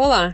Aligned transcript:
Olá! 0.00 0.32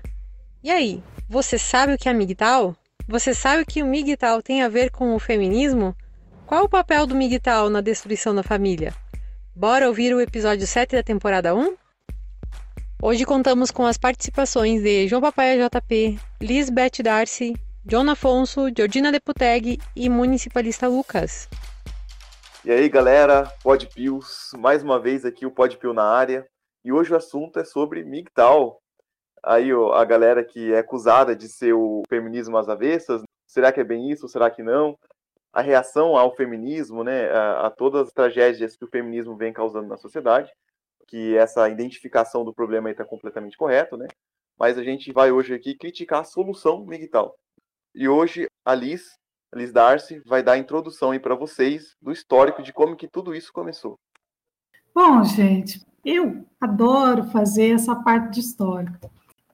E 0.63 0.71
aí, 0.71 1.03
você 1.27 1.57
sabe 1.57 1.95
o 1.95 1.97
que 1.97 2.07
é 2.07 2.13
MGTOW? 2.13 2.77
Você 3.09 3.33
sabe 3.33 3.65
que 3.65 3.83
o 3.83 3.87
MGTOW 3.87 4.43
tem 4.43 4.63
a 4.63 4.69
ver 4.69 4.91
com 4.91 5.15
o 5.15 5.19
feminismo? 5.19 5.97
Qual 6.47 6.65
o 6.65 6.69
papel 6.69 7.07
do 7.07 7.15
MGTOW 7.15 7.71
na 7.71 7.81
destruição 7.81 8.35
da 8.35 8.43
família? 8.43 8.93
Bora 9.57 9.89
ouvir 9.89 10.15
o 10.15 10.21
episódio 10.21 10.67
7 10.67 10.97
da 10.97 11.03
temporada 11.03 11.55
1? 11.55 11.77
Hoje 13.03 13.25
contamos 13.25 13.71
com 13.71 13.87
as 13.87 13.97
participações 13.97 14.83
de 14.83 15.09
João 15.09 15.23
Papaia 15.23 15.57
JP, 15.57 16.19
Lisbeth 16.43 17.03
Darcy, 17.03 17.55
John 17.87 18.11
Afonso, 18.11 18.67
Georgina 18.77 19.11
Deputeg 19.11 19.79
e 19.97 20.11
Municipalista 20.11 20.89
Lucas. 20.89 21.49
E 22.63 22.71
aí, 22.71 22.87
galera, 22.91 23.51
Podpios, 23.63 24.51
mais 24.59 24.83
uma 24.83 25.01
vez 25.01 25.25
aqui 25.25 25.47
o 25.47 25.51
Podpio 25.51 25.95
na 25.95 26.05
área. 26.05 26.47
E 26.85 26.93
hoje 26.93 27.15
o 27.15 27.17
assunto 27.17 27.59
é 27.59 27.65
sobre 27.65 28.05
MGTOW, 28.05 28.77
aí 29.45 29.71
a 29.73 30.05
galera 30.05 30.45
que 30.45 30.73
é 30.73 30.79
acusada 30.79 31.35
de 31.37 31.49
ser 31.49 31.73
o 31.75 32.03
feminismo 32.09 32.57
às 32.57 32.69
avessas, 32.69 33.23
será 33.47 33.73
que 33.73 33.81
é 33.81 33.85
bem 33.85 34.11
isso, 34.11 34.29
será 34.29 34.51
que 34.51 34.63
não? 34.63 34.99
A 35.53 35.61
reação 35.61 36.17
ao 36.17 36.35
feminismo, 36.35 37.05
né, 37.05 37.31
a, 37.31 37.67
a 37.67 37.71
todas 37.71 38.09
as 38.09 38.13
tragédias 38.13 38.77
que 38.77 38.85
o 38.85 38.91
feminismo 38.91 39.37
vem 39.37 39.53
causando 39.53 39.89
na 39.89 39.97
sociedade, 39.97 40.51
que 41.07 41.37
essa 41.37 41.69
identificação 41.69 42.45
do 42.45 42.53
problema 42.53 42.91
está 42.91 43.05
completamente 43.05 43.57
correto, 43.57 43.97
né? 43.97 44.07
Mas 44.59 44.79
a 44.79 44.83
gente 44.83 45.13
vai 45.13 45.31
hoje 45.31 45.55
aqui 45.55 45.77
criticar 45.77 46.21
a 46.21 46.25
solução 46.25 46.85
migtal. 46.85 47.35
E 47.95 48.09
hoje 48.09 48.49
a 48.65 48.75
Liz, 48.75 49.13
a 49.53 49.59
Liz 49.59 49.73
Darcy, 49.73 50.21
vai 50.27 50.43
dar 50.43 50.53
a 50.53 50.59
introdução 50.59 51.11
aí 51.11 51.21
para 51.21 51.35
vocês 51.35 51.95
do 52.01 52.11
histórico 52.11 52.63
de 52.63 52.73
como 52.73 52.97
que 52.97 53.07
tudo 53.07 53.35
isso 53.35 53.53
começou. 53.53 53.99
Bom, 54.95 55.23
gente, 55.25 55.85
eu 56.05 56.45
adoro 56.61 57.25
fazer 57.25 57.75
essa 57.75 57.95
parte 57.97 58.35
de 58.35 58.41
história. 58.41 58.93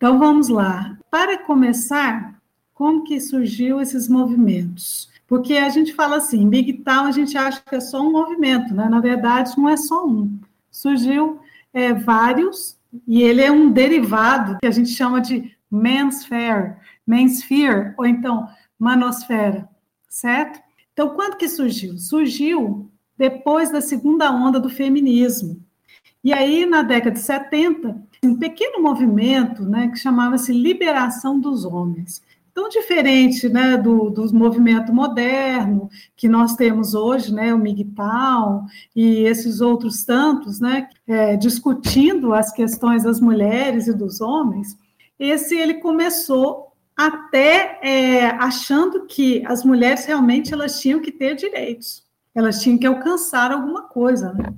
Então 0.01 0.19
vamos 0.19 0.49
lá. 0.49 0.97
Para 1.11 1.37
começar, 1.37 2.41
como 2.73 3.05
que 3.05 3.21
surgiu 3.21 3.83
esses 3.83 4.09
movimentos? 4.09 5.11
Porque 5.27 5.59
a 5.59 5.69
gente 5.69 5.93
fala 5.93 6.17
assim, 6.17 6.49
Big 6.49 6.73
Town 6.79 7.05
a 7.05 7.11
gente 7.11 7.37
acha 7.37 7.61
que 7.61 7.75
é 7.75 7.81
só 7.81 8.01
um 8.01 8.11
movimento, 8.11 8.73
né? 8.73 8.89
Na 8.89 8.99
verdade, 8.99 9.53
não 9.59 9.69
é 9.69 9.77
só 9.77 10.07
um. 10.07 10.41
Surgiu 10.71 11.39
é, 11.71 11.93
vários, 11.93 12.79
e 13.07 13.23
ele 13.23 13.43
é 13.43 13.53
um 13.53 13.71
derivado 13.71 14.57
que 14.61 14.67
a 14.67 14.71
gente 14.71 14.89
chama 14.89 15.21
de 15.21 15.55
Mansphere, 15.71 16.77
Mansphere, 17.07 17.93
ou 17.99 18.07
então 18.07 18.49
Manosfera, 18.79 19.69
certo? 20.09 20.63
Então, 20.95 21.11
quando 21.11 21.37
que 21.37 21.47
surgiu? 21.47 21.99
Surgiu 21.99 22.91
depois 23.19 23.71
da 23.71 23.83
segunda 23.83 24.33
onda 24.33 24.59
do 24.59 24.71
feminismo. 24.71 25.63
E 26.23 26.33
aí, 26.33 26.67
na 26.67 26.83
década 26.83 27.13
de 27.13 27.21
70, 27.21 27.97
um 28.23 28.37
pequeno 28.37 28.83
movimento 28.83 29.65
né, 29.65 29.89
que 29.89 29.99
chamava-se 29.99 30.53
Liberação 30.53 31.41
dos 31.41 31.65
Homens. 31.65 32.23
Tão 32.53 32.69
diferente 32.69 33.49
né, 33.49 33.77
do, 33.79 34.11
do 34.11 34.35
movimento 34.35 34.93
moderno 34.93 35.89
que 36.17 36.29
nós 36.29 36.55
temos 36.57 36.95
hoje, 36.95 37.33
né, 37.33 37.55
o 37.55 37.59
MGTOW 37.59 38.67
e 38.95 39.25
esses 39.25 39.61
outros 39.61 40.05
tantos, 40.05 40.61
né, 40.61 40.89
é, 41.07 41.37
discutindo 41.37 42.35
as 42.35 42.53
questões 42.53 43.05
das 43.05 43.21
mulheres 43.21 43.87
e 43.87 43.95
dos 43.95 44.21
homens, 44.21 44.77
esse 45.19 45.57
ele 45.57 45.75
começou 45.75 46.73
até 46.95 47.79
é, 47.83 48.27
achando 48.27 49.07
que 49.07 49.43
as 49.47 49.65
mulheres 49.65 50.05
realmente 50.05 50.53
elas 50.53 50.81
tinham 50.81 51.01
que 51.01 51.13
ter 51.13 51.37
direitos, 51.37 52.05
elas 52.35 52.61
tinham 52.61 52.77
que 52.77 52.87
alcançar 52.87 53.53
alguma 53.53 53.85
coisa, 53.85 54.35
né? 54.35 54.53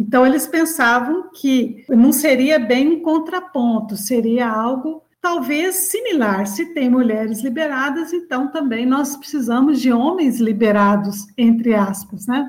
Então, 0.00 0.26
eles 0.26 0.46
pensavam 0.46 1.30
que 1.30 1.84
não 1.86 2.10
seria 2.10 2.58
bem 2.58 2.88
um 2.88 3.02
contraponto, 3.02 3.98
seria 3.98 4.48
algo 4.48 5.02
talvez 5.20 5.76
similar. 5.76 6.46
Se 6.46 6.72
tem 6.72 6.88
mulheres 6.88 7.42
liberadas, 7.42 8.10
então 8.10 8.48
também 8.48 8.86
nós 8.86 9.14
precisamos 9.14 9.78
de 9.78 9.92
homens 9.92 10.40
liberados, 10.40 11.26
entre 11.36 11.74
aspas, 11.74 12.26
né? 12.26 12.48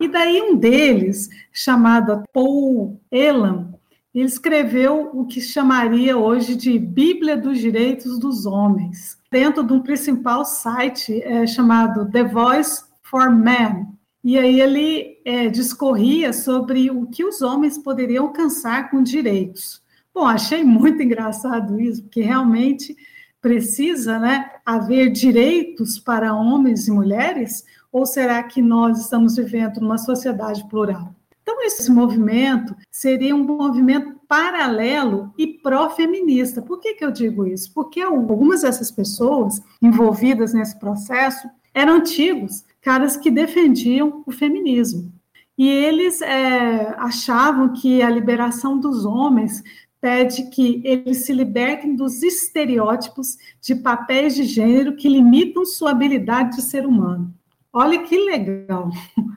E 0.00 0.08
daí 0.08 0.40
um 0.40 0.56
deles, 0.56 1.28
chamado 1.52 2.24
Paul 2.32 2.98
Elam, 3.10 3.74
ele 4.14 4.24
escreveu 4.24 5.10
o 5.12 5.26
que 5.26 5.38
chamaria 5.38 6.16
hoje 6.16 6.56
de 6.56 6.78
Bíblia 6.78 7.36
dos 7.36 7.58
Direitos 7.58 8.18
dos 8.18 8.46
Homens, 8.46 9.18
dentro 9.30 9.62
de 9.62 9.74
um 9.74 9.82
principal 9.82 10.46
site 10.46 11.22
é, 11.22 11.46
chamado 11.46 12.10
The 12.10 12.24
Voice 12.24 12.82
for 13.02 13.30
Men, 13.30 13.86
e 14.22 14.38
aí 14.38 14.60
ele 14.60 15.18
é, 15.24 15.48
discorria 15.48 16.32
sobre 16.32 16.90
o 16.90 17.06
que 17.06 17.24
os 17.24 17.40
homens 17.40 17.78
poderiam 17.78 18.26
alcançar 18.26 18.90
com 18.90 19.02
direitos. 19.02 19.82
Bom, 20.14 20.26
achei 20.26 20.62
muito 20.62 21.00
engraçado 21.02 21.80
isso, 21.80 22.02
porque 22.02 22.20
realmente 22.20 22.94
precisa 23.40 24.18
né, 24.18 24.50
haver 24.64 25.10
direitos 25.10 25.98
para 25.98 26.34
homens 26.34 26.86
e 26.86 26.90
mulheres, 26.90 27.64
ou 27.90 28.04
será 28.04 28.42
que 28.42 28.60
nós 28.60 29.00
estamos 29.00 29.36
vivendo 29.36 29.80
numa 29.80 29.96
sociedade 29.96 30.68
plural? 30.68 31.14
Então, 31.42 31.62
esse 31.62 31.90
movimento 31.90 32.76
seria 32.90 33.34
um 33.34 33.42
movimento 33.42 34.20
paralelo 34.28 35.32
e 35.36 35.46
pró-feminista. 35.46 36.62
Por 36.62 36.78
que, 36.78 36.94
que 36.94 37.04
eu 37.04 37.10
digo 37.10 37.46
isso? 37.46 37.72
Porque 37.74 38.00
algumas 38.00 38.62
dessas 38.62 38.90
pessoas 38.92 39.60
envolvidas 39.82 40.52
nesse 40.52 40.78
processo 40.78 41.48
eram 41.74 41.94
antigos, 41.94 42.64
caras 42.80 43.16
que 43.16 43.30
defendiam 43.30 44.22
o 44.26 44.32
feminismo. 44.32 45.12
E 45.56 45.68
eles 45.68 46.22
é, 46.22 46.94
achavam 46.98 47.72
que 47.72 48.02
a 48.02 48.08
liberação 48.08 48.78
dos 48.80 49.04
homens 49.04 49.62
pede 50.00 50.48
que 50.50 50.80
eles 50.84 51.26
se 51.26 51.32
libertem 51.32 51.94
dos 51.94 52.22
estereótipos 52.22 53.36
de 53.60 53.74
papéis 53.74 54.34
de 54.34 54.44
gênero 54.44 54.96
que 54.96 55.08
limitam 55.08 55.66
sua 55.66 55.90
habilidade 55.90 56.56
de 56.56 56.62
ser 56.62 56.86
humano. 56.86 57.34
Olha 57.72 58.02
que 58.02 58.18
legal. 58.18 58.90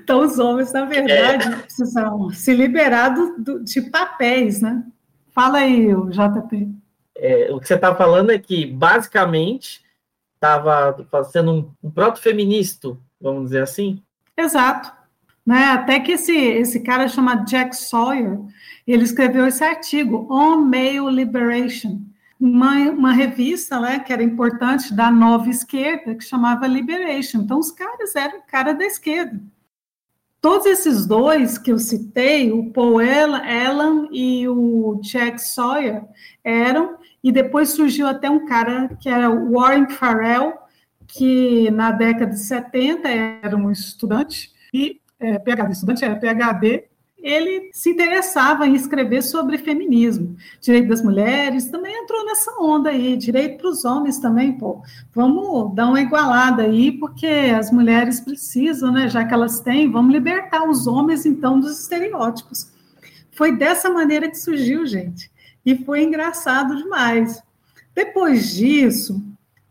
Então, 0.00 0.24
os 0.24 0.38
homens, 0.38 0.72
na 0.72 0.84
verdade, 0.84 1.48
é. 1.48 1.56
precisam 1.56 2.30
se 2.30 2.54
liberar 2.54 3.08
do, 3.08 3.42
do, 3.42 3.64
de 3.64 3.82
papéis, 3.82 4.62
né? 4.62 4.84
Fala 5.34 5.58
aí, 5.58 5.88
JP. 5.88 6.68
É, 7.16 7.48
o 7.52 7.58
que 7.58 7.66
você 7.66 7.74
está 7.74 7.92
falando 7.92 8.30
é 8.30 8.38
que, 8.38 8.64
basicamente, 8.64 9.82
estava 10.40 11.24
sendo 11.24 11.74
um, 11.82 11.90
proto-feminista, 11.90 12.96
vamos 13.20 13.44
dizer 13.44 13.62
assim? 13.62 14.02
Exato. 14.36 14.92
Né? 15.44 15.64
Até 15.64 16.00
que 16.00 16.12
esse, 16.12 16.36
esse 16.36 16.80
cara 16.80 17.08
chamado 17.08 17.46
Jack 17.46 17.74
Sawyer, 17.74 18.38
ele 18.86 19.02
escreveu 19.02 19.46
esse 19.46 19.64
artigo, 19.64 20.26
On 20.30 20.58
Male 20.60 21.10
Liberation, 21.10 22.00
uma, 22.38 22.74
uma 22.90 23.12
revista 23.12 23.80
né, 23.80 23.98
que 23.98 24.12
era 24.12 24.22
importante 24.22 24.94
da 24.94 25.10
nova 25.10 25.48
esquerda, 25.48 26.14
que 26.14 26.22
chamava 26.22 26.66
Liberation. 26.66 27.40
Então, 27.40 27.58
os 27.58 27.70
caras 27.70 28.14
eram 28.14 28.42
cara 28.46 28.74
da 28.74 28.84
esquerda. 28.84 29.40
Todos 30.40 30.66
esses 30.66 31.04
dois 31.04 31.58
que 31.58 31.72
eu 31.72 31.78
citei, 31.78 32.52
o 32.52 32.70
Paul 32.70 33.00
Allen 33.00 34.08
e 34.12 34.46
o 34.46 35.00
Jack 35.02 35.40
Sawyer, 35.40 36.04
eram 36.44 36.97
e 37.28 37.32
depois 37.32 37.68
surgiu 37.68 38.06
até 38.06 38.30
um 38.30 38.46
cara 38.46 38.88
que 38.98 39.06
era 39.06 39.28
Warren 39.28 39.90
Farrell, 39.90 40.54
que 41.06 41.70
na 41.70 41.90
década 41.90 42.32
de 42.32 42.38
70 42.38 43.06
era 43.06 43.54
um 43.54 43.70
estudante, 43.70 44.50
e 44.72 44.98
é, 45.20 45.38
PhD, 45.38 45.72
estudante 45.72 46.02
era 46.02 46.16
PhD, 46.16 46.84
ele 47.18 47.68
se 47.74 47.90
interessava 47.90 48.66
em 48.66 48.74
escrever 48.74 49.22
sobre 49.22 49.58
feminismo, 49.58 50.36
direito 50.58 50.88
das 50.88 51.02
mulheres, 51.02 51.70
também 51.70 52.02
entrou 52.02 52.24
nessa 52.24 52.50
onda 52.58 52.88
aí, 52.88 53.14
direito 53.14 53.58
para 53.58 53.68
os 53.68 53.84
homens 53.84 54.18
também, 54.18 54.56
pô, 54.56 54.80
vamos 55.14 55.74
dar 55.74 55.88
uma 55.88 56.00
igualada 56.00 56.62
aí, 56.62 56.92
porque 56.92 57.26
as 57.26 57.70
mulheres 57.70 58.20
precisam, 58.20 58.90
né, 58.90 59.06
já 59.06 59.22
que 59.22 59.34
elas 59.34 59.60
têm, 59.60 59.92
vamos 59.92 60.14
libertar 60.14 60.66
os 60.66 60.86
homens, 60.86 61.26
então, 61.26 61.60
dos 61.60 61.78
estereótipos. 61.78 62.72
Foi 63.32 63.54
dessa 63.54 63.90
maneira 63.90 64.30
que 64.30 64.38
surgiu, 64.38 64.86
gente 64.86 65.30
e 65.68 65.84
foi 65.84 66.02
engraçado 66.02 66.74
demais. 66.76 67.42
Depois 67.94 68.54
disso, 68.54 69.22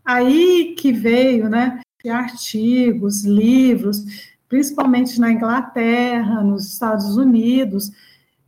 aí 0.04 0.76
que 0.78 0.92
veio, 0.92 1.48
né, 1.48 1.80
artigos, 2.08 3.24
livros, 3.24 4.04
principalmente 4.48 5.18
na 5.18 5.32
Inglaterra, 5.32 6.40
nos 6.44 6.72
Estados 6.72 7.16
Unidos, 7.16 7.90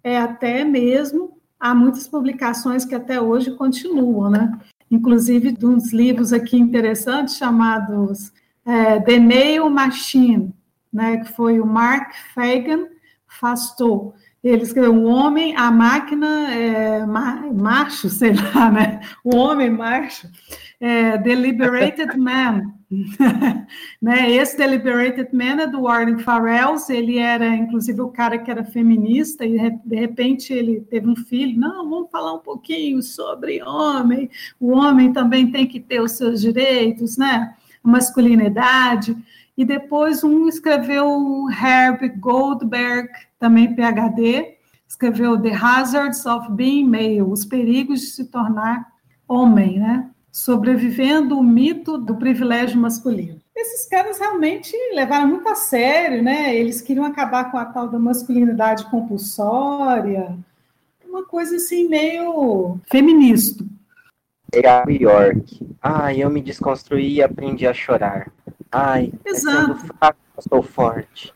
é 0.05 0.17
até 0.17 0.65
mesmo 0.65 1.37
há 1.59 1.75
muitas 1.75 2.07
publicações 2.07 2.85
que 2.85 2.95
até 2.95 3.21
hoje 3.21 3.51
continuam, 3.57 4.31
né? 4.31 4.57
Inclusive 4.89 5.51
de 5.51 5.67
uns 5.67 5.93
livros 5.93 6.33
aqui 6.33 6.57
interessantes 6.57 7.37
chamados 7.37 8.33
é, 8.65 9.01
The 9.01 9.19
Nail 9.19 9.69
Machine, 9.69 10.55
né? 10.93 11.17
Que 11.17 11.33
foi 11.33 11.59
o 11.59 11.67
Mark 11.67 12.13
Fagan 12.33 12.87
Fastow 13.27 14.15
Ele 14.43 14.63
escreveu 14.63 14.93
um 14.93 15.07
homem, 15.07 15.55
a 15.55 15.71
máquina 15.71 16.51
é, 16.55 17.05
macho, 17.05 18.09
sei 18.11 18.33
lá, 18.33 18.71
né? 18.71 19.01
O 19.23 19.37
homem 19.37 19.69
macho, 19.69 20.29
é, 20.81 21.19
Deliberated 21.19 22.17
Man. 22.17 22.73
né? 24.01 24.31
Esse 24.31 24.57
Deliberated 24.57 25.29
Man 25.33 25.61
é 25.61 25.67
do 25.67 25.83
Warren 25.83 26.19
Farrells, 26.19 26.91
ele 26.91 27.19
era, 27.19 27.47
inclusive, 27.55 28.01
o 28.01 28.09
cara 28.09 28.39
que 28.39 28.51
era 28.51 28.65
feminista, 28.65 29.45
e 29.45 29.71
de 29.85 29.97
repente 29.97 30.53
ele 30.55 30.81
teve 30.81 31.07
um 31.07 31.17
filho, 31.17 31.61
não, 31.61 31.89
vamos 31.89 32.11
falar 32.11 32.33
um 32.33 32.41
pouquinho 32.41 33.03
sobre 33.03 33.63
homem, 33.63 34.31
o 34.59 34.71
homem 34.71 35.13
também 35.13 35.51
tem 35.51 35.67
que 35.67 35.79
ter 35.79 36.01
os 36.01 36.13
seus 36.13 36.41
direitos, 36.41 37.19
né? 37.19 37.55
A 37.85 37.89
masculinidade. 37.89 39.15
E 39.57 39.65
depois 39.65 40.25
um 40.25 40.49
escreveu 40.49 41.47
Herb 41.51 42.09
Goldberg, 42.19 43.11
também 43.41 43.75
PhD, 43.75 44.59
escreveu 44.87 45.41
The 45.41 45.53
Hazards 45.53 46.27
of 46.27 46.53
Being 46.53 46.87
Male, 46.87 47.23
os 47.23 47.45
perigos 47.45 48.01
de 48.01 48.07
se 48.07 48.27
tornar 48.27 48.87
homem, 49.27 49.81
né? 49.81 50.11
Sobrevivendo 50.31 51.37
o 51.39 51.43
mito 51.43 51.99
do 51.99 52.15
privilégio 52.17 52.79
masculino. 52.79 53.41
Esses 53.57 53.89
caras 53.89 54.19
realmente 54.19 54.77
levaram 54.95 55.27
muito 55.27 55.49
a 55.49 55.55
sério, 55.55 56.23
né? 56.23 56.55
Eles 56.55 56.81
queriam 56.81 57.05
acabar 57.05 57.51
com 57.51 57.59
a 57.59 57.65
tal 57.65 57.89
da 57.89 57.99
masculinidade 57.99 58.89
compulsória, 58.91 60.39
uma 61.05 61.25
coisa 61.25 61.57
assim 61.57 61.89
meio 61.89 62.79
feminista. 62.91 63.65
É 64.53 64.93
York. 64.93 65.77
Ah, 65.83 66.15
eu 66.15 66.29
me 66.31 66.43
desconstruí 66.43 67.15
e 67.15 67.23
aprendi 67.23 67.67
a 67.67 67.75
chorar. 67.75 68.33
Ai, 68.71 69.13
Exato. 69.25 69.75
fraco, 69.77 70.19
eu 70.37 70.43
sou 70.49 70.63
forte. 70.63 71.33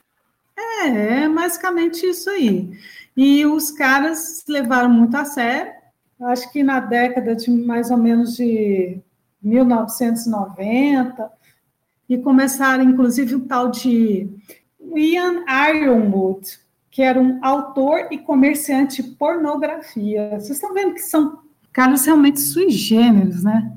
É, 0.56 1.24
é 1.24 1.28
basicamente 1.28 2.06
isso 2.06 2.30
aí. 2.30 2.70
E 3.16 3.44
os 3.46 3.70
caras 3.70 4.44
levaram 4.48 4.90
muito 4.90 5.16
a 5.16 5.24
sério. 5.24 5.72
Acho 6.20 6.50
que 6.52 6.62
na 6.62 6.80
década 6.80 7.34
de 7.34 7.50
mais 7.50 7.90
ou 7.90 7.96
menos 7.96 8.36
de 8.36 9.00
1990, 9.42 11.30
e 12.08 12.18
começaram, 12.18 12.84
inclusive, 12.84 13.34
um 13.34 13.46
tal 13.46 13.70
de 13.70 14.28
Ian 14.94 15.44
Ironwood, 15.70 16.58
que 16.90 17.02
era 17.02 17.20
um 17.20 17.44
autor 17.44 18.08
e 18.10 18.18
comerciante 18.18 19.02
de 19.02 19.10
pornografia. 19.10 20.30
Vocês 20.30 20.50
estão 20.50 20.72
vendo 20.72 20.94
que 20.94 21.00
são 21.00 21.40
caras 21.72 22.06
realmente 22.06 22.40
sui 22.40 22.70
generis, 22.70 23.42
né? 23.42 23.72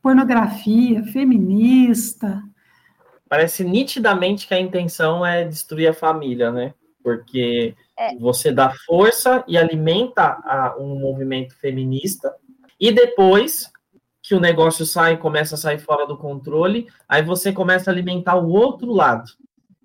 Pornografia, 0.00 1.02
feminista, 1.04 2.42
parece 3.28 3.64
nitidamente 3.64 4.46
que 4.46 4.54
a 4.54 4.60
intenção 4.60 5.24
é 5.24 5.44
destruir 5.44 5.88
a 5.88 5.94
família, 5.94 6.50
né? 6.50 6.74
Porque 7.02 7.74
é. 7.98 8.16
você 8.16 8.50
dá 8.50 8.72
força 8.86 9.44
e 9.46 9.56
alimenta 9.56 10.22
a, 10.44 10.76
um 10.78 10.98
movimento 10.98 11.54
feminista, 11.56 12.34
e 12.80 12.92
depois 12.92 13.70
que 14.22 14.34
o 14.34 14.40
negócio 14.40 14.84
sai, 14.84 15.16
começa 15.16 15.54
a 15.54 15.58
sair 15.58 15.78
fora 15.78 16.06
do 16.06 16.16
controle, 16.16 16.86
aí 17.08 17.22
você 17.22 17.52
começa 17.52 17.90
a 17.90 17.94
alimentar 17.94 18.36
o 18.36 18.50
outro 18.50 18.92
lado. 18.92 19.24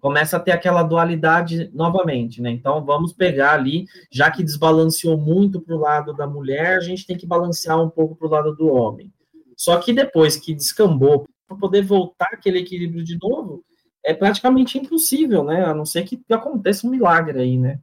Começa 0.02 0.36
a 0.36 0.40
ter 0.40 0.52
aquela 0.52 0.84
dualidade 0.84 1.72
novamente, 1.74 2.42
né? 2.42 2.52
Então 2.52 2.84
vamos 2.84 3.14
pegar 3.14 3.54
ali, 3.54 3.86
já 4.12 4.30
que 4.30 4.44
desbalanceou 4.44 5.18
muito 5.18 5.62
para 5.62 5.76
o 5.76 5.80
lado 5.80 6.14
da 6.14 6.28
mulher, 6.28 6.78
a 6.78 6.82
gente 6.82 7.08
tem 7.08 7.18
que 7.18 7.26
balancear 7.26 7.82
um 7.82 7.90
pouco 7.90 8.16
para 8.16 8.28
o 8.28 8.32
lado 8.32 8.56
do 8.56 8.68
homem. 8.68 9.14
Só 9.56 9.78
que 9.78 9.94
depois 9.94 10.36
que 10.36 10.54
descambou 10.54 11.26
para 11.48 11.58
poder 11.58 11.82
voltar 11.84 12.30
aquele 12.34 12.60
equilíbrio 12.60 13.04
de 13.04 13.18
novo, 13.22 13.64
é 14.04 14.14
praticamente 14.14 14.78
impossível, 14.78 15.44
né? 15.44 15.64
A 15.66 15.74
não 15.74 15.86
ser 15.86 16.04
que 16.04 16.22
aconteça 16.32 16.86
um 16.86 16.90
milagre 16.90 17.40
aí, 17.40 17.58
né? 17.58 17.80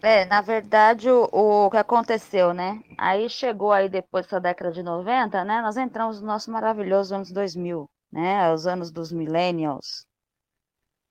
É, 0.00 0.24
na 0.26 0.40
verdade, 0.40 1.10
o, 1.10 1.28
o 1.32 1.70
que 1.70 1.76
aconteceu, 1.76 2.54
né? 2.54 2.80
Aí 2.96 3.28
chegou 3.28 3.72
aí 3.72 3.88
depois 3.88 4.26
da 4.28 4.38
década 4.38 4.70
de 4.70 4.82
90, 4.82 5.44
né? 5.44 5.60
Nós 5.60 5.76
entramos 5.76 6.20
no 6.20 6.26
nosso 6.26 6.50
maravilhoso 6.52 7.14
anos 7.14 7.32
2000, 7.32 7.90
né? 8.12 8.52
Os 8.52 8.66
anos 8.66 8.92
dos 8.92 9.10
millennials. 9.10 10.06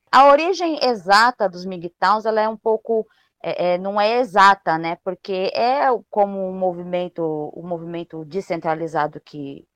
A 0.10 0.31
origem 0.31 0.80
exata 0.81 1.50
dos 1.50 1.66
MGTOWs, 1.66 2.25
ela 2.25 2.39
é 2.39 2.48
um 2.48 2.56
pouco, 2.56 3.06
é, 3.44 3.74
é, 3.74 3.78
não 3.78 4.00
é 4.00 4.19
exata, 4.19 4.78
né? 4.78 4.98
Porque 5.04 5.51
é 5.54 5.88
como 6.10 6.48
um 6.48 6.57
movimento, 6.57 7.22
o 7.22 7.62
movimento 7.68 8.24
descentralizado 8.24 9.19
que, 9.19 9.68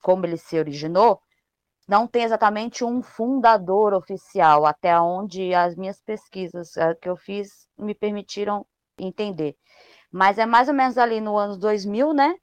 como 0.00 0.24
ele 0.26 0.36
se 0.36 0.56
originou, 0.56 1.20
não 1.90 2.06
tem 2.06 2.22
exatamente 2.22 2.84
um 2.84 3.02
fundador 3.02 3.92
oficial, 3.94 4.64
até 4.64 4.98
onde 5.00 5.52
as 5.52 5.74
minhas 5.74 6.00
pesquisas 6.00 6.76
eh, 6.76 6.94
que 6.94 7.08
eu 7.08 7.16
fiz 7.16 7.66
me 7.76 7.96
permitiram 7.96 8.64
entender. 8.96 9.56
Mas 10.12 10.38
é 10.38 10.46
mais 10.46 10.68
ou 10.68 10.74
menos 10.74 10.96
ali 10.96 11.20
no 11.20 11.36
ano 11.36 11.56
2000, 11.56 12.12
né, 12.12 12.36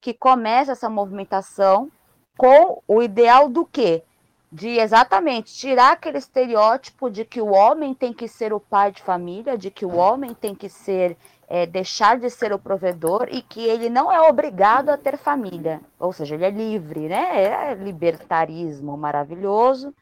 que 0.00 0.14
começa 0.14 0.72
essa 0.72 0.88
movimentação 0.88 1.92
com 2.38 2.82
o 2.88 3.02
ideal 3.02 3.46
do 3.46 3.66
quê? 3.66 4.02
De 4.50 4.78
exatamente 4.78 5.52
tirar 5.52 5.92
aquele 5.92 6.16
estereótipo 6.16 7.10
de 7.10 7.26
que 7.26 7.42
o 7.42 7.52
homem 7.52 7.92
tem 7.92 8.10
que 8.10 8.26
ser 8.26 8.54
o 8.54 8.60
pai 8.60 8.90
de 8.90 9.02
família, 9.02 9.58
de 9.58 9.70
que 9.70 9.84
o 9.84 9.96
homem 9.96 10.32
tem 10.32 10.54
que 10.54 10.70
ser 10.70 11.14
é, 11.54 11.66
deixar 11.66 12.18
de 12.18 12.28
ser 12.28 12.52
o 12.52 12.58
provedor 12.58 13.28
e 13.30 13.40
que 13.40 13.60
ele 13.60 13.88
não 13.88 14.10
é 14.10 14.20
obrigado 14.28 14.88
a 14.88 14.96
ter 14.96 15.16
família, 15.16 15.80
ou 16.00 16.12
seja, 16.12 16.34
ele 16.34 16.44
é 16.44 16.50
livre, 16.50 17.06
né? 17.06 17.44
É 17.44 17.74
libertarismo 17.74 18.96
maravilhoso. 18.96 19.94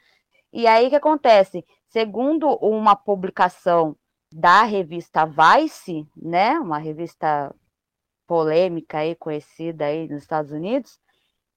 E 0.51 0.67
aí 0.67 0.87
o 0.87 0.89
que 0.89 0.97
acontece? 0.97 1.63
Segundo 1.89 2.49
uma 2.57 2.97
publicação 2.97 3.95
da 4.33 4.63
revista 4.63 5.27
Vice, 5.27 6.09
né, 6.17 6.59
uma 6.59 6.79
revista 6.79 7.55
polêmica 8.27 9.01
aí 9.01 9.15
conhecida 9.15 9.85
aí 9.85 10.09
nos 10.09 10.23
Estados 10.23 10.53
Unidos, 10.53 10.99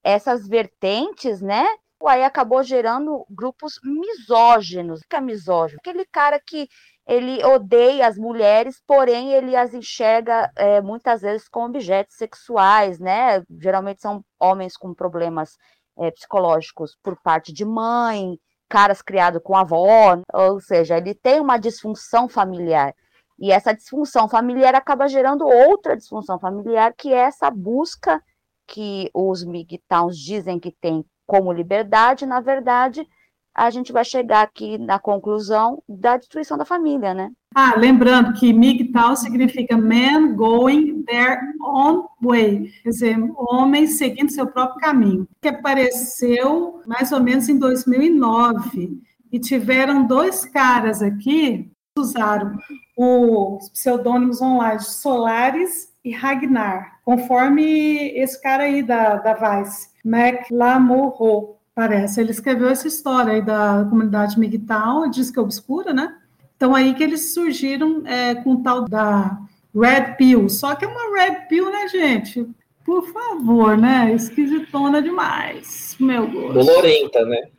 essas 0.04 0.46
vertentes, 0.46 1.40
né, 1.40 1.66
aí 2.06 2.22
acabou 2.26 2.62
gerando 2.64 3.26
grupos 3.30 3.80
misóginos. 3.82 5.00
O 5.00 5.08
que 5.08 5.16
é 5.16 5.22
misógino? 5.22 5.80
Aquele 5.80 6.06
cara 6.06 6.38
que 6.38 6.68
ele 7.08 7.44
odeia 7.46 8.08
as 8.08 8.18
mulheres, 8.18 8.82
porém 8.88 9.34
ele 9.34 9.56
as 9.56 9.74
enxerga 9.74 10.52
é, 10.56 10.82
muitas 10.82 11.22
vezes 11.22 11.48
como 11.48 11.68
objetos 11.68 12.16
sexuais, 12.16 13.00
né? 13.00 13.44
Geralmente 13.62 14.02
são 14.02 14.24
homens 14.40 14.76
com 14.76 14.94
problemas 14.94 15.52
é, 15.98 16.10
psicológicos 16.12 16.98
por 17.04 17.16
parte 17.22 17.54
de 17.54 17.64
mãe, 17.64 18.38
caras 18.68 19.02
criados 19.02 19.42
com 19.44 19.56
avó, 19.56 20.18
ou 20.34 20.60
seja, 20.60 20.98
ele 20.98 21.14
tem 21.14 21.40
uma 21.40 21.58
disfunção 21.58 22.28
familiar. 22.28 22.94
E 23.38 23.52
essa 23.52 23.74
disfunção 23.74 24.28
familiar 24.28 24.74
acaba 24.74 25.08
gerando 25.08 25.46
outra 25.46 25.96
disfunção 25.96 26.40
familiar, 26.40 26.94
que 26.98 27.14
é 27.14 27.18
essa 27.18 27.52
busca 27.52 28.22
que 28.68 29.12
os 29.14 29.44
MGTOWs 29.44 30.18
dizem 30.18 30.60
que 30.60 30.72
tem 30.72 31.06
como 31.28 31.52
liberdade, 31.52 32.26
na 32.26 32.40
verdade, 32.40 33.08
a 33.56 33.70
gente 33.70 33.94
vai 33.94 34.04
chegar 34.04 34.42
aqui 34.42 34.78
na 34.78 35.00
conclusão 35.00 35.82
da 35.88 36.18
destruição 36.18 36.58
da 36.58 36.66
família, 36.66 37.14
né? 37.14 37.32
Ah, 37.56 37.74
lembrando 37.78 38.34
que 38.34 38.52
MGTOW 38.52 39.16
significa 39.16 39.78
man 39.78 40.36
going 40.36 41.04
their 41.04 41.40
own 41.62 42.06
way, 42.22 42.70
quer 42.84 42.90
dizer, 42.90 43.18
homens 43.38 43.98
seguindo 43.98 44.30
seu 44.30 44.46
próprio 44.48 44.82
caminho, 44.82 45.26
que 45.42 45.48
apareceu 45.48 46.82
mais 46.86 47.14
ou 47.14 47.22
menos 47.22 47.48
em 47.48 47.58
2009, 47.58 49.00
e 49.32 49.40
tiveram 49.40 50.06
dois 50.06 50.46
caras 50.46 51.02
aqui 51.02 51.72
que 51.96 52.02
usaram 52.02 52.58
os 52.98 53.70
pseudônimos 53.70 54.42
online 54.42 54.82
Solaris 54.82 55.94
e 56.04 56.12
Ragnar, 56.12 57.00
conforme 57.06 58.10
esse 58.18 58.42
cara 58.42 58.64
aí 58.64 58.84
da, 58.84 59.16
da 59.16 59.34
Vice, 59.34 59.90
Mac 60.04 60.52
Lamoureux 60.52 61.55
Parece. 61.76 62.22
Ele 62.22 62.32
escreveu 62.32 62.70
essa 62.70 62.88
história 62.88 63.34
aí 63.34 63.42
da 63.42 63.86
comunidade 63.90 64.40
MGTOW, 64.40 65.10
diz 65.12 65.30
que 65.30 65.38
é 65.38 65.42
obscura, 65.42 65.94
né? 65.94 66.18
Então 66.56 66.74
aí 66.74 66.96
que 66.96 67.04
eles 67.04 67.34
surgiram 67.34 68.08
é, 68.08 68.34
com 68.36 68.54
o 68.54 68.64
tal 68.64 68.86
da 68.86 69.38
Red 69.76 70.16
Pill. 70.18 70.48
Só 70.48 70.74
que 70.74 70.86
é 70.86 70.88
uma 70.88 71.20
Red 71.20 71.48
Pill, 71.50 71.70
né, 71.70 71.88
gente? 71.90 72.50
Por 72.86 73.06
favor, 73.12 73.78
né? 73.78 74.14
Esquisitona 74.14 75.02
demais. 75.02 75.98
Meu 76.00 76.26
Deus. 76.28 76.54
Dolorenta, 76.54 77.26
né? 77.26 77.50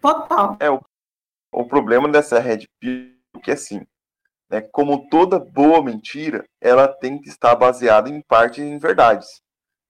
Total. 0.00 0.56
É, 0.58 0.68
o, 0.68 0.80
o 1.52 1.64
problema 1.64 2.08
dessa 2.08 2.40
Red 2.40 2.66
Pill 2.80 3.12
é 3.36 3.38
que, 3.38 3.52
assim, 3.52 3.86
né, 4.50 4.60
como 4.60 5.08
toda 5.08 5.38
boa 5.38 5.82
mentira, 5.82 6.44
ela 6.60 6.88
tem 6.88 7.20
que 7.20 7.28
estar 7.28 7.54
baseada 7.54 8.08
em 8.08 8.20
parte 8.20 8.60
em 8.60 8.76
verdades. 8.78 9.40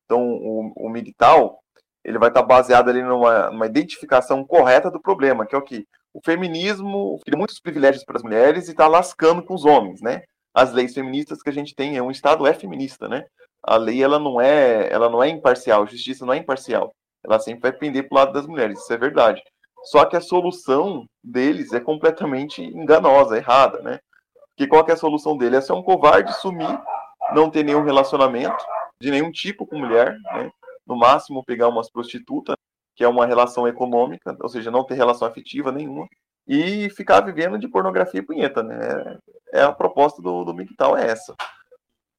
Então, 0.05 0.21
o, 0.21 0.73
o 0.77 0.91
MGTOW, 0.91 1.62
ele 2.05 2.19
vai 2.19 2.29
estar 2.29 2.43
baseado 2.43 2.89
ali 2.89 3.03
numa, 3.03 3.51
numa 3.51 3.67
identificação 3.67 4.45
correta 4.45 4.91
do 4.91 5.01
problema, 5.01 5.47
que 5.47 5.55
é 5.55 5.59
o 5.59 5.63
que? 5.63 5.87
O 6.13 6.21
feminismo 6.25 7.19
tem 7.25 7.39
muitos 7.39 7.59
privilégios 7.59 8.05
para 8.05 8.17
as 8.17 8.23
mulheres 8.23 8.69
e 8.69 8.73
está 8.73 8.87
lascando 8.87 9.43
com 9.43 9.55
os 9.55 9.65
homens, 9.65 10.03
né? 10.03 10.23
As 10.55 10.73
leis 10.73 10.93
feministas 10.93 11.41
que 11.43 11.49
a 11.49 11.53
gente 11.53 11.75
tem, 11.75 11.97
é 11.97 12.03
um 12.03 12.11
Estado 12.11 12.47
é 12.47 12.53
feminista, 12.53 13.09
né? 13.09 13.25
A 13.63 13.77
lei 13.77 14.03
ela 14.03 14.19
não 14.19 14.41
é, 14.41 14.93
ela 14.93 15.09
não 15.09 15.23
é 15.23 15.29
imparcial, 15.29 15.83
a 15.83 15.87
justiça 15.87 16.27
não 16.27 16.35
é 16.35 16.39
imparcial. 16.39 16.93
Ela 17.25 17.39
sempre 17.39 17.63
vai 17.63 17.73
pender 17.73 18.09
para 18.09 18.15
o 18.15 18.19
lado 18.19 18.33
das 18.33 18.47
mulheres, 18.47 18.81
isso 18.81 18.93
é 18.93 18.99
verdade. 18.99 19.43
Só 19.85 20.05
que 20.05 20.17
a 20.17 20.21
solução 20.21 21.07
deles 21.23 21.73
é 21.73 21.81
completamente 21.81 22.63
enganosa, 22.63 23.37
errada, 23.37 23.81
né? 23.81 23.99
O 24.37 24.57
Que 24.57 24.67
qual 24.67 24.85
que 24.85 24.91
é 24.91 24.95
a 24.95 24.99
solução 24.99 25.37
dele? 25.37 25.57
É 25.57 25.61
ser 25.61 25.73
um 25.73 25.83
covarde, 25.83 26.33
sumir, 26.41 26.79
não 27.35 27.51
ter 27.51 27.65
nenhum 27.65 27.85
relacionamento 27.85 28.65
de 29.01 29.11
nenhum 29.11 29.31
tipo 29.31 29.67
com 29.67 29.79
mulher, 29.79 30.15
né? 30.35 30.51
No 30.87 30.97
máximo 30.97 31.45
pegar 31.45 31.69
umas 31.69 31.91
prostitutas, 31.91 32.57
que 32.95 33.05
é 33.05 33.09
uma 33.09 33.27
relação 33.27 33.67
econômica, 33.67 34.37
ou 34.41 34.49
seja, 34.49 34.71
não 34.71 34.85
ter 34.85 34.95
relação 34.95 35.27
afetiva 35.27 35.73
nenhuma, 35.73 36.07
e 36.47 36.91
ficar 36.91 37.21
vivendo 37.21 37.59
de 37.59 37.69
pornografia 37.69 38.21
e 38.21 38.25
punheta, 38.25 38.63
né? 38.63 39.19
É 39.53 39.63
a 39.63 39.73
proposta 39.73 40.21
do, 40.21 40.45
do 40.45 40.55
MGTOW, 40.55 40.97
é 40.97 41.07
essa. 41.07 41.35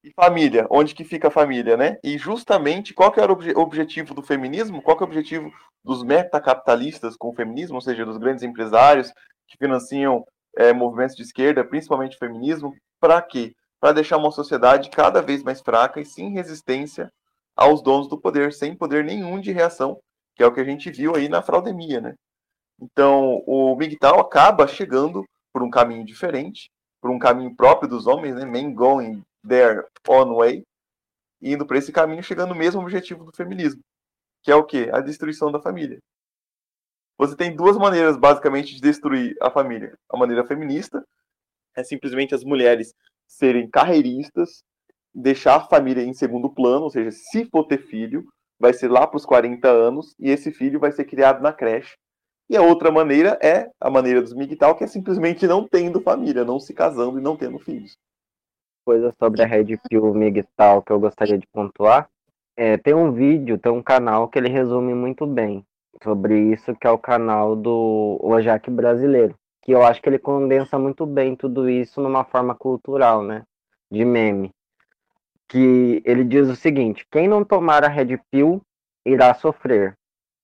E 0.03 0.11
família, 0.13 0.67
onde 0.69 0.93
que 0.93 1.03
fica 1.03 1.27
a 1.27 1.31
família, 1.31 1.77
né? 1.77 1.97
E 2.03 2.17
justamente, 2.17 2.93
qual 2.93 3.11
que 3.11 3.19
era 3.19 3.31
o 3.31 3.35
obje 3.35 3.53
objetivo 3.55 4.13
do 4.13 4.21
feminismo? 4.21 4.81
Qual 4.81 4.97
que 4.97 5.03
é 5.03 5.05
o 5.05 5.09
objetivo 5.09 5.51
dos 5.83 6.03
metacapitalistas 6.03 7.15
com 7.15 7.29
o 7.29 7.35
feminismo, 7.35 7.75
ou 7.75 7.81
seja, 7.81 8.05
dos 8.05 8.17
grandes 8.17 8.43
empresários 8.43 9.11
que 9.47 9.57
financiam 9.57 10.25
é, 10.57 10.73
movimentos 10.73 11.15
de 11.15 11.23
esquerda, 11.23 11.63
principalmente 11.63 12.17
feminismo? 12.17 12.73
Para 12.99 13.21
quê? 13.21 13.53
Para 13.79 13.93
deixar 13.93 14.17
uma 14.17 14.31
sociedade 14.31 14.89
cada 14.89 15.21
vez 15.21 15.43
mais 15.43 15.61
fraca 15.61 15.99
e 15.99 16.05
sem 16.05 16.31
resistência 16.31 17.11
aos 17.55 17.81
donos 17.81 18.07
do 18.07 18.19
poder, 18.19 18.53
sem 18.53 18.75
poder 18.75 19.03
nenhum 19.03 19.39
de 19.39 19.51
reação, 19.51 19.99
que 20.35 20.43
é 20.43 20.45
o 20.45 20.53
que 20.53 20.59
a 20.59 20.63
gente 20.63 20.89
viu 20.91 21.15
aí 21.15 21.29
na 21.29 21.41
fraudemia, 21.41 22.01
né? 22.01 22.15
Então, 22.81 23.43
o 23.45 23.75
MGTOW 23.75 24.19
acaba 24.19 24.67
chegando 24.67 25.23
por 25.53 25.61
um 25.61 25.69
caminho 25.69 26.05
diferente, 26.05 26.69
por 27.01 27.11
um 27.11 27.19
caminho 27.19 27.55
próprio 27.55 27.87
dos 27.87 28.07
homens, 28.07 28.35
né? 28.35 28.45
Men 28.45 28.73
going 28.73 29.23
their 29.47 29.87
own 30.07 30.35
way, 30.35 30.63
indo 31.41 31.65
para 31.65 31.77
esse 31.77 31.91
caminho, 31.91 32.23
chegando 32.23 32.49
no 32.49 32.55
mesmo 32.55 32.81
objetivo 32.81 33.25
do 33.25 33.35
feminismo, 33.35 33.81
que 34.41 34.51
é 34.51 34.55
o 34.55 34.63
quê? 34.63 34.89
A 34.91 34.99
destruição 34.99 35.51
da 35.51 35.61
família. 35.61 35.99
Você 37.17 37.35
tem 37.35 37.55
duas 37.55 37.77
maneiras, 37.77 38.17
basicamente, 38.17 38.73
de 38.73 38.81
destruir 38.81 39.35
a 39.39 39.49
família. 39.51 39.95
A 40.09 40.17
maneira 40.17 40.45
feminista 40.45 41.05
é 41.75 41.83
simplesmente 41.83 42.33
as 42.33 42.43
mulheres 42.43 42.93
serem 43.27 43.69
carreiristas, 43.69 44.63
deixar 45.13 45.55
a 45.57 45.67
família 45.67 46.03
em 46.03 46.13
segundo 46.13 46.49
plano, 46.49 46.83
ou 46.83 46.89
seja, 46.89 47.11
se 47.11 47.45
for 47.45 47.65
ter 47.65 47.79
filho, 47.79 48.25
vai 48.59 48.73
ser 48.73 48.89
lá 48.89 49.05
para 49.05 49.17
os 49.17 49.25
40 49.25 49.67
anos 49.67 50.15
e 50.19 50.29
esse 50.29 50.51
filho 50.51 50.79
vai 50.79 50.91
ser 50.91 51.05
criado 51.05 51.41
na 51.41 51.53
creche. 51.53 51.95
E 52.49 52.57
a 52.57 52.61
outra 52.61 52.91
maneira 52.91 53.37
é 53.41 53.69
a 53.79 53.89
maneira 53.89 54.21
dos 54.21 54.33
MGTOW, 54.33 54.75
que 54.75 54.83
é 54.83 54.87
simplesmente 54.87 55.47
não 55.47 55.67
tendo 55.67 56.01
família, 56.01 56.43
não 56.43 56.59
se 56.59 56.73
casando 56.73 57.19
e 57.19 57.21
não 57.21 57.37
tendo 57.37 57.57
filhos 57.59 57.97
coisa 58.83 59.13
sobre 59.17 59.41
a 59.41 59.45
Red 59.45 59.77
Pill 59.89 60.13
MGTOW 60.13 60.81
que 60.81 60.91
eu 60.91 60.99
gostaria 60.99 61.37
de 61.37 61.47
pontuar. 61.47 62.09
É, 62.55 62.77
tem 62.77 62.93
um 62.93 63.11
vídeo, 63.11 63.57
tem 63.57 63.71
um 63.71 63.81
canal 63.81 64.27
que 64.27 64.37
ele 64.37 64.49
resume 64.49 64.93
muito 64.93 65.25
bem 65.25 65.65
sobre 66.03 66.39
isso, 66.51 66.75
que 66.75 66.85
é 66.85 66.91
o 66.91 66.97
canal 66.97 67.55
do 67.55 68.19
Ojak 68.21 68.69
Brasileiro. 68.69 69.35
Que 69.61 69.71
eu 69.71 69.83
acho 69.83 70.01
que 70.01 70.09
ele 70.09 70.19
condensa 70.19 70.77
muito 70.77 71.05
bem 71.05 71.35
tudo 71.35 71.69
isso 71.69 72.01
numa 72.01 72.23
forma 72.23 72.53
cultural, 72.53 73.23
né? 73.23 73.43
De 73.89 74.03
meme. 74.03 74.51
Que 75.49 76.01
ele 76.05 76.23
diz 76.23 76.47
o 76.49 76.55
seguinte: 76.55 77.05
quem 77.11 77.27
não 77.27 77.43
tomar 77.43 77.83
a 77.83 77.87
Red 77.87 78.17
Pill 78.31 78.61
irá 79.05 79.33
sofrer. 79.33 79.95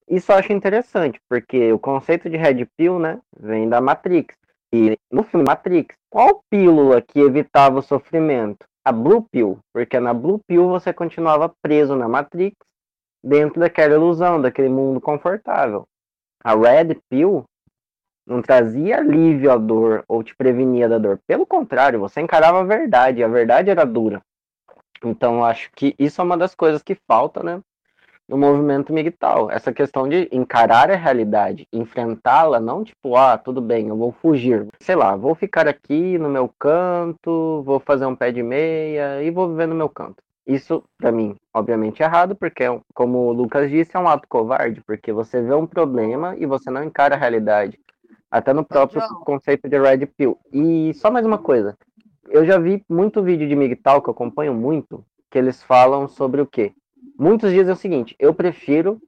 Isso 0.08 0.32
eu 0.32 0.38
acho 0.38 0.51
interessante, 0.51 1.20
porque 1.29 1.72
o 1.72 1.79
conceito 1.79 2.29
de 2.29 2.36
Red 2.36 2.65
Pill, 2.75 2.98
né, 2.98 3.20
vem 3.39 3.70
da 3.70 3.79
Matrix. 3.79 4.36
E 4.74 4.98
no 5.12 5.24
filme 5.24 5.46
Matrix, 5.48 5.96
qual 6.10 6.41
pílula 6.50 7.01
que 7.01 7.20
evitava 7.20 7.79
o 7.79 7.84
sofrimento? 7.84 8.65
A 8.84 8.91
Blue 8.91 9.25
Pill, 9.32 9.60
porque 9.74 10.00
na 10.00 10.13
Blue 10.13 10.39
Pill 10.48 10.68
você 10.68 10.91
continuava 10.91 11.53
preso 11.62 11.96
na 11.96 12.08
Matrix, 12.08 12.56
dentro 13.24 13.60
daquela 13.60 13.94
ilusão, 13.94 14.41
daquele 14.41 14.70
mundo 14.70 15.00
confortável. 15.00 15.86
A 16.44 16.56
Red 16.56 16.96
Pill 17.10 17.44
não 18.25 18.41
trazia 18.41 18.98
alívio 18.98 19.51
à 19.51 19.58
dor 19.58 20.03
ou 20.08 20.24
te 20.24 20.36
prevenia 20.36 20.88
da 20.88 20.98
dor. 20.98 21.20
Pelo 21.27 21.46
contrário, 21.46 22.00
você 22.00 22.22
encarava 22.22 22.60
a 22.60 22.63
verdade, 22.63 23.24
a 23.24 23.27
verdade 23.27 23.70
era 23.70 23.86
dura. 23.86 24.22
Então, 25.03 25.44
acho 25.44 25.70
que 25.75 25.96
isso 25.98 26.22
é 26.22 26.24
uma 26.24 26.38
das 26.38 26.53
coisas 26.53 26.84
que 26.84 26.96
falta, 27.08 27.41
né, 27.41 27.62
no 28.27 28.38
movimento 28.38 28.94
MGTOW. 28.94 29.50
Essa 29.50 29.74
questão 29.74 30.08
de 30.08 30.29
encarar 30.32 30.91
a 30.91 30.96
realidade, 30.96 31.68
enfrentá-la, 31.74 32.60
não 32.60 32.84
tipo, 32.84 33.15
ah, 33.15 33.38
tudo 33.38 33.60
bem, 33.60 33.88
eu 33.88 33.98
vou 33.98 34.12
fugir. 34.12 34.68
Sei 34.79 34.96
lá, 34.96 35.15
vou 35.15 35.34
ficar 35.34 35.68
aqui 35.68 36.18
no 36.20 36.29
meu 36.29 36.48
canto, 36.60 37.63
vou 37.63 37.79
fazer 37.79 38.06
um 38.06 38.15
pé 38.15 38.32
de 38.32 38.44
meia 38.44 39.24
e 39.24 39.32
vou 39.32 39.50
viver 39.50 39.68
no 39.68 39.75
meu 39.75 39.89
canto. 39.89 40.22
Isso, 40.46 40.84
para 40.98 41.12
mim, 41.12 41.36
obviamente 41.53 42.01
é 42.01 42.06
errado, 42.06 42.36
porque, 42.36 42.63
como 42.94 43.27
o 43.27 43.32
Lucas 43.32 43.70
disse, 43.70 43.96
é 43.96 44.00
um 44.00 44.08
ato 44.08 44.27
covarde, 44.27 44.82
porque 44.82 45.12
você 45.12 45.41
vê 45.41 45.53
um 45.53 45.68
problema 45.68 46.36
e 46.38 46.46
você 46.46 46.72
não 46.72 46.84
encara 46.84 47.15
a 47.15 47.18
realidade. 47.18 47.79
Até 48.32 48.53
no 48.53 48.63
próprio 48.63 49.01
conceito 49.25 49.68
de 49.68 49.79
Red 49.79 50.06
Pill. 50.06 50.38
E 50.51 50.94
só 50.96 51.10
mais 51.10 51.25
uma 51.25 51.38
coisa. 51.38 51.75
Eu 52.29 52.45
já 52.45 52.59
vi 52.59 52.83
muito 52.88 53.24
vídeo 53.24 53.48
de 53.48 53.55
MGTOW, 53.55 54.01
que 54.01 54.09
eu 54.09 54.13
acompanho 54.13 54.53
muito, 54.53 55.03
que 55.31 55.38
eles 55.38 55.63
falam 55.63 56.07
sobre 56.07 56.41
o 56.41 56.45
quê? 56.45 56.74
Muitos 57.17 57.51
dizem 57.51 57.74
o 57.74 57.77
seguinte: 57.77 58.15
eu 58.19 58.33
prefiro 58.33 59.01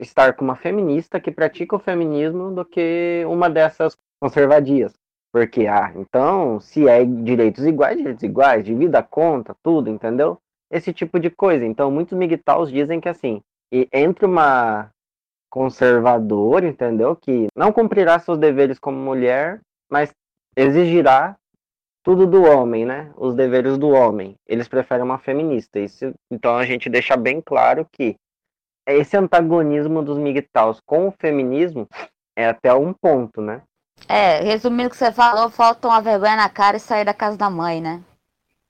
estar 0.00 0.34
com 0.34 0.44
uma 0.44 0.56
feminista 0.56 1.20
que 1.20 1.30
pratica 1.30 1.76
o 1.76 1.78
feminismo 1.78 2.50
do 2.50 2.64
que 2.64 3.24
uma 3.28 3.50
dessas 3.50 3.96
conservadias. 4.20 4.94
Porque, 5.30 5.66
ah, 5.66 5.92
então, 5.96 6.60
se 6.60 6.88
é 6.88 7.04
direitos 7.04 7.64
iguais, 7.64 7.96
direitos 7.96 8.22
iguais, 8.22 8.64
divida 8.64 9.02
conta, 9.02 9.56
tudo, 9.62 9.88
entendeu? 9.88 10.38
Esse 10.70 10.92
tipo 10.92 11.18
de 11.18 11.30
coisa. 11.30 11.64
Então, 11.64 11.90
muitos 11.90 12.16
migtaus 12.16 12.70
dizem 12.70 13.00
que, 13.00 13.08
assim, 13.08 13.42
entre 13.92 14.26
uma 14.26 14.90
conservadora, 15.50 16.66
entendeu? 16.66 17.14
Que 17.16 17.48
não 17.54 17.72
cumprirá 17.72 18.18
seus 18.18 18.38
deveres 18.38 18.78
como 18.78 18.96
mulher, 18.96 19.60
mas 19.90 20.10
exigirá 20.56 21.36
tudo 22.02 22.26
do 22.26 22.42
homem, 22.42 22.84
né? 22.84 23.12
Os 23.16 23.34
deveres 23.34 23.78
do 23.78 23.90
homem. 23.90 24.36
Eles 24.46 24.68
preferem 24.68 25.04
uma 25.04 25.18
feminista. 25.18 25.78
Isso, 25.78 26.12
então 26.30 26.56
a 26.56 26.64
gente 26.64 26.90
deixa 26.90 27.16
bem 27.16 27.40
claro 27.40 27.86
que 27.90 28.16
esse 28.86 29.16
antagonismo 29.16 30.02
dos 30.02 30.18
MGTOWs 30.18 30.80
com 30.84 31.08
o 31.08 31.14
feminismo 31.18 31.88
é 32.36 32.48
até 32.48 32.74
um 32.74 32.92
ponto, 32.92 33.40
né? 33.40 33.62
É, 34.08 34.40
resumindo 34.40 34.88
o 34.88 34.90
que 34.90 34.96
você 34.96 35.12
falou, 35.12 35.48
falta 35.48 35.86
uma 35.86 36.00
vergonha 36.00 36.36
na 36.36 36.48
cara 36.48 36.76
e 36.76 36.80
sair 36.80 37.04
da 37.04 37.14
casa 37.14 37.36
da 37.36 37.48
mãe, 37.48 37.80
né? 37.80 38.02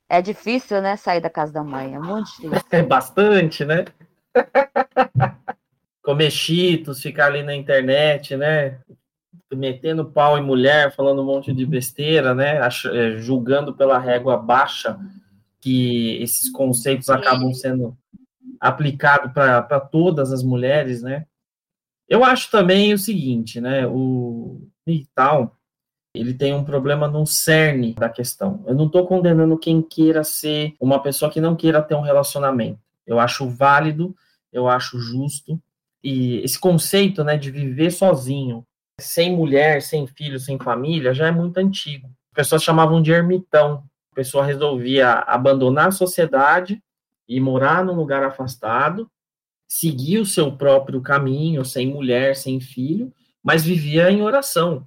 É 0.09 0.21
difícil, 0.21 0.83
né, 0.83 0.97
sair 0.97 1.21
da 1.21 1.31
casa 1.31 1.53
da 1.53 1.65
mãe, 1.65 1.95
é 1.95 1.99
muito 1.99 2.27
difícil. 2.27 2.51
É 2.71 2.83
bastante, 2.83 3.65
né? 3.65 3.87
Comer 6.03 6.31
cheetos, 6.31 7.01
ficar 7.01 7.27
ali 7.27 7.43
na 7.43 7.55
internet, 7.55 8.37
né? 8.37 8.79
Metendo 9.57 10.05
pau 10.05 10.39
em 10.39 10.43
mulher, 10.43 10.95
falando 10.95 11.23
um 11.23 11.25
monte 11.25 11.53
de 11.53 11.65
besteira, 11.67 12.35
né? 12.35 12.59
É, 12.59 13.17
julgando 13.19 13.75
pela 13.75 13.99
régua 13.99 14.37
baixa 14.37 14.99
que 15.61 16.21
esses 16.21 16.51
conceitos 16.51 17.09
acabam 17.09 17.53
sendo 17.55 17.97
aplicados 18.61 19.33
para 19.33 19.81
todas 19.81 20.33
as 20.33 20.43
mulheres, 20.43 21.03
né? 21.03 21.27
Eu 22.09 22.25
acho 22.25 22.51
também 22.51 22.93
o 22.93 22.99
seguinte, 22.99 23.61
né? 23.61 23.87
O 23.87 24.69
Vital, 24.87 25.57
ele 26.15 26.35
tem 26.35 26.53
um 26.53 26.65
problema 26.65 27.09
no 27.09 27.27
cerne 27.27 27.95
da 27.95 28.09
questão. 28.09 28.63
Eu 28.67 28.75
não 28.75 28.87
estou 28.87 29.07
condenando 29.07 29.59
quem 29.59 29.81
queira 29.81 30.23
ser 30.23 30.75
uma 30.81 31.03
pessoa 31.03 31.31
que 31.31 31.41
não 31.41 31.57
queira 31.57 31.81
ter 31.81 31.95
um 31.95 32.03
relacionamento. 32.03 32.81
Eu 33.07 33.19
acho 33.19 33.49
válido, 33.49 34.15
eu 34.53 34.69
acho 34.69 34.99
justo. 34.99 35.61
E 36.05 36.39
esse 36.39 36.59
conceito, 36.59 37.23
né, 37.25 37.37
de 37.37 37.51
viver 37.51 37.91
sozinho, 37.91 38.67
sem 39.03 39.37
mulher, 39.37 39.83
sem 39.83 40.07
filho, 40.07 40.39
sem 40.39 40.59
família, 40.59 41.13
já 41.13 41.27
é 41.27 41.31
muito 41.31 41.59
antigo. 41.59 42.09
As 42.31 42.35
pessoas 42.35 42.63
chamavam 42.63 43.03
de 43.03 43.13
ermitão. 43.13 43.85
A 44.13 44.15
pessoa 44.15 44.45
resolvia 44.45 45.13
abandonar 45.13 45.89
a 45.89 45.93
sociedade 45.93 46.83
e 47.29 47.41
morar 47.41 47.85
num 47.85 47.95
lugar 47.95 48.23
afastado, 48.23 49.11
seguir 49.67 50.19
o 50.19 50.27
seu 50.27 50.53
próprio 50.53 51.01
caminho, 51.01 51.65
sem 51.65 51.87
mulher, 51.87 52.37
sem 52.37 52.61
filho, 52.61 53.13
mas 53.43 53.65
vivia 53.65 54.11
em 54.11 54.23
oração, 54.23 54.87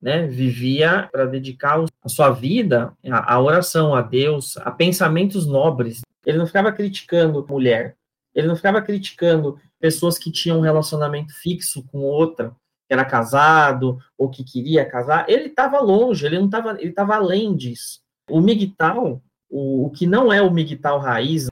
né? 0.00 0.26
Vivia 0.26 1.08
para 1.12 1.26
dedicar 1.26 1.84
a 2.02 2.08
sua 2.08 2.30
vida 2.30 2.92
à 3.04 3.40
oração, 3.40 3.94
a 3.94 4.00
Deus, 4.00 4.56
a 4.58 4.70
pensamentos 4.70 5.46
nobres. 5.46 6.00
Ele 6.24 6.38
não 6.38 6.46
ficava 6.46 6.72
criticando 6.72 7.46
mulher, 7.48 7.96
ele 8.34 8.46
não 8.46 8.56
ficava 8.56 8.80
criticando 8.80 9.60
pessoas 9.78 10.18
que 10.18 10.32
tinham 10.32 10.58
um 10.58 10.62
relacionamento 10.62 11.32
fixo 11.34 11.84
com 11.84 11.98
outra, 11.98 12.54
era 12.88 13.04
casado 13.04 13.98
ou 14.16 14.28
que 14.28 14.42
queria 14.42 14.84
casar, 14.84 15.28
ele 15.28 15.46
estava 15.46 15.80
longe, 15.80 16.24
ele 16.24 16.38
não 16.38 16.46
estava, 16.46 16.70
ele 16.80 16.90
estava 16.90 17.16
além 17.16 17.54
disso. 17.54 18.00
O 18.30 18.40
migtal, 18.40 19.22
o, 19.48 19.86
o 19.86 19.90
que 19.90 20.06
não 20.06 20.32
é 20.32 20.40
o 20.40 20.50
migtal 20.50 20.98
raiz, 20.98 21.48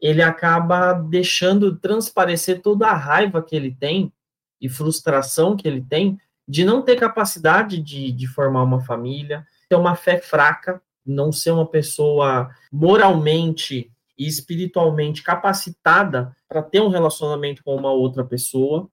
ele 0.00 0.22
acaba 0.22 0.92
deixando 0.92 1.76
transparecer 1.76 2.60
toda 2.60 2.88
a 2.88 2.96
raiva 2.96 3.42
que 3.42 3.54
ele 3.54 3.74
tem 3.78 4.12
e 4.60 4.68
frustração 4.68 5.56
que 5.56 5.66
ele 5.66 5.80
tem 5.80 6.18
de 6.46 6.64
não 6.64 6.82
ter 6.82 6.96
capacidade 6.96 7.80
de, 7.80 8.10
de 8.10 8.26
formar 8.26 8.64
uma 8.64 8.80
família, 8.80 9.46
ter 9.68 9.76
uma 9.76 9.94
fé 9.94 10.18
fraca, 10.18 10.82
não 11.06 11.30
ser 11.32 11.52
uma 11.52 11.66
pessoa 11.66 12.50
moralmente 12.70 13.90
e 14.18 14.26
espiritualmente 14.26 15.22
capacitada 15.22 16.36
para 16.48 16.62
ter 16.62 16.80
um 16.80 16.88
relacionamento 16.88 17.62
com 17.64 17.74
uma 17.74 17.90
outra 17.90 18.24
pessoa, 18.24 18.88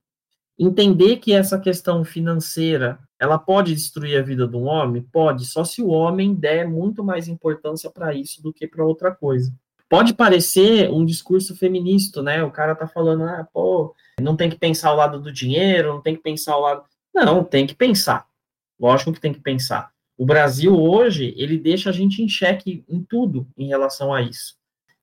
entender 0.59 1.17
que 1.17 1.31
essa 1.31 1.57
questão 1.57 2.03
financeira 2.03 2.99
ela 3.17 3.39
pode 3.39 3.73
destruir 3.73 4.19
a 4.19 4.21
vida 4.21 4.45
do 4.45 4.59
homem? 4.61 5.01
Pode, 5.01 5.45
só 5.45 5.63
se 5.63 5.81
o 5.81 5.87
homem 5.87 6.35
der 6.35 6.67
muito 6.67 7.03
mais 7.03 7.27
importância 7.29 7.89
para 7.89 8.13
isso 8.13 8.43
do 8.43 8.53
que 8.53 8.67
para 8.67 8.85
outra 8.85 9.11
coisa. 9.11 9.53
Pode 9.87 10.13
parecer 10.13 10.91
um 10.91 11.05
discurso 11.05 11.55
feminista, 11.55 12.21
né? 12.21 12.43
O 12.43 12.51
cara 12.51 12.75
tá 12.75 12.87
falando, 12.87 13.23
ah, 13.23 13.47
pô, 13.51 13.95
não 14.21 14.35
tem 14.35 14.49
que 14.49 14.57
pensar 14.57 14.89
ao 14.89 14.97
lado 14.97 15.19
do 15.19 15.31
dinheiro, 15.31 15.93
não 15.93 16.01
tem 16.01 16.15
que 16.15 16.21
pensar 16.21 16.53
ao 16.53 16.61
lado. 16.61 16.83
Não, 17.13 17.43
tem 17.43 17.65
que 17.65 17.73
pensar. 17.73 18.27
Lógico 18.79 19.13
que 19.13 19.19
tem 19.19 19.33
que 19.33 19.39
pensar. 19.39 19.91
O 20.17 20.25
Brasil 20.25 20.77
hoje, 20.77 21.33
ele 21.37 21.57
deixa 21.57 21.89
a 21.89 21.93
gente 21.93 22.21
em 22.21 22.27
xeque 22.29 22.83
em 22.87 23.01
tudo 23.01 23.47
em 23.57 23.67
relação 23.67 24.13
a 24.13 24.21
isso. 24.21 24.55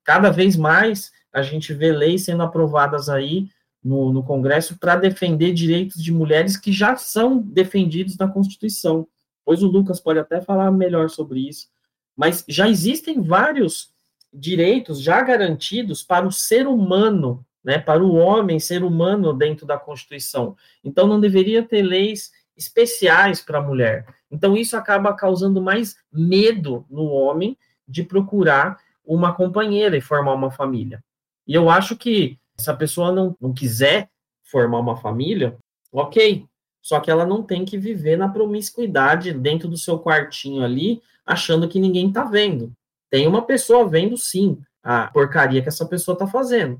Cada 0.03 0.29
vez 0.29 0.55
mais 0.55 1.11
a 1.33 1.41
gente 1.41 1.73
vê 1.73 1.91
leis 1.91 2.23
sendo 2.23 2.43
aprovadas 2.43 3.09
aí 3.09 3.49
no, 3.83 4.11
no 4.11 4.23
Congresso 4.23 4.77
para 4.77 4.95
defender 4.95 5.53
direitos 5.53 6.03
de 6.03 6.11
mulheres 6.11 6.57
que 6.57 6.71
já 6.71 6.95
são 6.95 7.39
defendidos 7.39 8.17
na 8.17 8.27
Constituição. 8.27 9.07
Pois 9.45 9.63
o 9.63 9.67
Lucas 9.67 9.99
pode 9.99 10.19
até 10.19 10.41
falar 10.41 10.71
melhor 10.71 11.09
sobre 11.09 11.47
isso. 11.47 11.67
Mas 12.15 12.43
já 12.47 12.67
existem 12.67 13.21
vários 13.21 13.91
direitos 14.33 15.01
já 15.01 15.21
garantidos 15.21 16.03
para 16.03 16.27
o 16.27 16.31
ser 16.31 16.67
humano, 16.67 17.45
né, 17.63 17.77
para 17.77 18.03
o 18.03 18.15
homem, 18.15 18.59
ser 18.59 18.83
humano 18.83 19.33
dentro 19.33 19.65
da 19.65 19.77
Constituição. 19.77 20.55
Então 20.83 21.07
não 21.07 21.19
deveria 21.19 21.63
ter 21.63 21.81
leis 21.81 22.31
especiais 22.57 23.41
para 23.41 23.59
a 23.59 23.61
mulher. 23.61 24.05
Então 24.29 24.57
isso 24.57 24.75
acaba 24.75 25.13
causando 25.13 25.61
mais 25.61 25.95
medo 26.11 26.85
no 26.89 27.05
homem 27.05 27.57
de 27.87 28.03
procurar 28.03 28.77
uma 29.05 29.33
companheira 29.33 29.95
e 29.95 30.01
formar 30.01 30.33
uma 30.33 30.51
família. 30.51 31.01
E 31.47 31.53
eu 31.53 31.69
acho 31.69 31.95
que 31.95 32.37
se 32.59 32.69
a 32.69 32.75
pessoa 32.75 33.11
não, 33.11 33.35
não 33.39 33.53
quiser 33.53 34.09
formar 34.43 34.79
uma 34.79 34.97
família, 34.97 35.57
ok. 35.91 36.45
Só 36.81 36.99
que 36.99 37.11
ela 37.11 37.25
não 37.25 37.43
tem 37.43 37.65
que 37.65 37.77
viver 37.77 38.17
na 38.17 38.29
promiscuidade 38.29 39.33
dentro 39.33 39.67
do 39.67 39.77
seu 39.77 39.99
quartinho 39.99 40.63
ali, 40.63 41.01
achando 41.25 41.67
que 41.67 41.79
ninguém 41.79 42.11
tá 42.11 42.23
vendo. 42.23 42.71
Tem 43.09 43.27
uma 43.27 43.41
pessoa 43.41 43.87
vendo 43.87 44.17
sim 44.17 44.57
a 44.83 45.07
porcaria 45.07 45.61
que 45.61 45.67
essa 45.67 45.85
pessoa 45.85 46.17
tá 46.17 46.25
fazendo. 46.25 46.79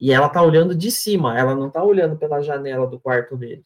E 0.00 0.12
ela 0.12 0.28
tá 0.28 0.42
olhando 0.42 0.74
de 0.74 0.90
cima, 0.90 1.38
ela 1.38 1.54
não 1.54 1.70
tá 1.70 1.82
olhando 1.82 2.16
pela 2.16 2.42
janela 2.42 2.86
do 2.86 2.98
quarto 2.98 3.36
dele. 3.36 3.64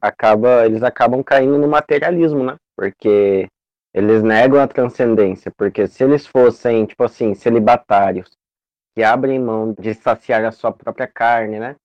Acaba, 0.00 0.64
eles 0.64 0.82
acabam 0.82 1.22
caindo 1.22 1.58
no 1.58 1.66
materialismo, 1.66 2.44
né? 2.44 2.54
Porque 2.76 3.48
eles 3.92 4.22
negam 4.22 4.60
a 4.60 4.68
transcendência, 4.68 5.50
porque 5.56 5.88
se 5.88 6.04
eles 6.04 6.26
fossem, 6.26 6.84
tipo 6.86 7.02
assim, 7.02 7.34
celibatários, 7.34 8.30
que 8.96 9.04
abrem 9.04 9.38
mão 9.38 9.74
de 9.78 9.92
saciar 9.92 10.42
a 10.46 10.50
sua 10.50 10.72
própria 10.72 11.06
carne, 11.06 11.60
né? 11.60 11.76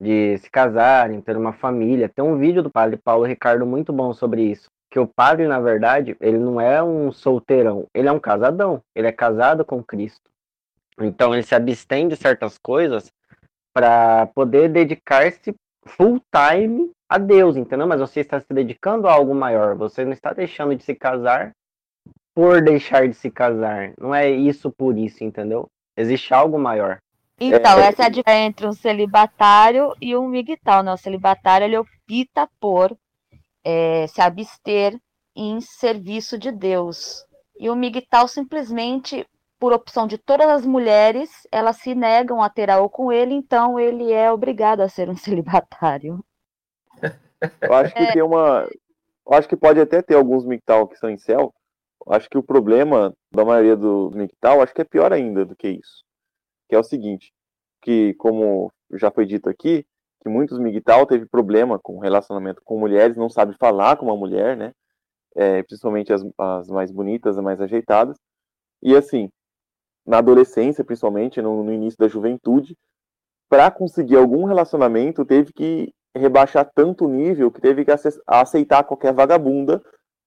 De 0.00 0.38
se 0.38 0.48
casarem, 0.48 1.20
ter 1.20 1.36
uma 1.36 1.52
família. 1.52 2.08
Tem 2.08 2.24
um 2.24 2.38
vídeo 2.38 2.62
do 2.62 2.70
padre 2.70 2.96
Paulo 2.96 3.24
Ricardo 3.24 3.66
muito 3.66 3.92
bom 3.92 4.14
sobre 4.14 4.42
isso. 4.42 4.70
Que 4.88 5.00
o 5.00 5.06
padre, 5.06 5.48
na 5.48 5.58
verdade, 5.58 6.16
ele 6.20 6.38
não 6.38 6.60
é 6.60 6.80
um 6.80 7.10
solteirão, 7.10 7.86
ele 7.92 8.06
é 8.06 8.12
um 8.12 8.20
casadão. 8.20 8.80
Ele 8.94 9.08
é 9.08 9.12
casado 9.12 9.64
com 9.64 9.82
Cristo. 9.82 10.30
Então 11.00 11.34
ele 11.34 11.42
se 11.42 11.56
abstém 11.56 12.06
de 12.06 12.14
certas 12.14 12.56
coisas 12.56 13.10
para 13.74 14.28
poder 14.28 14.68
dedicar-se 14.68 15.52
full 15.84 16.20
time 16.32 16.92
a 17.08 17.18
Deus, 17.18 17.56
entendeu? 17.56 17.88
Mas 17.88 17.98
você 17.98 18.20
está 18.20 18.38
se 18.38 18.52
dedicando 18.52 19.08
a 19.08 19.12
algo 19.12 19.34
maior. 19.34 19.74
Você 19.74 20.04
não 20.04 20.12
está 20.12 20.32
deixando 20.32 20.76
de 20.76 20.84
se 20.84 20.94
casar 20.94 21.50
por 22.32 22.62
deixar 22.62 23.08
de 23.08 23.14
se 23.14 23.28
casar. 23.28 23.92
Não 23.98 24.14
é 24.14 24.30
isso 24.30 24.70
por 24.70 24.96
isso, 24.96 25.24
entendeu? 25.24 25.68
Existe 26.00 26.32
algo 26.32 26.58
maior. 26.58 26.98
Então, 27.38 27.78
é... 27.78 27.88
essa 27.88 28.04
é 28.04 28.06
a 28.06 28.10
diferença 28.10 28.46
entre 28.46 28.66
um 28.66 28.72
celibatário 28.72 29.94
e 30.00 30.16
um 30.16 30.26
migtal, 30.28 30.82
né? 30.82 30.92
O 30.92 30.96
celibatário, 30.96 31.64
ele 31.66 31.78
opta 31.78 32.48
por 32.58 32.96
é, 33.64 34.06
se 34.06 34.20
abster 34.20 34.98
em 35.36 35.60
serviço 35.60 36.38
de 36.38 36.50
Deus. 36.50 37.24
E 37.58 37.68
o 37.68 37.76
migtal, 37.76 38.26
simplesmente, 38.28 39.26
por 39.58 39.72
opção 39.72 40.06
de 40.06 40.16
todas 40.16 40.48
as 40.48 40.64
mulheres, 40.64 41.30
elas 41.52 41.76
se 41.76 41.94
negam 41.94 42.42
a 42.42 42.48
ter 42.48 42.70
algo 42.70 42.88
com 42.88 43.12
ele, 43.12 43.34
então 43.34 43.78
ele 43.78 44.10
é 44.10 44.32
obrigado 44.32 44.80
a 44.80 44.88
ser 44.88 45.10
um 45.10 45.16
celibatário. 45.16 46.24
Eu 47.60 47.74
acho 47.74 47.94
que 47.94 48.02
é... 48.02 48.12
tem 48.12 48.22
uma... 48.22 48.68
Eu 49.26 49.34
acho 49.34 49.48
que 49.48 49.56
pode 49.56 49.80
até 49.80 50.02
ter 50.02 50.14
alguns 50.14 50.44
migtal 50.44 50.88
que 50.88 50.96
são 50.96 51.08
em 51.08 51.16
céu, 51.16 51.54
acho 52.08 52.28
que 52.28 52.38
o 52.38 52.42
problema 52.42 53.14
da 53.32 53.44
maioria 53.44 53.76
do 53.76 54.10
MGTOW, 54.14 54.62
acho 54.62 54.74
que 54.74 54.82
é 54.82 54.84
pior 54.84 55.12
ainda 55.12 55.44
do 55.44 55.56
que 55.56 55.68
isso. 55.68 56.04
Que 56.68 56.74
é 56.76 56.78
o 56.78 56.84
seguinte, 56.84 57.32
que 57.82 58.14
como 58.14 58.72
já 58.92 59.10
foi 59.10 59.26
dito 59.26 59.48
aqui, 59.48 59.84
que 60.20 60.28
muitos 60.28 60.58
MGTOW 60.58 61.06
teve 61.06 61.26
problema 61.26 61.78
com 61.78 61.98
relacionamento 61.98 62.60
com 62.64 62.78
mulheres, 62.78 63.16
não 63.16 63.30
sabe 63.30 63.56
falar 63.58 63.96
com 63.96 64.06
uma 64.06 64.16
mulher, 64.16 64.56
né? 64.56 64.72
É, 65.34 65.62
principalmente 65.62 66.12
as, 66.12 66.22
as, 66.38 66.68
mais 66.68 66.90
bonitas, 66.90 67.38
as 67.38 67.44
mais 67.44 67.60
ajeitadas. 67.60 68.16
E 68.82 68.94
assim, 68.96 69.30
na 70.06 70.18
adolescência, 70.18 70.84
principalmente, 70.84 71.40
no, 71.40 71.62
no 71.62 71.72
início 71.72 71.98
da 71.98 72.08
juventude, 72.08 72.76
para 73.48 73.70
conseguir 73.70 74.16
algum 74.16 74.44
relacionamento, 74.44 75.24
teve 75.24 75.52
que 75.52 75.92
rebaixar 76.16 76.68
tanto 76.74 77.06
o 77.06 77.08
nível 77.08 77.50
que 77.50 77.60
teve 77.60 77.84
que 77.84 77.92
aceitar 78.26 78.84
qualquer 78.84 79.12
vagabunda 79.12 79.80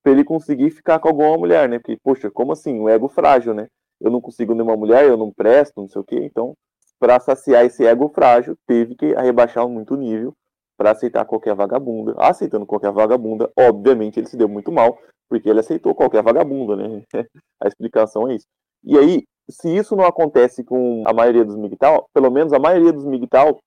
para 0.04 0.12
ele 0.12 0.24
conseguir 0.24 0.70
ficar 0.70 1.00
com 1.00 1.08
alguma 1.08 1.38
mulher, 1.38 1.70
né? 1.70 1.80
Porque, 1.80 1.98
poxa, 2.04 2.30
como 2.30 2.52
assim? 2.52 2.80
O 2.80 2.90
ego 2.90 3.08
frágil, 3.08 3.54
né? 3.54 3.68
Eu 4.02 4.12
não 4.12 4.20
consigo 4.20 4.54
nenhuma 4.54 4.76
mulher, 4.76 5.06
eu 5.06 5.16
não 5.16 5.32
presto, 5.32 5.80
não 5.80 5.88
sei 5.88 6.02
o 6.02 6.04
quê. 6.04 6.20
Então, 6.22 6.54
para 7.00 7.20
saciar 7.20 7.66
esse 7.66 7.86
ego 7.86 8.10
frágil, 8.10 8.56
teve 8.68 8.96
que 8.96 9.16
arrebaixar 9.16 9.68
muito 9.68 9.94
o 9.94 9.98
nível 9.98 10.34
para 10.78 10.92
aceitar 10.92 11.26
qualquer 11.26 11.56
vagabunda. 11.56 12.14
Aceitando 12.18 12.66
qualquer 12.66 12.92
vagabunda, 12.92 13.50
obviamente 13.58 14.20
ele 14.20 14.28
se 14.28 14.36
deu 14.36 14.50
muito 14.50 14.72
mal, 14.72 14.98
porque 15.30 15.50
ele 15.50 15.62
aceitou 15.62 15.96
qualquer 15.96 16.22
vagabunda, 16.22 16.76
né? 16.76 17.04
a 17.62 17.68
explicação 17.68 18.28
é 18.28 18.36
isso. 18.36 18.46
E 18.84 18.98
aí, 18.98 19.24
se 19.50 19.74
isso 19.74 19.96
não 19.96 20.06
acontece 20.06 20.64
com 20.64 21.04
a 21.06 21.14
maioria 21.14 21.46
dos 21.46 21.56
MGTOW, 21.56 22.06
pelo 22.14 22.30
menos 22.30 22.52
a 22.52 22.60
maioria 22.60 22.92
dos 22.92 23.06
MGTOW 23.06 23.58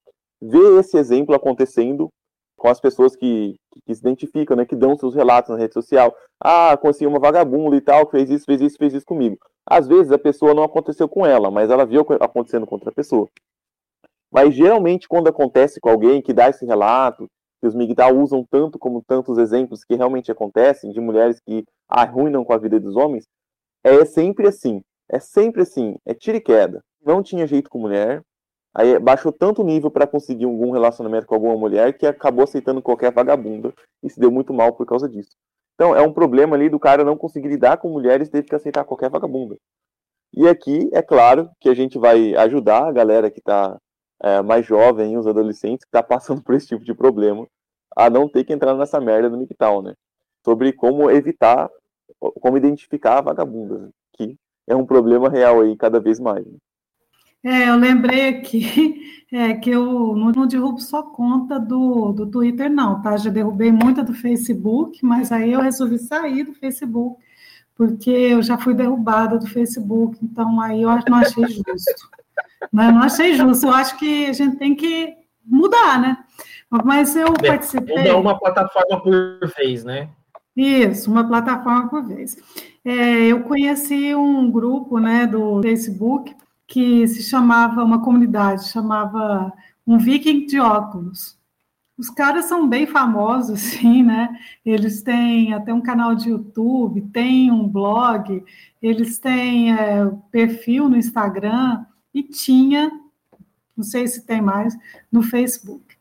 vê 0.42 0.78
esse 0.78 0.98
exemplo 0.98 1.34
acontecendo 1.34 2.08
com 2.56 2.68
as 2.68 2.80
pessoas 2.80 3.14
que, 3.14 3.56
que, 3.84 3.94
se 3.94 4.00
identificam, 4.00 4.56
né, 4.56 4.64
que 4.64 4.74
dão 4.74 4.96
seus 4.96 5.14
relatos 5.14 5.50
na 5.50 5.58
rede 5.58 5.74
social. 5.74 6.14
Ah, 6.40 6.76
consegui 6.76 7.06
uma 7.06 7.18
vagabunda 7.18 7.76
e 7.76 7.80
tal, 7.80 8.08
fez 8.10 8.30
isso, 8.30 8.44
fez 8.44 8.60
isso, 8.60 8.78
fez 8.78 8.94
isso 8.94 9.06
comigo. 9.06 9.38
Às 9.68 9.86
vezes 9.86 10.12
a 10.12 10.18
pessoa 10.18 10.54
não 10.54 10.62
aconteceu 10.62 11.08
com 11.08 11.26
ela, 11.26 11.50
mas 11.50 11.70
ela 11.70 11.84
viu 11.84 12.06
acontecendo 12.20 12.66
com 12.66 12.76
outra 12.76 12.92
pessoa. 12.92 13.28
Mas 14.32 14.54
geralmente 14.54 15.08
quando 15.08 15.28
acontece 15.28 15.80
com 15.80 15.88
alguém 15.88 16.22
que 16.22 16.32
dá 16.32 16.48
esse 16.48 16.64
relato, 16.64 17.26
que 17.60 17.66
os 17.66 17.74
migdal 17.74 18.16
usam 18.16 18.44
tanto 18.50 18.78
como 18.78 19.02
tantos 19.06 19.38
exemplos 19.38 19.84
que 19.84 19.94
realmente 19.94 20.30
acontecem, 20.30 20.92
de 20.92 21.00
mulheres 21.00 21.40
que 21.40 21.64
arruinam 21.88 22.44
com 22.44 22.52
a 22.52 22.58
vida 22.58 22.78
dos 22.78 22.96
homens, 22.96 23.24
é 23.84 24.04
sempre 24.04 24.48
assim. 24.48 24.82
É 25.08 25.20
sempre 25.20 25.62
assim, 25.62 25.96
é 26.04 26.12
tira 26.12 26.36
e 26.36 26.40
queda. 26.40 26.82
Não 27.04 27.22
tinha 27.22 27.46
jeito 27.46 27.70
com 27.70 27.78
mulher, 27.78 28.22
Aí 28.78 28.98
baixou 28.98 29.32
tanto 29.32 29.62
o 29.62 29.64
nível 29.64 29.90
para 29.90 30.06
conseguir 30.06 30.44
algum 30.44 30.70
relacionamento 30.70 31.26
com 31.26 31.34
alguma 31.34 31.56
mulher 31.56 31.96
que 31.96 32.06
acabou 32.06 32.44
aceitando 32.44 32.82
qualquer 32.82 33.10
vagabunda 33.10 33.72
e 34.02 34.10
se 34.10 34.20
deu 34.20 34.30
muito 34.30 34.52
mal 34.52 34.74
por 34.74 34.84
causa 34.84 35.08
disso. 35.08 35.30
Então 35.74 35.96
é 35.96 36.02
um 36.02 36.12
problema 36.12 36.54
ali 36.54 36.68
do 36.68 36.78
cara 36.78 37.02
não 37.02 37.16
conseguir 37.16 37.48
lidar 37.48 37.78
com 37.78 37.88
mulheres 37.88 38.28
teve 38.28 38.46
que 38.46 38.54
aceitar 38.54 38.84
qualquer 38.84 39.08
vagabunda. 39.08 39.56
E 40.34 40.46
aqui, 40.46 40.90
é 40.92 41.00
claro, 41.00 41.48
que 41.58 41.70
a 41.70 41.74
gente 41.74 41.98
vai 41.98 42.34
ajudar 42.34 42.86
a 42.86 42.92
galera 42.92 43.30
que 43.30 43.38
está 43.38 43.78
é, 44.22 44.42
mais 44.42 44.66
jovem, 44.66 45.16
os 45.16 45.26
adolescentes, 45.26 45.84
que 45.84 45.88
está 45.88 46.02
passando 46.02 46.42
por 46.44 46.54
esse 46.54 46.66
tipo 46.66 46.84
de 46.84 46.92
problema, 46.92 47.46
a 47.96 48.10
não 48.10 48.28
ter 48.28 48.44
que 48.44 48.52
entrar 48.52 48.74
nessa 48.74 49.00
merda 49.00 49.30
do 49.30 49.38
MGTOW, 49.38 49.80
né? 49.80 49.94
Sobre 50.44 50.74
como 50.74 51.10
evitar, 51.10 51.70
como 52.18 52.58
identificar 52.58 53.18
a 53.18 53.22
vagabunda, 53.22 53.78
né? 53.78 53.90
que 54.12 54.36
é 54.66 54.76
um 54.76 54.84
problema 54.84 55.30
real 55.30 55.62
aí 55.62 55.74
cada 55.76 55.98
vez 55.98 56.20
mais. 56.20 56.44
Né? 56.44 56.58
É, 57.46 57.68
eu 57.68 57.76
lembrei 57.76 58.28
aqui 58.28 59.22
é, 59.32 59.54
que 59.54 59.70
eu 59.70 60.16
não, 60.16 60.32
não, 60.32 60.46
derrubo 60.48 60.80
só 60.80 61.00
conta 61.00 61.60
do, 61.60 62.12
do 62.12 62.26
Twitter, 62.26 62.68
não, 62.68 63.00
tá? 63.00 63.16
Já 63.16 63.30
derrubei 63.30 63.70
muita 63.70 64.02
do 64.02 64.12
Facebook, 64.12 64.98
mas 65.06 65.30
aí 65.30 65.52
eu 65.52 65.60
resolvi 65.60 65.96
sair 65.96 66.42
do 66.42 66.52
Facebook, 66.54 67.22
porque 67.76 68.10
eu 68.10 68.42
já 68.42 68.58
fui 68.58 68.74
derrubada 68.74 69.38
do 69.38 69.46
Facebook, 69.46 70.18
então 70.20 70.60
aí 70.60 70.82
eu 70.82 70.90
não 71.08 71.18
achei 71.18 71.46
justo. 71.46 72.10
né? 72.72 72.90
Não 72.90 73.02
achei 73.02 73.34
justo, 73.34 73.66
eu 73.66 73.72
acho 73.72 73.96
que 73.96 74.26
a 74.26 74.32
gente 74.32 74.56
tem 74.56 74.74
que 74.74 75.14
mudar, 75.44 76.00
né? 76.00 76.18
Mas 76.68 77.14
eu 77.14 77.28
é, 77.28 77.46
participei. 77.46 77.96
Mudar 77.96 78.16
uma 78.16 78.36
plataforma 78.36 79.00
por 79.00 79.38
vez, 79.56 79.84
né? 79.84 80.08
Isso, 80.56 81.08
uma 81.08 81.22
plataforma 81.22 81.88
por 81.88 82.02
vez. 82.04 82.36
É, 82.84 83.26
eu 83.26 83.44
conheci 83.44 84.16
um 84.16 84.50
grupo 84.50 84.98
né, 84.98 85.28
do 85.28 85.62
Facebook 85.62 86.34
que 86.66 87.06
se 87.06 87.22
chamava, 87.22 87.84
uma 87.84 88.02
comunidade, 88.02 88.68
chamava 88.68 89.52
Um 89.86 89.98
Viking 89.98 90.46
de 90.46 90.58
Óculos. 90.58 91.36
Os 91.98 92.10
caras 92.10 92.44
são 92.44 92.68
bem 92.68 92.86
famosos, 92.86 93.60
sim, 93.80 94.02
né? 94.02 94.28
Eles 94.64 95.02
têm 95.02 95.54
até 95.54 95.72
um 95.72 95.80
canal 95.80 96.14
de 96.14 96.30
YouTube, 96.30 97.00
têm 97.12 97.50
um 97.50 97.66
blog, 97.66 98.44
eles 98.82 99.18
têm 99.18 99.72
é, 99.72 100.06
perfil 100.30 100.88
no 100.88 100.96
Instagram 100.96 101.84
e 102.12 102.22
tinha, 102.22 102.90
não 103.76 103.84
sei 103.84 104.06
se 104.06 104.26
tem 104.26 104.42
mais, 104.42 104.76
no 105.10 105.22
Facebook. 105.22 105.96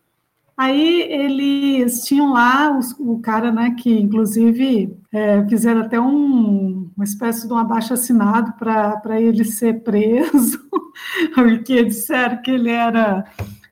Aí 0.58 1.02
eles 1.02 2.06
tinham 2.06 2.32
lá 2.32 2.78
os, 2.78 2.92
o 2.98 3.20
cara, 3.20 3.52
né, 3.52 3.76
que 3.78 3.92
inclusive 4.00 4.98
é, 5.12 5.46
fizeram 5.48 5.82
até 5.82 6.00
um, 6.00 6.85
uma 6.96 7.04
espécie 7.04 7.48
de 7.48 7.54
um 7.54 7.58
abaixo 7.58 7.94
assinado 7.94 8.54
para 8.54 9.20
ele 9.20 9.44
ser 9.44 9.84
preso, 9.84 10.60
porque 11.36 11.84
disseram 11.84 12.42
que 12.42 12.52
ele 12.52 12.70
era 12.70 13.26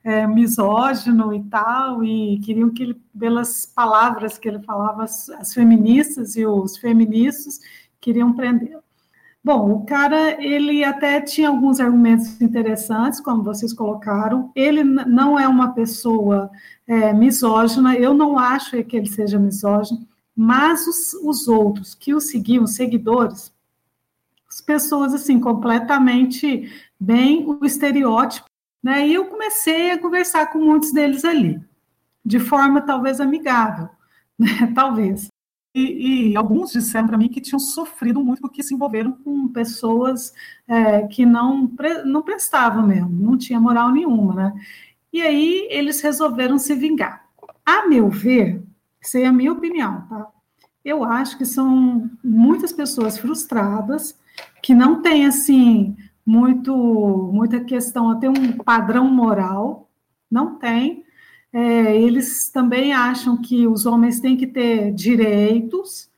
é, 0.04 0.28
misógino 0.28 1.34
e 1.34 1.42
tal, 1.44 2.04
e 2.04 2.40
queriam 2.40 2.70
que 2.70 2.84
ele, 2.84 3.02
pelas 3.18 3.66
palavras 3.66 4.38
que 4.38 4.48
ele 4.48 4.60
falava, 4.60 5.04
as, 5.04 5.30
as 5.30 5.54
feministas 5.54 6.36
e 6.36 6.46
os 6.46 6.78
feministas 6.78 7.60
queriam 8.02 8.34
prendê-lo. 8.34 8.84
Bom, 9.46 9.74
o 9.74 9.86
cara, 9.86 10.42
ele 10.42 10.86
até 10.86 11.20
tinha 11.20 11.50
alguns 11.50 11.80
argumentos 11.82 12.40
interessantes, 12.42 13.20
como 13.20 13.44
vocês 13.44 13.74
colocaram. 13.74 14.50
Ele 14.56 14.86
não 14.86 15.38
é 15.38 15.46
uma 15.46 15.74
pessoa 15.74 16.50
é, 16.88 17.14
misógina, 17.14 17.94
eu 17.96 18.14
não 18.14 18.40
acho 18.40 18.82
que 18.86 18.96
ele 18.96 19.10
seja 19.10 19.38
misógino, 19.38 20.08
mas 20.36 20.88
os, 20.88 21.14
os 21.14 21.48
outros 21.48 21.94
que 21.94 22.14
o 22.14 22.20
seguiam, 22.20 22.64
os 22.64 22.76
seguidores, 22.76 23.54
as 24.50 24.62
pessoas, 24.62 25.14
assim, 25.14 25.40
completamente 25.40 26.72
bem 27.00 27.46
o 27.46 27.66
estereótipo, 27.66 28.48
né? 28.82 29.08
E 29.08 29.14
eu 29.14 29.26
comecei 29.26 29.92
a 29.92 29.98
conversar 29.98 30.48
com 30.52 30.60
muitos 30.60 30.92
deles 30.92 31.24
ali, 31.26 31.60
de 32.24 32.40
forma 32.40 32.82
talvez 32.82 33.20
amigável, 33.20 33.90
né? 34.38 34.72
Talvez. 34.76 35.28
E, 35.76 36.32
e, 36.32 36.38
alguns 36.38 36.72
disseram 36.72 37.08
para 37.08 37.18
mim 37.18 37.30
que 37.30 37.42
tinham 37.42 37.60
sofrido 37.60 38.24
muito 38.24 38.42
porque 38.42 38.62
se 38.62 38.76
envolveram 38.76 39.12
com 39.12 39.48
pessoas 39.48 40.32
é, 40.68 41.08
que 41.08 41.26
não, 41.26 41.68
não 42.06 42.22
prestavam 42.22 42.86
mesmo, 42.86 43.10
não 43.10 43.36
tinha 43.36 43.60
moral 43.60 43.92
nenhuma, 43.92 44.36
né? 44.36 44.54
E 45.12 45.22
aí 45.22 45.68
eles 45.72 46.00
resolveram 46.02 46.60
se 46.60 46.76
vingar. 46.76 47.26
A 47.66 47.88
meu 47.88 48.08
ver, 48.10 48.62
isso 49.04 49.18
é 49.18 49.26
a 49.26 49.34
minha 49.34 49.52
opinião, 49.52 50.02
tá? 50.10 50.28
Eu 50.84 51.04
acho 51.04 51.38
que 51.38 51.46
são 51.46 52.10
muitas 52.24 52.72
pessoas 52.74 53.18
frustradas 53.18 54.18
que 54.62 54.74
não 54.74 55.02
têm 55.02 55.26
assim 55.26 55.96
muito 56.26 56.74
muita 57.34 57.60
questão 57.60 58.10
a 58.10 58.16
ter 58.16 58.30
um 58.30 58.54
padrão 58.54 59.10
moral, 59.10 59.90
não 60.32 60.56
tem, 60.56 61.04
é, 61.54 61.96
eles 61.96 62.50
também 62.50 62.94
acham 62.94 63.38
que 63.38 63.68
os 63.68 63.86
homens 63.86 64.20
têm 64.20 64.36
que 64.36 64.48
ter 64.48 64.92
direitos, 64.92 66.10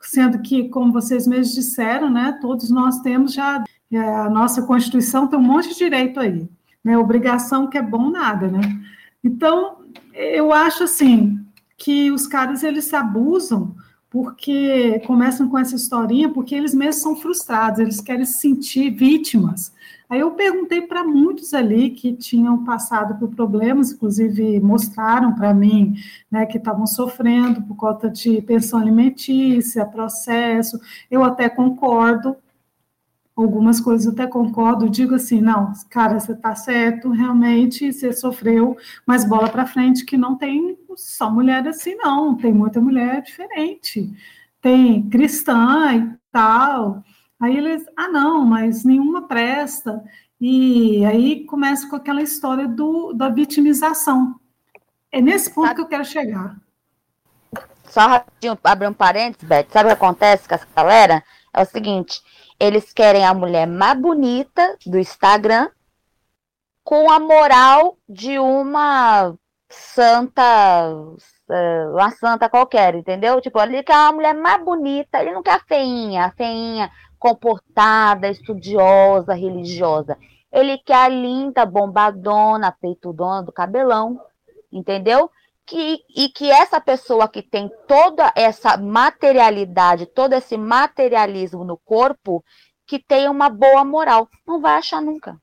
sendo 0.00 0.38
que, 0.40 0.68
como 0.68 0.92
vocês 0.92 1.26
mesmos 1.26 1.54
disseram, 1.54 2.08
né, 2.08 2.38
todos 2.40 2.70
nós 2.70 3.00
temos 3.00 3.32
já, 3.32 3.64
é, 3.90 3.98
a 3.98 4.30
nossa 4.30 4.62
Constituição 4.62 5.26
tem 5.26 5.38
um 5.38 5.42
monte 5.42 5.70
de 5.70 5.76
direito 5.76 6.20
aí, 6.20 6.48
né, 6.84 6.96
obrigação 6.96 7.66
que 7.66 7.76
é 7.76 7.82
bom 7.82 8.10
nada, 8.10 8.46
né? 8.48 8.60
Então, 9.24 9.78
eu 10.14 10.52
acho 10.52 10.84
assim, 10.84 11.44
que 11.76 12.10
os 12.10 12.26
caras, 12.26 12.62
eles 12.62 12.84
se 12.84 12.96
abusam 12.96 13.74
porque 14.08 15.00
começam 15.00 15.48
com 15.48 15.58
essa 15.58 15.74
historinha, 15.74 16.32
porque 16.32 16.54
eles 16.54 16.74
mesmos 16.74 17.02
são 17.02 17.16
frustrados, 17.16 17.80
eles 17.80 18.00
querem 18.00 18.24
se 18.24 18.38
sentir 18.38 18.90
vítimas, 18.90 19.72
Aí 20.08 20.20
eu 20.20 20.30
perguntei 20.32 20.82
para 20.82 21.02
muitos 21.02 21.52
ali 21.52 21.90
que 21.90 22.12
tinham 22.12 22.64
passado 22.64 23.18
por 23.18 23.34
problemas, 23.34 23.90
inclusive 23.90 24.60
mostraram 24.60 25.34
para 25.34 25.52
mim 25.52 25.96
né, 26.30 26.46
que 26.46 26.58
estavam 26.58 26.86
sofrendo 26.86 27.60
por 27.62 27.76
conta 27.76 28.08
de 28.08 28.40
pensão 28.42 28.78
alimentícia, 28.78 29.84
processo. 29.84 30.78
Eu 31.10 31.24
até 31.24 31.48
concordo, 31.48 32.36
algumas 33.36 33.80
coisas 33.80 34.12
até 34.12 34.26
concordo, 34.26 34.88
digo 34.88 35.14
assim, 35.14 35.40
não, 35.40 35.72
cara, 35.90 36.18
você 36.18 36.32
está 36.32 36.54
certo, 36.54 37.10
realmente 37.10 37.92
você 37.92 38.12
sofreu, 38.12 38.76
mas 39.06 39.24
bola 39.28 39.48
para 39.48 39.66
frente 39.66 40.04
que 40.04 40.16
não 40.16 40.36
tem 40.36 40.78
só 40.96 41.30
mulher 41.30 41.68
assim, 41.68 41.94
não, 41.96 42.34
tem 42.34 42.52
muita 42.52 42.80
mulher 42.80 43.20
diferente, 43.22 44.10
tem 44.62 45.08
cristã 45.10 45.94
e 45.94 46.16
tal, 46.32 47.04
Aí 47.40 47.56
eles, 47.56 47.84
ah, 47.96 48.08
não, 48.08 48.44
mas 48.44 48.84
nenhuma 48.84 49.28
presta. 49.28 50.02
E 50.40 51.04
aí 51.04 51.44
começa 51.44 51.88
com 51.88 51.96
aquela 51.96 52.22
história 52.22 52.66
do, 52.66 53.12
da 53.12 53.28
vitimização. 53.28 54.38
É 55.12 55.20
nesse 55.20 55.50
ponto 55.50 55.74
que 55.74 55.80
eu 55.80 55.86
quero 55.86 56.04
chegar. 56.04 56.56
Só 57.88 58.06
rapidinho, 58.06 58.58
abrir 58.64 58.88
um 58.88 58.92
parênteses, 58.92 59.46
Beth. 59.46 59.66
Sabe 59.70 59.86
o 59.86 59.96
que 59.96 60.02
acontece 60.02 60.48
com 60.48 60.54
essa 60.54 60.66
galera? 60.74 61.22
É 61.56 61.62
o 61.62 61.66
seguinte: 61.66 62.20
eles 62.60 62.92
querem 62.92 63.24
a 63.24 63.32
mulher 63.32 63.66
mais 63.66 63.98
bonita 63.98 64.76
do 64.84 64.98
Instagram 64.98 65.70
com 66.84 67.10
a 67.10 67.18
moral 67.18 67.96
de 68.06 68.38
uma 68.38 69.34
santa, 69.68 70.92
é, 71.50 71.86
uma 71.88 72.10
santa 72.10 72.48
qualquer, 72.48 72.94
entendeu? 72.94 73.40
Tipo, 73.40 73.58
ele 73.60 73.82
quer 73.82 73.96
uma 73.96 74.12
mulher 74.12 74.34
mais 74.34 74.62
bonita, 74.62 75.20
ele 75.20 75.32
não 75.32 75.42
quer 75.42 75.54
a 75.54 75.64
feinha, 75.66 76.26
a 76.26 76.30
feinha 76.32 76.90
comportada, 77.18 78.28
estudiosa, 78.28 79.32
religiosa. 79.32 80.18
Ele 80.52 80.76
quer 80.78 81.06
a 81.06 81.08
linda, 81.08 81.64
bombadona, 81.64 82.70
peitudona 82.70 83.42
do 83.42 83.50
cabelão, 83.50 84.20
entendeu? 84.70 85.30
Que, 85.66 85.98
e 86.14 86.28
que 86.28 86.50
essa 86.50 86.80
pessoa 86.80 87.28
que 87.28 87.42
tem 87.42 87.68
toda 87.88 88.32
essa 88.36 88.76
materialidade, 88.76 90.06
todo 90.06 90.32
esse 90.32 90.56
materialismo 90.56 91.64
no 91.64 91.76
corpo, 91.76 92.44
que 92.86 92.98
tem 92.98 93.28
uma 93.28 93.50
boa 93.50 93.84
moral. 93.84 94.28
Não 94.46 94.60
vai 94.60 94.76
achar 94.78 95.02
nunca. 95.02 95.36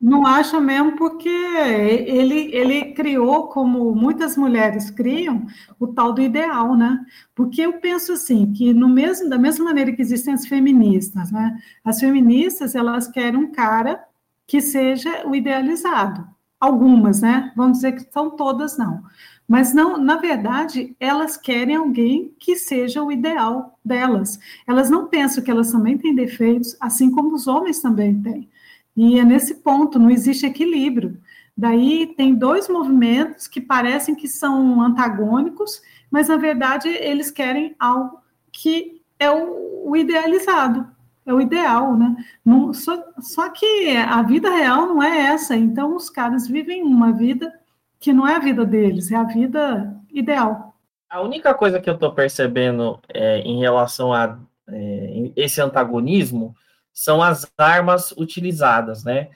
Não 0.00 0.26
acha 0.26 0.58
mesmo 0.58 0.96
porque 0.96 1.28
ele, 1.28 2.54
ele 2.54 2.94
criou, 2.94 3.48
como 3.48 3.94
muitas 3.94 4.34
mulheres 4.34 4.90
criam, 4.90 5.46
o 5.78 5.88
tal 5.88 6.14
do 6.14 6.22
ideal, 6.22 6.74
né? 6.74 6.98
Porque 7.34 7.60
eu 7.60 7.74
penso 7.80 8.12
assim, 8.14 8.50
que 8.50 8.72
no 8.72 8.88
mesmo, 8.88 9.28
da 9.28 9.38
mesma 9.38 9.66
maneira 9.66 9.92
que 9.92 10.00
existem 10.00 10.32
as 10.32 10.46
feministas, 10.46 11.30
né? 11.30 11.54
As 11.84 12.00
feministas, 12.00 12.74
elas 12.74 13.08
querem 13.08 13.38
um 13.38 13.52
cara 13.52 14.02
que 14.46 14.62
seja 14.62 15.26
o 15.28 15.34
idealizado. 15.34 16.26
Algumas, 16.58 17.20
né? 17.20 17.52
Vamos 17.54 17.78
dizer 17.78 17.92
que 17.92 18.10
são 18.10 18.30
todas, 18.30 18.78
não. 18.78 19.02
Mas 19.50 19.74
não, 19.74 19.98
na 19.98 20.16
verdade, 20.16 20.94
elas 21.00 21.36
querem 21.36 21.74
alguém 21.74 22.32
que 22.38 22.54
seja 22.54 23.02
o 23.02 23.10
ideal 23.10 23.76
delas. 23.84 24.38
Elas 24.64 24.88
não 24.88 25.08
pensam 25.08 25.42
que 25.42 25.50
elas 25.50 25.72
também 25.72 25.98
têm 25.98 26.14
defeitos, 26.14 26.76
assim 26.78 27.10
como 27.10 27.34
os 27.34 27.48
homens 27.48 27.80
também 27.82 28.22
têm. 28.22 28.48
E 28.96 29.18
é 29.18 29.24
nesse 29.24 29.56
ponto, 29.56 29.98
não 29.98 30.08
existe 30.08 30.46
equilíbrio. 30.46 31.20
Daí 31.56 32.14
tem 32.16 32.32
dois 32.32 32.68
movimentos 32.68 33.48
que 33.48 33.60
parecem 33.60 34.14
que 34.14 34.28
são 34.28 34.80
antagônicos, 34.80 35.82
mas 36.08 36.28
na 36.28 36.36
verdade 36.36 36.88
eles 36.88 37.32
querem 37.32 37.74
algo 37.76 38.20
que 38.52 39.02
é 39.18 39.32
o, 39.32 39.96
idealizado, 39.96 40.86
é 41.26 41.34
o 41.34 41.40
ideal, 41.40 41.96
né? 41.96 42.14
Não, 42.44 42.72
só, 42.72 43.02
só 43.18 43.48
que 43.48 43.96
a 43.96 44.22
vida 44.22 44.48
real 44.48 44.86
não 44.86 45.02
é 45.02 45.22
essa, 45.22 45.56
então 45.56 45.96
os 45.96 46.08
caras 46.08 46.46
vivem 46.46 46.84
uma 46.84 47.10
vida 47.10 47.52
que 48.00 48.12
não 48.12 48.26
é 48.26 48.36
a 48.36 48.40
vida 48.40 48.64
deles, 48.64 49.12
é 49.12 49.16
a 49.16 49.24
vida 49.24 49.94
ideal. 50.10 50.74
A 51.08 51.20
única 51.20 51.52
coisa 51.54 51.80
que 51.80 51.90
eu 51.90 51.94
estou 51.94 52.12
percebendo 52.12 52.98
é, 53.12 53.40
em 53.40 53.60
relação 53.60 54.12
a 54.12 54.38
é, 54.68 55.32
esse 55.36 55.60
antagonismo 55.60 56.54
são 56.92 57.22
as 57.22 57.50
armas 57.58 58.12
utilizadas, 58.12 59.04
né? 59.04 59.28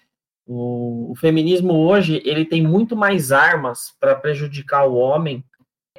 O, 0.47 1.13
o 1.13 1.15
feminismo 1.17 1.75
hoje 1.75 2.23
ele 2.25 2.45
tem 2.45 2.63
muito 2.63 2.95
mais 2.95 3.33
armas 3.33 3.95
para 3.99 4.15
prejudicar 4.15 4.87
o 4.87 4.95
homem 4.95 5.45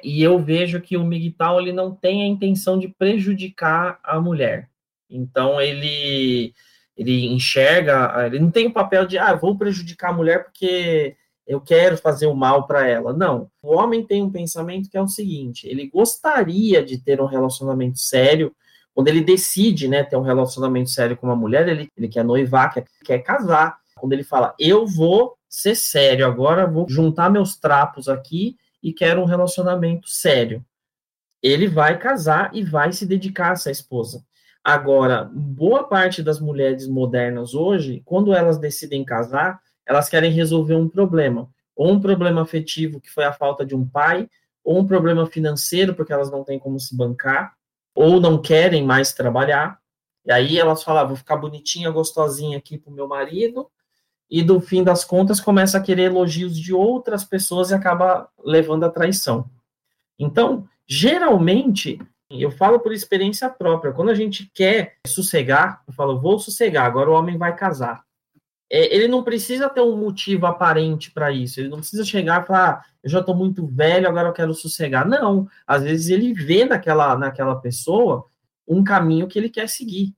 e 0.02 0.22
eu 0.22 0.38
vejo 0.38 0.80
que 0.80 0.96
o 0.96 1.04
MGTOW 1.04 1.60
ele 1.60 1.72
não 1.72 1.94
tem 1.94 2.22
a 2.22 2.26
intenção 2.26 2.78
de 2.78 2.88
prejudicar 2.88 3.98
a 4.02 4.20
mulher. 4.20 4.68
Então 5.10 5.60
ele 5.60 6.54
ele 6.96 7.26
enxerga, 7.26 8.26
ele 8.26 8.38
não 8.38 8.50
tem 8.50 8.66
o 8.66 8.72
papel 8.72 9.04
de 9.06 9.18
ah, 9.18 9.34
vou 9.34 9.58
prejudicar 9.58 10.10
a 10.10 10.14
mulher 10.14 10.44
porque 10.44 11.14
eu 11.46 11.60
quero 11.60 11.96
fazer 11.96 12.26
o 12.26 12.34
mal 12.34 12.66
para 12.66 12.86
ela. 12.86 13.12
Não. 13.12 13.48
O 13.62 13.74
homem 13.74 14.04
tem 14.04 14.22
um 14.22 14.30
pensamento 14.30 14.90
que 14.90 14.96
é 14.96 15.02
o 15.02 15.08
seguinte: 15.08 15.68
ele 15.68 15.88
gostaria 15.88 16.84
de 16.84 16.98
ter 16.98 17.20
um 17.20 17.26
relacionamento 17.26 17.98
sério, 17.98 18.54
quando 18.94 19.08
ele 19.08 19.20
decide, 19.20 19.88
né, 19.88 20.02
ter 20.02 20.16
um 20.16 20.22
relacionamento 20.22 20.90
sério 20.90 21.16
com 21.16 21.26
uma 21.26 21.36
mulher, 21.36 21.68
ele, 21.68 21.88
ele 21.96 22.08
quer 22.08 22.24
noivar, 22.24 22.72
quer, 22.72 22.86
quer 23.04 23.18
casar. 23.18 23.78
Quando 23.94 24.12
ele 24.12 24.24
fala, 24.24 24.54
eu 24.58 24.86
vou 24.86 25.36
ser 25.48 25.74
sério, 25.74 26.26
agora 26.26 26.66
vou 26.66 26.88
juntar 26.88 27.30
meus 27.30 27.56
trapos 27.56 28.08
aqui 28.08 28.56
e 28.82 28.92
quero 28.92 29.20
um 29.20 29.26
relacionamento 29.26 30.08
sério. 30.08 30.64
Ele 31.42 31.68
vai 31.68 31.98
casar 31.98 32.50
e 32.54 32.64
vai 32.64 32.92
se 32.92 33.06
dedicar 33.06 33.50
a 33.50 33.52
essa 33.52 33.70
esposa. 33.70 34.24
Agora, 34.64 35.30
boa 35.32 35.84
parte 35.84 36.22
das 36.22 36.40
mulheres 36.40 36.88
modernas 36.88 37.54
hoje, 37.54 38.02
quando 38.04 38.34
elas 38.34 38.58
decidem 38.58 39.04
casar, 39.04 39.60
elas 39.86 40.08
querem 40.08 40.32
resolver 40.32 40.74
um 40.74 40.88
problema. 40.88 41.48
Ou 41.74 41.92
um 41.92 42.00
problema 42.00 42.42
afetivo, 42.42 43.00
que 43.00 43.10
foi 43.10 43.24
a 43.24 43.32
falta 43.32 43.64
de 43.64 43.74
um 43.74 43.86
pai, 43.86 44.28
ou 44.64 44.80
um 44.80 44.86
problema 44.86 45.26
financeiro, 45.26 45.94
porque 45.94 46.12
elas 46.12 46.30
não 46.30 46.42
têm 46.42 46.58
como 46.58 46.80
se 46.80 46.96
bancar, 46.96 47.54
ou 47.94 48.20
não 48.20 48.40
querem 48.40 48.84
mais 48.84 49.12
trabalhar. 49.12 49.78
E 50.24 50.32
aí 50.32 50.58
elas 50.58 50.82
falam, 50.82 51.02
ah, 51.02 51.04
vou 51.04 51.16
ficar 51.16 51.36
bonitinha, 51.36 51.90
gostosinha 51.90 52.58
aqui 52.58 52.76
pro 52.76 52.90
meu 52.90 53.06
marido, 53.06 53.70
e 54.28 54.42
do 54.42 54.60
fim 54.60 54.82
das 54.82 55.04
contas 55.04 55.40
começa 55.40 55.78
a 55.78 55.80
querer 55.80 56.10
elogios 56.10 56.58
de 56.58 56.74
outras 56.74 57.24
pessoas 57.24 57.70
e 57.70 57.74
acaba 57.74 58.28
levando 58.44 58.84
a 58.84 58.90
traição. 58.90 59.48
Então, 60.18 60.68
geralmente, 60.86 62.00
eu 62.28 62.50
falo 62.50 62.80
por 62.80 62.92
experiência 62.92 63.48
própria, 63.48 63.92
quando 63.92 64.10
a 64.10 64.14
gente 64.14 64.50
quer 64.52 64.96
sossegar, 65.06 65.82
eu 65.86 65.92
falo, 65.92 66.20
vou 66.20 66.38
sossegar, 66.38 66.86
agora 66.86 67.10
o 67.10 67.14
homem 67.14 67.38
vai 67.38 67.54
casar. 67.54 68.05
É, 68.70 68.94
ele 68.94 69.06
não 69.06 69.22
precisa 69.22 69.68
ter 69.68 69.80
um 69.80 69.96
motivo 69.96 70.46
aparente 70.46 71.10
para 71.12 71.30
isso, 71.30 71.60
ele 71.60 71.68
não 71.68 71.78
precisa 71.78 72.04
chegar 72.04 72.42
e 72.42 72.46
falar, 72.46 72.70
ah, 72.70 72.84
eu 73.02 73.10
já 73.10 73.20
estou 73.20 73.34
muito 73.34 73.66
velho, 73.66 74.08
agora 74.08 74.28
eu 74.28 74.32
quero 74.32 74.52
sossegar. 74.54 75.06
Não, 75.06 75.48
às 75.66 75.82
vezes 75.84 76.08
ele 76.08 76.32
vê 76.34 76.64
naquela, 76.64 77.16
naquela 77.16 77.56
pessoa 77.60 78.26
um 78.66 78.82
caminho 78.82 79.28
que 79.28 79.38
ele 79.38 79.48
quer 79.48 79.68
seguir. 79.68 80.14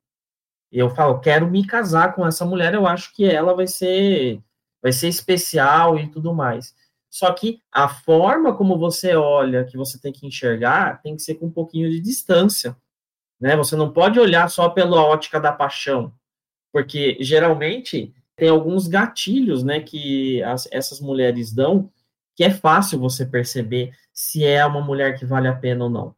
Eu 0.72 0.90
falo, 0.90 1.20
quero 1.20 1.50
me 1.50 1.66
casar 1.66 2.14
com 2.14 2.26
essa 2.26 2.44
mulher, 2.44 2.74
eu 2.74 2.87
acho 2.87 3.14
que 3.14 3.24
ela 3.24 3.54
vai 3.54 3.66
ser 3.66 4.40
vai 4.82 4.92
ser 4.92 5.08
especial 5.08 5.98
e 5.98 6.08
tudo 6.08 6.32
mais. 6.34 6.74
Só 7.11 7.32
que 7.32 7.61
a 7.72 7.88
forma 7.88 8.54
como 8.56 8.78
você 8.78 9.14
olha, 9.16 9.64
que 9.64 9.76
você 9.76 9.98
tem 10.00 10.12
que 10.12 10.26
enxergar, 10.26 11.00
tem 11.02 11.16
que 11.16 11.22
ser 11.22 11.37
com 11.37 11.46
um 11.46 11.50
pouquinho 11.50 11.90
de 11.90 12.00
distância, 12.00 12.76
né? 13.40 13.56
Você 13.56 13.76
não 13.76 13.92
pode 13.92 14.20
olhar 14.20 14.48
só 14.48 14.68
pela 14.68 15.02
ótica 15.02 15.40
da 15.40 15.52
paixão, 15.52 16.12
porque 16.72 17.16
geralmente 17.20 18.14
tem 18.38 18.48
alguns 18.48 18.87
gatilhos, 18.87 19.64
né, 19.64 19.81
que 19.81 20.40
as, 20.44 20.68
essas 20.70 21.01
mulheres 21.01 21.53
dão, 21.53 21.90
que 22.37 22.44
é 22.44 22.51
fácil 22.51 23.01
você 23.01 23.27
perceber 23.27 23.92
se 24.12 24.44
é 24.44 24.64
uma 24.64 24.81
mulher 24.81 25.18
que 25.18 25.27
vale 25.27 25.48
a 25.48 25.57
pena 25.57 25.85
ou 25.85 25.90
não. 25.90 26.14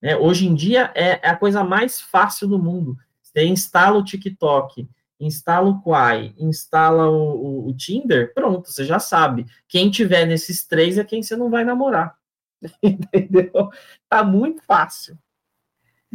Né? 0.00 0.16
Hoje 0.16 0.46
em 0.46 0.54
dia 0.54 0.90
é, 0.94 1.20
é 1.22 1.28
a 1.28 1.36
coisa 1.36 1.62
mais 1.62 2.00
fácil 2.00 2.48
do 2.48 2.58
mundo. 2.58 2.96
Você 3.22 3.44
instala 3.44 3.98
o 3.98 4.04
TikTok, 4.04 4.88
instala 5.20 5.68
o 5.68 5.82
Quai, 5.82 6.34
instala 6.38 7.10
o, 7.10 7.66
o, 7.66 7.68
o, 7.68 7.76
Tinder, 7.76 8.32
pronto, 8.32 8.70
você 8.70 8.84
já 8.86 8.98
sabe. 8.98 9.44
Quem 9.68 9.90
tiver 9.90 10.24
nesses 10.24 10.66
três 10.66 10.96
é 10.96 11.04
quem 11.04 11.22
você 11.22 11.36
não 11.36 11.50
vai 11.50 11.64
namorar. 11.64 12.16
Entendeu? 12.82 13.68
Tá 14.08 14.24
muito 14.24 14.62
fácil. 14.62 15.18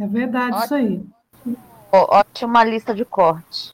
É 0.00 0.06
verdade 0.06 0.56
Ótimo. 0.56 0.64
isso 0.64 0.74
aí. 0.74 1.56
Ótima 1.92 2.64
lista 2.64 2.92
de 2.92 3.04
cortes. 3.04 3.73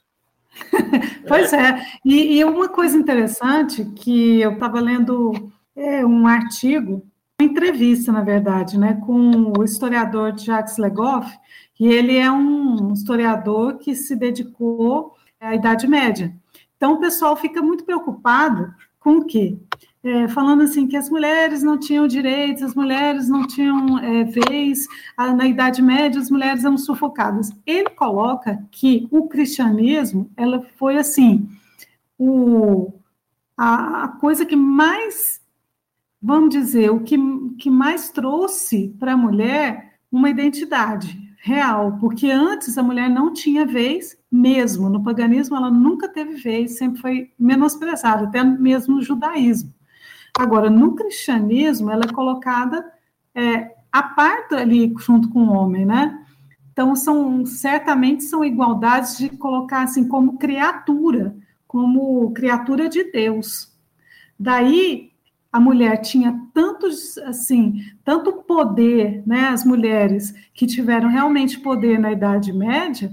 pois 1.27 1.53
é. 1.53 1.81
E, 2.03 2.37
e, 2.37 2.43
uma 2.43 2.69
coisa 2.69 2.97
interessante 2.97 3.85
que 3.95 4.41
eu 4.41 4.53
estava 4.53 4.79
lendo 4.79 5.51
é, 5.75 6.05
um 6.05 6.27
artigo, 6.27 7.05
uma 7.39 7.49
entrevista, 7.49 8.11
na 8.11 8.21
verdade, 8.21 8.77
né, 8.77 8.99
com 9.05 9.53
o 9.57 9.63
historiador 9.63 10.37
Jacques 10.37 10.77
Legoff, 10.77 11.31
e 11.79 11.87
ele 11.87 12.17
é 12.17 12.31
um 12.31 12.93
historiador 12.93 13.77
que 13.77 13.95
se 13.95 14.15
dedicou 14.15 15.15
à 15.39 15.55
Idade 15.55 15.87
Média. 15.87 16.33
Então, 16.77 16.93
o 16.93 16.99
pessoal 16.99 17.35
fica 17.35 17.61
muito 17.61 17.83
preocupado 17.83 18.73
com 18.99 19.17
o 19.17 19.25
quê? 19.25 19.57
É, 20.03 20.27
falando 20.29 20.63
assim 20.63 20.87
que 20.87 20.97
as 20.97 21.11
mulheres 21.11 21.61
não 21.61 21.77
tinham 21.77 22.07
direitos, 22.07 22.63
as 22.63 22.73
mulheres 22.73 23.29
não 23.29 23.45
tinham 23.45 23.99
é, 23.99 24.23
vez, 24.23 24.87
a, 25.15 25.31
na 25.31 25.45
Idade 25.45 25.79
Média 25.79 26.19
as 26.19 26.31
mulheres 26.31 26.65
eram 26.65 26.77
sufocadas. 26.77 27.51
Ele 27.67 27.89
coloca 27.89 28.65
que 28.71 29.07
o 29.11 29.27
cristianismo, 29.27 30.29
ela 30.35 30.65
foi 30.75 30.97
assim, 30.97 31.47
o, 32.17 32.91
a, 33.55 34.05
a 34.05 34.07
coisa 34.07 34.43
que 34.43 34.55
mais, 34.55 35.39
vamos 36.19 36.49
dizer, 36.49 36.89
o 36.89 37.01
que, 37.01 37.15
que 37.59 37.69
mais 37.69 38.09
trouxe 38.09 38.95
para 38.99 39.13
a 39.13 39.17
mulher 39.17 39.99
uma 40.11 40.31
identidade, 40.31 41.15
real, 41.43 41.97
porque 41.99 42.29
antes 42.29 42.75
a 42.77 42.83
mulher 42.83 43.07
não 43.09 43.31
tinha 43.31 43.67
vez 43.67 44.17
mesmo. 44.31 44.89
No 44.89 45.03
paganismo, 45.03 45.55
ela 45.55 45.69
nunca 45.69 46.07
teve 46.09 46.35
vez, 46.35 46.77
sempre 46.77 46.99
foi 46.99 47.31
menosprezada, 47.37 48.25
até 48.25 48.43
mesmo 48.43 48.95
no 48.95 49.01
judaísmo. 49.01 49.71
Agora, 50.37 50.69
no 50.69 50.95
cristianismo, 50.95 51.91
ela 51.91 52.05
é 52.05 52.13
colocada 52.13 52.91
é, 53.35 53.75
a 53.91 54.03
parte 54.03 54.55
ali 54.55 54.93
junto 54.97 55.29
com 55.29 55.45
o 55.45 55.53
homem, 55.53 55.85
né? 55.85 56.25
Então, 56.71 56.95
são 56.95 57.45
certamente 57.45 58.23
são 58.23 58.43
igualdades 58.43 59.17
de 59.17 59.29
colocar 59.29 59.83
assim 59.83 60.07
como 60.07 60.37
criatura, 60.37 61.35
como 61.67 62.31
criatura 62.31 62.87
de 62.87 63.11
Deus. 63.11 63.71
Daí 64.39 65.11
a 65.51 65.59
mulher 65.59 65.97
tinha 65.97 66.39
tantos, 66.53 67.17
assim, 67.19 67.83
tanto 68.05 68.31
poder, 68.43 69.21
né, 69.27 69.49
as 69.49 69.65
mulheres 69.65 70.33
que 70.53 70.65
tiveram 70.65 71.09
realmente 71.09 71.59
poder 71.59 71.99
na 71.99 72.11
Idade 72.11 72.53
Média, 72.53 73.11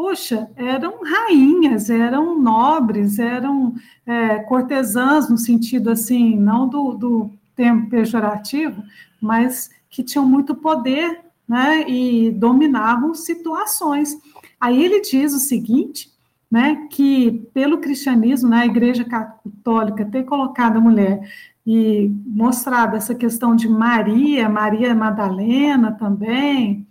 poxa, 0.00 0.48
eram 0.56 1.04
rainhas, 1.04 1.90
eram 1.90 2.40
nobres, 2.40 3.18
eram 3.18 3.74
é, 4.06 4.38
cortesãs 4.38 5.28
no 5.28 5.36
sentido, 5.36 5.90
assim, 5.90 6.38
não 6.38 6.66
do, 6.66 6.94
do 6.94 7.30
termo 7.54 7.86
pejorativo, 7.90 8.82
mas 9.20 9.68
que 9.90 10.02
tinham 10.02 10.26
muito 10.26 10.54
poder, 10.54 11.20
né, 11.46 11.84
e 11.86 12.30
dominavam 12.30 13.14
situações. 13.14 14.16
Aí 14.58 14.82
ele 14.82 15.02
diz 15.02 15.34
o 15.34 15.38
seguinte, 15.38 16.10
né, 16.50 16.88
que 16.90 17.46
pelo 17.52 17.76
cristianismo, 17.76 18.48
né, 18.48 18.60
a 18.60 18.66
Igreja 18.66 19.04
Católica 19.04 20.06
ter 20.06 20.24
colocado 20.24 20.78
a 20.78 20.80
mulher 20.80 21.30
e 21.66 22.10
mostrado 22.24 22.96
essa 22.96 23.14
questão 23.14 23.54
de 23.54 23.68
Maria, 23.68 24.48
Maria 24.48 24.94
Madalena 24.94 25.92
também, 25.92 26.86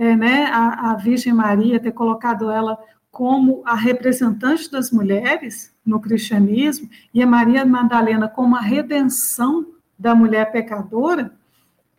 é, 0.00 0.16
né, 0.16 0.46
a, 0.46 0.92
a 0.92 0.94
Virgem 0.94 1.30
Maria 1.34 1.78
ter 1.78 1.92
colocado 1.92 2.50
ela 2.50 2.82
como 3.10 3.60
a 3.66 3.74
representante 3.74 4.70
das 4.70 4.90
mulheres 4.90 5.76
no 5.84 6.00
cristianismo 6.00 6.88
e 7.12 7.22
a 7.22 7.26
Maria 7.26 7.66
Madalena 7.66 8.26
como 8.26 8.56
a 8.56 8.62
redenção 8.62 9.66
da 9.98 10.14
mulher 10.14 10.50
pecadora, 10.52 11.34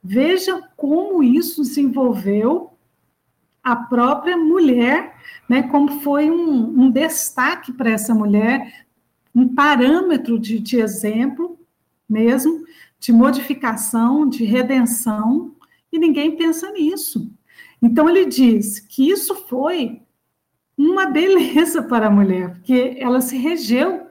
veja 0.04 0.68
como 0.76 1.22
isso 1.22 1.62
desenvolveu 1.62 2.72
a 3.64 3.76
própria 3.76 4.36
mulher, 4.36 5.16
né, 5.48 5.62
como 5.62 6.02
foi 6.02 6.32
um, 6.32 6.86
um 6.86 6.90
destaque 6.90 7.72
para 7.72 7.92
essa 7.92 8.16
mulher, 8.16 8.84
um 9.36 9.54
parâmetro 9.54 10.40
de, 10.40 10.58
de 10.58 10.80
exemplo 10.80 11.60
mesmo, 12.10 12.64
de 13.00 13.14
modificação, 13.14 14.28
de 14.28 14.44
redenção, 14.44 15.54
e 15.92 16.00
ninguém 16.00 16.36
pensa 16.36 16.72
nisso. 16.72 17.32
Então, 17.82 18.10
ele 18.10 18.26
diz 18.26 18.80
que 18.80 19.10
isso 19.10 19.34
foi 19.48 20.02
uma 20.78 21.08
beleza 21.08 21.82
para 21.84 22.08
a 22.08 22.12
mulher, 22.12 22.54
porque 22.54 22.96
ela 23.00 23.22
se 23.22 23.38
regeu 23.38 24.08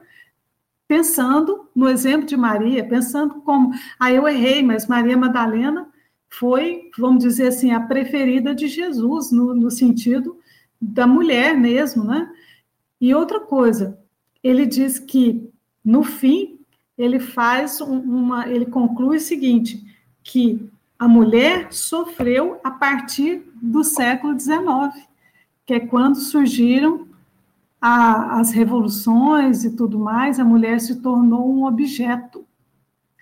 pensando 0.87 1.69
no 1.73 1.87
exemplo 1.87 2.25
de 2.25 2.35
Maria, 2.35 2.85
pensando 2.85 3.35
como, 3.41 3.71
ah, 3.97 4.11
eu 4.11 4.27
errei, 4.27 4.61
mas 4.61 4.87
Maria 4.87 5.15
Madalena 5.15 5.89
foi, 6.29 6.89
vamos 6.97 7.23
dizer 7.23 7.47
assim, 7.47 7.71
a 7.71 7.79
preferida 7.79 8.53
de 8.53 8.67
Jesus, 8.67 9.31
no, 9.31 9.53
no 9.53 9.71
sentido 9.71 10.37
da 10.81 11.07
mulher 11.07 11.55
mesmo, 11.55 12.03
né? 12.03 12.29
E 12.99 13.13
outra 13.13 13.39
coisa, 13.39 13.99
ele 14.43 14.65
diz 14.65 14.99
que, 14.99 15.49
no 15.83 16.03
fim, 16.03 16.59
ele 16.97 17.19
faz 17.19 17.79
uma, 17.81 18.49
ele 18.49 18.65
conclui 18.65 19.17
o 19.17 19.21
seguinte, 19.21 19.83
que 20.23 20.69
a 21.01 21.07
mulher 21.07 21.73
sofreu 21.73 22.59
a 22.63 22.69
partir 22.69 23.51
do 23.59 23.83
século 23.83 24.39
XIX, 24.39 25.07
que 25.65 25.73
é 25.73 25.79
quando 25.79 26.17
surgiram 26.17 27.07
a, 27.81 28.39
as 28.39 28.51
revoluções 28.51 29.63
e 29.63 29.75
tudo 29.75 29.97
mais, 29.97 30.39
a 30.39 30.43
mulher 30.45 30.79
se 30.79 31.01
tornou 31.01 31.51
um 31.51 31.65
objeto. 31.65 32.45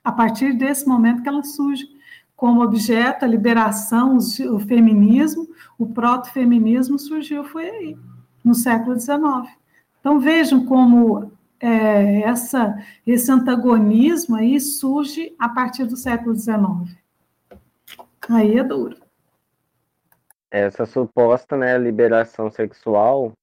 A 0.04 0.12
partir 0.12 0.52
desse 0.58 0.86
momento 0.86 1.24
que 1.24 1.30
ela 1.30 1.42
surge 1.42 1.88
como 2.36 2.62
objeto, 2.62 3.24
a 3.24 3.28
liberação, 3.30 4.18
o 4.18 4.60
feminismo, 4.60 5.48
o 5.78 5.88
proto-feminismo 5.88 7.00
surgiu, 7.00 7.46
foi 7.46 7.70
aí, 7.70 7.98
no 8.44 8.56
século 8.56 9.00
XIX. 9.00 9.56
Então 10.02 10.20
vejam 10.20 10.66
como 10.66 11.32
é, 11.62 12.24
essa, 12.24 12.78
esse 13.08 13.32
antagonismo 13.32 14.36
aí 14.36 14.60
surge 14.60 15.34
a 15.40 15.48
partir 15.48 15.86
do 15.86 15.96
século 15.96 16.36
XIX. 16.36 16.99
Aí 18.30 18.58
é 18.58 18.64
duro. 18.64 18.96
Essa 20.52 20.86
suposta 20.86 21.58
né, 21.58 21.78
liberação 21.78 22.50
sexual, 22.52 23.34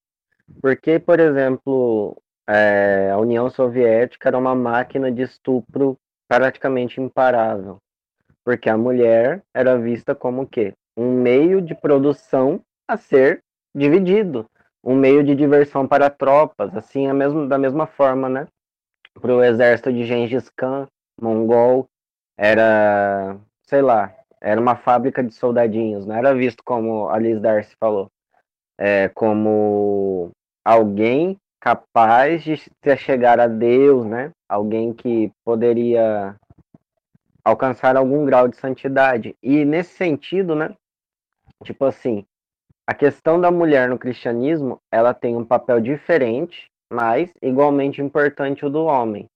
porque, 0.60 0.98
por 0.98 1.18
exemplo, 1.18 2.16
é, 2.48 3.10
a 3.12 3.18
União 3.18 3.50
Soviética 3.50 4.28
era 4.28 4.38
uma 4.38 4.54
máquina 4.54 5.10
de 5.10 5.22
estupro 5.22 5.96
praticamente 6.28 7.00
imparável, 7.00 7.78
porque 8.44 8.68
a 8.68 8.76
mulher 8.76 9.42
era 9.54 9.78
vista 9.78 10.14
como 10.14 10.42
o 10.42 10.46
quê? 10.46 10.72
Um 10.96 11.20
meio 11.20 11.60
de 11.60 11.74
produção 11.74 12.60
a 12.88 12.96
ser 12.96 13.42
dividido 13.74 14.46
um 14.86 14.94
meio 14.94 15.24
de 15.24 15.34
diversão 15.34 15.86
para 15.86 16.08
tropas, 16.08 16.74
assim, 16.76 17.08
a 17.08 17.12
mesmo, 17.12 17.48
da 17.48 17.58
mesma 17.58 17.88
forma, 17.88 18.28
né? 18.28 18.46
Para 19.20 19.34
o 19.34 19.42
exército 19.42 19.92
de 19.92 20.04
Gengis 20.04 20.48
Khan, 20.50 20.86
mongol, 21.20 21.88
era, 22.38 23.36
sei 23.64 23.82
lá, 23.82 24.14
era 24.40 24.60
uma 24.60 24.76
fábrica 24.76 25.22
de 25.22 25.34
soldadinhos, 25.34 26.06
não 26.06 26.16
era 26.16 26.34
visto 26.34 26.62
como 26.64 27.08
a 27.08 27.18
Liz 27.18 27.40
Darcy 27.40 27.74
falou, 27.78 28.10
é, 28.78 29.08
como 29.08 30.30
alguém 30.64 31.36
capaz 31.60 32.44
de 32.44 32.56
chegar 32.96 33.40
a 33.40 33.46
Deus, 33.46 34.06
né? 34.06 34.30
Alguém 34.48 34.92
que 34.92 35.32
poderia 35.44 36.36
alcançar 37.44 37.96
algum 37.96 38.24
grau 38.24 38.46
de 38.48 38.56
santidade. 38.56 39.34
E 39.42 39.64
nesse 39.64 39.94
sentido, 39.94 40.54
né? 40.54 40.74
Tipo 41.64 41.84
assim, 41.84 42.24
a 42.86 42.94
questão 42.94 43.40
da 43.40 43.50
mulher 43.50 43.88
no 43.88 43.98
cristianismo, 43.98 44.78
ela 44.92 45.12
tem 45.12 45.36
um 45.36 45.44
papel 45.44 45.80
diferente, 45.80 46.66
mas 46.92 47.32
igualmente 47.42 48.00
importante 48.00 48.64
o 48.64 48.70
do 48.70 48.84
homem. 48.84 49.26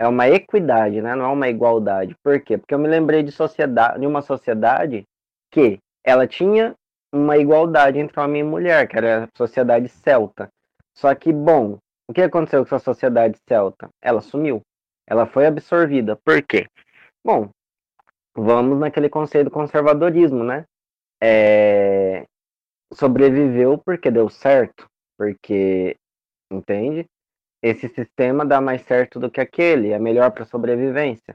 É 0.00 0.08
uma 0.08 0.26
equidade, 0.26 1.02
né? 1.02 1.14
Não 1.14 1.26
é 1.26 1.28
uma 1.28 1.48
igualdade. 1.50 2.16
Por 2.24 2.40
quê? 2.40 2.56
Porque 2.56 2.72
eu 2.72 2.78
me 2.78 2.88
lembrei 2.88 3.22
de 3.22 3.30
sociedade, 3.30 4.00
de 4.00 4.06
uma 4.06 4.22
sociedade 4.22 5.04
que 5.50 5.78
ela 6.02 6.26
tinha 6.26 6.74
uma 7.12 7.36
igualdade 7.36 7.98
entre 7.98 8.18
homem 8.18 8.40
e 8.40 8.44
mulher, 8.44 8.88
que 8.88 8.96
era 8.96 9.24
a 9.24 9.28
sociedade 9.36 9.90
celta. 9.90 10.48
Só 10.96 11.14
que, 11.14 11.30
bom, 11.30 11.78
o 12.08 12.14
que 12.14 12.22
aconteceu 12.22 12.64
com 12.64 12.74
essa 12.74 12.82
sociedade 12.82 13.36
celta? 13.46 13.90
Ela 14.00 14.22
sumiu. 14.22 14.62
Ela 15.06 15.26
foi 15.26 15.44
absorvida. 15.44 16.16
Por 16.24 16.40
quê? 16.42 16.66
Bom, 17.22 17.50
vamos 18.34 18.78
naquele 18.78 19.10
conceito 19.10 19.46
do 19.46 19.50
conservadorismo, 19.50 20.42
né? 20.42 20.64
É... 21.22 22.24
Sobreviveu 22.94 23.76
porque 23.76 24.10
deu 24.10 24.30
certo, 24.30 24.86
porque, 25.18 25.94
entende? 26.50 27.04
Esse 27.62 27.88
sistema 27.88 28.44
dá 28.44 28.60
mais 28.60 28.82
certo 28.82 29.20
do 29.20 29.30
que 29.30 29.40
aquele, 29.40 29.90
é 29.90 29.98
melhor 29.98 30.30
para 30.30 30.44
sobrevivência. 30.44 31.34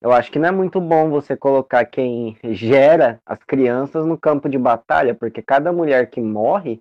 Eu 0.00 0.12
acho 0.12 0.30
que 0.30 0.38
não 0.38 0.48
é 0.48 0.52
muito 0.52 0.80
bom 0.80 1.10
você 1.10 1.36
colocar 1.36 1.84
quem 1.84 2.36
gera 2.44 3.20
as 3.26 3.42
crianças 3.42 4.06
no 4.06 4.18
campo 4.18 4.48
de 4.48 4.58
batalha, 4.58 5.14
porque 5.14 5.42
cada 5.42 5.72
mulher 5.72 6.10
que 6.10 6.20
morre 6.20 6.80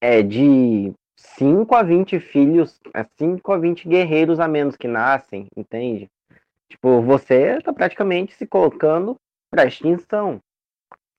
é 0.00 0.22
de 0.22 0.92
5 1.16 1.74
a 1.74 1.82
20 1.82 2.20
filhos, 2.20 2.78
é 2.94 3.04
5 3.18 3.52
a 3.52 3.58
20 3.58 3.88
guerreiros 3.88 4.38
a 4.38 4.46
menos 4.46 4.76
que 4.76 4.86
nascem, 4.86 5.46
entende? 5.56 6.08
Tipo, 6.68 7.00
você 7.00 7.60
tá 7.62 7.72
praticamente 7.72 8.34
se 8.34 8.46
colocando 8.46 9.16
para 9.50 9.66
extinção. 9.66 10.40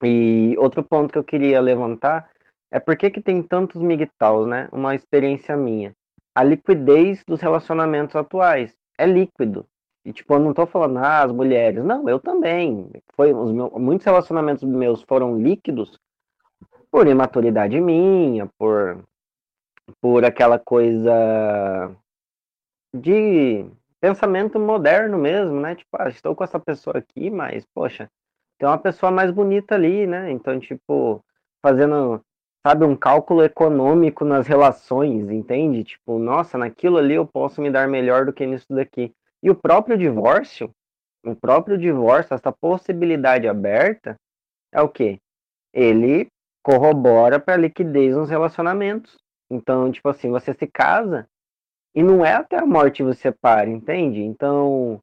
E 0.02 0.54
outro 0.58 0.82
ponto 0.82 1.12
que 1.12 1.18
eu 1.18 1.24
queria 1.24 1.60
levantar 1.60 2.30
é 2.70 2.78
por 2.78 2.96
que, 2.96 3.10
que 3.10 3.20
tem 3.20 3.42
tantos 3.42 3.80
migtaus, 3.82 4.46
né? 4.46 4.68
Uma 4.70 4.94
experiência 4.94 5.56
minha. 5.56 5.92
A 6.38 6.44
liquidez 6.44 7.24
dos 7.26 7.40
relacionamentos 7.40 8.14
atuais. 8.14 8.72
É 8.96 9.04
líquido. 9.04 9.66
E, 10.04 10.12
tipo, 10.12 10.34
eu 10.34 10.38
não 10.38 10.54
tô 10.54 10.66
falando, 10.66 10.98
ah, 10.98 11.24
as 11.24 11.32
mulheres. 11.32 11.84
Não, 11.84 12.08
eu 12.08 12.20
também. 12.20 12.88
Foi, 13.16 13.34
os 13.34 13.50
meus, 13.50 13.72
muitos 13.72 14.06
relacionamentos 14.06 14.62
meus 14.62 15.02
foram 15.02 15.36
líquidos 15.36 15.98
por 16.92 17.08
imaturidade 17.08 17.80
minha, 17.80 18.48
por 18.56 19.02
por 20.00 20.24
aquela 20.24 20.60
coisa 20.60 21.90
de 22.94 23.64
pensamento 24.00 24.60
moderno 24.60 25.18
mesmo, 25.18 25.58
né? 25.60 25.74
Tipo, 25.74 25.96
ah, 25.98 26.08
estou 26.08 26.36
com 26.36 26.44
essa 26.44 26.60
pessoa 26.60 26.98
aqui, 26.98 27.30
mas, 27.30 27.66
poxa, 27.74 28.08
tem 28.58 28.68
uma 28.68 28.78
pessoa 28.78 29.10
mais 29.10 29.32
bonita 29.32 29.74
ali, 29.74 30.06
né? 30.06 30.30
Então, 30.30 30.60
tipo, 30.60 31.24
fazendo, 31.60 32.22
sabe, 32.66 32.84
um 32.84 32.96
cálculo 32.96 33.42
econômico 33.42 34.24
nas 34.24 34.46
relações, 34.46 35.30
entende? 35.30 35.84
Tipo, 35.84 36.18
nossa, 36.18 36.58
naquilo 36.58 36.98
ali 36.98 37.14
eu 37.14 37.26
posso 37.26 37.60
me 37.60 37.70
dar 37.70 37.88
melhor 37.88 38.26
do 38.26 38.32
que 38.32 38.46
nisso 38.46 38.66
daqui. 38.70 39.12
E 39.42 39.50
o 39.50 39.54
próprio 39.54 39.96
divórcio, 39.96 40.70
o 41.24 41.34
próprio 41.34 41.78
divórcio, 41.78 42.34
essa 42.34 42.52
possibilidade 42.52 43.46
aberta, 43.48 44.16
é 44.72 44.82
o 44.82 44.88
quê? 44.88 45.18
Ele 45.72 46.28
corrobora 46.62 47.40
para 47.40 47.54
a 47.54 47.58
liquidez 47.58 48.16
nos 48.16 48.28
relacionamentos. 48.28 49.16
Então, 49.50 49.90
tipo 49.90 50.08
assim, 50.08 50.30
você 50.30 50.52
se 50.52 50.66
casa 50.66 51.26
e 51.94 52.02
não 52.02 52.24
é 52.24 52.34
até 52.34 52.56
a 52.56 52.66
morte 52.66 53.02
você 53.02 53.22
separa, 53.22 53.68
entende? 53.68 54.20
Então, 54.20 55.00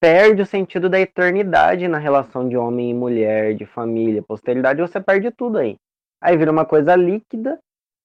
perde 0.00 0.42
o 0.42 0.46
sentido 0.46 0.88
da 0.88 1.00
eternidade 1.00 1.88
na 1.88 1.98
relação 1.98 2.48
de 2.48 2.56
homem 2.56 2.90
e 2.90 2.94
mulher, 2.94 3.54
de 3.54 3.64
família, 3.64 4.22
posteridade, 4.22 4.80
você 4.80 5.00
perde 5.00 5.30
tudo 5.30 5.58
aí. 5.58 5.78
Aí 6.20 6.36
vira 6.36 6.50
uma 6.50 6.64
coisa 6.64 6.96
líquida 6.96 7.58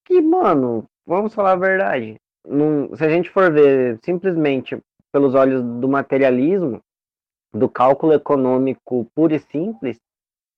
que, 0.06 0.22
mano, 0.22 0.86
vamos 1.06 1.34
falar 1.34 1.54
a 1.54 1.58
verdade. 1.58 2.16
Não, 2.46 2.96
se 2.96 3.04
a 3.04 3.10
gente 3.10 3.30
for 3.30 3.52
ver 3.52 4.00
simplesmente 4.04 4.78
pelos 5.12 5.34
olhos 5.36 5.64
do 5.64 5.88
materialismo, 5.88 6.82
do 7.54 7.70
cálculo 7.70 8.14
econômico 8.14 9.08
puro 9.16 9.36
e 9.36 9.40
simples, 9.40 9.98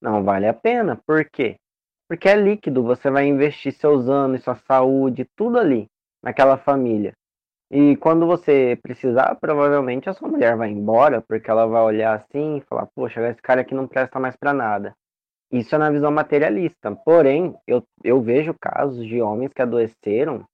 não 0.02 0.24
vale 0.24 0.48
a 0.48 0.54
pena. 0.54 1.00
Por 1.06 1.26
quê? 1.26 1.58
Porque 2.08 2.30
é 2.30 2.36
líquido, 2.36 2.84
você 2.84 3.10
vai 3.10 3.26
investir 3.26 3.74
seus 3.74 4.08
anos, 4.08 4.44
sua 4.44 4.56
saúde, 4.56 5.28
tudo 5.36 5.58
ali, 5.58 5.88
naquela 6.24 6.58
família. 6.58 7.14
E 7.72 7.96
quando 7.98 8.28
você 8.28 8.78
precisar, 8.82 9.36
provavelmente 9.36 10.08
a 10.08 10.14
sua 10.14 10.30
mulher 10.30 10.56
vai 10.56 10.70
embora, 10.70 11.22
porque 11.22 11.50
ela 11.50 11.66
vai 11.66 11.82
olhar 11.82 12.16
assim 12.16 12.58
e 12.58 12.62
falar: 12.62 12.88
Poxa, 12.96 13.28
esse 13.28 13.42
cara 13.42 13.62
aqui 13.62 13.74
não 13.74 13.88
presta 13.88 14.20
mais 14.20 14.36
para 14.36 14.54
nada. 14.54 14.96
Isso 15.52 15.76
é 15.76 15.78
na 15.78 15.92
visão 15.92 16.12
materialista. 16.12 16.96
Porém, 16.96 17.56
eu, 17.68 17.84
eu 18.04 18.22
vejo 18.22 18.54
casos 18.60 19.06
de 19.06 19.22
homens 19.22 19.54
que 19.54 19.62
adoeceram 19.62 20.46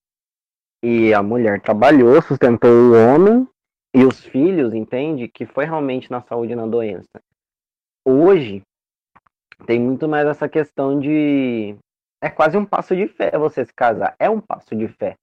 e 0.84 1.14
a 1.14 1.22
mulher 1.22 1.62
trabalhou, 1.62 2.22
sustentou 2.22 2.70
o 2.70 2.94
homem 2.94 3.48
e 3.94 4.04
os 4.06 4.24
filhos, 4.26 4.74
entende? 4.74 5.28
Que 5.28 5.46
foi 5.46 5.66
realmente 5.66 6.10
na 6.10 6.22
saúde 6.22 6.54
e 6.54 6.56
na 6.56 6.66
doença. 6.66 7.22
Hoje, 8.06 8.64
tem 9.66 9.80
muito 9.80 10.08
mais 10.08 10.28
essa 10.28 10.50
questão 10.50 11.00
de. 11.00 11.76
É 12.22 12.30
quase 12.30 12.58
um 12.58 12.66
passo 12.66 12.96
de 12.96 13.08
fé 13.08 13.32
você 13.38 13.66
se 13.66 13.74
casar. 13.74 14.16
É 14.20 14.30
um 14.30 14.40
passo 14.40 14.76
de 14.76 14.88
fé. 14.88 15.16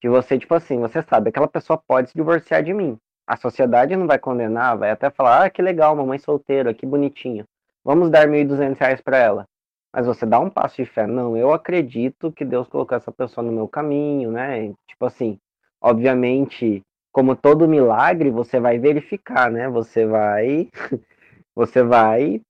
Que 0.00 0.08
você, 0.08 0.38
tipo 0.38 0.54
assim, 0.54 0.78
você 0.78 1.02
sabe, 1.02 1.30
aquela 1.30 1.48
pessoa 1.48 1.80
pode 1.86 2.10
se 2.10 2.14
divorciar 2.14 2.62
de 2.62 2.72
mim. 2.72 2.98
A 3.26 3.36
sociedade 3.36 3.96
não 3.96 4.06
vai 4.06 4.18
condenar, 4.18 4.78
vai 4.78 4.90
até 4.90 5.10
falar, 5.10 5.44
ah, 5.44 5.50
que 5.50 5.60
legal, 5.60 5.96
mamãe 5.96 6.18
solteira, 6.18 6.72
que 6.72 6.86
bonitinho. 6.86 7.44
Vamos 7.86 8.10
dar 8.10 8.26
1.200 8.26 8.76
reais 8.80 9.00
para 9.00 9.16
ela. 9.16 9.48
Mas 9.94 10.06
você 10.06 10.26
dá 10.26 10.40
um 10.40 10.50
passo 10.50 10.74
de 10.74 10.84
fé. 10.84 11.06
Não, 11.06 11.36
eu 11.36 11.52
acredito 11.52 12.32
que 12.32 12.44
Deus 12.44 12.66
colocou 12.66 12.96
essa 12.96 13.12
pessoa 13.12 13.46
no 13.46 13.52
meu 13.52 13.68
caminho, 13.68 14.32
né? 14.32 14.74
Tipo 14.88 15.06
assim, 15.06 15.38
obviamente, 15.80 16.82
como 17.12 17.36
todo 17.36 17.68
milagre, 17.68 18.28
você 18.28 18.58
vai 18.58 18.76
verificar, 18.76 19.52
né? 19.52 19.68
Você 19.68 20.04
vai. 20.04 20.68
Você 21.54 21.82
vai 21.82 22.42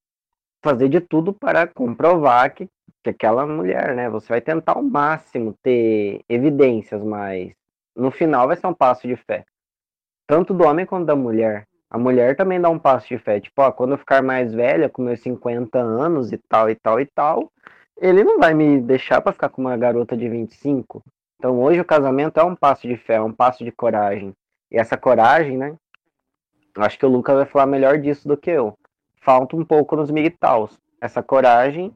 fazer 0.65 0.89
de 0.89 1.01
tudo 1.01 1.33
para 1.33 1.65
comprovar 1.69 2.53
que, 2.53 2.67
que 3.05 3.11
aquela 3.11 3.47
mulher, 3.47 3.95
né? 3.95 4.11
Você 4.11 4.27
vai 4.27 4.41
tentar 4.41 4.73
ao 4.73 4.83
máximo 4.83 5.55
ter 5.63 6.25
evidências, 6.29 7.01
mas 7.05 7.53
no 7.95 8.11
final 8.11 8.49
vai 8.49 8.57
ser 8.57 8.67
um 8.67 8.75
passo 8.75 9.07
de 9.07 9.15
fé. 9.15 9.45
Tanto 10.27 10.53
do 10.53 10.65
homem 10.65 10.85
quanto 10.85 11.07
da 11.07 11.15
mulher. 11.15 11.69
A 11.91 11.99
mulher 11.99 12.37
também 12.37 12.61
dá 12.61 12.69
um 12.69 12.79
passo 12.79 13.09
de 13.09 13.19
fé. 13.19 13.41
Tipo, 13.41 13.63
ó, 13.63 13.73
quando 13.73 13.93
eu 13.93 13.99
ficar 13.99 14.23
mais 14.23 14.53
velha, 14.53 14.89
com 14.89 15.03
meus 15.03 15.21
50 15.21 15.79
anos 15.79 16.33
e 16.33 16.39
tal, 16.39 16.69
e 16.69 16.75
tal, 16.75 17.01
e 17.01 17.07
tal, 17.07 17.53
ele 17.97 18.25
não 18.25 18.39
vai 18.39 18.55
me 18.55 18.81
deixar 18.81 19.21
para 19.21 19.33
ficar 19.33 19.49
com 19.49 19.63
uma 19.63 19.77
garota 19.77 20.17
de 20.17 20.29
25. 20.29 21.03
Então 21.39 21.61
hoje 21.61 21.81
o 21.81 21.85
casamento 21.85 22.41
é 22.41 22.45
um 22.45 22.57
passo 22.57 22.89
de 22.89 22.97
fé, 22.97 23.15
é 23.15 23.23
um 23.23 23.33
passo 23.33 23.65
de 23.65 23.71
coragem. 23.71 24.35
E 24.71 24.79
essa 24.79 24.97
coragem, 24.97 25.57
né? 25.57 25.77
Acho 26.77 26.99
que 26.99 27.07
o 27.07 27.09
Lucas 27.09 27.37
vai 27.37 27.47
falar 27.47 27.67
melhor 27.67 27.99
disso 27.99 28.27
do 28.27 28.37
que 28.37 28.51
eu 28.51 28.77
falta 29.27 29.57
um 29.57 29.65
pouco 29.65 29.97
nos 29.97 30.09
militaus 30.09 30.79
essa 31.01 31.21
coragem 31.21 31.93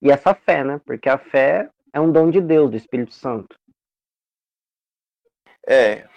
e 0.00 0.10
essa 0.10 0.34
fé, 0.34 0.64
né? 0.64 0.80
Porque 0.86 1.06
a 1.06 1.18
fé 1.18 1.68
é 1.92 2.00
um 2.00 2.10
dom 2.10 2.30
de 2.30 2.40
Deus, 2.40 2.70
do 2.70 2.76
Espírito 2.78 3.12
Santo. 3.12 3.54
É, 5.68 6.08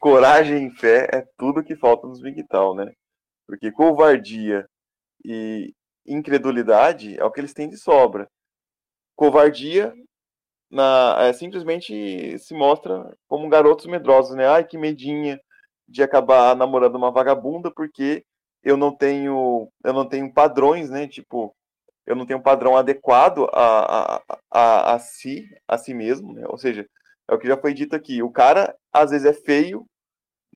coragem 0.00 0.66
e 0.66 0.70
fé 0.70 1.08
é 1.12 1.24
tudo 1.36 1.62
que 1.62 1.76
falta 1.76 2.06
nos 2.08 2.22
Miguel, 2.22 2.74
né? 2.74 2.92
Porque 3.46 3.70
covardia 3.70 4.66
e 5.24 5.74
incredulidade 6.06 7.18
é 7.18 7.24
o 7.24 7.30
que 7.30 7.40
eles 7.40 7.52
têm 7.52 7.68
de 7.68 7.76
sobra. 7.76 8.26
Covardia 9.14 9.94
na, 10.70 11.16
é, 11.20 11.32
simplesmente 11.32 12.38
se 12.38 12.54
mostra 12.54 13.14
como 13.28 13.48
garotos 13.48 13.86
medrosos, 13.86 14.34
né? 14.34 14.46
Ai, 14.48 14.64
que 14.64 14.78
medinha 14.78 15.38
de 15.86 16.02
acabar 16.02 16.56
namorando 16.56 16.96
uma 16.96 17.10
vagabunda 17.10 17.70
porque 17.70 18.24
eu 18.62 18.76
não 18.76 18.96
tenho 18.96 19.68
eu 19.84 19.92
não 19.92 20.08
tenho 20.08 20.32
padrões, 20.32 20.88
né? 20.90 21.06
Tipo, 21.06 21.54
eu 22.06 22.16
não 22.16 22.26
tenho 22.26 22.38
um 22.38 22.42
padrão 22.42 22.76
adequado 22.76 23.48
a, 23.52 24.16
a, 24.16 24.22
a, 24.50 24.94
a 24.94 24.98
si, 24.98 25.46
a 25.68 25.76
si 25.76 25.92
mesmo, 25.92 26.32
né? 26.32 26.44
Ou 26.48 26.58
seja, 26.58 26.86
é 27.30 27.34
o 27.34 27.38
que 27.38 27.46
já 27.46 27.56
foi 27.56 27.72
dito 27.72 27.94
aqui. 27.94 28.22
O 28.22 28.30
cara 28.30 28.76
às 28.92 29.10
vezes 29.10 29.26
é 29.26 29.32
feio, 29.32 29.86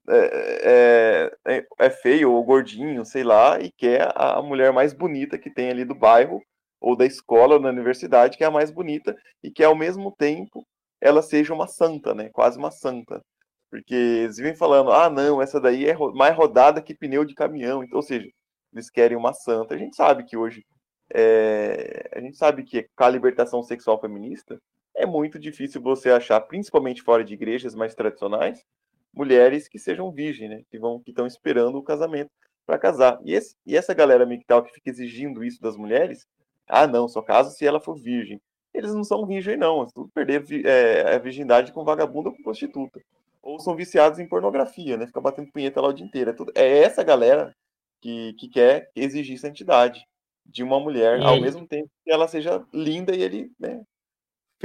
é, 0.08 1.30
é, 1.46 1.56
é, 1.58 1.66
é 1.78 1.90
feio 1.90 2.32
ou 2.32 2.44
gordinho, 2.44 3.04
sei 3.04 3.24
lá, 3.24 3.60
e 3.60 3.70
quer 3.72 4.12
a 4.14 4.42
mulher 4.42 4.72
mais 4.72 4.92
bonita 4.92 5.38
que 5.38 5.50
tem 5.50 5.70
ali 5.70 5.84
do 5.84 5.94
bairro 5.94 6.42
ou 6.80 6.96
da 6.96 7.06
escola 7.06 7.54
ou 7.54 7.62
da 7.62 7.70
universidade, 7.70 8.36
que 8.36 8.44
é 8.44 8.46
a 8.46 8.50
mais 8.50 8.70
bonita 8.70 9.16
e 9.42 9.50
que 9.50 9.64
ao 9.64 9.74
mesmo 9.74 10.12
tempo 10.18 10.66
ela 11.00 11.22
seja 11.22 11.54
uma 11.54 11.68
santa, 11.68 12.14
né? 12.14 12.28
Quase 12.30 12.58
uma 12.58 12.70
santa. 12.70 13.22
Porque 13.70 13.94
eles 13.94 14.36
vêm 14.36 14.54
falando, 14.54 14.92
ah, 14.92 15.10
não, 15.10 15.42
essa 15.42 15.60
daí 15.60 15.86
é 15.88 15.96
mais 16.14 16.36
rodada 16.36 16.82
que 16.82 16.94
pneu 16.94 17.24
de 17.24 17.34
caminhão. 17.34 17.82
Então, 17.84 17.96
ou 17.96 18.02
seja, 18.02 18.28
eles 18.72 18.90
querem 18.90 19.16
uma 19.16 19.32
santa. 19.34 19.74
A 19.74 19.78
gente 19.78 19.96
sabe 19.96 20.24
que 20.24 20.36
hoje, 20.36 20.64
é... 21.12 22.08
a 22.14 22.20
gente 22.20 22.36
sabe 22.36 22.64
que 22.64 22.86
com 22.96 23.04
a 23.04 23.10
libertação 23.10 23.62
sexual 23.62 24.00
feminista, 24.00 24.58
é 24.96 25.06
muito 25.06 25.38
difícil 25.38 25.80
você 25.80 26.10
achar, 26.10 26.40
principalmente 26.40 27.02
fora 27.02 27.24
de 27.24 27.34
igrejas 27.34 27.74
mais 27.74 27.94
tradicionais, 27.94 28.64
mulheres 29.12 29.68
que 29.68 29.78
sejam 29.78 30.10
virgens, 30.10 30.50
né? 30.50 30.62
Que 30.70 30.78
vão 30.78 31.00
que 31.00 31.10
estão 31.10 31.26
esperando 31.26 31.76
o 31.76 31.82
casamento 31.82 32.30
para 32.66 32.78
casar. 32.78 33.18
E, 33.24 33.32
esse, 33.32 33.56
e 33.66 33.76
essa 33.76 33.94
galera 33.94 34.26
mictal 34.26 34.62
que 34.62 34.72
fica 34.72 34.90
exigindo 34.90 35.44
isso 35.44 35.60
das 35.60 35.76
mulheres, 35.76 36.26
ah, 36.66 36.86
não, 36.86 37.08
só 37.08 37.22
caso 37.22 37.50
se 37.50 37.66
ela 37.66 37.80
for 37.80 37.94
virgem. 37.94 38.40
Eles 38.72 38.94
não 38.94 39.04
são 39.04 39.26
virgem, 39.26 39.56
não. 39.56 39.86
Tudo 39.86 40.10
perder 40.12 40.44
é, 40.66 41.14
a 41.14 41.18
virgindade 41.18 41.72
com 41.72 41.84
vagabunda 41.84 42.30
ou 42.30 42.36
com 42.36 42.42
prostituta. 42.42 43.00
Ou 43.42 43.60
são 43.60 43.76
viciados 43.76 44.18
em 44.18 44.26
pornografia, 44.26 44.96
né? 44.96 45.06
Fica 45.06 45.20
batendo 45.20 45.52
punheta 45.52 45.80
lá 45.80 45.88
o 45.88 45.92
dia 45.92 46.06
inteiro. 46.06 46.30
É, 46.30 46.32
tudo, 46.32 46.52
é 46.54 46.78
essa 46.78 47.04
galera 47.04 47.54
que, 48.00 48.32
que 48.34 48.48
quer 48.48 48.90
exigir 48.96 49.38
santidade 49.38 50.04
de 50.46 50.62
uma 50.62 50.78
mulher, 50.78 51.20
ao 51.22 51.40
mesmo 51.40 51.66
tempo 51.66 51.88
que 52.04 52.10
ela 52.10 52.28
seja 52.28 52.62
linda 52.72 53.16
e 53.16 53.22
ele 53.22 53.50
né, 53.58 53.82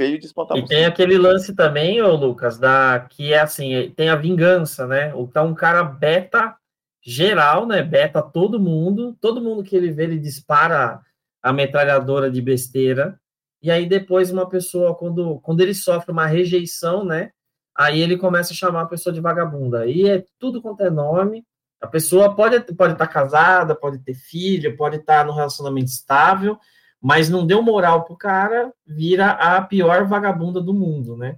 feio 0.00 0.18
de 0.18 0.24
espantar. 0.24 0.56
E 0.56 0.64
tem 0.64 0.86
aquele 0.86 1.18
lance 1.18 1.54
também, 1.54 2.00
ô 2.00 2.16
Lucas, 2.16 2.58
da 2.58 3.06
que 3.10 3.34
é 3.34 3.40
assim, 3.40 3.92
tem 3.94 4.08
a 4.08 4.16
vingança, 4.16 4.86
né? 4.86 5.12
Tá 5.30 5.42
um 5.42 5.54
cara 5.54 5.84
beta 5.84 6.56
geral, 7.02 7.66
né? 7.66 7.82
Beta 7.82 8.22
todo 8.22 8.58
mundo, 8.58 9.14
todo 9.20 9.42
mundo 9.42 9.62
que 9.62 9.76
ele 9.76 9.90
vê, 9.90 10.04
ele 10.04 10.18
dispara 10.18 11.00
a 11.42 11.52
metralhadora 11.52 12.30
de 12.30 12.40
besteira. 12.40 13.20
E 13.62 13.70
aí 13.70 13.86
depois 13.86 14.30
uma 14.30 14.48
pessoa, 14.48 14.94
quando, 14.94 15.38
quando 15.40 15.60
ele 15.60 15.74
sofre 15.74 16.12
uma 16.12 16.26
rejeição, 16.26 17.04
né? 17.04 17.30
Aí 17.76 18.00
ele 18.00 18.16
começa 18.16 18.54
a 18.54 18.56
chamar 18.56 18.82
a 18.82 18.86
pessoa 18.86 19.12
de 19.12 19.20
vagabunda. 19.20 19.80
Aí 19.80 20.08
é 20.08 20.24
tudo 20.38 20.62
quanto 20.62 20.82
é 20.82 20.90
nome. 20.90 21.44
A 21.78 21.86
pessoa 21.86 22.34
pode 22.34 22.58
pode 22.74 22.92
estar 22.94 23.06
tá 23.06 23.12
casada, 23.12 23.74
pode 23.74 23.98
ter 23.98 24.14
filho, 24.14 24.76
pode 24.76 24.96
estar 24.96 25.20
tá 25.20 25.24
no 25.24 25.34
relacionamento 25.34 25.88
estável, 25.88 26.58
mas 27.00 27.28
não 27.28 27.46
deu 27.46 27.62
moral 27.62 28.04
pro 28.04 28.16
cara, 28.16 28.72
vira 28.86 29.30
a 29.30 29.62
pior 29.62 30.06
vagabunda 30.06 30.60
do 30.60 30.74
mundo, 30.74 31.16
né? 31.16 31.36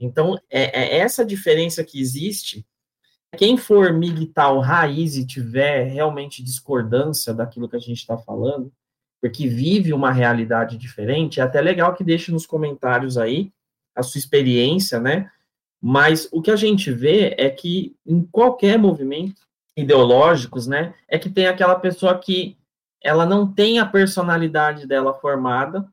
Então, 0.00 0.38
é, 0.50 0.96
é 0.96 0.98
essa 0.98 1.24
diferença 1.24 1.84
que 1.84 2.00
existe. 2.00 2.66
Quem 3.36 3.56
for 3.56 3.92
migtal 3.92 4.58
raiz 4.60 5.16
e 5.16 5.26
tiver 5.26 5.84
realmente 5.84 6.42
discordância 6.42 7.32
daquilo 7.32 7.68
que 7.68 7.76
a 7.76 7.80
gente 7.80 7.98
está 7.98 8.16
falando, 8.18 8.72
porque 9.20 9.46
vive 9.46 9.92
uma 9.92 10.10
realidade 10.10 10.76
diferente, 10.76 11.40
é 11.40 11.42
até 11.42 11.60
legal 11.60 11.94
que 11.94 12.02
deixe 12.02 12.32
nos 12.32 12.44
comentários 12.44 13.16
aí 13.16 13.52
a 13.94 14.02
sua 14.02 14.18
experiência, 14.18 14.98
né? 14.98 15.30
Mas 15.80 16.28
o 16.32 16.40
que 16.40 16.50
a 16.50 16.56
gente 16.56 16.90
vê 16.90 17.34
é 17.38 17.48
que 17.50 17.96
em 18.06 18.22
qualquer 18.22 18.78
movimento 18.78 19.42
ideológicos, 19.76 20.66
né, 20.66 20.94
é 21.08 21.18
que 21.18 21.30
tem 21.30 21.46
aquela 21.46 21.74
pessoa 21.74 22.18
que 22.18 22.56
ela 23.02 23.26
não 23.26 23.52
tem 23.52 23.78
a 23.78 23.86
personalidade 23.86 24.86
dela 24.86 25.12
formada, 25.14 25.86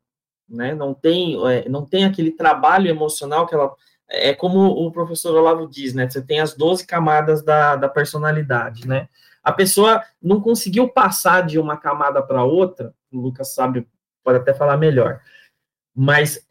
né? 0.48 0.74
Não 0.74 0.94
tem, 0.94 1.36
é, 1.50 1.68
não 1.68 1.86
tem 1.86 2.06
aquele 2.06 2.32
trabalho 2.32 2.88
emocional 2.88 3.48
que 3.48 3.56
ela 3.56 3.74
é 4.10 4.34
como 4.34 4.60
o 4.60 4.92
professor 4.92 5.36
Olavo 5.36 5.68
diz, 5.68 5.94
né? 5.94 6.10
Você 6.10 6.22
tem 6.22 6.40
as 6.40 6.56
12 6.56 6.86
camadas 6.86 7.44
da, 7.44 7.76
da 7.76 7.88
personalidade, 7.88 8.88
né? 8.88 9.08
A 9.44 9.52
pessoa 9.52 10.04
não 10.22 10.42
conseguiu 10.42 10.90
passar 10.90 11.46
de 11.46 11.60
uma 11.60 11.78
camada 11.78 12.22
para 12.22 12.44
outra, 12.44 12.94
o 13.12 13.20
Lucas 13.20 13.54
sabe, 13.54 13.88
pode 14.24 14.40
até 14.40 14.54
falar 14.54 14.78
melhor, 14.78 15.22
mas 15.96 16.46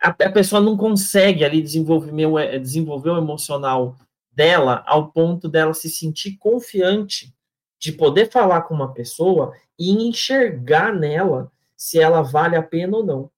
a, 0.00 0.08
a 0.08 0.30
pessoa 0.30 0.60
não 0.60 0.76
consegue 0.76 1.44
ali 1.44 1.60
desenvolver, 1.60 2.58
desenvolver 2.60 3.10
o 3.10 3.18
emocional 3.18 3.96
dela 4.32 4.82
ao 4.86 5.10
ponto 5.10 5.48
dela 5.48 5.74
se 5.74 5.90
sentir 5.90 6.36
confiante 6.38 7.34
de 7.78 7.92
poder 7.92 8.30
falar 8.30 8.62
com 8.62 8.74
uma 8.74 8.92
pessoa 8.92 9.52
e 9.80 9.90
enxergar 9.90 10.94
nela 10.94 11.50
se 11.74 11.98
ela 11.98 12.20
vale 12.20 12.54
a 12.54 12.62
pena 12.62 12.98
ou 12.98 13.02
não. 13.02 13.30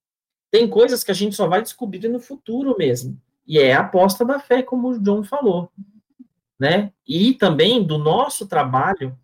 Tem 0.50 0.68
coisas 0.68 1.04
que 1.04 1.12
a 1.12 1.14
gente 1.14 1.36
só 1.36 1.46
vai 1.46 1.62
descobrir 1.62 2.08
no 2.08 2.18
futuro 2.18 2.74
mesmo. 2.76 3.16
E 3.46 3.60
é 3.60 3.72
a 3.72 3.80
aposta 3.80 4.24
da 4.24 4.40
fé, 4.40 4.60
como 4.60 4.88
o 4.88 4.98
John 4.98 5.22
falou. 5.22 5.70
Né? 6.58 6.92
E 7.06 7.32
também 7.34 7.86
do 7.86 7.96
nosso 7.96 8.48
trabalho 8.48 9.16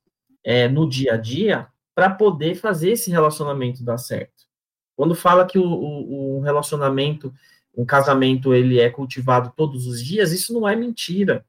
é, 0.45 0.69
no 0.69 0.89
dia 0.89 1.15
a 1.15 1.17
dia 1.17 1.67
para 1.93 2.09
poder 2.09 2.55
fazer 2.55 2.93
esse 2.93 3.11
relacionamento 3.11 3.83
dar 3.83 3.99
certo. 3.99 4.47
Quando 4.97 5.15
fala 5.17 5.45
que 5.45 5.59
o, 5.59 5.65
o, 5.65 6.39
o 6.39 6.41
relacionamento, 6.41 7.35
um 7.77 7.85
casamento, 7.85 8.55
ele 8.55 8.79
é 8.79 8.89
cultivado 8.89 9.53
todos 9.57 9.89
os 9.89 10.03
dias, 10.03 10.31
isso 10.31 10.53
não 10.53 10.69
é 10.69 10.77
mentira. 10.77 11.45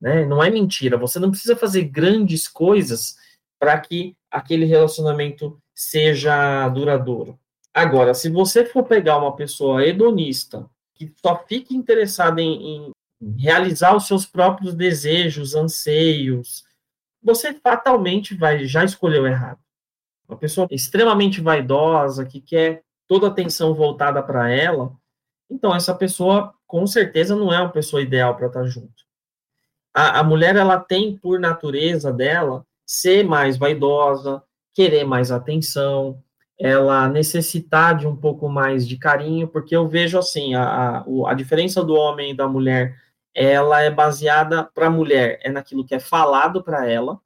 Né? 0.00 0.24
Não 0.24 0.42
é 0.42 0.50
mentira. 0.50 0.96
Você 0.96 1.18
não 1.18 1.30
precisa 1.30 1.54
fazer 1.54 1.84
grandes 1.84 2.48
coisas 2.48 3.16
para 3.58 3.78
que 3.78 4.16
aquele 4.36 4.66
relacionamento 4.66 5.58
seja 5.74 6.68
duradouro. 6.68 7.38
Agora, 7.72 8.12
se 8.12 8.28
você 8.28 8.66
for 8.66 8.84
pegar 8.84 9.16
uma 9.16 9.34
pessoa 9.34 9.84
hedonista, 9.84 10.68
que 10.94 11.10
só 11.24 11.42
fica 11.46 11.72
interessada 11.72 12.40
em, 12.42 12.92
em 13.20 13.36
realizar 13.38 13.96
os 13.96 14.06
seus 14.06 14.26
próprios 14.26 14.74
desejos, 14.74 15.54
anseios, 15.54 16.64
você 17.22 17.54
fatalmente 17.54 18.34
vai 18.34 18.66
já 18.66 18.84
escolheu 18.84 19.26
errado. 19.26 19.58
Uma 20.28 20.36
pessoa 20.36 20.68
extremamente 20.70 21.40
vaidosa, 21.40 22.26
que 22.26 22.40
quer 22.40 22.82
toda 23.08 23.26
a 23.26 23.30
atenção 23.30 23.74
voltada 23.74 24.22
para 24.22 24.50
ela, 24.50 24.92
então 25.48 25.74
essa 25.74 25.94
pessoa 25.94 26.52
com 26.66 26.86
certeza 26.86 27.34
não 27.34 27.50
é 27.52 27.58
uma 27.60 27.70
pessoa 27.70 28.02
ideal 28.02 28.36
para 28.36 28.48
estar 28.48 28.64
junto. 28.64 29.04
A, 29.94 30.20
a 30.20 30.24
mulher 30.24 30.56
ela 30.56 30.78
tem 30.78 31.16
por 31.16 31.40
natureza 31.40 32.12
dela 32.12 32.66
ser 32.86 33.24
mais 33.24 33.56
vaidosa, 33.56 34.42
querer 34.72 35.04
mais 35.04 35.32
atenção, 35.32 36.22
ela 36.58 37.08
necessitar 37.08 37.96
de 37.96 38.06
um 38.06 38.16
pouco 38.16 38.48
mais 38.48 38.86
de 38.86 38.96
carinho, 38.96 39.48
porque 39.48 39.76
eu 39.76 39.88
vejo 39.88 40.18
assim, 40.18 40.54
a, 40.54 40.64
a, 40.98 41.04
a 41.30 41.34
diferença 41.34 41.82
do 41.84 41.94
homem 41.94 42.30
e 42.30 42.36
da 42.36 42.48
mulher, 42.48 42.96
ela 43.34 43.82
é 43.82 43.90
baseada 43.90 44.64
para 44.64 44.86
a 44.86 44.90
mulher, 44.90 45.38
é 45.42 45.50
naquilo 45.50 45.84
que 45.84 45.94
é 45.94 46.00
falado 46.00 46.62
para 46.62 46.88
ela, 46.88 47.20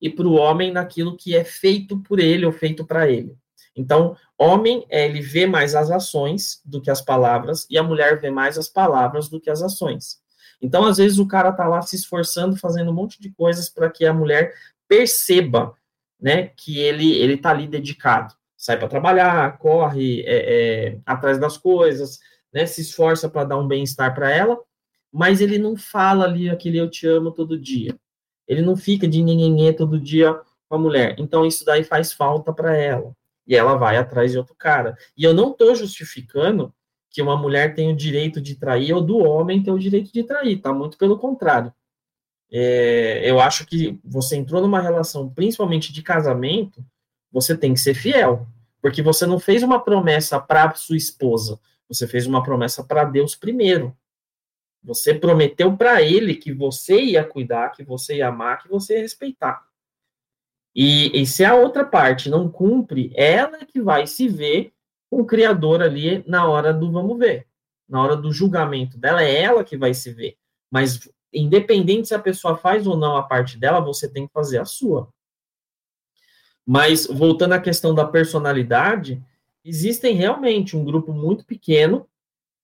e 0.00 0.08
para 0.08 0.26
o 0.26 0.34
homem 0.34 0.72
naquilo 0.72 1.16
que 1.16 1.36
é 1.36 1.44
feito 1.44 1.98
por 1.98 2.18
ele 2.18 2.46
ou 2.46 2.52
feito 2.52 2.86
para 2.86 3.08
ele. 3.10 3.36
Então, 3.76 4.16
homem, 4.38 4.86
ele 4.88 5.20
vê 5.20 5.46
mais 5.46 5.74
as 5.74 5.90
ações 5.90 6.62
do 6.64 6.80
que 6.80 6.90
as 6.90 7.02
palavras, 7.02 7.66
e 7.68 7.76
a 7.76 7.82
mulher 7.82 8.18
vê 8.18 8.30
mais 8.30 8.56
as 8.56 8.68
palavras 8.68 9.28
do 9.28 9.38
que 9.38 9.50
as 9.50 9.62
ações. 9.62 10.18
Então, 10.62 10.84
às 10.84 10.96
vezes, 10.96 11.18
o 11.18 11.28
cara 11.28 11.52
tá 11.52 11.66
lá 11.68 11.82
se 11.82 11.96
esforçando, 11.96 12.56
fazendo 12.56 12.90
um 12.90 12.94
monte 12.94 13.20
de 13.20 13.30
coisas 13.30 13.68
para 13.68 13.90
que 13.90 14.06
a 14.06 14.12
mulher 14.12 14.52
perceba, 14.90 15.72
né, 16.20 16.48
que 16.56 16.80
ele 16.80 17.12
ele 17.12 17.36
tá 17.36 17.50
ali 17.50 17.68
dedicado, 17.68 18.34
sai 18.56 18.76
para 18.76 18.88
trabalhar, 18.88 19.56
corre 19.58 20.22
é, 20.22 20.88
é, 20.88 20.98
atrás 21.06 21.38
das 21.38 21.56
coisas, 21.56 22.18
né, 22.52 22.66
se 22.66 22.80
esforça 22.80 23.28
para 23.28 23.44
dar 23.44 23.56
um 23.56 23.68
bem-estar 23.68 24.12
para 24.12 24.28
ela, 24.32 24.58
mas 25.12 25.40
ele 25.40 25.58
não 25.58 25.76
fala 25.76 26.24
ali 26.24 26.50
aquele 26.50 26.78
eu 26.78 26.90
te 26.90 27.06
amo 27.06 27.30
todo 27.30 27.58
dia. 27.58 27.96
Ele 28.48 28.62
não 28.62 28.76
fica 28.76 29.06
de 29.06 29.22
ninguém 29.22 29.72
todo 29.72 30.00
dia 30.00 30.34
com 30.68 30.74
a 30.74 30.78
mulher. 30.78 31.14
Então 31.18 31.46
isso 31.46 31.64
daí 31.64 31.84
faz 31.84 32.12
falta 32.12 32.52
para 32.52 32.76
ela. 32.76 33.14
E 33.46 33.54
ela 33.54 33.76
vai 33.76 33.96
atrás 33.96 34.32
de 34.32 34.38
outro 34.38 34.56
cara. 34.56 34.96
E 35.16 35.22
eu 35.22 35.32
não 35.32 35.52
estou 35.52 35.72
justificando 35.74 36.74
que 37.10 37.22
uma 37.22 37.36
mulher 37.36 37.74
tem 37.74 37.92
o 37.92 37.96
direito 37.96 38.40
de 38.40 38.56
trair 38.56 38.92
ou 38.92 39.00
do 39.00 39.18
homem 39.18 39.62
tem 39.62 39.72
o 39.72 39.78
direito 39.78 40.12
de 40.12 40.24
trair, 40.24 40.60
tá? 40.60 40.72
Muito 40.72 40.98
pelo 40.98 41.16
contrário. 41.18 41.72
É, 42.52 43.22
eu 43.30 43.40
acho 43.40 43.64
que 43.64 43.98
você 44.04 44.36
entrou 44.36 44.60
numa 44.60 44.80
relação, 44.80 45.28
principalmente 45.30 45.92
de 45.92 46.02
casamento, 46.02 46.84
você 47.30 47.56
tem 47.56 47.74
que 47.74 47.80
ser 47.80 47.94
fiel, 47.94 48.46
porque 48.82 49.02
você 49.02 49.26
não 49.26 49.38
fez 49.38 49.62
uma 49.62 49.80
promessa 49.80 50.40
para 50.40 50.74
sua 50.74 50.96
esposa, 50.96 51.60
você 51.88 52.06
fez 52.06 52.26
uma 52.26 52.42
promessa 52.42 52.82
para 52.82 53.04
Deus 53.04 53.36
primeiro. 53.36 53.96
Você 54.82 55.14
prometeu 55.14 55.76
para 55.76 56.02
ele 56.02 56.34
que 56.34 56.52
você 56.52 57.00
ia 57.00 57.24
cuidar, 57.24 57.70
que 57.70 57.84
você 57.84 58.16
ia 58.16 58.28
amar, 58.28 58.62
que 58.62 58.68
você 58.68 58.94
ia 58.94 59.02
respeitar. 59.02 59.62
E, 60.74 61.20
e 61.20 61.26
se 61.26 61.44
a 61.44 61.54
outra 61.54 61.84
parte 61.84 62.30
não 62.30 62.48
cumpre, 62.48 63.12
ela 63.14 63.58
é 63.58 63.64
que 63.64 63.80
vai 63.80 64.06
se 64.06 64.28
ver 64.28 64.72
com 65.10 65.20
o 65.20 65.26
Criador 65.26 65.82
ali 65.82 66.24
na 66.26 66.48
hora 66.48 66.72
do 66.72 66.90
vamos 66.90 67.18
ver, 67.18 67.46
na 67.88 68.02
hora 68.02 68.16
do 68.16 68.32
julgamento 68.32 68.96
dela, 68.96 69.22
é 69.22 69.42
ela 69.42 69.64
que 69.64 69.76
vai 69.76 69.92
se 69.92 70.12
ver. 70.12 70.36
Mas 70.70 71.10
independente 71.32 72.08
se 72.08 72.14
a 72.14 72.18
pessoa 72.18 72.56
faz 72.56 72.86
ou 72.86 72.96
não 72.96 73.16
a 73.16 73.22
parte 73.22 73.58
dela, 73.58 73.80
você 73.80 74.08
tem 74.08 74.26
que 74.26 74.32
fazer 74.32 74.58
a 74.58 74.64
sua. 74.64 75.08
Mas 76.66 77.06
voltando 77.06 77.52
à 77.52 77.60
questão 77.60 77.94
da 77.94 78.04
personalidade, 78.04 79.22
existem 79.64 80.14
realmente 80.14 80.76
um 80.76 80.84
grupo 80.84 81.12
muito 81.12 81.44
pequeno 81.44 82.06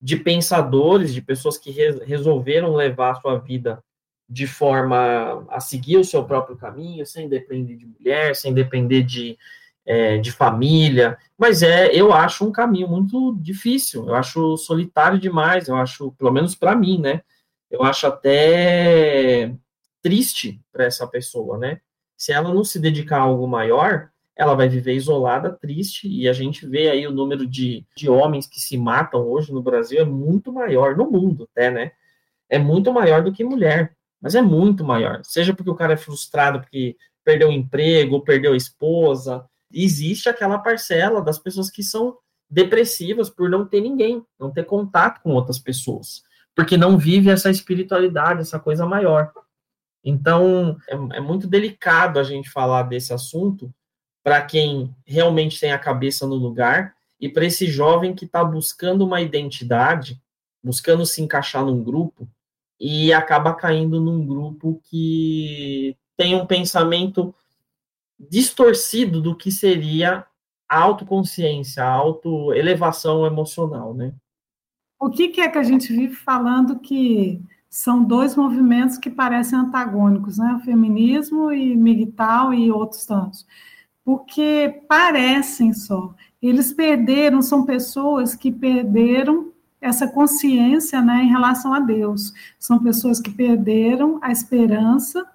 de 0.01 0.17
pensadores, 0.17 1.13
de 1.13 1.23
pessoas 1.23 1.59
que 1.59 1.71
re 1.71 2.05
resolveram 2.05 2.75
levar 2.75 3.13
a 3.13 3.21
sua 3.21 3.39
vida 3.39 3.83
de 4.29 4.47
forma 4.47 5.47
a 5.49 5.61
seguir 5.61 5.97
o 5.99 6.05
seu 6.05 6.25
próprio 6.25 6.57
caminho, 6.57 7.07
sem 7.07 7.29
depender 7.29 7.77
de 7.77 7.87
mulher, 7.87 8.35
sem 8.35 8.53
depender 8.53 9.03
de, 9.03 9.39
é, 9.85 10.19
de 10.19 10.33
família, 10.33 11.17
mas 11.39 11.63
é, 11.63 11.95
eu 11.95 12.13
acho 12.13 12.45
um 12.45 12.51
caminho 12.51 12.89
muito 12.89 13.37
difícil, 13.41 14.09
eu 14.09 14.15
acho 14.15 14.57
solitário 14.57 15.19
demais, 15.19 15.69
eu 15.69 15.77
acho, 15.77 16.11
pelo 16.13 16.33
menos 16.33 16.55
para 16.55 16.75
mim, 16.75 17.01
né? 17.01 17.23
Eu 17.71 17.83
acho 17.83 18.07
até 18.07 19.55
triste 20.03 20.61
para 20.73 20.85
essa 20.85 21.07
pessoa, 21.07 21.59
né? 21.59 21.81
Se 22.17 22.33
ela 22.33 22.53
não 22.55 22.65
se 22.65 22.79
dedicar 22.79 23.19
a 23.19 23.23
algo 23.23 23.47
maior, 23.47 24.11
ela 24.37 24.55
vai 24.55 24.69
viver 24.69 24.95
isolada, 24.95 25.51
triste, 25.51 26.09
e 26.09 26.29
a 26.29 26.33
gente 26.33 26.67
vê 26.67 26.91
aí 26.91 27.07
o 27.07 27.13
número 27.13 27.47
de, 27.47 27.87
de 27.97 28.09
homens 28.09 28.47
que 28.47 28.61
se 28.61 28.77
matam 28.77 29.27
hoje 29.27 29.53
no 29.53 29.63
Brasil 29.63 30.01
é 30.01 30.05
muito 30.05 30.53
maior, 30.53 30.97
no 30.97 31.11
mundo 31.11 31.49
até, 31.51 31.71
né? 31.71 31.93
É 32.49 32.59
muito 32.59 32.93
maior 32.93 33.25
do 33.25 33.33
que 33.33 33.43
mulher, 33.43 33.97
mas 34.21 34.35
é 34.35 34.43
muito 34.43 34.85
maior. 34.85 35.21
Seja 35.25 35.55
porque 35.55 35.71
o 35.71 35.75
cara 35.75 35.95
é 35.95 35.97
frustrado 35.97 36.61
porque 36.61 36.97
perdeu 37.25 37.49
o 37.49 37.53
emprego, 37.53 38.23
perdeu 38.23 38.53
a 38.53 38.57
esposa. 38.57 39.45
Existe 39.73 40.29
aquela 40.29 40.59
parcela 40.59 41.23
das 41.23 41.39
pessoas 41.39 41.71
que 41.71 41.83
são 41.83 42.17
depressivas 42.49 43.29
por 43.29 43.51
não 43.51 43.67
ter 43.67 43.81
ninguém, 43.81 44.25
não 44.39 44.53
ter 44.53 44.65
contato 44.65 45.21
com 45.23 45.31
outras 45.31 45.59
pessoas, 45.59 46.23
porque 46.57 46.79
não 46.79 46.97
vive 46.97 47.29
essa 47.29 47.51
espiritualidade, 47.51 48.41
essa 48.41 48.59
coisa 48.59 48.87
maior. 48.87 49.31
Então, 50.03 50.79
é, 50.89 50.95
é 51.19 51.21
muito 51.21 51.47
delicado 51.47 52.19
a 52.19 52.25
gente 52.25 52.49
falar 52.49 52.85
desse 52.85 53.13
assunto 53.13 53.73
para 54.25 54.41
quem 54.41 54.93
realmente 55.05 55.61
tem 55.61 55.71
a 55.71 55.79
cabeça 55.79 56.27
no 56.27 56.35
lugar 56.35 56.95
e 57.21 57.29
para 57.29 57.45
esse 57.45 57.67
jovem 57.67 58.15
que 58.15 58.25
está 58.25 58.43
buscando 58.43 59.05
uma 59.05 59.21
identidade, 59.21 60.21
buscando 60.65 61.05
se 61.05 61.21
encaixar 61.21 61.65
num 61.65 61.85
grupo 61.85 62.27
e 62.81 63.13
acaba 63.13 63.55
caindo 63.55 64.01
num 64.01 64.27
grupo 64.27 64.81
que 64.85 65.95
tem 66.17 66.35
um 66.35 66.47
pensamento 66.47 67.35
distorcido 68.19 69.21
do 69.21 69.37
que 69.37 69.53
seria 69.53 70.25
a 70.69 70.79
autoconsciência, 70.79 71.85
a 71.85 71.91
autoelevação 71.91 73.27
emocional, 73.27 73.93
né? 73.93 74.15
O 74.99 75.11
que, 75.11 75.29
que, 75.29 75.41
é 75.41 75.49
que 75.49 75.59
a 75.59 75.63
gente 75.63 75.93
vive 75.93 76.15
falando 76.15 76.79
que 76.79 77.41
são 77.69 78.03
dois 78.03 78.35
movimentos 78.35 78.97
que 78.97 79.11
parecem 79.11 79.59
antagônicos, 79.59 80.39
né? 80.39 80.55
O 80.55 80.65
feminismo 80.65 81.53
e 81.53 81.77
MGTOW 81.77 82.55
e 82.55 82.71
outros 82.71 83.05
tantos. 83.05 83.47
Porque 84.05 84.83
parecem 84.89 85.73
só. 85.73 86.15
Eles 86.41 86.73
perderam, 86.73 87.43
são 87.43 87.65
pessoas 87.65 88.35
que 88.35 88.51
perderam 88.51 89.53
essa 89.81 90.09
consciência 90.09 91.03
né, 91.03 91.25
em 91.25 91.29
relação 91.29 91.75
a 91.75 91.81
Deus. 91.81 92.33
São 92.59 92.79
pessoas 92.79 93.21
que 93.21 93.31
perderam 93.31 94.19
a 94.23 94.33
esperança 94.33 95.27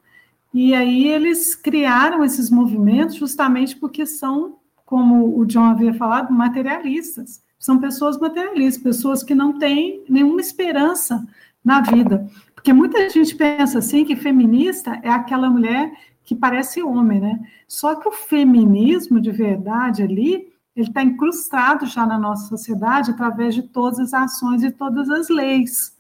e 0.54 0.74
aí 0.74 1.08
eles 1.08 1.56
criaram 1.56 2.24
esses 2.24 2.50
movimentos 2.50 3.16
justamente 3.16 3.76
porque 3.76 4.06
são, 4.06 4.58
como 4.86 5.38
o 5.40 5.46
John 5.46 5.66
havia 5.66 5.94
falado, 5.94 6.34
materialistas. 6.34 7.42
São 7.62 7.80
pessoas 7.80 8.18
materialistas, 8.18 8.82
pessoas 8.82 9.22
que 9.22 9.36
não 9.36 9.60
têm 9.60 10.04
nenhuma 10.10 10.42
esperança 10.42 11.24
na 11.64 11.80
vida. 11.80 12.28
Porque 12.56 12.74
muita 12.74 13.08
gente 13.08 13.36
pensa 13.36 13.78
assim 13.78 14.04
que 14.04 14.16
feminista 14.16 15.00
é 15.04 15.10
aquela 15.10 15.48
mulher 15.48 15.94
que 16.24 16.34
parece 16.34 16.82
homem, 16.82 17.22
né? 17.22 17.40
Só 17.68 17.94
que 17.94 18.10
o 18.10 18.12
feminismo 18.12 19.22
de 19.22 19.30
verdade 19.30 20.02
ali, 20.02 20.52
ele 20.76 20.88
está 20.88 21.04
incrustado 21.04 21.86
já 21.86 22.04
na 22.04 22.18
nossa 22.18 22.48
sociedade 22.48 23.12
através 23.12 23.54
de 23.54 23.62
todas 23.62 24.00
as 24.00 24.14
ações 24.16 24.64
e 24.64 24.72
todas 24.72 25.08
as 25.12 25.30
leis 25.30 25.96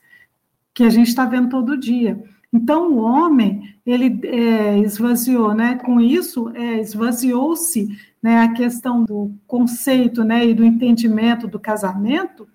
que 0.74 0.84
a 0.84 0.89
gente 0.89 1.09
está 1.09 1.26
vendo 1.26 1.49
todo 1.49 1.78
dia. 1.78 2.24
Então, 2.54 2.91
o 2.91 2.97
homem, 2.97 3.76
ele 3.86 4.20
é, 4.26 4.80
esvaziou, 4.80 5.54
né? 5.54 5.76
Com 5.76 6.02
isso, 6.02 6.49
é, 6.49 6.80
esvaziou-se 6.82 7.88
né, 8.22 8.41
a 8.41 8.54
questão 8.54 9.04
do 9.04 9.34
conceito 9.47 10.24
né, 10.24 10.45
e 10.45 10.54
do 10.54 10.64
entendimento 10.64 11.47
do 11.47 11.60
casamento, 11.60 12.47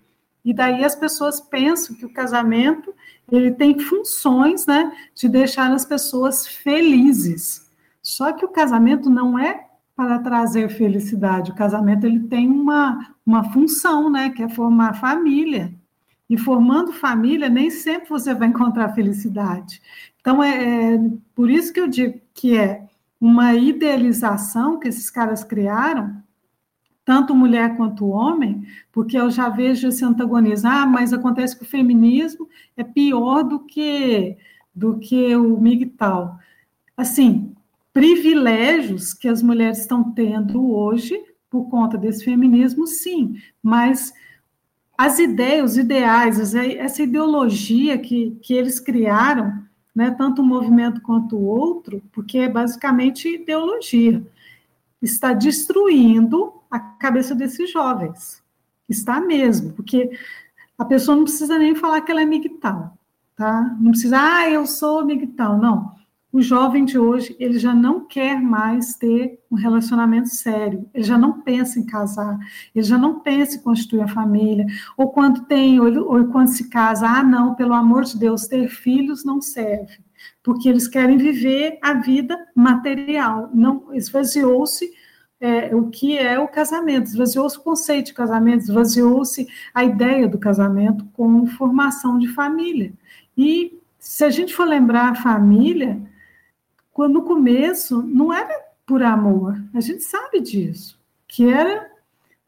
e 0.44 0.54
daí 0.54 0.84
as 0.84 0.94
pessoas 0.94 1.40
pensam 1.40 1.96
que 1.96 2.06
o 2.06 2.12
casamento 2.12 2.94
ele 3.30 3.50
tem 3.50 3.78
funções 3.80 4.64
né, 4.64 4.92
de 5.12 5.28
deixar 5.28 5.72
as 5.72 5.84
pessoas 5.84 6.46
felizes. 6.46 7.68
Só 8.00 8.32
que 8.32 8.44
o 8.44 8.48
casamento 8.48 9.10
não 9.10 9.36
é 9.36 9.66
para 9.96 10.20
trazer 10.20 10.68
felicidade, 10.68 11.50
o 11.50 11.54
casamento 11.54 12.06
ele 12.06 12.20
tem 12.20 12.48
uma, 12.48 13.14
uma 13.24 13.42
função, 13.50 14.08
né, 14.08 14.30
que 14.30 14.42
é 14.42 14.48
formar 14.48 15.00
família. 15.00 15.74
E 16.28 16.36
formando 16.36 16.92
família, 16.92 17.48
nem 17.48 17.70
sempre 17.70 18.08
você 18.08 18.34
vai 18.34 18.48
encontrar 18.48 18.94
felicidade. 18.94 19.80
Então, 20.20 20.42
é, 20.42 20.94
é 20.94 21.00
por 21.34 21.50
isso 21.50 21.72
que 21.72 21.80
eu 21.80 21.86
digo 21.86 22.20
que 22.34 22.56
é 22.56 22.86
uma 23.20 23.54
idealização 23.54 24.78
que 24.78 24.88
esses 24.88 25.08
caras 25.08 25.44
criaram, 25.44 26.22
tanto 27.04 27.34
mulher 27.34 27.76
quanto 27.76 28.08
homem, 28.08 28.66
porque 28.90 29.16
eu 29.16 29.30
já 29.30 29.48
vejo 29.48 29.86
esse 29.88 30.04
antagonismo. 30.04 30.68
Ah, 30.68 30.84
mas 30.84 31.12
acontece 31.12 31.56
que 31.56 31.62
o 31.62 31.68
feminismo 31.68 32.48
é 32.76 32.82
pior 32.82 33.44
do 33.44 33.60
que, 33.60 34.36
do 34.74 34.98
que 34.98 35.36
o 35.36 35.56
MGTOW. 35.60 36.36
Assim, 36.96 37.54
privilégios 37.92 39.14
que 39.14 39.28
as 39.28 39.42
mulheres 39.42 39.78
estão 39.78 40.12
tendo 40.12 40.70
hoje 40.70 41.18
por 41.48 41.70
conta 41.70 41.96
desse 41.96 42.24
feminismo, 42.24 42.86
sim, 42.86 43.36
mas 43.62 44.12
as 44.96 45.18
ideias, 45.18 45.72
os 45.72 45.78
ideais, 45.78 46.54
essa 46.54 47.02
ideologia 47.02 47.98
que, 47.98 48.38
que 48.42 48.54
eles 48.54 48.80
criaram, 48.80 49.62
né, 49.94 50.10
tanto 50.10 50.42
um 50.42 50.46
movimento 50.46 51.00
quanto 51.00 51.36
o 51.36 51.44
outro, 51.44 52.02
porque 52.12 52.38
é 52.38 52.48
basicamente 52.48 53.34
ideologia, 53.34 54.22
está 55.00 55.32
destruindo 55.32 56.54
a 56.70 56.78
cabeça 56.78 57.34
desses 57.34 57.70
jovens. 57.70 58.42
Está 58.88 59.20
mesmo, 59.20 59.72
porque 59.72 60.10
a 60.78 60.84
pessoa 60.84 61.16
não 61.16 61.24
precisa 61.24 61.58
nem 61.58 61.74
falar 61.74 62.00
que 62.02 62.12
ela 62.12 62.22
é 62.22 62.26
migtal, 62.26 62.96
tá? 63.34 63.76
Não 63.80 63.90
precisa, 63.90 64.18
ah, 64.18 64.50
eu 64.50 64.66
sou 64.66 65.04
migtal, 65.04 65.58
não 65.58 65.95
o 66.36 66.42
jovem 66.42 66.84
de 66.84 66.98
hoje 66.98 67.34
ele 67.40 67.58
já 67.58 67.74
não 67.74 68.04
quer 68.04 68.38
mais 68.42 68.94
ter 68.94 69.40
um 69.50 69.56
relacionamento 69.56 70.28
sério, 70.28 70.86
ele 70.92 71.02
já 71.02 71.16
não 71.16 71.40
pensa 71.40 71.80
em 71.80 71.86
casar, 71.86 72.38
ele 72.74 72.84
já 72.84 72.98
não 72.98 73.20
pensa 73.20 73.56
em 73.56 73.62
constituir 73.62 74.02
a 74.02 74.08
família, 74.08 74.66
ou 74.98 75.08
quando 75.08 75.46
tem, 75.46 75.80
ou, 75.80 76.12
ou 76.12 76.26
quando 76.26 76.48
se 76.48 76.68
casa, 76.68 77.08
ah, 77.08 77.22
não, 77.22 77.54
pelo 77.54 77.72
amor 77.72 78.04
de 78.04 78.18
Deus, 78.18 78.46
ter 78.46 78.68
filhos 78.68 79.24
não 79.24 79.40
serve, 79.40 79.98
porque 80.42 80.68
eles 80.68 80.86
querem 80.86 81.16
viver 81.16 81.78
a 81.80 81.94
vida 81.94 82.38
material, 82.54 83.48
não 83.54 83.94
esvaziou-se 83.94 84.90
é, 85.40 85.74
o 85.74 85.88
que 85.88 86.18
é 86.18 86.38
o 86.38 86.48
casamento, 86.48 87.06
esvaziou-se 87.06 87.56
o 87.56 87.62
conceito 87.62 88.08
de 88.08 88.12
casamento, 88.12 88.60
esvaziou-se 88.60 89.48
a 89.72 89.84
ideia 89.84 90.28
do 90.28 90.36
casamento 90.36 91.06
como 91.14 91.46
formação 91.46 92.18
de 92.18 92.28
família. 92.28 92.92
E 93.38 93.80
se 93.98 94.22
a 94.22 94.28
gente 94.28 94.54
for 94.54 94.68
lembrar 94.68 95.12
a 95.12 95.14
família, 95.14 95.98
quando 96.96 97.12
no 97.12 97.22
começo 97.24 98.02
não 98.02 98.32
era 98.32 98.58
por 98.86 99.02
amor, 99.02 99.62
a 99.74 99.80
gente 99.82 100.02
sabe 100.02 100.40
disso, 100.40 100.98
que 101.28 101.46
era 101.46 101.90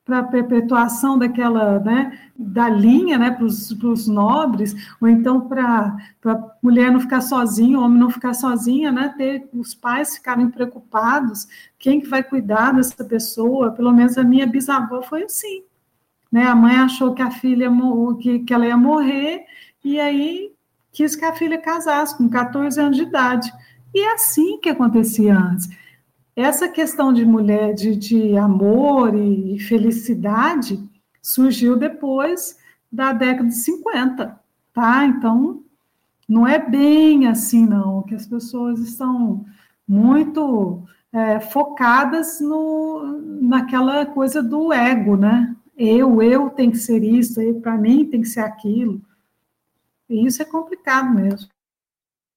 para 0.02 0.20
a 0.20 0.24
perpetuação 0.24 1.18
daquela, 1.18 1.78
né, 1.80 2.18
da 2.34 2.66
linha, 2.66 3.18
né, 3.18 3.30
para 3.30 3.44
os 3.44 4.08
nobres, 4.08 4.74
ou 5.02 5.06
então 5.06 5.42
para 5.42 5.94
a 6.24 6.56
mulher 6.62 6.90
não 6.90 6.98
ficar 6.98 7.20
sozinha, 7.20 7.78
o 7.78 7.82
homem 7.82 7.98
não 7.98 8.08
ficar 8.08 8.32
sozinha, 8.32 8.90
né, 8.90 9.14
ter 9.18 9.46
os 9.52 9.74
pais 9.74 10.16
ficarem 10.16 10.48
preocupados, 10.48 11.46
quem 11.78 12.00
que 12.00 12.08
vai 12.08 12.22
cuidar 12.22 12.72
dessa 12.72 13.04
pessoa? 13.04 13.72
Pelo 13.72 13.92
menos 13.92 14.16
a 14.16 14.24
minha 14.24 14.46
bisavó 14.46 15.02
foi 15.02 15.24
assim, 15.24 15.62
né, 16.32 16.44
a 16.44 16.56
mãe 16.56 16.76
achou 16.76 17.12
que 17.12 17.20
a 17.20 17.30
filha 17.30 17.70
que, 18.18 18.38
que 18.38 18.54
ela 18.54 18.66
ia 18.66 18.78
morrer 18.78 19.44
e 19.84 20.00
aí 20.00 20.50
quis 20.90 21.14
que 21.14 21.26
a 21.26 21.34
filha 21.34 21.58
casasse 21.58 22.16
com 22.16 22.30
14 22.30 22.80
anos 22.80 22.96
de 22.96 23.02
idade. 23.02 23.52
E 23.98 24.00
é 24.00 24.12
assim 24.12 24.60
que 24.60 24.68
acontecia 24.68 25.36
antes. 25.36 25.68
Essa 26.36 26.68
questão 26.68 27.12
de 27.12 27.26
mulher, 27.26 27.74
de, 27.74 27.96
de 27.96 28.36
amor 28.36 29.12
e 29.12 29.58
felicidade, 29.58 30.78
surgiu 31.20 31.76
depois 31.76 32.56
da 32.92 33.12
década 33.12 33.48
de 33.48 33.56
50, 33.56 34.40
tá? 34.72 35.04
Então, 35.04 35.64
não 36.28 36.46
é 36.46 36.60
bem 36.60 37.26
assim, 37.26 37.66
não, 37.66 38.04
que 38.04 38.14
as 38.14 38.24
pessoas 38.24 38.78
estão 38.78 39.44
muito 39.86 40.84
é, 41.12 41.40
focadas 41.40 42.40
no, 42.40 43.20
naquela 43.42 44.06
coisa 44.06 44.40
do 44.40 44.72
ego, 44.72 45.16
né? 45.16 45.56
Eu, 45.76 46.22
eu 46.22 46.50
tem 46.50 46.70
que 46.70 46.78
ser 46.78 47.02
isso, 47.02 47.40
para 47.54 47.76
mim 47.76 48.06
tem 48.06 48.20
que 48.20 48.28
ser 48.28 48.40
aquilo. 48.42 49.02
E 50.08 50.24
isso 50.24 50.40
é 50.40 50.44
complicado 50.44 51.12
mesmo. 51.12 51.50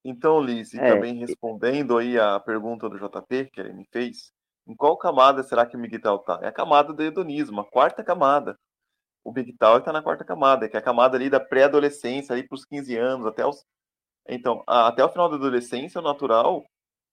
Então, 0.04 0.40
Liz, 0.40 0.74
e 0.74 0.80
é. 0.80 0.94
também 0.94 1.14
respondendo 1.14 1.96
aí 1.96 2.18
a 2.18 2.40
pergunta 2.40 2.88
do 2.88 2.98
JP 2.98 3.50
que 3.52 3.60
ele 3.60 3.72
me 3.72 3.86
fez, 3.92 4.32
em 4.66 4.74
qual 4.74 4.96
camada 4.96 5.42
será 5.42 5.66
que 5.66 5.76
o 5.76 5.80
Miguel 5.80 6.16
está? 6.16 6.40
É 6.42 6.48
a 6.48 6.52
camada 6.52 6.92
do 6.92 7.02
hedonismo, 7.02 7.60
a 7.60 7.64
quarta 7.64 8.02
camada. 8.02 8.58
O 9.24 9.32
Miguel 9.32 9.78
está 9.78 9.92
na 9.92 10.02
quarta 10.02 10.24
camada, 10.24 10.68
que 10.68 10.76
é 10.76 10.80
a 10.80 10.82
camada 10.82 11.16
ali 11.16 11.30
da 11.30 11.38
pré-adolescência, 11.38 12.32
ali 12.32 12.46
para 12.46 12.56
os 12.56 12.64
15 12.64 12.96
anos, 12.96 13.26
até 13.26 13.46
os. 13.46 13.64
Então, 14.28 14.62
a, 14.66 14.88
até 14.88 15.04
o 15.04 15.08
final 15.08 15.28
da 15.28 15.36
adolescência, 15.36 16.00
o 16.00 16.04
natural 16.04 16.64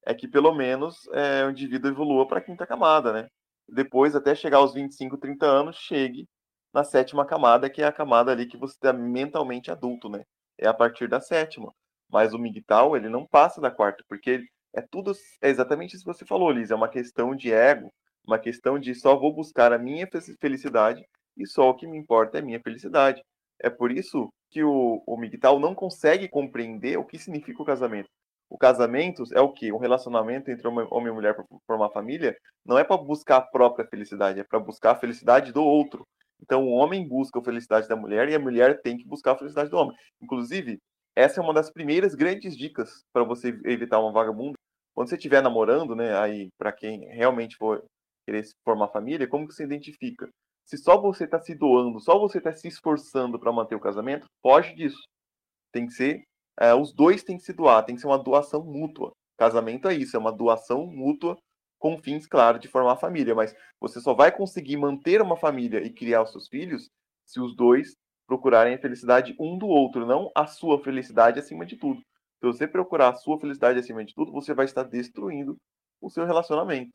é 0.06 0.14
que 0.14 0.28
pelo 0.28 0.54
menos 0.54 1.08
é, 1.14 1.46
o 1.46 1.52
indivíduo 1.52 1.92
evolua 1.92 2.28
para 2.28 2.40
a 2.40 2.42
quinta 2.42 2.66
camada, 2.66 3.14
né? 3.14 3.28
Depois, 3.68 4.16
até 4.16 4.34
chegar 4.34 4.58
aos 4.58 4.74
25, 4.74 5.18
30 5.18 5.46
anos, 5.46 5.76
chegue 5.78 6.28
na 6.74 6.84
sétima 6.84 7.26
camada, 7.26 7.70
que 7.70 7.82
é 7.82 7.86
a 7.86 7.92
camada 7.92 8.32
ali 8.32 8.48
que 8.48 8.58
você 8.58 8.74
está 8.74 8.94
mentalmente 8.94 9.72
adulto, 9.72 10.10
né? 10.10 10.24
É 10.58 10.68
a 10.68 10.74
partir 10.74 11.08
da 11.08 11.20
sétima. 11.20 11.74
Mas 12.10 12.34
o 12.34 12.40
MGTOW, 12.40 12.96
ele 12.98 13.10
não 13.10 13.26
passa 13.26 13.62
da 13.62 13.72
quarta, 13.72 14.04
porque 14.08 14.44
é 14.74 14.82
tudo, 14.82 15.14
é 15.42 15.50
exatamente 15.50 15.96
isso 15.96 16.04
que 16.04 16.14
você 16.14 16.26
falou, 16.26 16.52
Liz, 16.52 16.72
é 16.72 16.76
uma 16.76 16.90
questão 16.90 17.36
de 17.36 17.52
ego, 17.52 17.92
Uma 18.26 18.40
questão 18.40 18.80
de 18.80 18.94
só 18.96 19.16
vou 19.16 19.34
buscar 19.34 19.74
a 19.74 19.78
minha 19.78 20.08
felicidade 20.40 21.04
e 21.38 21.48
só 21.48 21.70
o 21.70 21.76
que 21.76 21.88
me 21.88 21.98
importa 21.98 22.38
é 22.38 22.42
a 22.42 22.46
minha 22.46 22.60
felicidade. 22.62 23.22
É 23.60 23.70
por 23.70 23.92
isso 23.92 24.32
que 24.52 24.64
o, 24.64 25.04
o 25.06 25.60
não 25.60 25.76
consegue 25.76 26.28
compreender 26.28 26.98
o 26.98 27.06
que 27.06 27.18
significa 27.18 27.62
o 27.62 27.66
casamento. 27.66 28.10
O 28.50 28.58
casamento 28.58 29.24
é 29.34 29.40
o 29.40 29.54
que? 29.54 29.72
Um 29.72 29.78
relacionamento 29.78 30.50
entre 30.50 30.68
homem 30.68 30.88
e 31.08 31.12
mulher 31.12 31.36
para 31.36 31.46
formar 31.68 31.92
família 31.92 32.36
não 32.66 32.78
é 32.78 32.84
para 32.84 32.98
buscar 32.98 33.38
a 33.38 33.42
própria 33.42 33.88
felicidade, 33.88 34.40
é 34.40 34.44
para 34.44 34.60
buscar 34.60 34.92
a 34.92 35.00
felicidade 35.00 35.52
do 35.52 35.64
outro. 35.64 36.06
Então 36.42 36.66
o 36.66 36.72
homem 36.72 37.08
busca 37.08 37.40
a 37.40 37.44
felicidade 37.44 37.88
da 37.88 37.96
mulher 37.96 38.28
e 38.28 38.36
a 38.36 38.40
mulher 38.40 38.82
tem 38.82 38.98
que 38.98 39.06
buscar 39.06 39.34
a 39.34 39.38
felicidade 39.38 39.70
do 39.70 39.78
homem. 39.78 39.96
Inclusive, 40.22 40.80
essa 41.16 41.40
é 41.40 41.44
uma 41.44 41.54
das 41.54 41.72
primeiras 41.72 42.16
grandes 42.16 42.56
dicas 42.56 43.04
para 43.14 43.24
você 43.24 43.50
evitar 43.66 44.00
uma 44.00 44.12
vagabunda. 44.12 44.54
Quando 44.94 45.10
você 45.10 45.16
estiver 45.16 45.42
namorando, 45.42 45.96
né, 45.96 46.18
aí 46.18 46.50
para 46.58 46.72
quem 46.72 47.06
realmente 47.08 47.56
for 47.56 47.84
querer 48.26 48.46
formar 48.64 48.90
família, 48.90 49.28
como 49.28 49.48
que 49.48 49.54
você 49.54 49.64
identifica? 49.64 50.30
Se 50.66 50.78
só 50.78 51.02
você 51.02 51.24
está 51.24 51.40
se 51.40 51.56
doando, 51.56 52.00
só 52.00 52.20
você 52.20 52.38
está 52.38 52.54
se 52.54 52.68
esforçando 52.68 53.40
para 53.40 53.52
manter 53.52 53.76
o 53.76 53.80
casamento, 53.80 54.28
foge 54.42 54.76
disso. 54.76 55.02
Tem 55.72 55.88
que 55.88 55.94
ser, 55.94 56.24
é, 56.60 56.74
os 56.74 56.94
dois 56.94 57.24
têm 57.24 57.38
que 57.38 57.44
se 57.44 57.54
doar, 57.54 57.84
tem 57.84 57.96
que 57.96 58.02
ser 58.02 58.08
uma 58.08 58.22
doação 58.22 58.64
mútua. 58.64 59.12
Casamento 59.38 59.88
é 59.88 59.94
isso, 59.94 60.16
é 60.16 60.20
uma 60.20 60.32
doação 60.32 60.86
mútua 60.86 61.38
com 61.80 61.98
fins, 61.98 62.28
claro, 62.28 62.60
de 62.60 62.68
formar 62.68 62.98
família. 62.98 63.34
Mas 63.34 63.56
você 63.80 64.00
só 64.00 64.14
vai 64.14 64.36
conseguir 64.36 64.78
manter 64.78 65.22
uma 65.22 65.38
família 65.38 65.82
e 65.82 65.90
criar 65.92 66.24
os 66.24 66.32
seus 66.32 66.48
filhos 66.48 66.88
se 67.26 67.40
os 67.40 67.56
dois 67.56 67.94
procurarem 68.30 68.76
a 68.76 68.80
felicidade 68.80 69.36
um 69.40 69.58
do 69.58 69.68
outro, 69.68 70.06
não 70.06 70.32
a 70.36 70.46
sua 70.46 70.82
felicidade 70.82 71.40
acima 71.40 71.66
de 71.66 71.76
tudo. 71.76 72.00
Se 72.40 72.46
você 72.46 72.68
procurar 72.68 73.10
a 73.10 73.16
sua 73.16 73.40
felicidade 73.40 73.80
acima 73.80 74.06
de 74.06 74.14
tudo, 74.14 74.32
você 74.32 74.54
vai 74.54 74.66
estar 74.66 74.84
destruindo 74.84 75.58
o 76.00 76.10
seu 76.10 76.26
relacionamento 76.26 76.92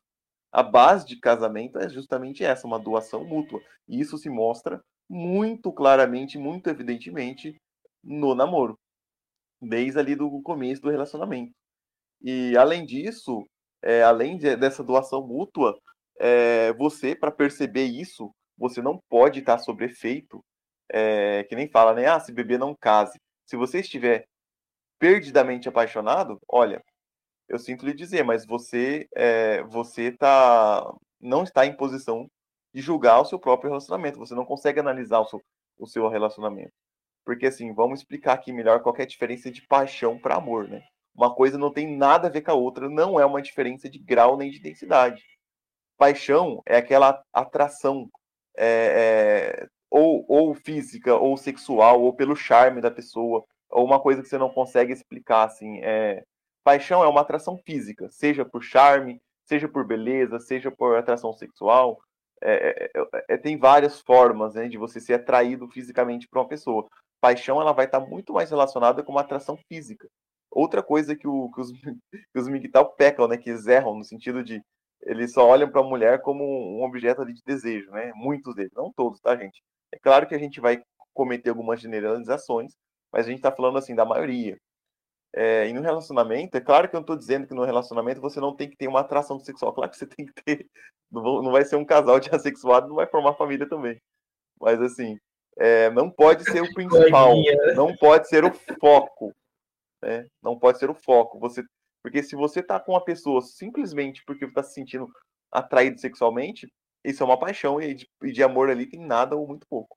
a 0.55 0.63
base 0.63 1.05
de 1.05 1.19
casamento 1.19 1.81
é 1.81 1.89
justamente 1.89 2.45
essa, 2.45 2.65
uma 2.65 2.79
doação 2.79 3.25
mútua. 3.25 3.61
E 3.89 4.01
isso 4.01 4.17
se 4.17 4.31
mostra 4.31 4.81
muito 5.11 5.73
claramente, 5.73 6.39
muito 6.39 6.71
evidentemente 6.71 7.61
no 8.05 8.37
namoro, 8.37 8.79
desde 9.61 9.99
ali 9.99 10.15
do 10.15 10.41
começo 10.43 10.81
do 10.81 10.91
relacionamento. 10.91 11.53
E 12.23 12.57
além 12.57 12.87
disso, 12.87 13.45
é, 13.83 14.05
além 14.05 14.39
de, 14.39 14.55
dessa 14.55 14.85
doação 14.85 15.27
mútua, 15.27 15.77
é, 16.21 16.73
você, 16.75 17.17
para 17.17 17.33
perceber 17.33 17.87
isso, 17.87 18.31
você 18.57 18.81
não 18.81 19.01
pode 19.09 19.41
estar 19.41 19.59
sob 19.59 19.85
efeito, 19.85 20.41
é, 20.91 21.45
que 21.45 21.57
nem 21.57 21.69
fala, 21.69 21.95
né? 21.95 22.07
Ah, 22.07 22.21
se 22.21 22.33
beber 22.33 22.59
não 22.59 22.75
case. 22.75 23.19
Se 23.47 23.57
você 23.57 23.81
estiver 23.81 24.27
perdidamente 24.99 25.69
apaixonado, 25.69 26.39
olha, 26.49 26.83
eu 27.49 27.59
sinto 27.59 27.85
lhe 27.87 27.95
dizer, 27.95 28.25
mas 28.25 28.47
você 28.47 29.07
é, 29.15 29.63
você 29.65 30.13
tá, 30.13 30.95
não 31.21 31.43
está 31.45 31.67
em 31.67 31.77
posição 31.77 32.29
de 32.73 32.81
julgar 32.81 33.21
o 33.21 33.25
seu 33.25 33.39
próprio 33.39 33.71
relacionamento. 33.71 34.19
Você 34.19 34.35
não 34.35 34.45
consegue 34.45 34.81
analisar 34.81 35.21
o 35.21 35.27
seu, 35.27 35.43
o 35.79 35.87
seu 35.87 36.09
relacionamento. 36.09 36.73
Porque, 37.25 37.47
assim, 37.47 37.73
vamos 37.73 38.01
explicar 38.01 38.35
aqui 38.35 38.53
melhor 38.53 38.83
qual 38.83 38.95
é 38.99 39.03
a 39.03 39.07
diferença 39.07 39.51
de 39.51 39.67
paixão 39.67 40.19
para 40.19 40.37
amor, 40.37 40.69
né? 40.69 40.83
Uma 41.15 41.35
coisa 41.35 41.57
não 41.57 41.73
tem 41.73 41.97
nada 41.97 42.29
a 42.29 42.31
ver 42.31 42.43
com 42.43 42.51
a 42.51 42.55
outra, 42.55 42.89
não 42.89 43.19
é 43.21 43.25
uma 43.25 43.41
diferença 43.41 43.89
de 43.89 43.99
grau 43.99 44.37
nem 44.37 44.51
de 44.51 44.59
intensidade. 44.59 45.23
Paixão 45.97 46.61
é 46.67 46.77
aquela 46.77 47.23
atração 47.33 48.11
é, 48.57 49.63
é, 49.63 49.69
ou, 49.95 50.25
ou 50.27 50.55
física, 50.55 51.15
ou 51.15 51.37
sexual, 51.37 52.03
ou 52.03 52.13
pelo 52.13 52.35
charme 52.35 52.81
da 52.81 52.91
pessoa, 52.91 53.45
ou 53.71 53.85
uma 53.85 54.01
coisa 54.01 54.21
que 54.21 54.29
você 54.29 54.37
não 54.37 54.51
consegue 54.51 54.93
explicar, 54.93 55.45
assim. 55.45 55.79
É, 55.85 56.25
Paixão 56.65 57.05
é 57.05 57.07
uma 57.07 57.21
atração 57.21 57.57
física, 57.59 58.11
seja 58.11 58.45
por 58.45 58.61
charme, 58.61 59.23
seja 59.45 59.69
por 59.69 59.87
beleza, 59.87 60.41
seja 60.41 60.69
por 60.69 60.97
atração 60.97 61.33
sexual. 61.33 62.01
É, 62.43 62.91
é, 62.97 63.01
é, 63.01 63.25
é 63.35 63.37
tem 63.37 63.57
várias 63.57 64.01
formas 64.01 64.55
né, 64.55 64.67
de 64.67 64.77
você 64.77 64.99
ser 65.01 65.15
atraído 65.15 65.69
fisicamente 65.69 66.27
por 66.27 66.41
uma 66.41 66.49
pessoa. 66.49 66.89
Paixão 67.21 67.61
ela 67.61 67.73
vai 67.73 67.85
estar 67.85 68.01
muito 68.01 68.33
mais 68.33 68.51
relacionada 68.51 69.01
com 69.01 69.13
uma 69.13 69.21
atração 69.21 69.57
física. 69.69 70.09
Outra 70.51 70.83
coisa 70.83 71.15
que, 71.15 71.29
o, 71.29 71.53
que 71.53 71.61
os, 71.61 71.71
que 72.33 72.39
os 72.39 72.49
migtal 72.49 72.91
pecam, 72.97 73.29
né, 73.29 73.37
que 73.37 73.51
eles 73.51 73.69
erram, 73.69 73.95
no 73.97 74.03
sentido 74.03 74.43
de 74.43 74.61
eles 75.03 75.33
só 75.33 75.47
olham 75.47 75.71
para 75.71 75.83
a 75.83 75.85
mulher 75.85 76.21
como 76.23 76.43
um 76.45 76.83
objeto 76.83 77.25
de 77.25 77.41
desejo, 77.45 77.91
né? 77.93 78.11
Muitos 78.17 78.55
deles, 78.55 78.73
não 78.75 78.93
todos, 78.93 79.21
tá, 79.21 79.37
gente? 79.37 79.63
É 79.95 79.99
claro 80.01 80.27
que 80.27 80.35
a 80.35 80.39
gente 80.39 80.61
vai 80.61 80.83
cometer 81.15 81.51
algumas 81.51 81.81
generalizações, 81.81 82.73
mas 83.13 83.27
a 83.27 83.29
gente 83.29 83.39
está 83.39 83.53
falando 83.53 83.79
assim 83.79 83.95
da 83.95 84.05
maioria. 84.05 84.59
É, 85.33 85.69
e 85.69 85.73
no 85.73 85.81
relacionamento, 85.81 86.57
é 86.57 86.61
claro 86.61 86.89
que 86.89 86.97
eu 86.97 86.99
não 86.99 87.05
estou 87.05 87.17
dizendo 87.17 87.47
que 87.47 87.55
no 87.55 87.65
relacionamento 87.65 88.21
você 88.21 88.41
não 88.41 88.55
tem 88.55 88.69
que 88.69 88.77
ter 88.77 88.89
uma 88.89 89.01
atração 89.01 89.39
sexual. 89.39 89.73
Claro 89.73 89.91
que 89.91 89.97
você 89.97 90.07
tem 90.07 90.27
que 90.27 90.33
ter. 90.43 90.67
Não 91.11 91.53
vai 91.53 91.65
ser 91.65 91.77
um 91.77 91.85
casal 91.85 92.19
de 92.19 92.29
assexuado, 92.35 92.89
não 92.89 92.97
vai 92.97 93.07
formar 93.07 93.35
família 93.35 93.69
também. 93.69 94.01
Mas 94.61 94.81
assim, 94.81 95.17
é, 95.57 95.91
não 95.91 96.11
pode 96.11 96.43
ser 96.45 96.61
o 96.61 96.67
principal, 96.75 97.35
não 97.77 97.97
pode 97.97 98.29
ser 98.29 98.45
o 98.45 98.53
foco. 98.81 99.33
Né? 100.03 100.27
Não 100.43 100.59
pode 100.59 100.81
ser 100.81 100.91
o 100.91 100.95
foco. 100.95 101.39
Você, 101.39 101.63
porque 102.03 102.21
se 102.21 102.35
você 102.35 102.61
está 102.61 102.81
com 102.81 102.93
uma 102.93 103.05
pessoa 103.05 103.41
simplesmente 103.43 104.25
porque 104.27 104.45
está 104.45 104.63
se 104.63 104.75
sentindo 104.75 105.09
atraído 105.53 106.01
sexualmente, 106.01 106.69
isso 107.05 107.23
é 107.23 107.27
uma 107.27 107.39
paixão 107.39 107.81
e 107.81 107.95
de, 107.95 108.09
de 108.33 108.43
amor 108.43 108.71
ali 108.71 108.87
tem 108.87 109.01
nada 109.01 109.37
ou 109.37 109.47
muito 109.47 109.67
pouco. 109.67 109.97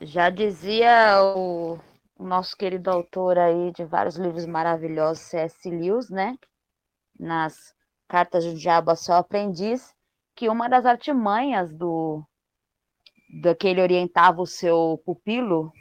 Já 0.00 0.28
dizia 0.28 1.22
o 1.22 1.78
nosso 2.18 2.56
querido 2.56 2.90
autor 2.90 3.38
aí 3.38 3.72
de 3.72 3.84
vários 3.84 4.16
livros 4.16 4.44
maravilhosos, 4.44 5.22
C.S. 5.24 5.70
Lewis, 5.70 6.10
né? 6.10 6.36
Nas 7.18 7.74
Cartas 8.08 8.44
do 8.44 8.54
Diabo 8.54 8.90
a 8.90 8.96
Seu 8.96 9.14
Aprendiz, 9.14 9.94
que 10.34 10.48
uma 10.48 10.68
das 10.68 10.84
artimanhas 10.84 11.72
do, 11.72 12.22
do 13.40 13.54
que 13.56 13.68
ele 13.68 13.80
orientava 13.80 14.42
o 14.42 14.46
seu 14.46 15.00
pupilo 15.04 15.72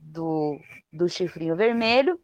do, 0.00 0.58
do 0.92 1.08
chifrinho 1.08 1.54
vermelho 1.54 2.18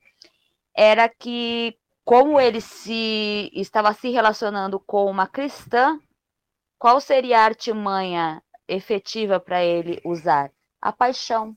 era 0.75 1.09
que 1.09 1.79
como 2.05 2.41
ele 2.41 2.61
se 2.61 3.51
estava 3.53 3.93
se 3.93 4.11
relacionando 4.11 4.79
com 4.79 5.07
uma 5.07 5.27
cristã, 5.27 6.01
qual 6.79 7.01
seria 7.01 7.41
a 7.41 7.45
artimanha 7.45 8.43
efetiva 8.69 9.41
para 9.41 9.65
ele 9.65 10.01
usar? 10.05 10.51
A 10.81 10.93
paixão. 10.93 11.57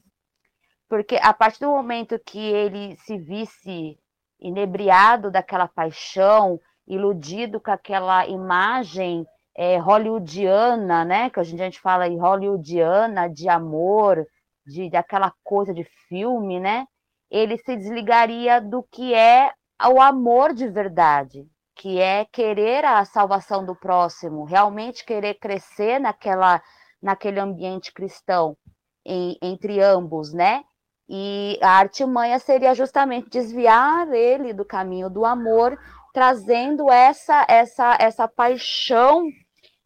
Porque 0.88 1.20
a 1.22 1.34
partir 1.34 1.60
do 1.60 1.70
momento 1.70 2.20
que 2.20 2.40
ele 2.40 2.96
se 2.98 3.18
visse 3.18 4.00
inebriado 4.40 5.30
daquela 5.30 5.68
paixão, 5.68 6.60
iludido 6.88 7.60
com 7.60 7.72
aquela 7.72 8.26
imagem 8.28 9.26
é, 9.56 9.78
hollywoodiana, 9.78 11.04
né? 11.06 11.30
Que 11.30 11.40
hoje 11.40 11.54
em 11.54 11.56
dia 11.58 11.66
a 11.66 11.70
gente 11.70 11.82
fala 11.82 12.08
em 12.08 12.18
hollywoodiana, 12.18 13.30
de 13.30 13.50
amor, 13.50 14.26
de 14.66 14.90
daquela 14.90 15.34
coisa 15.44 15.74
de 15.74 15.84
filme, 16.08 16.60
né? 16.60 16.86
Ele 17.30 17.58
se 17.58 17.76
desligaria 17.76 18.60
do 18.60 18.82
que 18.84 19.14
é 19.14 19.52
o 19.88 20.02
amor 20.02 20.54
de 20.54 20.68
verdade, 20.68 21.46
que 21.80 21.98
é 21.98 22.26
querer 22.26 22.84
a 22.84 23.06
salvação 23.06 23.66
do 23.66 23.74
próximo, 23.74 24.44
realmente 24.44 25.06
querer 25.06 25.36
crescer 25.36 25.98
naquela, 25.98 26.62
naquele 27.02 27.40
ambiente 27.40 27.94
cristão 27.94 28.58
em, 29.06 29.38
entre 29.42 29.80
ambos, 29.80 30.34
né? 30.34 30.66
E 31.08 31.58
a 31.62 31.78
artimanha 31.78 32.38
seria 32.38 32.76
justamente 32.76 33.30
desviar 33.30 34.14
ele 34.14 34.52
do 34.52 34.66
caminho 34.66 35.10
do 35.10 35.24
amor, 35.24 35.80
trazendo 36.14 36.92
essa 36.92 37.46
essa 37.48 37.96
essa 37.98 38.28
paixão 38.28 39.26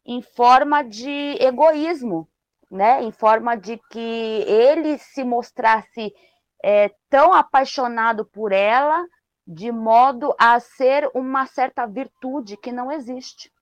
em 0.04 0.20
forma 0.20 0.82
de 0.82 1.36
egoísmo, 1.40 2.28
né? 2.68 3.04
Em 3.04 3.12
forma 3.12 3.56
de 3.56 3.80
que 3.92 4.44
ele 4.48 4.98
se 4.98 5.22
mostrasse 5.22 6.12
é, 6.60 6.90
tão 7.08 7.32
apaixonado 7.32 8.24
por 8.26 8.50
ela, 8.50 9.06
de 9.46 9.70
modo 9.70 10.34
a 10.38 10.58
ser 10.60 11.10
uma 11.14 11.46
certa 11.46 11.86
virtude 11.86 12.56
que 12.56 12.72
não 12.72 12.90
existe. 12.90 13.52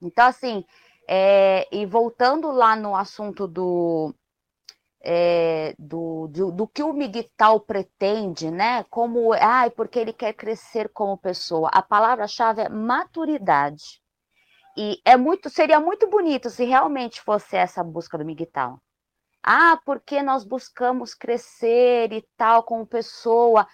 Então, 0.00 0.26
assim, 0.26 0.64
é, 1.08 1.68
e 1.70 1.84
voltando 1.84 2.50
lá 2.50 2.74
no 2.74 2.96
assunto 2.96 3.46
do, 3.46 4.14
é, 5.02 5.74
do, 5.78 6.28
do, 6.28 6.52
do, 6.52 6.68
que 6.68 6.82
o 6.82 6.92
Miguel 6.92 7.60
pretende, 7.66 8.50
né? 8.50 8.84
Como, 8.84 9.32
ai, 9.32 9.70
porque 9.70 9.98
ele 9.98 10.12
quer 10.12 10.32
crescer 10.32 10.88
como 10.90 11.18
pessoa. 11.18 11.68
A 11.72 11.82
palavra-chave 11.82 12.62
é 12.62 12.68
maturidade. 12.68 14.00
E 14.76 15.00
é 15.04 15.16
muito, 15.16 15.50
seria 15.50 15.80
muito 15.80 16.08
bonito 16.08 16.48
se 16.48 16.64
realmente 16.64 17.20
fosse 17.20 17.56
essa 17.56 17.82
busca 17.82 18.16
do 18.16 18.24
Miguel. 18.24 18.80
Ah, 19.42 19.80
porque 19.84 20.22
nós 20.22 20.44
buscamos 20.44 21.14
crescer 21.14 22.12
e 22.12 22.22
tal 22.36 22.62
como 22.62 22.86
pessoa. 22.86 23.66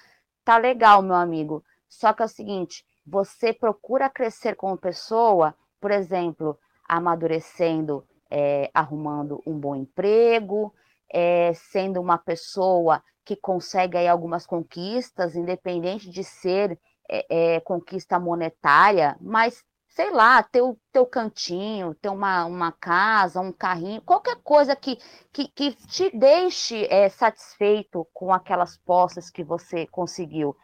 Tá 0.47 0.59
legal, 0.59 1.03
meu 1.03 1.17
amigo. 1.17 1.65
Só 1.89 2.13
que 2.13 2.23
é 2.23 2.25
o 2.25 2.29
seguinte, 2.29 2.87
você 3.05 3.53
procura 3.53 4.09
crescer 4.09 4.55
como 4.55 4.77
pessoa, 4.79 5.53
por 5.81 5.91
exemplo, 5.91 6.57
amadurecendo, 6.89 8.07
é, 8.31 8.71
arrumando 8.73 9.43
um 9.45 9.59
bom 9.59 9.75
emprego, 9.75 10.73
é, 11.13 11.53
sendo 11.53 12.01
uma 12.01 12.17
pessoa 12.17 13.03
que 13.25 13.35
consegue 13.35 13.99
aí 13.99 14.07
algumas 14.07 14.47
conquistas, 14.47 15.35
independente 15.35 16.09
de 16.09 16.23
ser 16.23 16.79
é, 17.11 17.57
é, 17.57 17.61
conquista 17.61 18.17
monetária, 18.21 19.17
mas 19.21 19.65
sei 19.97 20.11
lá, 20.11 20.43
ter 20.43 20.61
o 20.61 20.79
teu 20.93 21.07
cantinho, 21.07 21.95
ter 21.95 22.11
uma, 22.11 22.45
uma 22.45 22.71
casa, 22.71 23.41
um 23.41 23.51
carrinho, 23.51 24.03
qualquer 24.03 24.37
coisa 24.43 24.77
que, 24.77 24.99
que, 25.33 25.49
que 25.49 25.73
te 25.87 26.15
deixe 26.15 26.87
é, 26.93 27.09
satisfeito 27.09 28.07
com 28.13 28.31
aquelas 28.31 28.77
posses 28.77 29.31
que 29.31 29.43
você 29.43 29.87
conseguiu. 29.87 30.55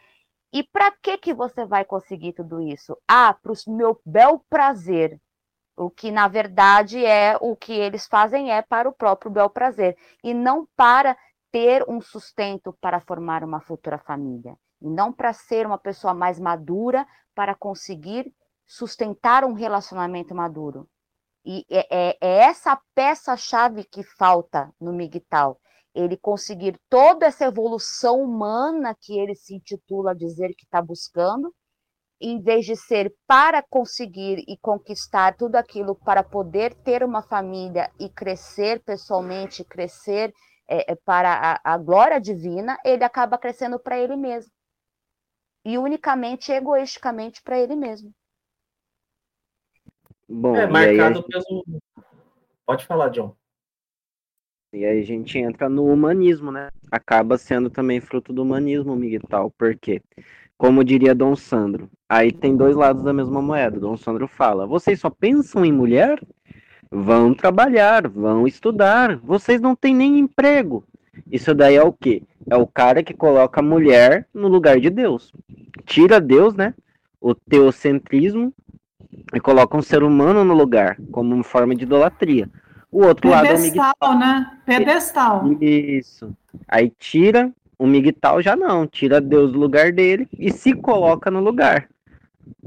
E 0.52 0.62
para 0.62 0.92
que 0.92 1.16
que 1.16 1.32
você 1.32 1.64
vai 1.64 1.82
conseguir 1.82 2.34
tudo 2.34 2.60
isso? 2.60 2.94
Ah, 3.08 3.32
para 3.32 3.52
o 3.52 3.74
meu 3.74 3.98
bel 4.04 4.44
prazer. 4.50 5.18
O 5.74 5.88
que 5.88 6.10
na 6.10 6.28
verdade 6.28 7.02
é 7.02 7.34
o 7.40 7.56
que 7.56 7.72
eles 7.72 8.06
fazem 8.06 8.52
é 8.52 8.60
para 8.60 8.86
o 8.86 8.92
próprio 8.92 9.30
bel 9.30 9.48
prazer 9.48 9.96
e 10.22 10.34
não 10.34 10.68
para 10.76 11.16
ter 11.50 11.82
um 11.88 12.02
sustento 12.02 12.76
para 12.82 13.00
formar 13.00 13.42
uma 13.42 13.62
futura 13.62 13.96
família, 13.96 14.54
e 14.82 14.90
não 14.90 15.10
para 15.10 15.32
ser 15.32 15.66
uma 15.66 15.78
pessoa 15.78 16.12
mais 16.12 16.38
madura 16.38 17.06
para 17.34 17.54
conseguir 17.54 18.30
sustentar 18.72 19.44
um 19.44 19.52
relacionamento 19.52 20.34
maduro. 20.34 20.88
E 21.44 21.66
é, 21.68 21.86
é, 21.90 22.18
é 22.22 22.36
essa 22.44 22.80
peça-chave 22.94 23.84
que 23.84 24.02
falta 24.02 24.72
no 24.80 24.94
Migtal. 24.94 25.60
Ele 25.94 26.16
conseguir 26.16 26.80
toda 26.88 27.26
essa 27.26 27.44
evolução 27.44 28.22
humana 28.22 28.96
que 28.98 29.18
ele 29.18 29.34
se 29.34 29.54
intitula 29.54 30.14
dizer 30.14 30.54
que 30.56 30.64
está 30.64 30.80
buscando, 30.80 31.54
em 32.18 32.40
vez 32.40 32.64
de 32.64 32.74
ser 32.74 33.14
para 33.26 33.62
conseguir 33.62 34.42
e 34.48 34.56
conquistar 34.56 35.36
tudo 35.36 35.56
aquilo 35.56 35.94
para 35.94 36.22
poder 36.22 36.72
ter 36.76 37.04
uma 37.04 37.20
família 37.20 37.92
e 38.00 38.08
crescer 38.08 38.82
pessoalmente, 38.84 39.64
crescer 39.64 40.32
é, 40.66 40.92
é 40.92 40.94
para 40.94 41.60
a, 41.62 41.74
a 41.74 41.76
glória 41.76 42.18
divina, 42.18 42.78
ele 42.86 43.04
acaba 43.04 43.36
crescendo 43.36 43.78
para 43.78 43.98
ele 43.98 44.16
mesmo. 44.16 44.50
E 45.62 45.76
unicamente, 45.76 46.50
egoisticamente 46.50 47.42
para 47.42 47.58
ele 47.60 47.76
mesmo. 47.76 48.14
Bom, 50.32 50.56
é 50.56 50.66
marcado 50.66 51.16
gente... 51.16 51.28
pelo. 51.28 51.64
Pode 52.64 52.86
falar, 52.86 53.10
John. 53.10 53.34
E 54.72 54.82
aí 54.86 55.00
a 55.00 55.04
gente 55.04 55.38
entra 55.38 55.68
no 55.68 55.84
humanismo, 55.84 56.50
né? 56.50 56.70
Acaba 56.90 57.36
sendo 57.36 57.68
também 57.68 58.00
fruto 58.00 58.32
do 58.32 58.40
humanismo, 58.40 58.96
Miguel, 58.96 59.52
porque, 59.58 60.00
como 60.56 60.82
diria 60.82 61.14
Dom 61.14 61.36
Sandro, 61.36 61.90
aí 62.08 62.32
tem 62.32 62.56
dois 62.56 62.74
lados 62.74 63.02
da 63.02 63.12
mesma 63.12 63.42
moeda. 63.42 63.78
Dom 63.78 63.94
Sandro 63.98 64.26
fala: 64.26 64.66
vocês 64.66 64.98
só 64.98 65.10
pensam 65.10 65.66
em 65.66 65.72
mulher? 65.72 66.18
Vão 66.90 67.34
trabalhar, 67.34 68.08
vão 68.08 68.46
estudar, 68.46 69.18
vocês 69.18 69.60
não 69.60 69.76
têm 69.76 69.94
nem 69.94 70.18
emprego. 70.18 70.82
Isso 71.30 71.54
daí 71.54 71.74
é 71.76 71.82
o 71.82 71.92
quê? 71.92 72.22
É 72.48 72.56
o 72.56 72.66
cara 72.66 73.02
que 73.02 73.12
coloca 73.12 73.60
a 73.60 73.62
mulher 73.62 74.26
no 74.32 74.48
lugar 74.48 74.80
de 74.80 74.88
Deus. 74.88 75.30
Tira 75.84 76.18
Deus, 76.18 76.54
né? 76.54 76.74
O 77.20 77.34
teocentrismo 77.34 78.52
e 79.34 79.40
coloca 79.40 79.76
um 79.76 79.82
ser 79.82 80.02
humano 80.02 80.44
no 80.44 80.54
lugar, 80.54 80.96
como 81.10 81.34
uma 81.34 81.44
forma 81.44 81.74
de 81.74 81.84
idolatria. 81.84 82.48
O 82.90 83.06
outro 83.06 83.30
Pedestal, 83.30 83.40
lado 83.40 83.46
é 83.46 83.54
o 83.54 83.62
Pedestal, 83.62 84.18
né? 84.18 84.58
Pedestal. 84.66 85.52
Isso. 85.60 86.36
Aí 86.68 86.92
tira 86.98 87.52
o 87.78 87.86
Migtal 87.86 88.40
já 88.40 88.54
não, 88.54 88.86
tira 88.86 89.20
Deus 89.20 89.50
do 89.50 89.58
lugar 89.58 89.90
dele 89.90 90.28
e 90.38 90.52
se 90.52 90.72
coloca 90.72 91.30
no 91.30 91.40
lugar. 91.40 91.88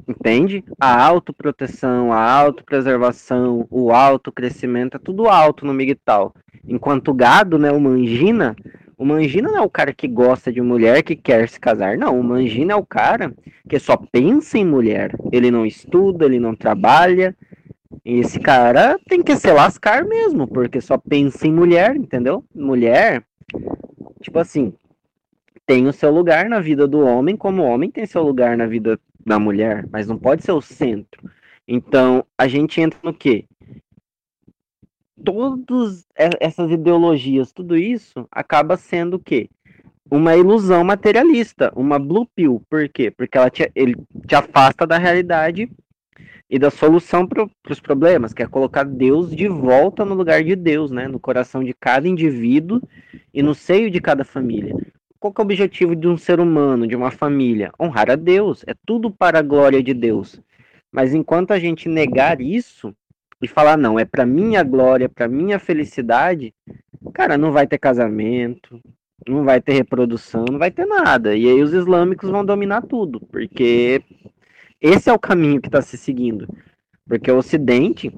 Entende? 0.08 0.64
A 0.80 1.02
autoproteção, 1.06 2.12
a 2.12 2.22
autopreservação, 2.32 3.66
o 3.70 3.92
autocrescimento, 3.92 4.98
é 4.98 5.00
tudo 5.00 5.30
alto 5.30 5.66
no 5.66 5.74
Migtal. 5.74 6.34
Enquanto 6.68 7.12
o 7.12 7.14
gado, 7.14 7.58
né, 7.58 7.72
o 7.72 7.80
mangina, 7.80 8.56
o 8.98 9.06
Mangina 9.06 9.50
não 9.50 9.58
é 9.58 9.62
o 9.62 9.70
cara 9.70 9.94
que 9.94 10.08
gosta 10.08 10.52
de 10.52 10.62
mulher 10.62 11.04
que 11.04 11.16
quer 11.16 11.50
se 11.50 11.60
casar, 11.60 11.98
não. 11.98 12.20
O 12.20 12.24
Mangina 12.24 12.74
é 12.74 12.76
o 12.76 12.86
cara 12.86 13.34
que 13.68 13.78
só 13.80 13.98
pensa 13.98 14.58
em 14.58 14.66
mulher. 14.66 15.16
Ele 15.32 15.52
não 15.52 15.66
estuda, 15.66 16.26
ele 16.26 16.40
não 16.40 16.56
trabalha. 16.56 17.36
Esse 18.04 18.40
cara 18.40 19.00
tem 19.08 19.22
que 19.22 19.36
se 19.36 19.52
lascar 19.52 20.06
mesmo, 20.06 20.48
porque 20.48 20.80
só 20.80 20.98
pensa 20.98 21.48
em 21.48 21.52
mulher, 21.52 21.96
entendeu? 21.96 22.44
Mulher, 22.54 23.24
tipo 24.22 24.40
assim, 24.40 24.74
tem 25.66 25.88
o 25.88 25.94
seu 25.94 26.12
lugar 26.12 26.48
na 26.48 26.60
vida 26.60 26.88
do 26.88 27.00
homem, 27.00 27.36
como 27.36 27.64
o 27.64 27.66
homem 27.66 27.90
tem 27.90 28.06
seu 28.06 28.22
lugar 28.22 28.56
na 28.56 28.66
vida 28.66 29.00
da 29.26 29.40
mulher, 29.40 29.86
mas 29.92 30.08
não 30.08 30.18
pode 30.18 30.44
ser 30.44 30.52
o 30.52 30.62
centro. 30.62 31.30
Então, 31.68 32.24
a 32.38 32.48
gente 32.48 32.80
entra 32.80 33.00
no 33.02 33.14
quê? 33.14 33.46
Todas 35.24 36.06
essas 36.16 36.72
ideologias, 36.72 37.52
tudo 37.52 37.78
isso 37.78 38.28
acaba 38.32 38.78
sendo 38.78 39.16
o 39.16 39.20
quê? 39.20 39.50
Uma 40.10 40.36
ilusão 40.36 40.84
materialista, 40.84 41.72
uma 41.76 41.98
blue 41.98 42.28
pill. 42.36 42.62
Por 42.70 42.88
quê? 42.90 43.10
Porque 43.10 43.38
ela 43.38 43.50
te, 43.50 43.72
ele 43.74 43.96
te 44.28 44.36
afasta 44.36 44.86
da 44.86 44.98
realidade 44.98 45.70
e 46.50 46.60
da 46.60 46.70
solução 46.70 47.28
para 47.28 47.48
os 47.70 47.80
problemas, 47.80 48.34
que 48.34 48.44
é 48.44 48.48
colocar 48.48 48.84
Deus 48.84 49.36
de 49.36 49.48
volta 49.48 50.06
no 50.06 50.14
lugar 50.14 50.44
de 50.44 50.56
Deus, 50.56 50.92
né? 50.92 51.08
No 51.08 51.20
coração 51.20 51.64
de 51.64 51.74
cada 51.74 52.08
indivíduo 52.08 52.82
e 53.34 53.42
no 53.42 53.56
seio 53.56 53.90
de 53.90 54.00
cada 54.00 54.24
família. 54.24 54.76
Qual 55.20 55.34
é 55.36 55.42
o 55.42 55.44
objetivo 55.44 55.96
de 55.96 56.08
um 56.08 56.18
ser 56.18 56.40
humano, 56.40 56.86
de 56.86 56.96
uma 56.96 57.10
família? 57.10 57.72
Honrar 57.80 58.12
a 58.12 58.16
Deus. 58.16 58.64
É 58.68 58.76
tudo 58.86 59.10
para 59.10 59.40
a 59.40 59.42
glória 59.42 59.82
de 59.82 59.94
Deus. 59.94 60.40
Mas 60.92 61.16
enquanto 61.16 61.52
a 61.52 61.58
gente 61.58 61.90
negar 61.90 62.40
isso, 62.40 62.96
e 63.42 63.48
falar, 63.48 63.78
não, 63.78 64.00
é 64.00 64.06
para 64.06 64.26
minha 64.26 64.64
glória, 64.64 65.10
para 65.10 65.28
minha 65.28 65.60
felicidade, 65.60 66.54
cara, 67.14 67.38
não 67.38 67.52
vai 67.52 67.68
ter 67.68 67.78
casamento, 67.78 68.82
não 69.28 69.44
vai 69.44 69.62
ter 69.62 69.74
reprodução, 69.74 70.46
não 70.50 70.58
vai 70.58 70.72
ter 70.72 70.86
nada. 70.86 71.36
E 71.36 71.48
aí 71.48 71.62
os 71.62 71.74
islâmicos 71.74 72.30
vão 72.30 72.46
dominar 72.46 72.82
tudo, 72.82 73.20
porque 73.32 74.02
esse 74.82 75.10
é 75.10 75.14
o 75.14 75.20
caminho 75.20 75.62
que 75.62 75.68
está 75.68 75.82
se 75.82 75.98
seguindo. 75.98 76.48
Porque 77.08 77.30
o 77.32 77.38
Ocidente 77.38 78.12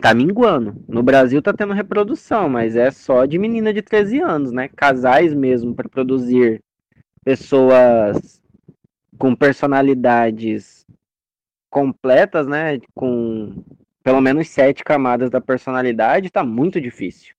tá 0.00 0.14
minguando. 0.14 0.76
No 0.88 1.02
Brasil 1.02 1.42
tá 1.42 1.52
tendo 1.52 1.72
reprodução, 1.72 2.48
mas 2.48 2.76
é 2.76 2.90
só 2.90 3.24
de 3.24 3.38
menina 3.38 3.72
de 3.72 3.82
13 3.82 4.20
anos, 4.20 4.52
né? 4.52 4.68
Casais 4.68 5.34
mesmo 5.34 5.74
para 5.74 5.88
produzir 5.88 6.62
pessoas 7.24 8.40
com 9.18 9.34
personalidades 9.34 10.86
completas, 11.68 12.46
né? 12.46 12.78
Com 12.94 13.64
pelo 14.06 14.20
menos 14.20 14.48
sete 14.50 14.84
camadas 14.84 15.30
da 15.30 15.40
personalidade, 15.40 16.30
tá 16.30 16.44
muito 16.44 16.80
difícil. 16.80 17.34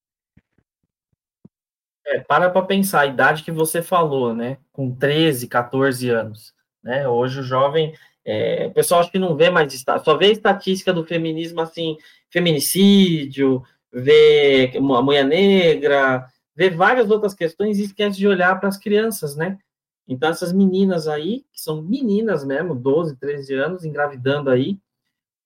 É, 2.06 2.20
para 2.20 2.50
para 2.50 2.62
pensar, 2.62 3.00
a 3.00 3.06
idade 3.06 3.42
que 3.42 3.54
você 3.54 3.82
falou, 3.82 4.36
né? 4.36 4.58
Com 4.74 4.94
13, 4.94 5.48
14 5.48 6.10
anos. 6.10 6.54
Né? 6.84 7.08
Hoje 7.08 7.40
o 7.40 7.44
jovem. 7.44 7.94
É, 8.26 8.68
o 8.68 8.72
pessoal 8.72 9.00
acho 9.00 9.10
que 9.10 9.18
não 9.18 9.38
vê 9.38 9.50
mais, 9.50 9.82
só 10.04 10.18
vê 10.18 10.30
estatística 10.30 10.92
do 10.92 11.06
feminismo 11.06 11.62
assim, 11.62 11.96
feminicídio, 12.30 13.64
vê 13.90 14.74
a 14.76 15.02
mulher 15.02 15.24
negra, 15.24 16.28
vê 16.54 16.70
várias 16.70 17.10
outras 17.10 17.34
questões 17.34 17.80
e 17.80 17.86
esquece 17.86 18.18
de 18.18 18.28
olhar 18.28 18.60
para 18.60 18.68
as 18.68 18.78
crianças, 18.78 19.38
né? 19.38 19.58
Então, 20.06 20.30
essas 20.30 20.52
meninas 20.52 21.08
aí, 21.08 21.46
que 21.54 21.62
são 21.62 21.82
meninas 21.82 22.44
mesmo, 22.44 22.76
12, 22.76 23.16
13 23.16 23.54
anos, 23.54 23.86
engravidando 23.86 24.50
aí, 24.50 24.78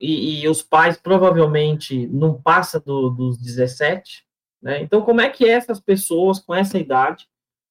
e, 0.02 0.42
e, 0.42 0.50
os 0.50 0.64
pais 0.64 0.98
provavelmente 0.98 2.08
não 2.08 2.34
passam 2.42 2.82
do, 2.84 3.10
dos 3.12 3.38
17, 3.38 4.26
né? 4.62 4.82
Então, 4.82 5.02
como 5.04 5.22
é 5.22 5.30
que 5.30 5.48
essas 5.48 5.80
pessoas 5.80 6.40
com 6.40 6.56
essa 6.56 6.78
idade 6.78 7.28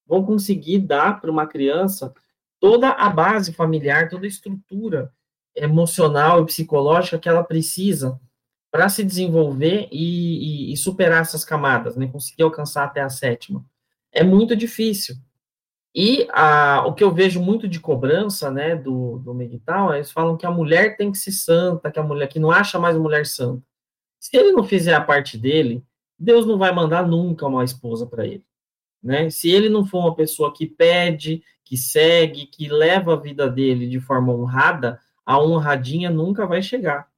vão 0.07 0.24
conseguir 0.24 0.78
dar 0.78 1.20
para 1.20 1.31
uma 1.31 1.47
criança 1.47 2.14
toda 2.61 2.91
a 2.91 3.09
base 3.11 3.53
familiar, 3.53 4.09
toda 4.09 4.26
a 4.26 4.28
estrutura 4.28 5.12
emocional 5.55 6.43
e 6.43 6.47
psicológica 6.47 7.18
que 7.18 7.28
ela 7.28 7.43
precisa 7.43 8.20
para 8.70 8.89
se 8.89 9.03
desenvolver 9.03 9.89
e, 9.91 10.68
e, 10.70 10.72
e, 10.72 10.76
superar 10.76 11.22
essas 11.22 11.45
camadas, 11.45 11.97
né? 11.97 12.07
Conseguir 12.07 12.45
alcançar 12.45 12.85
até 12.85 13.01
a 13.01 13.09
sétima. 13.09 13.64
É 14.12 14.22
muito 14.22 14.55
difícil. 14.55 15.16
E 15.95 16.28
a, 16.30 16.84
o 16.86 16.95
que 16.95 17.03
eu 17.03 17.12
vejo 17.12 17.43
muito 17.43 17.66
de 17.66 17.80
cobrança, 17.80 18.51
né, 18.51 18.76
do, 18.76 19.18
do 19.18 19.34
Miguel, 19.34 19.93
eles 19.95 20.12
falam 20.12 20.36
que 20.36 20.47
a 20.47 20.51
mulher 20.51 20.97
tem 20.97 21.11
que 21.11 21.18
ser 21.18 21.32
santa, 21.32 21.91
que 21.91 21.99
a 21.99 22.03
mulher 22.03 22.28
que 22.28 22.38
não 22.38 22.51
acha 22.51 22.78
mais 22.78 22.97
mulher 22.97 23.26
santa. 23.26 23.62
Se 24.20 24.36
ele 24.36 24.53
não 24.53 24.62
fizer 24.62 24.95
a 24.95 25.01
parte 25.01 25.36
dele, 25.36 25.84
Deus 26.18 26.47
não 26.47 26.59
vai 26.59 26.72
mandar 26.72 27.07
nunca 27.07 27.47
uma 27.47 27.64
esposa 27.64 28.07
para 28.07 28.26
ele, 28.26 28.45
né? 29.03 29.30
Se 29.30 29.51
ele 29.51 29.68
não 29.68 29.84
for 29.84 30.01
uma 30.01 30.14
pessoa 30.14 30.53
que 30.53 30.66
pede, 30.66 31.43
que 31.64 31.76
segue, 31.76 32.47
que 32.47 32.68
leva 32.68 33.14
a 33.14 33.16
vida 33.16 33.49
dele 33.49 33.88
de 33.88 33.99
forma 33.99 34.32
honrada, 34.32 35.01
a 35.24 35.41
honradinha 35.41 36.11
nunca 36.11 36.47
vai 36.47 36.62
chegar. 36.62 37.09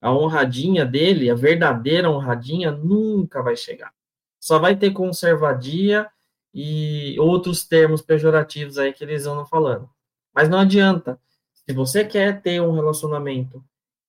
A 0.00 0.12
honradinha 0.12 0.84
dele, 0.84 1.30
a 1.30 1.34
verdadeira 1.34 2.10
honradinha, 2.10 2.70
nunca 2.70 3.42
vai 3.42 3.56
chegar. 3.56 3.92
Só 4.40 4.58
vai 4.58 4.76
ter 4.76 4.92
conservadia 4.92 6.08
e 6.54 7.16
outros 7.18 7.64
termos 7.64 8.02
pejorativos 8.02 8.78
aí 8.78 8.92
que 8.92 9.04
eles 9.04 9.26
andam 9.26 9.46
falando. 9.46 9.88
Mas 10.34 10.48
não 10.48 10.58
adianta. 10.58 11.20
Se 11.52 11.72
você 11.72 12.04
quer 12.04 12.40
ter 12.40 12.60
um 12.62 12.72
relacionamento 12.72 13.64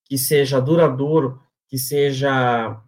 que 0.05 0.17
seja 0.17 0.59
duradouro, 0.59 1.41
que 1.67 1.77
seja 1.77 2.81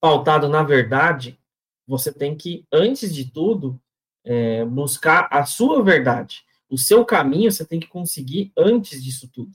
pautado 0.00 0.48
na 0.48 0.62
verdade, 0.62 1.38
você 1.86 2.12
tem 2.12 2.36
que, 2.36 2.64
antes 2.72 3.14
de 3.14 3.24
tudo, 3.30 3.80
é, 4.24 4.64
buscar 4.64 5.28
a 5.30 5.44
sua 5.44 5.82
verdade. 5.82 6.44
O 6.68 6.78
seu 6.78 7.04
caminho 7.04 7.50
você 7.50 7.64
tem 7.64 7.80
que 7.80 7.88
conseguir 7.88 8.52
antes 8.56 9.02
disso 9.02 9.28
tudo. 9.28 9.50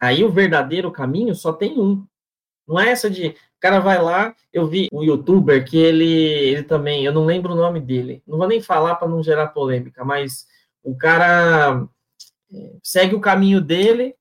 Aí 0.00 0.24
o 0.24 0.32
verdadeiro 0.32 0.90
caminho 0.90 1.34
só 1.34 1.52
tem 1.52 1.78
um. 1.78 2.06
Não 2.66 2.80
é 2.80 2.88
essa 2.88 3.10
de. 3.10 3.36
O 3.56 3.60
cara 3.60 3.80
vai 3.80 4.00
lá, 4.00 4.34
eu 4.52 4.66
vi 4.66 4.88
um 4.92 5.02
youtuber 5.02 5.64
que 5.64 5.78
ele, 5.78 6.04
ele 6.04 6.62
também, 6.62 7.04
eu 7.04 7.12
não 7.12 7.24
lembro 7.24 7.52
o 7.52 7.56
nome 7.56 7.80
dele. 7.80 8.22
Não 8.26 8.36
vou 8.36 8.46
nem 8.46 8.60
falar 8.60 8.96
para 8.96 9.08
não 9.08 9.22
gerar 9.22 9.48
polêmica, 9.48 10.04
mas 10.04 10.46
o 10.82 10.94
cara 10.94 11.86
é, 12.52 12.72
segue 12.82 13.14
o 13.14 13.20
caminho 13.20 13.60
dele, 13.60 14.14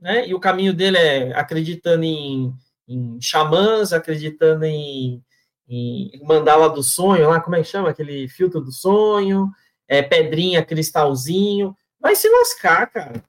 né? 0.00 0.26
E 0.26 0.34
o 0.34 0.40
caminho 0.40 0.72
dele 0.72 0.96
é 0.96 1.38
acreditando 1.38 2.04
em, 2.04 2.52
em 2.88 3.20
xamãs, 3.20 3.92
acreditando 3.92 4.64
em, 4.64 5.22
em 5.68 6.20
mandala 6.24 6.70
do 6.70 6.82
sonho, 6.82 7.28
lá, 7.28 7.40
como 7.40 7.56
é 7.56 7.58
que 7.60 7.68
chama? 7.68 7.90
Aquele 7.90 8.26
filtro 8.28 8.60
do 8.60 8.72
sonho, 8.72 9.50
é, 9.86 10.02
pedrinha, 10.02 10.64
cristalzinho. 10.64 11.76
Vai 12.00 12.16
se 12.16 12.28
lascar, 12.28 12.86
cara. 12.90 13.22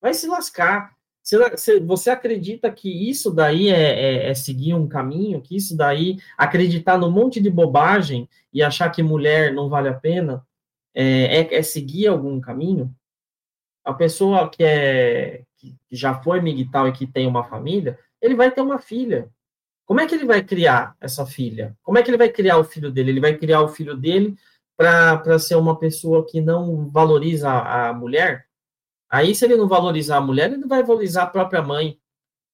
Vai 0.00 0.14
se 0.14 0.26
lascar. 0.26 0.97
Você 1.86 2.10
acredita 2.10 2.70
que 2.70 3.10
isso 3.10 3.30
daí 3.30 3.68
é, 3.68 4.26
é, 4.26 4.30
é, 4.30 4.34
seguir 4.34 4.74
um 4.74 4.88
caminho, 4.88 5.42
que 5.42 5.56
isso 5.56 5.76
daí, 5.76 6.16
acreditar 6.36 6.96
num 6.96 7.10
monte 7.10 7.40
de 7.40 7.50
bobagem 7.50 8.28
e 8.52 8.62
achar 8.62 8.90
que 8.90 9.02
mulher 9.02 9.52
não 9.52 9.68
vale 9.68 9.88
a 9.88 9.94
pena, 9.94 10.42
é, 10.94 11.40
é, 11.40 11.54
é 11.56 11.62
seguir 11.62 12.06
algum 12.06 12.40
caminho? 12.40 12.94
A 13.84 13.92
pessoa 13.92 14.48
que, 14.48 14.62
é, 14.62 15.42
que 15.58 15.76
já 15.90 16.14
foi 16.22 16.40
migtal 16.40 16.88
e 16.88 16.92
que 16.92 17.06
tem 17.06 17.26
uma 17.26 17.44
família, 17.44 17.98
ele 18.20 18.34
vai 18.34 18.50
ter 18.50 18.60
uma 18.60 18.78
filha. 18.78 19.28
Como 19.86 20.00
é 20.00 20.06
que 20.06 20.14
ele 20.14 20.24
vai 20.26 20.42
criar 20.42 20.96
essa 21.00 21.24
filha? 21.24 21.76
Como 21.82 21.98
é 21.98 22.02
que 22.02 22.10
ele 22.10 22.18
vai 22.18 22.28
criar 22.28 22.58
o 22.58 22.64
filho 22.64 22.90
dele? 22.90 23.10
Ele 23.10 23.20
vai 23.20 23.36
criar 23.36 23.62
o 23.62 23.68
filho 23.68 23.96
dele 23.96 24.36
para 24.76 25.38
ser 25.38 25.56
uma 25.56 25.78
pessoa 25.78 26.26
que 26.26 26.40
não 26.40 26.88
valoriza 26.88 27.50
a 27.50 27.92
mulher? 27.92 28.47
Aí, 29.10 29.34
se 29.34 29.44
ele 29.44 29.56
não 29.56 29.66
valorizar 29.66 30.18
a 30.18 30.20
mulher, 30.20 30.50
ele 30.50 30.58
não 30.58 30.68
vai 30.68 30.82
valorizar 30.82 31.22
a 31.22 31.26
própria 31.26 31.62
mãe. 31.62 31.98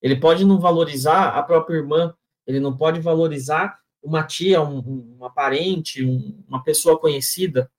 Ele 0.01 0.17
pode 0.17 0.45
não 0.45 0.61
valorizar 0.61 1.29
a 1.29 1.43
própria 1.43 1.77
irmã. 1.77 2.15
Ele 2.47 2.61
não 2.61 2.77
pode 2.77 3.01
valorizar 3.01 3.79
uma 4.03 4.23
tia, 4.23 4.63
um, 4.63 5.15
uma 5.17 5.31
parente, 5.31 6.05
um, 6.05 6.45
uma 6.47 6.63
pessoa 6.63 6.99
conhecida. 6.99 7.71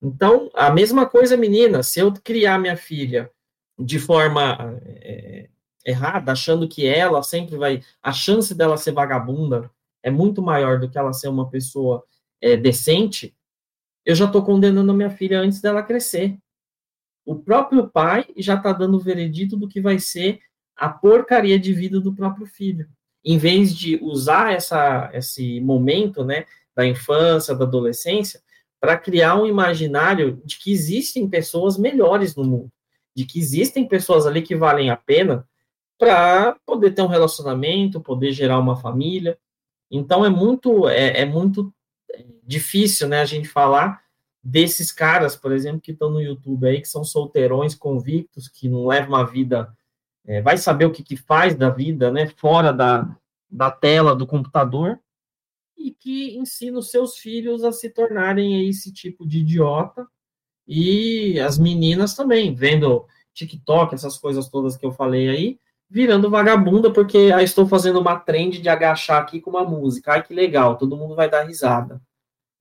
Então, 0.00 0.50
a 0.54 0.70
mesma 0.70 1.06
coisa, 1.06 1.36
menina. 1.36 1.82
Se 1.82 2.00
eu 2.00 2.12
criar 2.12 2.58
minha 2.58 2.76
filha 2.76 3.30
de 3.78 3.98
forma 3.98 4.78
é, 4.84 5.48
errada, 5.84 6.32
achando 6.32 6.68
que 6.68 6.86
ela 6.86 7.22
sempre 7.22 7.56
vai. 7.56 7.82
A 8.02 8.12
chance 8.12 8.54
dela 8.54 8.76
ser 8.76 8.92
vagabunda 8.92 9.70
é 10.02 10.10
muito 10.10 10.40
maior 10.40 10.78
do 10.78 10.88
que 10.88 10.98
ela 10.98 11.12
ser 11.12 11.28
uma 11.28 11.50
pessoa 11.50 12.04
é, 12.40 12.56
decente, 12.56 13.34
eu 14.04 14.14
já 14.14 14.26
estou 14.26 14.44
condenando 14.44 14.92
a 14.92 14.94
minha 14.94 15.10
filha 15.10 15.40
antes 15.40 15.60
dela 15.60 15.82
crescer 15.82 16.38
o 17.26 17.34
próprio 17.34 17.88
pai 17.88 18.24
já 18.36 18.54
está 18.54 18.72
dando 18.72 18.96
o 18.96 19.00
veredito 19.00 19.56
do 19.56 19.66
que 19.66 19.80
vai 19.80 19.98
ser 19.98 20.38
a 20.76 20.88
porcaria 20.88 21.58
de 21.58 21.72
vida 21.72 22.00
do 22.00 22.14
próprio 22.14 22.46
filho. 22.46 22.88
Em 23.24 23.36
vez 23.36 23.74
de 23.74 23.98
usar 24.00 24.52
essa, 24.52 25.10
esse 25.12 25.60
momento 25.60 26.24
né, 26.24 26.46
da 26.74 26.86
infância, 26.86 27.56
da 27.56 27.64
adolescência, 27.64 28.40
para 28.80 28.96
criar 28.96 29.34
um 29.34 29.46
imaginário 29.46 30.40
de 30.44 30.56
que 30.58 30.70
existem 30.70 31.28
pessoas 31.28 31.76
melhores 31.76 32.36
no 32.36 32.44
mundo, 32.44 32.70
de 33.16 33.24
que 33.24 33.40
existem 33.40 33.88
pessoas 33.88 34.26
ali 34.26 34.40
que 34.40 34.54
valem 34.54 34.90
a 34.90 34.96
pena 34.96 35.48
para 35.98 36.56
poder 36.64 36.92
ter 36.92 37.02
um 37.02 37.08
relacionamento, 37.08 38.00
poder 38.00 38.30
gerar 38.30 38.60
uma 38.60 38.76
família. 38.76 39.36
Então 39.90 40.24
é 40.24 40.28
muito 40.28 40.88
é, 40.88 41.22
é 41.22 41.24
muito 41.24 41.74
difícil, 42.44 43.08
né, 43.08 43.20
a 43.20 43.24
gente 43.24 43.48
falar 43.48 44.05
desses 44.46 44.92
caras, 44.92 45.34
por 45.34 45.50
exemplo, 45.50 45.80
que 45.80 45.90
estão 45.90 46.08
no 46.08 46.22
YouTube 46.22 46.68
aí, 46.68 46.80
que 46.80 46.88
são 46.88 47.02
solteirões 47.02 47.74
convictos, 47.74 48.48
que 48.48 48.68
não 48.68 48.86
levam 48.86 49.08
uma 49.08 49.26
vida, 49.26 49.76
é, 50.24 50.40
vai 50.40 50.56
saber 50.56 50.84
o 50.84 50.92
que, 50.92 51.02
que 51.02 51.16
faz 51.16 51.56
da 51.56 51.68
vida, 51.68 52.12
né, 52.12 52.28
fora 52.28 52.72
da, 52.72 53.08
da 53.50 53.72
tela 53.72 54.14
do 54.14 54.24
computador, 54.24 55.00
e 55.76 55.90
que 55.90 56.38
ensina 56.38 56.78
os 56.78 56.92
seus 56.92 57.18
filhos 57.18 57.64
a 57.64 57.72
se 57.72 57.90
tornarem 57.90 58.68
esse 58.68 58.92
tipo 58.92 59.26
de 59.26 59.40
idiota, 59.40 60.06
e 60.66 61.40
as 61.40 61.58
meninas 61.58 62.14
também, 62.14 62.54
vendo 62.54 63.04
TikTok, 63.34 63.94
essas 63.96 64.16
coisas 64.16 64.48
todas 64.48 64.76
que 64.76 64.86
eu 64.86 64.92
falei 64.92 65.28
aí, 65.28 65.60
virando 65.90 66.30
vagabunda, 66.30 66.92
porque 66.92 67.32
aí 67.34 67.44
estou 67.44 67.66
fazendo 67.66 67.98
uma 67.98 68.16
trend 68.16 68.60
de 68.60 68.68
agachar 68.68 69.20
aqui 69.20 69.40
com 69.40 69.50
uma 69.50 69.64
música. 69.64 70.12
Ai, 70.12 70.22
que 70.22 70.34
legal, 70.34 70.76
todo 70.76 70.96
mundo 70.96 71.14
vai 71.14 71.28
dar 71.28 71.44
risada. 71.44 72.00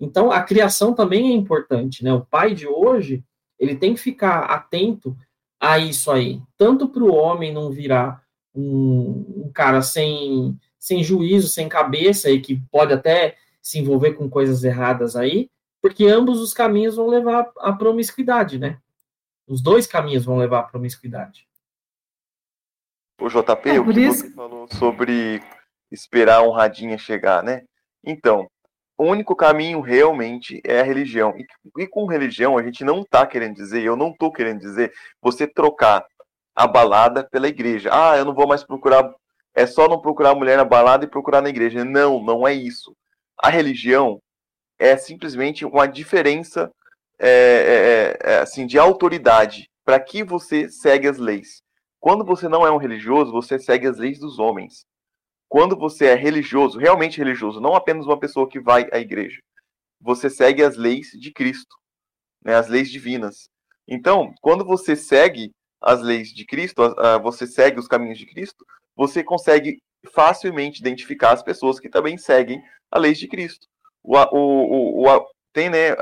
Então, 0.05 0.31
a 0.31 0.43
criação 0.43 0.93
também 0.93 1.31
é 1.31 1.33
importante, 1.33 2.03
né? 2.03 2.13
O 2.13 2.23
pai 2.23 2.53
de 2.53 2.67
hoje, 2.67 3.23
ele 3.57 3.75
tem 3.75 3.95
que 3.95 3.99
ficar 3.99 4.41
atento 4.43 5.17
a 5.59 5.79
isso 5.79 6.11
aí, 6.11 6.39
tanto 6.55 6.87
para 6.87 7.03
o 7.03 7.11
homem 7.11 7.51
não 7.51 7.71
virar 7.71 8.23
um, 8.53 9.45
um, 9.45 9.51
cara 9.51 9.81
sem, 9.81 10.55
sem 10.77 11.03
juízo, 11.03 11.47
sem 11.47 11.67
cabeça 11.67 12.29
e 12.29 12.39
que 12.39 12.61
pode 12.71 12.93
até 12.93 13.35
se 13.61 13.79
envolver 13.79 14.13
com 14.13 14.29
coisas 14.29 14.63
erradas 14.63 15.15
aí, 15.15 15.49
porque 15.81 16.05
ambos 16.05 16.39
os 16.39 16.53
caminhos 16.53 16.95
vão 16.95 17.07
levar 17.07 17.51
à 17.57 17.73
promiscuidade, 17.73 18.59
né? 18.59 18.77
Os 19.47 19.59
dois 19.59 19.87
caminhos 19.87 20.23
vão 20.23 20.37
levar 20.37 20.59
à 20.59 20.63
promiscuidade. 20.63 21.47
O 23.19 23.27
JP, 23.27 23.69
é, 23.69 23.79
o 23.79 23.91
que 23.91 24.01
isso... 24.01 24.19
você 24.19 24.33
falou 24.33 24.67
sobre 24.71 25.41
esperar 25.91 26.41
a 26.41 26.43
honradinha 26.43 26.97
chegar, 26.97 27.41
né? 27.43 27.63
Então, 28.03 28.47
o 28.97 29.05
único 29.05 29.35
caminho 29.35 29.81
realmente 29.81 30.61
é 30.65 30.79
a 30.79 30.83
religião. 30.83 31.33
E, 31.37 31.45
e 31.83 31.87
com 31.87 32.05
religião, 32.05 32.57
a 32.57 32.63
gente 32.63 32.83
não 32.83 33.01
está 33.01 33.25
querendo 33.25 33.55
dizer, 33.55 33.83
eu 33.83 33.95
não 33.95 34.09
estou 34.09 34.31
querendo 34.31 34.59
dizer, 34.59 34.93
você 35.21 35.45
trocar 35.45 36.05
a 36.55 36.65
balada 36.65 37.27
pela 37.29 37.47
igreja. 37.47 37.89
Ah, 37.91 38.17
eu 38.17 38.23
não 38.23 38.33
vou 38.33 38.47
mais 38.47 38.63
procurar. 38.63 39.13
É 39.53 39.65
só 39.65 39.87
não 39.87 39.99
procurar 39.99 40.35
mulher 40.35 40.57
na 40.57 40.65
balada 40.65 41.05
e 41.05 41.09
procurar 41.09 41.41
na 41.41 41.49
igreja. 41.49 41.83
Não, 41.83 42.21
não 42.23 42.47
é 42.47 42.53
isso. 42.53 42.95
A 43.37 43.49
religião 43.49 44.21
é 44.79 44.95
simplesmente 44.95 45.65
uma 45.65 45.87
diferença 45.87 46.71
é, 47.19 47.29
é, 47.29 48.29
é, 48.29 48.33
é 48.33 48.39
assim, 48.39 48.65
de 48.65 48.79
autoridade 48.79 49.69
para 49.83 49.99
que 49.99 50.23
você 50.23 50.69
segue 50.69 51.07
as 51.07 51.17
leis. 51.17 51.61
Quando 51.99 52.23
você 52.23 52.47
não 52.47 52.65
é 52.65 52.71
um 52.71 52.77
religioso, 52.77 53.31
você 53.31 53.59
segue 53.59 53.87
as 53.87 53.97
leis 53.97 54.19
dos 54.19 54.39
homens 54.39 54.85
quando 55.47 55.77
você 55.77 56.07
é 56.07 56.15
religioso, 56.15 56.79
realmente 56.79 57.17
religioso, 57.17 57.61
não 57.61 57.75
apenas 57.75 58.05
uma 58.05 58.19
pessoa 58.19 58.47
que 58.47 58.59
vai 58.59 58.87
à 58.91 58.99
igreja, 58.99 59.39
você 60.01 60.29
segue 60.29 60.63
as 60.63 60.75
leis 60.75 61.11
de 61.11 61.31
Cristo, 61.31 61.75
né, 62.43 62.55
as 62.55 62.67
leis 62.67 62.91
divinas. 62.91 63.49
Então, 63.87 64.33
quando 64.41 64.65
você 64.65 64.95
segue 64.95 65.51
as 65.81 66.01
leis 66.01 66.29
de 66.29 66.45
Cristo, 66.45 66.81
você 67.21 67.45
segue 67.45 67.79
os 67.79 67.87
caminhos 67.87 68.17
de 68.17 68.25
Cristo, 68.25 68.65
você 68.95 69.23
consegue 69.23 69.79
facilmente 70.13 70.79
identificar 70.79 71.31
as 71.31 71.43
pessoas 71.43 71.79
que 71.79 71.89
também 71.89 72.17
seguem 72.17 72.61
a 72.91 72.99
lei 72.99 73.13
de 73.13 73.27
Cristo. 73.27 73.67
O, 74.03 74.17
o, 74.17 75.07
o, 75.07 75.27
tem 75.53 75.69
né, 75.69 75.95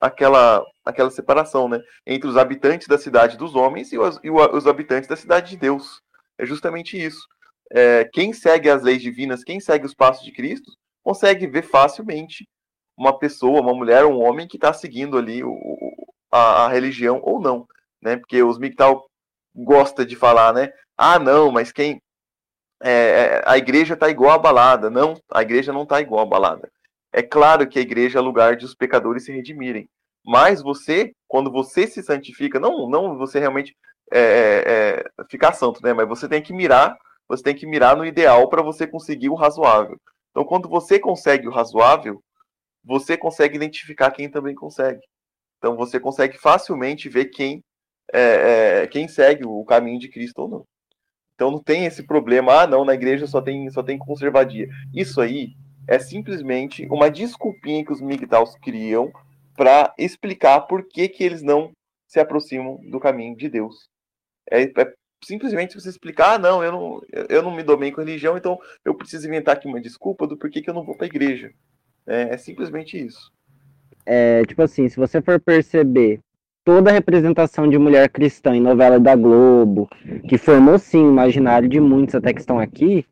aquela, 0.00 0.64
aquela 0.84 1.10
separação 1.10 1.68
né, 1.68 1.80
entre 2.06 2.28
os 2.28 2.36
habitantes 2.36 2.86
da 2.86 2.98
cidade 2.98 3.36
dos 3.36 3.54
homens 3.54 3.92
e 3.92 3.98
os, 3.98 4.20
e 4.22 4.30
os 4.30 4.66
habitantes 4.66 5.08
da 5.08 5.16
cidade 5.16 5.50
de 5.50 5.56
Deus. 5.56 6.00
É 6.38 6.46
justamente 6.46 7.02
isso 7.02 7.26
é, 7.74 8.04
quem 8.12 8.32
segue 8.32 8.68
as 8.68 8.82
leis 8.82 9.00
divinas, 9.00 9.42
quem 9.42 9.58
segue 9.58 9.86
os 9.86 9.94
passos 9.94 10.24
de 10.24 10.32
Cristo, 10.32 10.70
consegue 11.02 11.46
ver 11.46 11.62
facilmente 11.62 12.46
uma 12.96 13.18
pessoa, 13.18 13.62
uma 13.62 13.74
mulher, 13.74 14.04
um 14.04 14.20
homem 14.20 14.46
que 14.46 14.58
está 14.58 14.72
seguindo 14.72 15.16
ali 15.16 15.42
o, 15.42 15.56
a, 16.30 16.66
a, 16.66 16.68
religião 16.68 17.20
ou 17.22 17.40
não, 17.40 17.66
né? 18.00 18.16
Porque 18.18 18.42
os 18.42 18.58
MGTOW 18.58 19.04
gosta 19.54 20.04
de 20.04 20.14
falar, 20.14 20.52
né? 20.52 20.70
Ah, 20.96 21.18
não, 21.18 21.50
mas 21.50 21.72
quem 21.72 21.98
é, 22.82 22.90
é 22.90 23.42
a 23.46 23.56
igreja 23.56 23.94
está 23.94 24.10
igual 24.10 24.32
à 24.32 24.38
balada? 24.38 24.90
Não, 24.90 25.14
a 25.32 25.42
igreja 25.42 25.72
não 25.72 25.84
está 25.84 26.00
igual 26.00 26.22
à 26.22 26.26
balada. 26.26 26.70
É 27.10 27.22
claro 27.22 27.66
que 27.66 27.78
a 27.78 27.82
igreja 27.82 28.18
é 28.18 28.22
lugar 28.22 28.56
de 28.56 28.66
os 28.66 28.74
pecadores 28.74 29.24
se 29.24 29.32
redimirem, 29.32 29.88
mas 30.24 30.62
você, 30.62 31.12
quando 31.26 31.50
você 31.50 31.86
se 31.86 32.02
santifica, 32.02 32.60
não, 32.60 32.88
não 32.88 33.16
você 33.16 33.38
realmente 33.38 33.74
é, 34.12 34.20
é, 34.20 35.04
é 35.20 35.24
ficar 35.30 35.54
santo, 35.54 35.82
né? 35.82 35.94
Mas 35.94 36.06
você 36.06 36.28
tem 36.28 36.42
que 36.42 36.52
mirar 36.52 36.96
você 37.28 37.42
tem 37.42 37.54
que 37.54 37.66
mirar 37.66 37.96
no 37.96 38.04
ideal 38.04 38.48
para 38.48 38.62
você 38.62 38.86
conseguir 38.86 39.28
o 39.28 39.34
razoável. 39.34 39.98
Então, 40.30 40.44
quando 40.44 40.68
você 40.68 40.98
consegue 40.98 41.46
o 41.46 41.50
razoável, 41.50 42.22
você 42.84 43.16
consegue 43.16 43.56
identificar 43.56 44.10
quem 44.10 44.30
também 44.30 44.54
consegue. 44.54 45.00
Então, 45.58 45.76
você 45.76 46.00
consegue 46.00 46.38
facilmente 46.38 47.08
ver 47.08 47.26
quem, 47.26 47.62
é, 48.12 48.82
é, 48.82 48.86
quem 48.86 49.06
segue 49.06 49.46
o 49.46 49.64
caminho 49.64 49.98
de 49.98 50.08
Cristo 50.08 50.42
ou 50.42 50.48
não. 50.48 50.64
Então, 51.34 51.50
não 51.50 51.62
tem 51.62 51.86
esse 51.86 52.02
problema, 52.02 52.62
ah, 52.62 52.66
não, 52.66 52.84
na 52.84 52.94
igreja 52.94 53.26
só 53.26 53.40
tem, 53.40 53.70
só 53.70 53.82
tem 53.82 53.98
conservadia. 53.98 54.68
Isso 54.94 55.20
aí 55.20 55.54
é 55.88 55.98
simplesmente 55.98 56.86
uma 56.86 57.10
desculpinha 57.10 57.84
que 57.84 57.92
os 57.92 58.00
migdaus 58.00 58.54
criam 58.56 59.12
para 59.56 59.92
explicar 59.98 60.62
por 60.62 60.86
que, 60.88 61.08
que 61.08 61.22
eles 61.24 61.42
não 61.42 61.72
se 62.06 62.20
aproximam 62.20 62.78
do 62.90 63.00
caminho 63.00 63.36
de 63.36 63.48
Deus. 63.48 63.88
É, 64.50 64.62
é 64.62 64.94
simplesmente 65.22 65.74
você 65.74 65.88
explicar, 65.88 66.34
ah, 66.34 66.38
não, 66.38 66.62
eu 66.62 66.72
não, 66.72 67.02
eu 67.28 67.42
não 67.42 67.54
me 67.54 67.62
dou 67.62 67.76
bem 67.76 67.92
com 67.92 68.00
religião, 68.00 68.36
então 68.36 68.58
eu 68.84 68.94
preciso 68.94 69.26
inventar 69.26 69.56
aqui 69.56 69.66
uma 69.66 69.80
desculpa 69.80 70.26
do 70.26 70.36
porquê 70.36 70.60
que 70.60 70.68
eu 70.68 70.74
não 70.74 70.84
vou 70.84 70.96
para 70.96 71.06
a 71.06 71.08
igreja. 71.08 71.52
É, 72.06 72.34
é, 72.34 72.36
simplesmente 72.36 72.98
isso. 72.98 73.32
É, 74.04 74.42
tipo 74.44 74.62
assim, 74.62 74.88
se 74.88 74.96
você 74.96 75.22
for 75.22 75.40
perceber 75.40 76.20
toda 76.64 76.90
a 76.90 76.92
representação 76.92 77.68
de 77.68 77.78
mulher 77.78 78.08
cristã 78.08 78.54
em 78.54 78.60
novela 78.60 78.98
da 78.98 79.14
Globo, 79.14 79.88
que 80.28 80.36
formou 80.36 80.78
sim 80.78 81.04
o 81.04 81.10
imaginário 81.10 81.68
de 81.68 81.80
muitos 81.80 82.14
até 82.14 82.32
que 82.32 82.40
estão 82.40 82.58
aqui, 82.58 83.06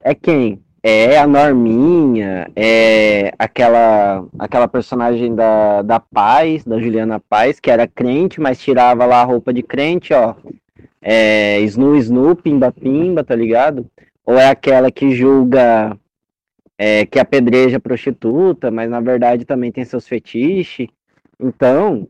é 0.00 0.14
quem? 0.14 0.62
É 0.82 1.18
a 1.18 1.26
Norminha, 1.26 2.50
é 2.56 3.34
aquela 3.38 4.24
aquela 4.38 4.66
personagem 4.66 5.34
da, 5.34 5.82
da 5.82 6.00
Paz, 6.00 6.64
da 6.64 6.80
Juliana 6.80 7.20
Paz, 7.20 7.60
que 7.60 7.70
era 7.70 7.86
crente, 7.86 8.40
mas 8.40 8.58
tirava 8.58 9.04
lá 9.04 9.20
a 9.20 9.24
roupa 9.24 9.52
de 9.52 9.62
crente, 9.62 10.14
ó. 10.14 10.34
É, 11.02 11.60
Snu 11.60 11.96
Snu, 11.96 12.36
Pimba 12.36 12.70
Pimba, 12.72 13.24
tá 13.24 13.34
ligado? 13.34 13.90
Ou 14.24 14.38
é 14.38 14.48
aquela 14.48 14.90
que 14.90 15.12
julga 15.12 15.96
é, 16.78 17.04
que 17.04 17.18
apedreja 17.18 17.78
prostituta, 17.78 18.70
mas 18.70 18.88
na 18.88 19.00
verdade 19.00 19.44
também 19.44 19.70
tem 19.70 19.84
seus 19.84 20.08
fetiches. 20.08 20.88
Então, 21.38 22.08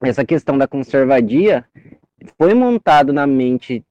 essa 0.00 0.24
questão 0.24 0.56
da 0.56 0.68
conservadia 0.68 1.64
foi 2.36 2.54
montado 2.54 3.12
na 3.12 3.26
mente, 3.26 3.84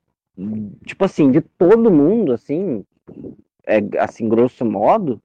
tipo 0.86 1.04
assim, 1.04 1.32
de 1.32 1.42
todo 1.42 1.92
mundo, 1.92 2.32
assim, 2.32 2.86
é, 3.66 3.80
assim, 4.00 4.30
grosso 4.30 4.64
modo, 4.64 5.22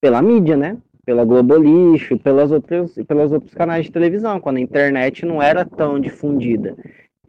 pela 0.00 0.20
mídia, 0.20 0.56
né? 0.56 0.76
Pela 1.04 1.24
Globo 1.24 1.56
Lixo, 1.56 2.18
pelas 2.18 2.50
outras, 2.50 2.94
pelos 3.06 3.32
outros 3.32 3.54
canais 3.54 3.86
de 3.86 3.92
televisão, 3.92 4.40
quando 4.40 4.56
a 4.56 4.60
internet 4.60 5.24
não 5.24 5.40
era 5.42 5.64
tão 5.64 6.00
difundida. 6.00 6.76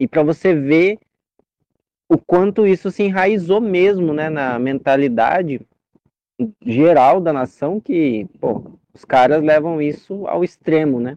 E 0.02 0.08
para 0.08 0.24
você 0.24 0.52
ver 0.52 0.98
o 2.08 2.18
quanto 2.18 2.66
isso 2.66 2.90
se 2.90 3.04
enraizou 3.04 3.60
mesmo, 3.60 4.12
né, 4.12 4.28
na 4.28 4.58
mentalidade 4.58 5.60
geral 6.60 7.20
da 7.20 7.32
nação, 7.32 7.78
que, 7.78 8.26
pô, 8.40 8.64
os 8.92 9.04
caras 9.04 9.40
levam 9.40 9.80
isso 9.80 10.26
ao 10.26 10.42
extremo, 10.42 10.98
né? 10.98 11.16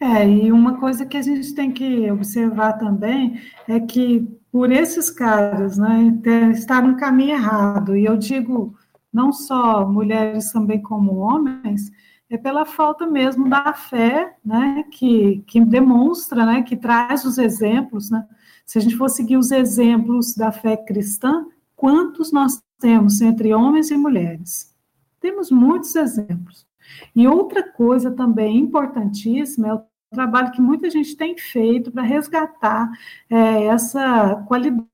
É, 0.00 0.26
e 0.26 0.50
uma 0.50 0.80
coisa 0.80 1.04
que 1.04 1.18
a 1.18 1.20
gente 1.20 1.54
tem 1.54 1.70
que 1.70 2.10
observar 2.10 2.78
também 2.78 3.38
é 3.68 3.78
que 3.78 4.26
por 4.50 4.72
esses 4.72 5.10
caras, 5.10 5.76
né, 5.76 6.18
estar 6.54 6.82
no 6.82 6.96
caminho 6.96 7.34
errado, 7.34 7.94
e 7.94 8.06
eu 8.06 8.16
digo 8.16 8.74
não 9.12 9.30
só 9.30 9.86
mulheres 9.86 10.50
também 10.50 10.80
como 10.80 11.18
homens, 11.18 11.90
é 12.30 12.38
pela 12.38 12.64
falta 12.64 13.06
mesmo 13.06 13.48
da 13.48 13.72
fé, 13.72 14.36
né, 14.44 14.84
que, 14.90 15.42
que 15.46 15.60
demonstra, 15.60 16.46
né, 16.46 16.62
que 16.62 16.76
traz 16.76 17.24
os 17.24 17.38
exemplos, 17.38 18.08
né, 18.08 18.24
se 18.64 18.78
a 18.78 18.80
gente 18.80 18.96
for 18.96 19.08
seguir 19.08 19.36
os 19.36 19.50
exemplos 19.50 20.34
da 20.34 20.52
fé 20.52 20.76
cristã, 20.76 21.44
quantos 21.74 22.30
nós 22.30 22.62
temos 22.78 23.20
entre 23.20 23.52
homens 23.52 23.90
e 23.90 23.96
mulheres? 23.96 24.72
Temos 25.20 25.50
muitos 25.50 25.96
exemplos. 25.96 26.66
E 27.14 27.26
outra 27.26 27.62
coisa 27.62 28.12
também 28.12 28.58
importantíssima 28.58 29.68
é 29.68 29.74
o 29.74 29.82
trabalho 30.12 30.52
que 30.52 30.60
muita 30.60 30.88
gente 30.88 31.16
tem 31.16 31.36
feito 31.36 31.90
para 31.90 32.02
resgatar 32.02 32.90
é, 33.28 33.64
essa 33.64 34.36
qualidade 34.46 34.89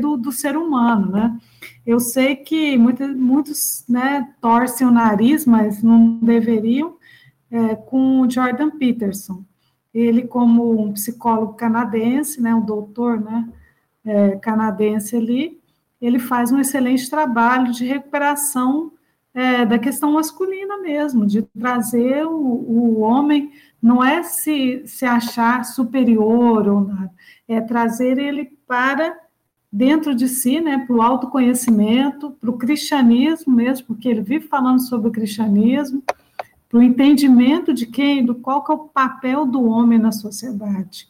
do, 0.00 0.16
do, 0.16 0.32
ser 0.32 0.56
humano, 0.56 1.12
né? 1.12 1.38
Eu 1.86 2.00
sei 2.00 2.36
que 2.36 2.76
muitos, 2.76 3.14
muitos 3.14 3.84
né, 3.88 4.28
torcem 4.40 4.86
o 4.86 4.90
nariz, 4.90 5.46
mas 5.46 5.82
não 5.82 6.18
deveriam, 6.18 6.96
é, 7.50 7.74
com 7.74 8.20
o 8.20 8.30
Jordan 8.30 8.70
Peterson. 8.70 9.44
Ele, 9.92 10.22
como 10.22 10.82
um 10.82 10.92
psicólogo 10.92 11.54
canadense, 11.54 12.40
né, 12.40 12.54
um 12.54 12.64
doutor 12.64 13.20
né, 13.20 13.48
é, 14.04 14.36
canadense 14.36 15.16
ali, 15.16 15.58
ele 16.00 16.18
faz 16.18 16.52
um 16.52 16.60
excelente 16.60 17.08
trabalho 17.08 17.72
de 17.72 17.84
recuperação 17.86 18.92
é, 19.34 19.64
da 19.64 19.78
questão 19.78 20.12
masculina 20.12 20.78
mesmo, 20.78 21.26
de 21.26 21.42
trazer 21.42 22.26
o, 22.26 22.34
o 22.34 23.00
homem, 23.00 23.52
não 23.80 24.02
é 24.02 24.22
se, 24.22 24.82
se 24.86 25.04
achar 25.04 25.64
superior 25.64 26.68
ou 26.68 26.80
nada, 26.80 27.12
é 27.46 27.60
trazer 27.60 28.18
ele 28.18 28.44
para 28.66 29.16
dentro 29.70 30.14
de 30.14 30.28
si, 30.28 30.60
né, 30.60 30.84
para 30.86 30.96
o 30.96 31.02
autoconhecimento, 31.02 32.30
para 32.40 32.50
o 32.50 32.56
cristianismo 32.58 33.54
mesmo, 33.54 33.86
porque 33.86 34.08
ele 34.08 34.22
vive 34.22 34.46
falando 34.46 34.80
sobre 34.80 35.08
o 35.08 35.12
cristianismo, 35.12 36.02
para 36.68 36.78
o 36.78 36.82
entendimento 36.82 37.72
de 37.72 37.86
quem, 37.86 38.24
do 38.24 38.34
qual 38.34 38.62
que 38.64 38.72
é 38.72 38.74
o 38.74 38.88
papel 38.88 39.46
do 39.46 39.64
homem 39.64 39.98
na 39.98 40.12
sociedade. 40.12 41.08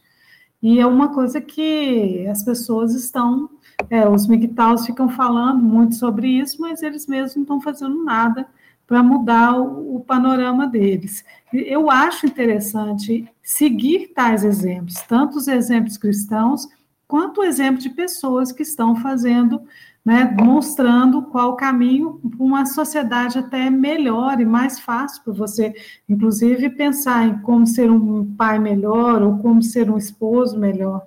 E 0.63 0.81
é 0.81 0.87
uma 0.87 1.09
coisa 1.09 1.41
que 1.41 2.27
as 2.27 2.43
pessoas 2.43 2.95
estão 2.95 3.49
é, 3.89 4.09
os 4.09 4.27
MGTOWs 4.27 4.87
ficam 4.87 5.09
falando 5.09 5.63
muito 5.63 5.95
sobre 5.95 6.29
isso, 6.29 6.61
mas 6.61 6.83
eles 6.83 7.07
mesmos 7.07 7.37
não 7.37 7.43
estão 7.43 7.61
fazendo 7.61 8.05
nada 8.05 8.47
para 8.87 9.03
mudar 9.03 9.59
o, 9.59 9.97
o, 9.97 10.01
panorama 10.01 10.67
deles. 10.67 11.25
Eu 11.53 11.91
acho 11.91 12.27
interessante 12.27 13.31
seguir 13.43 14.09
tais 14.09 14.45
exemplos, 14.45 14.95
tanto 15.07 15.39
os 15.39 15.47
exemplos 15.47 15.97
cristãos, 15.97 16.67
quanto 17.09 17.41
o 17.41 17.45
exemplo 17.45 17.81
de 17.81 17.89
pessoas 17.89 18.53
que 18.53 18.63
estão 18.63 18.95
fazendo, 18.95 19.63
né, 20.05 20.25
mostrando 20.39 21.23
qual 21.23 21.53
o 21.53 21.57
caminho 21.57 22.21
para 22.21 22.45
uma 22.45 22.67
sociedade 22.67 23.39
até 23.39 23.71
melhor 23.71 24.39
e 24.41 24.45
mais 24.45 24.79
fácil 24.79 25.25
para 25.25 25.33
você, 25.33 25.75
inclusive, 26.07 26.69
pensar 26.69 27.27
em 27.27 27.39
como 27.41 27.67
ser 27.67 27.91
um 27.91 28.35
pai 28.37 28.59
melhor 28.59 29.23
ou 29.23 29.39
como 29.39 29.63
ser 29.63 29.91
um 29.91 29.97
esposo 29.97 30.59
melhor. 30.59 31.07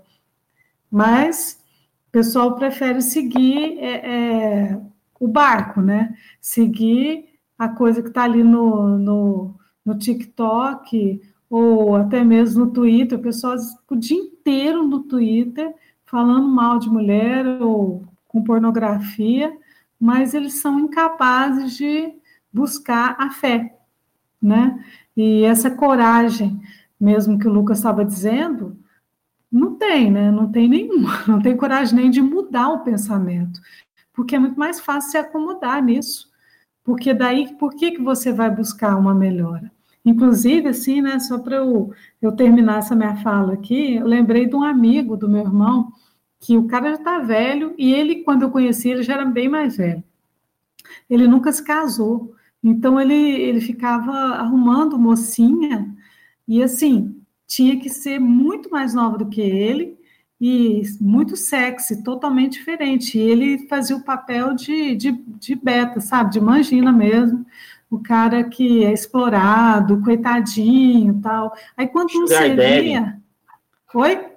Mas 0.90 1.62
o 2.10 2.12
pessoal 2.12 2.56
prefere 2.56 3.02
seguir 3.02 3.78
é, 3.80 4.72
é, 4.72 4.82
o 5.20 5.28
barco, 5.28 5.82
né? 5.82 6.16
Seguir 6.42 7.30
a 7.58 7.70
coisa 7.70 8.02
que 8.02 8.10
está 8.10 8.24
ali 8.24 8.44
no, 8.44 8.98
no, 8.98 9.56
no 9.86 9.98
TikTok 9.98 11.22
ou 11.50 11.96
até 11.96 12.24
mesmo 12.24 12.66
no 12.66 12.72
Twitter. 12.72 13.18
O 13.18 13.22
pessoal 13.22 13.56
o 13.90 13.96
dia 13.96 14.18
inteiro 14.18 14.86
no 14.86 15.04
Twitter 15.04 15.74
falando 16.12 16.46
mal 16.50 16.78
de 16.78 16.90
mulher 16.90 17.48
ou 17.62 18.04
com 18.28 18.44
pornografia, 18.44 19.58
mas 19.98 20.34
eles 20.34 20.56
são 20.56 20.78
incapazes 20.78 21.78
de 21.78 22.14
buscar 22.52 23.16
a 23.18 23.30
fé, 23.32 23.80
né? 24.42 24.84
E 25.16 25.44
essa 25.44 25.72
coragem, 25.72 26.60
mesmo 27.00 27.40
que 27.40 27.48
o 27.48 27.54
Lucas 27.54 27.78
estava 27.78 28.04
dizendo, 28.04 28.78
não 29.50 29.76
tem, 29.76 30.12
né? 30.12 30.30
Não 30.32 30.52
tem 30.52 30.68
nenhuma, 30.68 31.24
não 31.26 31.42
tem 31.42 31.56
coragem 31.56 31.96
nem 31.96 32.10
de 32.10 32.22
mudar 32.22 32.70
o 32.70 32.84
pensamento, 32.84 33.62
porque 34.12 34.36
é 34.36 34.40
muito 34.40 34.60
mais 34.60 34.82
fácil 34.82 35.12
se 35.12 35.18
acomodar 35.18 35.82
nisso. 35.82 36.30
Porque 36.84 37.14
daí, 37.14 37.56
por 37.56 37.74
que, 37.76 37.92
que 37.92 38.02
você 38.02 38.34
vai 38.34 38.50
buscar 38.50 38.98
uma 38.98 39.14
melhora? 39.14 39.72
Inclusive, 40.06 40.70
assim, 40.70 41.02
né, 41.02 41.20
só 41.20 41.38
para 41.38 41.58
eu, 41.58 41.94
eu 42.22 42.32
terminar 42.32 42.80
essa 42.80 42.96
minha 42.96 43.16
fala 43.18 43.54
aqui, 43.54 43.96
eu 43.96 44.08
lembrei 44.08 44.48
de 44.48 44.56
um 44.56 44.64
amigo 44.64 45.16
do 45.16 45.30
meu 45.30 45.42
irmão, 45.42 45.92
que 46.40 46.58
o 46.58 46.68
cara 46.68 46.90
já 46.90 46.96
está 46.96 47.20
velho, 47.20 47.76
e 47.78 47.94
ele, 47.94 48.24
quando 48.24 48.44
eu 48.44 48.52
conheci, 48.52 48.90
ele 48.90 49.04
já 49.04 49.14
era 49.14 49.26
bem 49.26 49.48
mais 49.48 49.78
velho. 49.78 50.04
Ele 51.10 51.28
nunca 51.28 51.52
se 51.52 51.64
casou, 51.64 52.34
então 52.64 53.00
ele, 53.00 53.14
ele 53.14 53.62
ficava 53.62 54.12
arrumando 54.12 54.98
mocinha, 54.98 55.96
e 56.48 56.64
assim, 56.64 57.22
tinha 57.48 57.80
que 57.80 57.90
ser 57.90 58.20
muito 58.20 58.70
mais 58.72 58.94
nova 58.94 59.18
do 59.18 59.28
que 59.28 59.42
ele 59.42 59.98
e 60.40 60.82
muito 61.00 61.36
sexy, 61.38 62.04
totalmente 62.04 62.54
diferente. 62.54 63.18
E 63.18 63.22
ele 63.22 63.68
fazia 63.68 63.96
o 63.96 64.04
papel 64.04 64.56
de, 64.56 64.96
de, 64.96 65.12
de 65.12 65.56
beta, 65.56 66.02
sabe? 66.02 66.32
De 66.32 66.42
mangina 66.42 66.92
mesmo. 66.92 67.46
O 67.92 68.00
cara 68.00 68.46
que 68.46 68.86
é 68.86 68.94
explorado, 68.94 70.02
coitadinho 70.02 71.20
tal. 71.22 71.54
Aí 71.76 71.88
quando 71.88 72.14
não 72.14 72.26
seria. 72.26 73.20
Oi? 73.94 74.32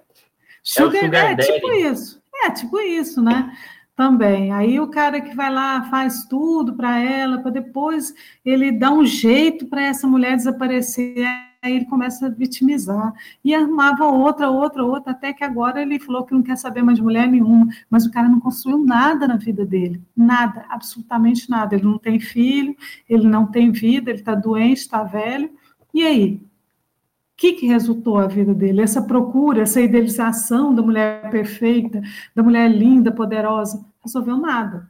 Sugar, 0.61 0.97
é, 0.97 1.05
sugar 1.05 1.31
é 1.31 1.37
tipo 1.37 1.73
isso. 1.73 2.23
É, 2.35 2.51
tipo 2.51 2.81
isso, 2.81 3.23
né? 3.23 3.57
Também. 3.95 4.51
Aí 4.51 4.81
o 4.81 4.89
cara 4.89 5.21
que 5.21 5.37
vai 5.37 5.53
lá 5.53 5.85
faz 5.85 6.25
tudo 6.25 6.75
para 6.75 6.99
ela, 6.99 7.39
para 7.39 7.53
depois 7.53 8.13
ele 8.45 8.73
dar 8.73 8.91
um 8.91 9.07
jeito 9.07 9.67
para 9.67 9.85
essa 9.85 10.07
mulher 10.07 10.35
desaparecer 10.37 11.25
aí 11.65 11.77
ele 11.77 11.87
começa 11.87 12.27
a 12.27 12.29
vitimizar. 12.29 13.13
E 13.43 13.55
arrumava 13.55 14.07
outra, 14.07 14.51
outra, 14.51 14.85
outra, 14.85 15.13
até 15.13 15.33
que 15.33 15.43
agora 15.43 15.81
ele 15.83 15.99
falou 15.99 16.25
que 16.25 16.35
não 16.35 16.43
quer 16.43 16.57
saber 16.57 16.83
mais 16.83 16.99
de 16.99 17.05
mulher 17.05 17.27
nenhuma. 17.27 17.67
Mas 17.89 18.05
o 18.05 18.11
cara 18.11 18.29
não 18.29 18.39
construiu 18.39 18.85
nada 18.85 19.27
na 19.27 19.37
vida 19.37 19.65
dele. 19.65 20.03
Nada, 20.17 20.67
absolutamente 20.69 21.49
nada. 21.49 21.75
Ele 21.75 21.85
não 21.85 21.99
tem 21.99 22.21
filho, 22.21 22.77
ele 23.09 23.27
não 23.27 23.47
tem 23.47 23.73
vida, 23.73 24.11
ele 24.11 24.21
está 24.21 24.35
doente, 24.35 24.79
está 24.79 25.03
velho. 25.03 25.51
E 25.93 26.03
aí? 26.03 26.35
O 26.35 27.37
que, 27.37 27.55
que 27.55 27.67
resultou 27.67 28.19
a 28.19 28.29
vida 28.29 28.55
dele? 28.55 28.81
Essa 28.81 29.03
procura, 29.03 29.63
essa 29.63 29.81
idealização 29.81 30.73
da 30.75 30.83
mulher 30.83 31.29
perfeita, 31.31 32.01
da 32.35 32.43
mulher 32.43 32.71
linda, 32.71 33.11
poderosa, 33.11 33.85
resolveu 34.05 34.37
nada. 34.37 34.89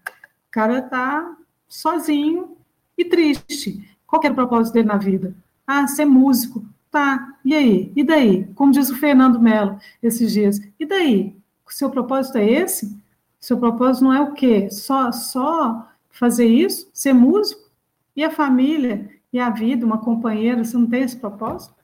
O 0.48 0.50
cara 0.50 0.78
está 0.78 1.36
sozinho 1.66 2.56
e 2.98 3.04
triste. 3.04 3.96
Qual 4.06 4.20
era 4.22 4.32
o 4.32 4.36
propósito 4.36 4.74
dele 4.74 4.88
na 4.88 4.98
vida? 4.98 5.34
Ah, 5.66 5.86
ser 5.86 6.04
músico. 6.04 6.64
Tá, 6.90 7.38
e 7.44 7.54
aí? 7.54 7.92
E 7.96 8.04
daí? 8.04 8.44
Como 8.54 8.70
diz 8.70 8.88
o 8.88 8.96
Fernando 8.96 9.40
Mello 9.40 9.78
esses 10.02 10.32
dias. 10.32 10.60
E 10.78 10.86
daí? 10.86 11.36
O 11.66 11.72
seu 11.72 11.90
propósito 11.90 12.38
é 12.38 12.48
esse? 12.48 12.96
Seu 13.40 13.58
propósito 13.58 14.04
não 14.04 14.12
é 14.12 14.20
o 14.20 14.32
quê? 14.32 14.70
Só, 14.70 15.10
só 15.10 15.88
fazer 16.10 16.46
isso? 16.46 16.88
Ser 16.92 17.12
músico? 17.12 17.68
E 18.14 18.22
a 18.22 18.30
família? 18.30 19.10
E 19.32 19.40
a 19.40 19.50
vida? 19.50 19.84
Uma 19.84 19.98
companheira? 19.98 20.62
Você 20.64 20.76
não 20.76 20.86
tem 20.86 21.02
esse 21.02 21.16
propósito? 21.16 21.74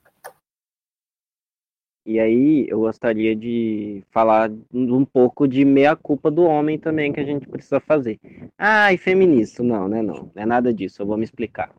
E 2.05 2.19
aí 2.19 2.65
eu 2.67 2.79
gostaria 2.79 3.35
de 3.35 4.03
falar 4.11 4.49
um 4.73 5.05
pouco 5.05 5.47
de 5.47 5.63
meia-culpa 5.63 6.31
do 6.31 6.43
homem 6.43 6.79
também 6.79 7.13
que 7.13 7.19
a 7.19 7.23
gente 7.25 7.47
precisa 7.47 7.79
fazer. 7.79 8.19
Ah, 8.57 8.91
e 8.91 8.97
feminista. 8.97 9.61
Não, 9.61 9.87
né? 9.87 10.01
Não, 10.01 10.31
não 10.33 10.43
é 10.43 10.45
nada 10.45 10.73
disso, 10.73 11.01
eu 11.01 11.05
vou 11.05 11.17
me 11.17 11.23
explicar. 11.23 11.71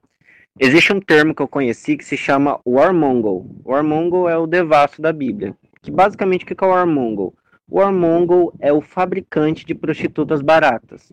Existe 0.59 0.93
um 0.93 1.01
termo 1.01 1.35
que 1.35 1.43
eu 1.43 1.49
conheci 1.49 1.97
que 1.97 2.05
se 2.05 2.17
chama 2.17 2.61
warmongol. 2.67 3.47
Warmongol 3.65 4.29
é 4.29 4.37
o 4.37 4.47
devasso 4.47 5.01
da 5.01 5.13
Bíblia. 5.13 5.57
Que 5.81 5.91
basicamente 5.91 6.45
o 6.45 6.47
que 6.47 6.63
é 6.63 6.67
o 6.67 6.71
warmongol? 6.71 7.35
O 7.69 7.79
warmongol 7.79 8.53
é 8.61 8.73
o 8.73 8.81
fabricante 8.81 9.65
de 9.65 9.75
prostitutas 9.75 10.43
baratas. 10.43 11.13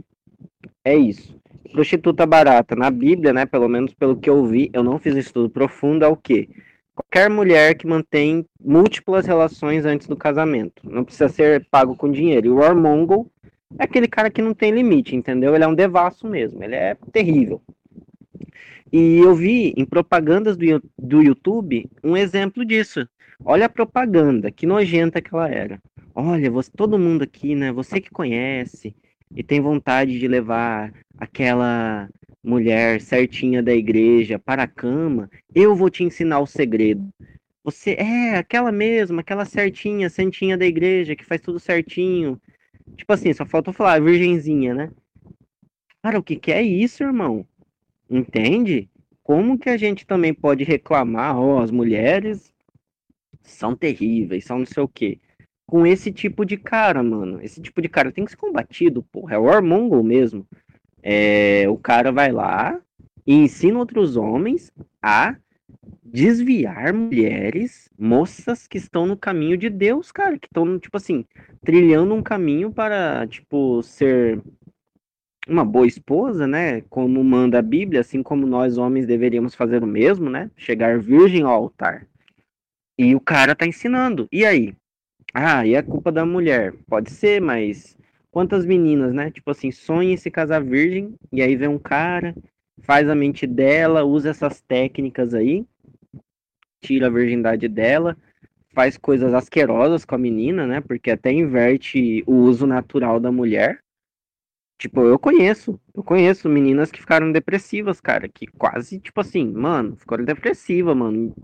É 0.83 0.95
isso. 0.95 1.39
Prostituta 1.71 2.25
barata 2.25 2.75
na 2.75 2.89
Bíblia, 2.91 3.31
né? 3.31 3.45
Pelo 3.45 3.67
menos 3.67 3.93
pelo 3.93 4.17
que 4.17 4.29
eu 4.29 4.45
vi, 4.45 4.69
eu 4.73 4.83
não 4.83 4.99
fiz 4.99 5.15
estudo 5.15 5.49
profundo, 5.49 6.03
é 6.03 6.07
o 6.07 6.17
quê? 6.17 6.49
qualquer 6.99 7.29
mulher 7.29 7.75
que 7.75 7.87
mantém 7.87 8.45
múltiplas 8.61 9.25
relações 9.25 9.85
antes 9.85 10.05
do 10.05 10.17
casamento. 10.17 10.81
Não 10.83 11.05
precisa 11.05 11.29
ser 11.29 11.65
pago 11.71 11.95
com 11.95 12.11
dinheiro. 12.11 12.47
E 12.47 12.49
o 12.49 12.55
Warmongol 12.55 13.27
é 13.77 13.85
aquele 13.85 14.07
cara 14.07 14.29
que 14.29 14.41
não 14.41 14.53
tem 14.53 14.71
limite, 14.71 15.15
entendeu? 15.15 15.55
Ele 15.55 15.63
é 15.63 15.67
um 15.67 15.75
devasso 15.75 16.27
mesmo, 16.27 16.61
ele 16.61 16.75
é 16.75 16.97
terrível. 17.11 17.61
E 18.91 19.17
eu 19.17 19.35
vi 19.35 19.73
em 19.77 19.85
propagandas 19.85 20.57
do, 20.57 20.81
do 20.97 21.21
YouTube 21.21 21.89
um 22.03 22.17
exemplo 22.17 22.65
disso. 22.65 23.07
Olha 23.43 23.67
a 23.67 23.69
propaganda, 23.69 24.51
que 24.51 24.65
nojenta 24.65 25.21
que 25.21 25.33
ela 25.33 25.49
era. 25.49 25.81
Olha, 26.13 26.49
você, 26.51 26.71
todo 26.75 26.99
mundo 26.99 27.23
aqui, 27.23 27.55
né? 27.55 27.71
Você 27.71 28.01
que 28.01 28.09
conhece 28.09 28.95
e 29.35 29.43
tem 29.43 29.61
vontade 29.61 30.19
de 30.19 30.27
levar 30.27 30.91
aquela 31.17 32.09
mulher 32.43 32.99
certinha 32.99 33.61
da 33.61 33.73
igreja 33.73 34.39
para 34.39 34.63
a 34.63 34.67
cama, 34.67 35.29
eu 35.53 35.75
vou 35.75 35.89
te 35.89 36.03
ensinar 36.03 36.39
o 36.39 36.47
segredo. 36.47 37.07
Você 37.63 37.91
é 37.91 38.35
aquela 38.37 38.71
mesma, 38.71 39.21
aquela 39.21 39.45
certinha, 39.45 40.09
santinha 40.09 40.57
da 40.57 40.65
igreja, 40.65 41.15
que 41.15 41.25
faz 41.25 41.41
tudo 41.41 41.59
certinho. 41.59 42.41
Tipo 42.97 43.13
assim, 43.13 43.31
só 43.33 43.45
falta 43.45 43.71
falar, 43.71 44.01
virgenzinha, 44.01 44.73
né? 44.73 44.91
Cara, 46.01 46.17
o 46.17 46.23
que, 46.23 46.35
que 46.35 46.51
é 46.51 46.61
isso, 46.63 47.03
irmão? 47.03 47.45
Entende? 48.09 48.89
Como 49.21 49.57
que 49.57 49.69
a 49.69 49.77
gente 49.77 50.05
também 50.05 50.33
pode 50.33 50.63
reclamar, 50.63 51.37
ó, 51.37 51.57
oh, 51.57 51.59
as 51.59 51.69
mulheres 51.69 52.51
são 53.43 53.75
terríveis, 53.75 54.45
são 54.45 54.59
não 54.59 54.65
sei 54.65 54.81
o 54.81 54.87
quê. 54.87 55.19
Com 55.67 55.85
esse 55.85 56.11
tipo 56.11 56.43
de 56.43 56.57
cara, 56.57 57.03
mano. 57.03 57.39
Esse 57.41 57.61
tipo 57.61 57.81
de 57.81 57.87
cara 57.87 58.11
tem 58.11 58.25
que 58.25 58.31
ser 58.31 58.37
combatido, 58.37 59.03
porra. 59.03 59.35
É 59.35 59.37
o 59.37 59.43
hormongo 59.43 60.03
mesmo. 60.03 60.47
É, 61.03 61.69
o 61.69 61.77
cara 61.77 62.11
vai 62.11 62.31
lá 62.31 62.81
e 63.25 63.35
ensina 63.35 63.77
outros 63.77 64.17
homens 64.17 64.71
a 65.01 65.35
desviar 66.03 66.91
mulheres, 66.93 67.89
moças 67.97 68.67
que 68.67 68.77
estão 68.77 69.05
no 69.05 69.15
caminho 69.15 69.55
de 69.55 69.69
Deus, 69.69 70.11
cara, 70.11 70.39
que 70.39 70.47
estão, 70.47 70.79
tipo 70.79 70.97
assim, 70.97 71.23
trilhando 71.63 72.15
um 72.15 72.23
caminho 72.23 72.71
para, 72.71 73.27
tipo, 73.27 73.81
ser 73.83 74.41
uma 75.49 75.65
boa 75.65 75.87
esposa, 75.87 76.47
né? 76.47 76.81
Como 76.89 77.23
manda 77.23 77.59
a 77.59 77.61
Bíblia, 77.61 78.01
assim 78.01 78.21
como 78.21 78.45
nós 78.45 78.77
homens 78.77 79.05
deveríamos 79.05 79.55
fazer 79.55 79.83
o 79.83 79.87
mesmo, 79.87 80.29
né? 80.29 80.51
Chegar 80.55 80.99
virgem 80.99 81.43
ao 81.43 81.51
altar. 81.51 82.07
E 82.97 83.15
o 83.15 83.19
cara 83.19 83.55
tá 83.55 83.65
ensinando. 83.65 84.27
E 84.31 84.45
aí? 84.45 84.73
Ah, 85.33 85.65
e 85.65 85.75
é 85.75 85.81
culpa 85.81 86.11
da 86.11 86.25
mulher? 86.25 86.73
Pode 86.87 87.11
ser, 87.11 87.41
mas 87.41 87.97
quantas 88.31 88.65
meninas, 88.65 89.13
né? 89.13 89.31
Tipo 89.31 89.51
assim, 89.51 89.71
sonha 89.71 90.13
em 90.13 90.17
se 90.17 90.29
casar 90.29 90.63
virgem, 90.63 91.15
e 91.31 91.41
aí 91.41 91.55
vem 91.55 91.67
um 91.67 91.79
cara, 91.79 92.35
faz 92.81 93.09
a 93.09 93.15
mente 93.15 93.45
dela, 93.45 94.03
usa 94.03 94.29
essas 94.29 94.61
técnicas 94.61 95.33
aí, 95.33 95.65
tira 96.81 97.07
a 97.07 97.09
virgindade 97.09 97.67
dela, 97.67 98.17
faz 98.73 98.97
coisas 98.97 99.33
asquerosas 99.33 100.05
com 100.05 100.15
a 100.15 100.17
menina, 100.17 100.65
né? 100.65 100.81
Porque 100.81 101.11
até 101.11 101.31
inverte 101.31 102.23
o 102.25 102.33
uso 102.33 102.65
natural 102.65 103.19
da 103.19 103.31
mulher. 103.31 103.79
Tipo, 104.79 105.01
eu 105.01 105.19
conheço, 105.19 105.77
eu 105.93 106.01
conheço 106.01 106.47
meninas 106.47 106.89
que 106.89 107.01
ficaram 107.01 107.33
depressivas, 107.33 107.99
cara, 107.99 108.29
que 108.29 108.47
quase, 108.47 108.97
tipo 108.97 109.19
assim, 109.19 109.45
mano, 109.51 109.97
ficaram 109.97 110.23
depressivas, 110.23 110.95
mano. 110.95 111.35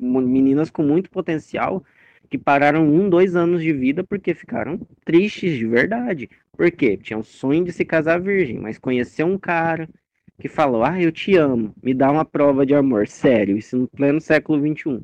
Meninas 0.00 0.70
com 0.70 0.82
muito 0.82 1.10
potencial 1.10 1.84
que 2.30 2.38
pararam 2.38 2.88
um, 2.88 3.10
dois 3.10 3.36
anos 3.36 3.62
de 3.62 3.70
vida 3.70 4.02
porque 4.02 4.32
ficaram 4.32 4.80
tristes 5.04 5.58
de 5.58 5.66
verdade. 5.66 6.30
Por 6.56 6.70
quê? 6.70 6.96
Tinham 6.96 7.22
sonho 7.22 7.64
de 7.64 7.72
se 7.72 7.84
casar 7.84 8.18
virgem, 8.18 8.58
mas 8.58 8.78
conheceu 8.78 9.26
um 9.26 9.38
cara 9.38 9.86
que 10.40 10.48
falou: 10.48 10.82
Ah, 10.82 11.00
eu 11.00 11.12
te 11.12 11.36
amo, 11.36 11.74
me 11.82 11.92
dá 11.92 12.10
uma 12.10 12.24
prova 12.24 12.64
de 12.64 12.74
amor, 12.74 13.06
sério, 13.08 13.58
isso 13.58 13.76
no 13.76 13.88
pleno 13.88 14.22
século 14.22 14.58
XXI. 14.58 15.02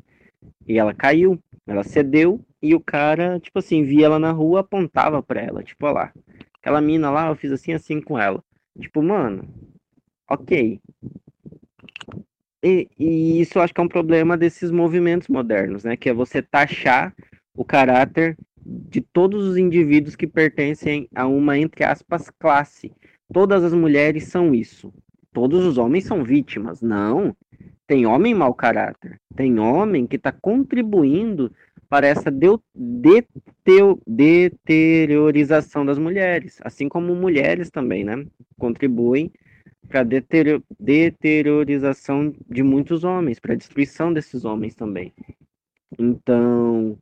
E 0.67 0.79
ela 0.79 0.95
caiu, 0.95 1.39
ela 1.67 1.83
cedeu, 1.83 2.41
e 2.61 2.73
o 2.73 2.79
cara, 2.79 3.39
tipo 3.39 3.59
assim, 3.59 3.83
via 3.83 4.07
ela 4.07 4.17
na 4.17 4.31
rua, 4.31 4.61
apontava 4.61 5.21
pra 5.21 5.41
ela, 5.41 5.63
tipo, 5.63 5.85
ó 5.85 5.91
lá, 5.91 6.11
aquela 6.67 6.81
mina 6.81 7.09
lá, 7.09 7.29
eu 7.29 7.35
fiz 7.35 7.51
assim, 7.51 7.71
assim 7.71 8.01
com 8.01 8.19
ela. 8.19 8.43
Tipo, 8.77 9.01
mano, 9.01 9.47
ok. 10.29 10.79
E, 12.61 12.89
e, 12.99 13.39
isso 13.39 13.57
eu 13.57 13.61
acho 13.61 13.73
que 13.73 13.79
é 13.79 13.83
um 13.83 13.87
problema 13.87 14.35
desses 14.35 14.69
movimentos 14.69 15.29
modernos, 15.29 15.85
né? 15.85 15.95
Que 15.95 16.09
é 16.09 16.13
você 16.13 16.41
taxar 16.41 17.15
o 17.55 17.63
caráter 17.63 18.37
de 18.59 18.99
todos 18.99 19.47
os 19.47 19.55
indivíduos 19.55 20.17
que 20.17 20.27
pertencem 20.27 21.07
a 21.15 21.25
uma, 21.25 21.57
entre 21.57 21.85
aspas, 21.85 22.29
classe. 22.37 22.91
Todas 23.33 23.63
as 23.63 23.73
mulheres 23.73 24.25
são 24.25 24.53
isso. 24.53 24.93
Todos 25.31 25.65
os 25.65 25.77
homens 25.77 26.03
são 26.03 26.21
vítimas. 26.21 26.81
Não. 26.81 27.33
Tem 27.87 28.05
homem 28.05 28.33
mau 28.33 28.53
caráter. 28.53 29.21
Tem 29.35 29.57
homem 29.57 30.05
que 30.05 30.17
está 30.17 30.33
contribuindo 30.33 31.53
para 31.89 32.07
essa 32.07 32.31
de, 32.31 32.47
de, 32.75 33.25
deteriorização 34.05 35.85
das 35.85 35.97
mulheres. 35.97 36.59
Assim 36.63 36.89
como 36.89 37.15
mulheres 37.15 37.69
também, 37.69 38.03
né? 38.03 38.25
Contribuem 38.57 39.31
para 39.87 40.03
deteriorização 40.03 42.33
de 42.49 42.61
muitos 42.61 43.03
homens, 43.03 43.39
para 43.39 43.53
a 43.53 43.57
destruição 43.57 44.11
desses 44.11 44.43
homens 44.43 44.75
também. 44.75 45.13
Então, 45.97 46.97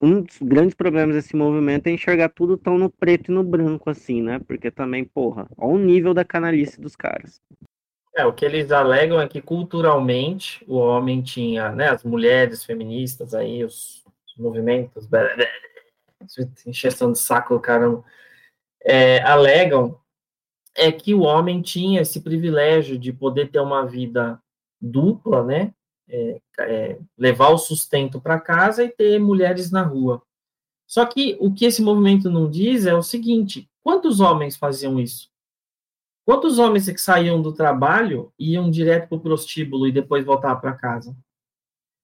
um 0.00 0.22
dos 0.22 0.38
grandes 0.40 0.74
problemas 0.74 1.16
desse 1.16 1.34
movimento 1.34 1.88
é 1.88 1.90
enxergar 1.90 2.28
tudo 2.28 2.56
tão 2.56 2.78
no 2.78 2.88
preto 2.88 3.32
e 3.32 3.34
no 3.34 3.42
branco 3.42 3.90
assim, 3.90 4.22
né? 4.22 4.38
Porque 4.38 4.70
também, 4.70 5.04
porra, 5.04 5.48
olha 5.56 5.74
o 5.74 5.78
nível 5.78 6.14
da 6.14 6.24
canalice 6.24 6.80
dos 6.80 6.94
caras. 6.94 7.42
É, 8.18 8.26
o 8.26 8.32
que 8.32 8.44
eles 8.44 8.72
alegam 8.72 9.20
é 9.20 9.28
que 9.28 9.40
culturalmente 9.40 10.64
o 10.66 10.74
homem 10.74 11.22
tinha, 11.22 11.70
né, 11.70 11.88
as 11.88 12.02
mulheres 12.02 12.64
feministas 12.64 13.32
aí, 13.32 13.62
os, 13.64 14.04
os 14.26 14.36
movimentos, 14.36 15.08
encheção 16.66 17.12
de 17.12 17.18
saco, 17.20 17.60
caramba, 17.60 18.02
é, 18.82 19.22
alegam 19.22 20.00
é 20.74 20.90
que 20.90 21.14
o 21.14 21.20
homem 21.20 21.62
tinha 21.62 22.00
esse 22.00 22.20
privilégio 22.20 22.98
de 22.98 23.12
poder 23.12 23.52
ter 23.52 23.60
uma 23.60 23.86
vida 23.86 24.42
dupla, 24.80 25.44
né? 25.44 25.72
É, 26.08 26.40
é, 26.60 26.98
levar 27.16 27.50
o 27.50 27.58
sustento 27.58 28.20
para 28.20 28.40
casa 28.40 28.82
e 28.82 28.88
ter 28.88 29.20
mulheres 29.20 29.70
na 29.70 29.82
rua. 29.82 30.20
Só 30.88 31.06
que 31.06 31.36
o 31.38 31.54
que 31.54 31.66
esse 31.66 31.82
movimento 31.82 32.28
não 32.28 32.50
diz 32.50 32.84
é 32.84 32.94
o 32.94 33.02
seguinte: 33.02 33.68
quantos 33.80 34.18
homens 34.18 34.56
faziam 34.56 34.98
isso? 34.98 35.30
Quantos 36.28 36.58
homens 36.58 36.84
que 36.90 37.00
saíam 37.00 37.40
do 37.40 37.54
trabalho 37.54 38.30
iam 38.38 38.70
direto 38.70 39.08
para 39.08 39.16
o 39.16 39.20
prostíbulo 39.20 39.88
e 39.88 39.92
depois 39.92 40.26
voltavam 40.26 40.60
para 40.60 40.74
casa? 40.74 41.16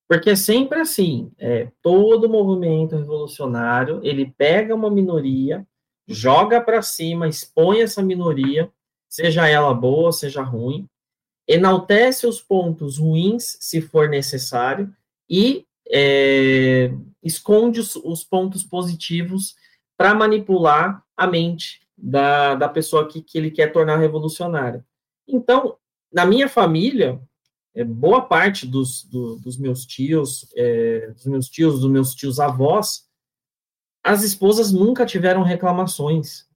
Porque 0.09 0.31
é 0.31 0.35
sempre 0.35 0.81
assim, 0.81 1.31
é, 1.37 1.71
todo 1.83 2.27
movimento 2.27 2.97
revolucionário, 2.97 4.01
ele 4.03 4.33
pega 4.39 4.75
uma 4.75 4.91
minoria, 4.91 5.67
joga 6.09 6.59
para 6.59 6.81
cima, 6.81 7.29
expõe 7.29 7.83
essa 7.83 8.03
minoria, 8.03 8.73
seja 9.11 9.47
ela 9.47 9.75
boa, 9.75 10.11
seja 10.11 10.41
ruim, 10.41 10.89
enaltece 11.47 12.27
os 12.27 12.41
pontos 12.41 12.97
ruins, 12.97 13.59
se 13.61 13.83
for 13.83 14.09
necessário, 14.09 14.91
e 15.29 15.67
é, 15.91 16.91
esconde 17.23 17.79
os, 17.79 17.95
os, 17.97 18.25
pontos 18.25 18.65
positivos 18.65 19.55
para 19.99 20.15
manipular 20.15 21.05
a 21.15 21.27
mente 21.27 21.84
da, 21.97 22.55
da 22.55 22.69
pessoa 22.69 23.09
que, 23.09 23.23
que 23.23 23.39
ele 23.39 23.51
quer 23.51 23.73
tornar 23.73 23.97
revolucionária. 23.97 24.85
Então, 25.27 25.77
na 26.13 26.27
minha 26.27 26.49
família, 26.49 27.21
é, 27.75 27.83
boa 27.85 28.23
parte 28.23 28.67
dos, 28.67 29.05
do, 29.05 29.37
dos 29.37 29.59
meus 29.59 29.85
tios, 29.85 30.47
é, 30.57 31.11
dos 31.11 31.27
meus 31.27 31.49
tios, 31.49 31.81
dos 31.81 31.91
meus 31.91 32.15
tios 32.15 32.39
avós, 32.39 33.09
as 34.03 34.23
esposas 34.23 34.71
nunca 34.73 35.07
tiveram 35.07 35.43
reclamações. 35.43 36.47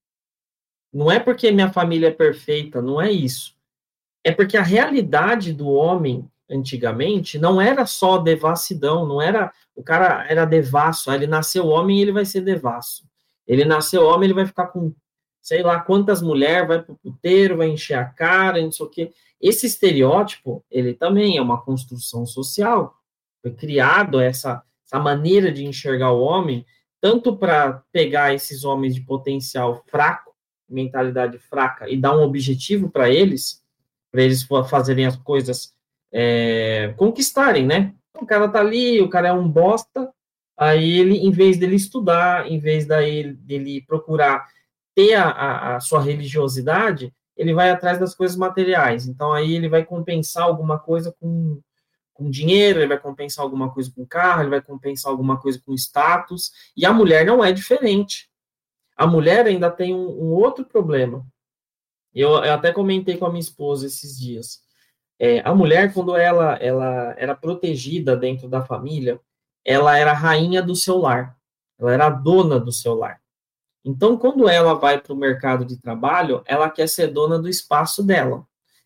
Não 0.92 1.10
é 1.10 1.18
porque 1.18 1.50
minha 1.50 1.72
família 1.72 2.08
é 2.08 2.12
perfeita, 2.12 2.80
não 2.80 3.00
é 3.00 3.10
isso. 3.10 3.56
É 4.22 4.32
porque 4.32 4.56
a 4.56 4.62
realidade 4.62 5.52
do 5.52 5.68
homem 5.68 6.30
antigamente 6.50 7.38
não 7.38 7.60
era 7.60 7.84
só 7.84 8.18
devassidão, 8.18 9.06
não 9.06 9.20
era 9.20 9.52
o 9.74 9.82
cara 9.82 10.26
era 10.28 10.44
devasso, 10.44 11.12
ele 11.12 11.26
nasceu 11.26 11.66
homem, 11.66 12.00
ele 12.00 12.12
vai 12.12 12.24
ser 12.24 12.40
devasso. 12.40 13.06
Ele 13.46 13.64
nasceu 13.64 14.04
homem, 14.04 14.26
ele 14.26 14.34
vai 14.34 14.46
ficar 14.46 14.66
com 14.66 14.92
sei 15.48 15.62
lá 15.62 15.80
quantas 15.80 16.20
mulheres, 16.20 16.68
vai 16.68 16.82
pro 16.82 16.94
puteiro, 16.96 17.56
vai 17.56 17.68
encher 17.68 17.94
a 17.94 18.04
cara, 18.04 18.60
não 18.60 18.70
sei 18.70 18.84
o 18.84 18.88
quê. 18.90 19.12
Esse 19.40 19.66
estereótipo, 19.66 20.62
ele 20.70 20.92
também 20.92 21.38
é 21.38 21.42
uma 21.42 21.62
construção 21.62 22.26
social. 22.26 22.94
Foi 23.40 23.52
criado 23.52 24.20
essa 24.20 24.62
essa 24.84 24.98
maneira 24.98 25.52
de 25.52 25.66
enxergar 25.66 26.12
o 26.12 26.22
homem, 26.22 26.64
tanto 26.98 27.36
para 27.36 27.82
pegar 27.92 28.32
esses 28.32 28.64
homens 28.64 28.94
de 28.94 29.02
potencial 29.02 29.84
fraco, 29.86 30.34
mentalidade 30.66 31.38
fraca, 31.38 31.88
e 31.90 31.96
dar 31.96 32.16
um 32.16 32.22
objetivo 32.22 32.88
para 32.88 33.10
eles, 33.10 33.62
para 34.10 34.22
eles 34.22 34.42
fazerem 34.70 35.04
as 35.04 35.16
coisas 35.16 35.74
é, 36.10 36.94
conquistarem, 36.96 37.66
né? 37.66 37.94
O 38.18 38.24
cara 38.24 38.48
tá 38.48 38.60
ali, 38.60 38.98
o 39.02 39.10
cara 39.10 39.28
é 39.28 39.32
um 39.32 39.46
bosta, 39.46 40.10
aí 40.56 40.98
ele, 40.98 41.18
em 41.18 41.30
vez 41.30 41.58
dele 41.58 41.76
estudar, 41.76 42.50
em 42.50 42.58
vez 42.58 42.86
daí, 42.86 43.34
dele 43.34 43.82
procurar 43.86 44.48
ter 44.98 45.14
a, 45.14 45.28
a, 45.28 45.76
a 45.76 45.80
sua 45.80 46.02
religiosidade, 46.02 47.14
ele 47.36 47.54
vai 47.54 47.70
atrás 47.70 48.00
das 48.00 48.16
coisas 48.16 48.36
materiais. 48.36 49.06
Então, 49.06 49.32
aí 49.32 49.54
ele 49.54 49.68
vai 49.68 49.84
compensar 49.84 50.42
alguma 50.42 50.76
coisa 50.76 51.14
com, 51.20 51.60
com 52.12 52.28
dinheiro, 52.28 52.80
ele 52.80 52.88
vai 52.88 52.98
compensar 52.98 53.44
alguma 53.44 53.72
coisa 53.72 53.92
com 53.94 54.04
carro, 54.04 54.42
ele 54.42 54.50
vai 54.50 54.60
compensar 54.60 55.12
alguma 55.12 55.40
coisa 55.40 55.62
com 55.64 55.72
status. 55.72 56.50
E 56.76 56.84
a 56.84 56.92
mulher 56.92 57.24
não 57.24 57.44
é 57.44 57.52
diferente. 57.52 58.28
A 58.96 59.06
mulher 59.06 59.46
ainda 59.46 59.70
tem 59.70 59.94
um, 59.94 60.08
um 60.08 60.32
outro 60.32 60.64
problema. 60.64 61.24
Eu, 62.12 62.30
eu, 62.30 62.54
até 62.54 62.72
comentei 62.72 63.16
com 63.16 63.26
a 63.26 63.30
minha 63.30 63.38
esposa 63.38 63.86
esses 63.86 64.18
dias. 64.18 64.60
É, 65.16 65.38
a 65.48 65.54
mulher, 65.54 65.94
quando 65.94 66.16
ela, 66.16 66.56
ela 66.56 67.14
era 67.16 67.36
protegida 67.36 68.16
dentro 68.16 68.48
da 68.48 68.64
família, 68.64 69.20
ela 69.64 69.96
era 69.96 70.12
rainha 70.12 70.60
do 70.60 70.74
seu 70.74 70.98
lar. 70.98 71.38
Ela 71.78 71.92
era 71.92 72.10
dona 72.10 72.58
do 72.58 72.72
seu 72.72 72.94
lar. 72.94 73.17
Então, 73.88 74.18
quando 74.18 74.46
ela 74.46 74.74
vai 74.74 75.00
para 75.00 75.14
o 75.14 75.16
mercado 75.16 75.64
de 75.64 75.80
trabalho, 75.80 76.42
ela 76.44 76.68
quer 76.68 76.86
ser 76.86 77.06
dona 77.06 77.38
do 77.38 77.48
espaço 77.48 78.02
dela. 78.02 78.44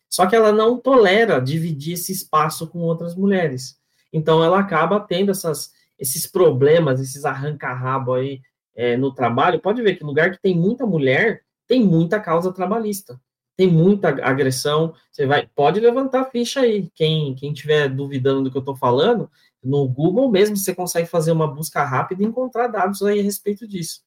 Só 0.09 0.25
que 0.25 0.33
ela 0.33 0.53
não 0.53 0.77
tolera 0.77 1.41
dividir 1.41 1.95
esse 1.95 2.13
espaço 2.13 2.67
com 2.67 2.79
outras 2.79 3.13
mulheres. 3.13 3.75
Então, 4.13 4.41
ela 4.41 4.59
acaba 4.59 5.01
tendo 5.01 5.29
essas, 5.29 5.71
esses 5.99 6.25
problemas, 6.25 7.01
esses 7.01 7.25
arranca-rabo 7.25 8.13
aí 8.13 8.39
é, 8.73 8.95
no 8.95 9.13
trabalho. 9.13 9.59
Pode 9.59 9.81
ver 9.81 9.95
que 9.97 10.05
lugar 10.05 10.31
que 10.31 10.41
tem 10.41 10.55
muita 10.55 10.85
mulher, 10.85 11.41
tem 11.67 11.83
muita 11.83 12.17
causa 12.17 12.53
trabalhista. 12.53 13.19
Tem 13.57 13.67
muita 13.67 14.07
agressão. 14.07 14.93
Você 15.11 15.25
vai, 15.25 15.49
pode 15.53 15.81
levantar 15.81 16.21
a 16.21 16.31
ficha 16.31 16.61
aí. 16.61 16.89
Quem 16.95 17.35
quem 17.35 17.51
estiver 17.51 17.89
duvidando 17.89 18.43
do 18.43 18.51
que 18.51 18.55
eu 18.57 18.61
estou 18.61 18.75
falando, 18.75 19.29
no 19.61 19.85
Google 19.85 20.31
mesmo 20.31 20.55
você 20.55 20.73
consegue 20.73 21.09
fazer 21.09 21.33
uma 21.33 21.47
busca 21.47 21.83
rápida 21.83 22.23
e 22.23 22.25
encontrar 22.25 22.67
dados 22.67 23.03
aí 23.03 23.19
a 23.19 23.23
respeito 23.23 23.67
disso. 23.67 24.01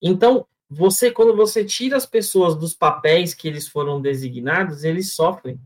Então, 0.00 0.46
você, 0.68 1.10
quando 1.10 1.36
você 1.36 1.64
tira 1.64 1.96
as 1.96 2.06
pessoas 2.06 2.56
dos 2.56 2.74
papéis 2.74 3.34
que 3.34 3.46
eles 3.46 3.68
foram 3.68 4.00
designados, 4.00 4.84
eles 4.84 5.12
sofrem, 5.12 5.60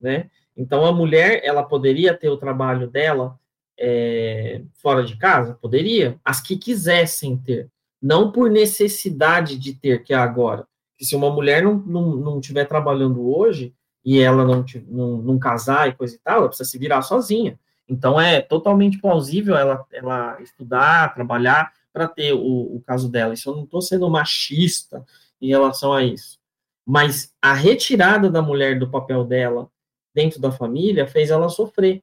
né? 0.00 0.30
Então, 0.56 0.84
a 0.86 0.92
mulher, 0.92 1.42
ela 1.44 1.62
poderia 1.62 2.14
ter 2.14 2.30
o 2.30 2.36
trabalho 2.36 2.88
dela 2.88 3.38
é, 3.78 4.62
fora 4.80 5.04
de 5.04 5.16
casa? 5.16 5.54
Poderia. 5.60 6.18
As 6.24 6.40
que 6.40 6.56
quisessem 6.56 7.36
ter. 7.36 7.70
Não 8.00 8.32
por 8.32 8.50
necessidade 8.50 9.58
de 9.58 9.74
ter, 9.74 10.02
que 10.02 10.14
é 10.14 10.16
agora. 10.16 10.66
Se 10.98 11.14
uma 11.14 11.30
mulher 11.30 11.62
não, 11.62 11.74
não, 11.74 12.16
não 12.16 12.40
estiver 12.40 12.64
trabalhando 12.64 13.36
hoje, 13.36 13.74
e 14.04 14.20
ela 14.20 14.44
não, 14.44 14.64
não, 14.86 15.18
não 15.18 15.38
casar 15.38 15.88
e 15.88 15.92
coisa 15.94 16.14
e 16.14 16.18
tal, 16.18 16.38
ela 16.38 16.48
precisa 16.48 16.70
se 16.70 16.78
virar 16.78 17.02
sozinha. 17.02 17.58
Então, 17.88 18.20
é 18.20 18.40
totalmente 18.40 18.98
plausível 18.98 19.56
ela, 19.56 19.84
ela 19.92 20.40
estudar, 20.40 21.12
trabalhar, 21.14 21.72
para 21.96 22.06
ter 22.06 22.34
o, 22.34 22.76
o 22.76 22.82
caso 22.86 23.08
dela. 23.08 23.32
Isso 23.32 23.48
eu 23.48 23.56
não 23.56 23.64
estou 23.64 23.80
sendo 23.80 24.10
machista 24.10 25.02
em 25.40 25.48
relação 25.48 25.94
a 25.94 26.04
isso. 26.04 26.38
Mas 26.84 27.34
a 27.40 27.54
retirada 27.54 28.30
da 28.30 28.42
mulher 28.42 28.78
do 28.78 28.90
papel 28.90 29.24
dela 29.24 29.70
dentro 30.14 30.38
da 30.38 30.52
família 30.52 31.06
fez 31.06 31.30
ela 31.30 31.48
sofrer. 31.48 32.02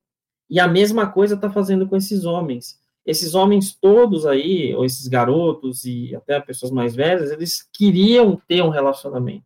E 0.50 0.60
a 0.60 0.68
mesma 0.68 1.12
coisa 1.12 1.36
está 1.36 1.48
fazendo 1.48 1.88
com 1.88 1.96
esses 1.96 2.26
homens. 2.26 2.82
Esses 3.06 3.36
homens 3.36 3.76
todos 3.76 4.26
aí, 4.26 4.74
ou 4.74 4.84
esses 4.84 5.08
garotos 5.08 5.86
e 5.86 6.16
até 6.16 6.40
pessoas 6.40 6.72
mais 6.72 6.96
velhas, 6.96 7.30
eles 7.30 7.62
queriam 7.72 8.36
ter 8.48 8.64
um 8.64 8.70
relacionamento. 8.70 9.46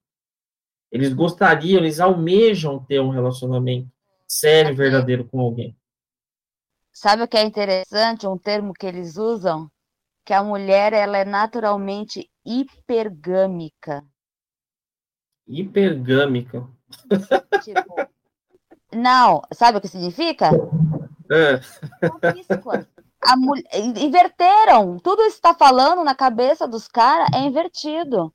Eles 0.90 1.14
gostariam, 1.14 1.80
eles 1.80 1.99
almejam 1.99 2.80
ter 2.86 3.02
um 3.02 3.10
relacionamento 3.10 3.90
sério, 4.26 4.74
verdadeiro 4.74 5.26
com 5.26 5.41
alguém. 5.41 5.76
Sabe 6.94 7.24
o 7.24 7.28
que 7.28 7.36
é 7.36 7.44
interessante? 7.44 8.26
Um 8.26 8.38
termo 8.38 8.74
que 8.74 8.86
eles 8.86 9.18
usam 9.18 9.69
que 10.28 10.34
a 10.34 10.44
mulher 10.44 10.91
ela 10.91 11.18
é 11.18 11.24
naturalmente 11.24 12.30
hipergâmica. 12.45 14.04
Hipergâmica. 15.48 16.68
Tipo, 17.64 17.95
não, 18.91 19.41
sabe 19.54 19.78
o 19.78 19.82
que 19.82 19.88
significa? 19.88 20.49
É. 21.32 21.62
A 23.22 23.38
mulher, 23.38 23.64
inverteram. 23.74 24.99
Tudo 24.99 25.22
isso 25.22 25.38
está 25.38 25.54
falando 25.54 26.04
na 26.04 26.14
cabeça 26.14 26.68
dos 26.68 26.90
caras 26.90 27.30
é 27.34 27.40
invertido. 27.40 28.34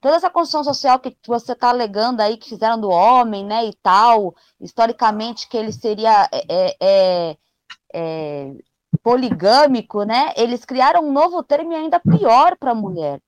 Toda 0.00 0.16
essa 0.16 0.30
construção 0.30 0.64
social 0.64 0.98
que 0.98 1.14
você 1.26 1.52
está 1.52 1.68
alegando 1.68 2.22
aí 2.22 2.38
que 2.38 2.48
fizeram 2.48 2.80
do 2.80 2.88
homem, 2.88 3.44
né, 3.44 3.66
e 3.66 3.74
tal, 3.82 4.34
historicamente 4.58 5.46
que 5.46 5.58
ele 5.58 5.72
seria 5.72 6.26
é, 6.32 6.76
é, 6.80 7.36
é, 7.92 8.54
poligâmico, 9.02 10.04
né? 10.04 10.32
Eles 10.36 10.64
criaram 10.64 11.06
um 11.06 11.12
novo 11.12 11.42
termo 11.42 11.74
ainda 11.74 12.00
pior 12.00 12.56
para 12.56 12.72
a 12.72 12.74
mulher, 12.74 13.20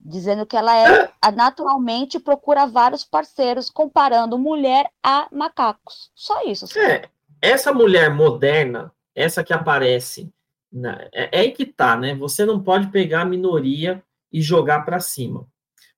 dizendo 0.00 0.46
que 0.46 0.56
ela 0.56 0.76
é 0.76 1.10
naturalmente 1.34 2.20
procura 2.20 2.66
vários 2.66 3.04
parceiros, 3.04 3.70
comparando 3.70 4.38
mulher 4.38 4.90
a 5.02 5.28
macacos. 5.30 6.10
Só 6.14 6.42
isso. 6.44 6.66
É, 6.78 7.08
essa 7.40 7.72
mulher 7.72 8.14
moderna, 8.14 8.92
essa 9.14 9.42
que 9.42 9.52
aparece, 9.52 10.32
na, 10.72 11.00
é, 11.12 11.28
é 11.32 11.40
aí 11.40 11.52
que 11.52 11.66
tá, 11.66 11.96
né? 11.96 12.14
Você 12.14 12.44
não 12.44 12.62
pode 12.62 12.88
pegar 12.88 13.22
a 13.22 13.26
minoria 13.26 14.02
e 14.32 14.40
jogar 14.40 14.84
para 14.84 15.00
cima. 15.00 15.46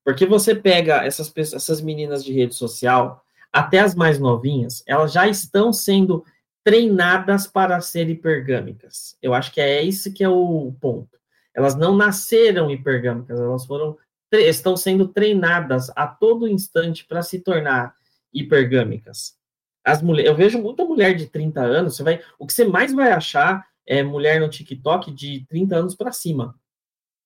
Porque 0.03 0.25
você 0.25 0.55
pega 0.55 1.03
essas, 1.03 1.31
essas 1.35 1.81
meninas 1.81 2.23
de 2.23 2.33
rede 2.33 2.55
social, 2.55 3.23
até 3.51 3.79
as 3.79 3.95
mais 3.95 4.19
novinhas, 4.19 4.83
elas 4.87 5.11
já 5.11 5.27
estão 5.27 5.73
sendo 5.73 6.23
treinadas 6.69 7.47
para 7.47 7.81
ser 7.81 8.07
hipergâmicas. 8.09 9.17
Eu 9.23 9.33
acho 9.33 9.51
que 9.51 9.59
é 9.59 9.83
esse 9.83 10.13
que 10.13 10.23
é 10.23 10.29
o 10.29 10.71
ponto. 10.79 11.17
Elas 11.51 11.75
não 11.75 11.97
nasceram 11.97 12.69
hipergâmicas, 12.69 13.39
elas 13.39 13.65
foram 13.65 13.97
estão 14.31 14.77
sendo 14.77 15.07
treinadas 15.07 15.89
a 15.95 16.05
todo 16.05 16.47
instante 16.47 17.03
para 17.07 17.23
se 17.23 17.39
tornar 17.39 17.95
hipergâmicas. 18.31 19.35
As 19.83 20.03
mulheres, 20.03 20.29
eu 20.29 20.35
vejo 20.35 20.61
muita 20.61 20.85
mulher 20.85 21.15
de 21.15 21.25
30 21.25 21.59
anos, 21.59 21.95
você 21.95 22.03
vai, 22.03 22.21
o 22.37 22.45
que 22.45 22.53
você 22.53 22.65
mais 22.65 22.93
vai 22.93 23.11
achar 23.11 23.67
é 23.87 24.03
mulher 24.03 24.39
no 24.39 24.47
TikTok 24.47 25.11
de 25.11 25.47
30 25.49 25.75
anos 25.75 25.95
para 25.95 26.11
cima. 26.11 26.53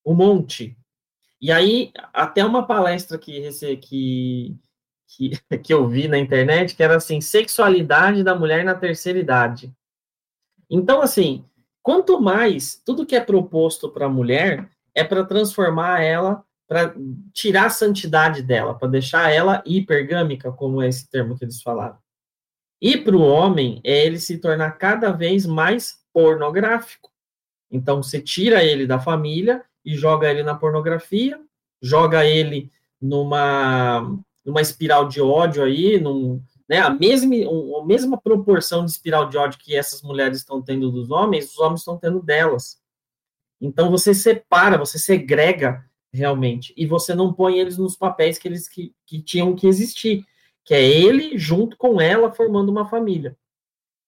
Um 0.06 0.14
monte. 0.14 0.78
E 1.42 1.52
aí, 1.52 1.92
até 2.14 2.46
uma 2.46 2.66
palestra 2.66 3.18
que, 3.18 3.50
que 3.82 4.58
que, 5.16 5.32
que 5.64 5.74
eu 5.74 5.88
vi 5.88 6.08
na 6.08 6.18
internet, 6.18 6.76
que 6.76 6.84
era 6.84 6.98
assim, 6.98 7.22
sexualidade 7.22 8.24
da 8.24 8.36
mulher 8.36 8.64
na 8.64 8.76
terceira 8.76 9.20
idade. 9.20 9.74
Então, 10.70 11.02
assim, 11.02 11.46
quanto 11.82 12.20
mais 12.20 12.82
tudo 12.86 13.06
que 13.06 13.16
é 13.16 13.20
proposto 13.20 13.90
para 13.90 14.08
a 14.08 14.10
mulher 14.10 14.70
é 14.96 15.04
para 15.04 15.24
transformar 15.24 16.02
ela, 16.02 16.44
para 16.68 16.94
tirar 17.34 17.66
a 17.66 17.70
santidade 17.70 18.42
dela, 18.42 18.74
para 18.74 18.88
deixar 18.88 19.32
ela 19.32 19.62
hipergâmica, 19.66 20.52
como 20.52 20.82
é 20.82 20.88
esse 20.88 21.10
termo 21.10 21.38
que 21.38 21.46
eles 21.46 21.62
falaram. 21.62 21.98
E 22.82 22.98
para 22.98 23.16
o 23.16 23.22
homem 23.22 23.80
é 23.84 24.06
ele 24.06 24.20
se 24.20 24.38
tornar 24.40 24.72
cada 24.72 25.12
vez 25.12 25.46
mais 25.46 26.00
pornográfico. 26.12 27.12
Então, 27.72 28.04
você 28.04 28.22
tira 28.22 28.64
ele 28.64 28.86
da 28.86 29.00
família 29.00 29.64
e 29.86 29.96
joga 29.96 30.30
ele 30.30 30.44
na 30.44 30.56
pornografia, 30.56 31.40
joga 31.82 32.26
ele 32.26 32.72
numa 33.02 34.18
numa 34.46 34.62
espiral 34.62 35.08
de 35.08 35.22
ódio 35.22 35.64
aí, 35.64 36.00
num, 36.00 36.42
né, 36.68 36.80
a, 36.80 36.90
mesma, 36.90 37.36
a 37.36 37.86
mesma 37.86 38.20
proporção 38.20 38.86
de 38.86 38.92
espiral 38.92 39.30
de 39.30 39.38
ódio 39.38 39.60
que 39.60 39.76
essas 39.76 40.02
mulheres 40.02 40.40
estão 40.40 40.62
tendo 40.62 40.92
dos 40.92 41.12
homens, 41.12 41.52
os 41.52 41.60
homens 41.60 41.82
estão 41.82 41.98
tendo 41.98 42.22
delas. 42.22 42.82
Então 43.62 43.90
você 43.90 44.14
separa, 44.14 44.78
você 44.78 45.00
segrega 45.00 45.86
realmente, 46.12 46.74
e 46.78 46.86
você 46.86 47.16
não 47.16 47.34
põe 47.34 47.58
eles 47.60 47.78
nos 47.78 47.96
papéis 47.96 48.38
que 48.38 48.48
eles 48.48 48.68
que, 48.68 48.94
que 49.06 49.22
tinham 49.22 49.56
que 49.56 49.68
existir, 49.68 50.26
que 50.64 50.74
é 50.74 50.84
ele 50.84 51.38
junto 51.38 51.76
com 51.76 52.00
ela 52.00 52.32
formando 52.32 52.70
uma 52.70 52.88
família. 52.88 53.36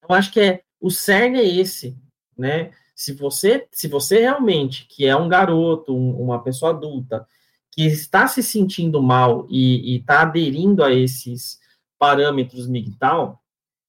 Eu 0.07 0.15
acho 0.15 0.31
que 0.31 0.39
é 0.39 0.61
o 0.79 0.91
cerne 0.91 1.39
é 1.39 1.45
esse, 1.45 1.97
né? 2.37 2.71
Se 2.93 3.11
você, 3.13 3.67
se 3.71 3.87
você 3.87 4.19
realmente, 4.19 4.85
que 4.87 5.05
é 5.05 5.15
um 5.15 5.27
garoto, 5.27 5.95
um, 5.95 6.21
uma 6.21 6.41
pessoa 6.41 6.71
adulta, 6.71 7.27
que 7.75 7.85
está 7.85 8.25
se 8.25 8.41
sentindo 8.41 9.03
mal 9.03 9.45
e 9.49 9.97
está 9.97 10.21
aderindo 10.21 10.81
a 10.81 10.93
esses 10.93 11.59
parâmetros 11.99 12.67
MGTOW, 12.69 13.37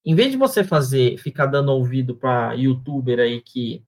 em 0.04 0.14
vez 0.14 0.32
de 0.32 0.36
você 0.36 0.64
fazer, 0.64 1.18
ficar 1.18 1.46
dando 1.46 1.70
ouvido 1.70 2.16
para 2.16 2.52
youtuber 2.54 3.20
aí 3.20 3.40
que 3.40 3.84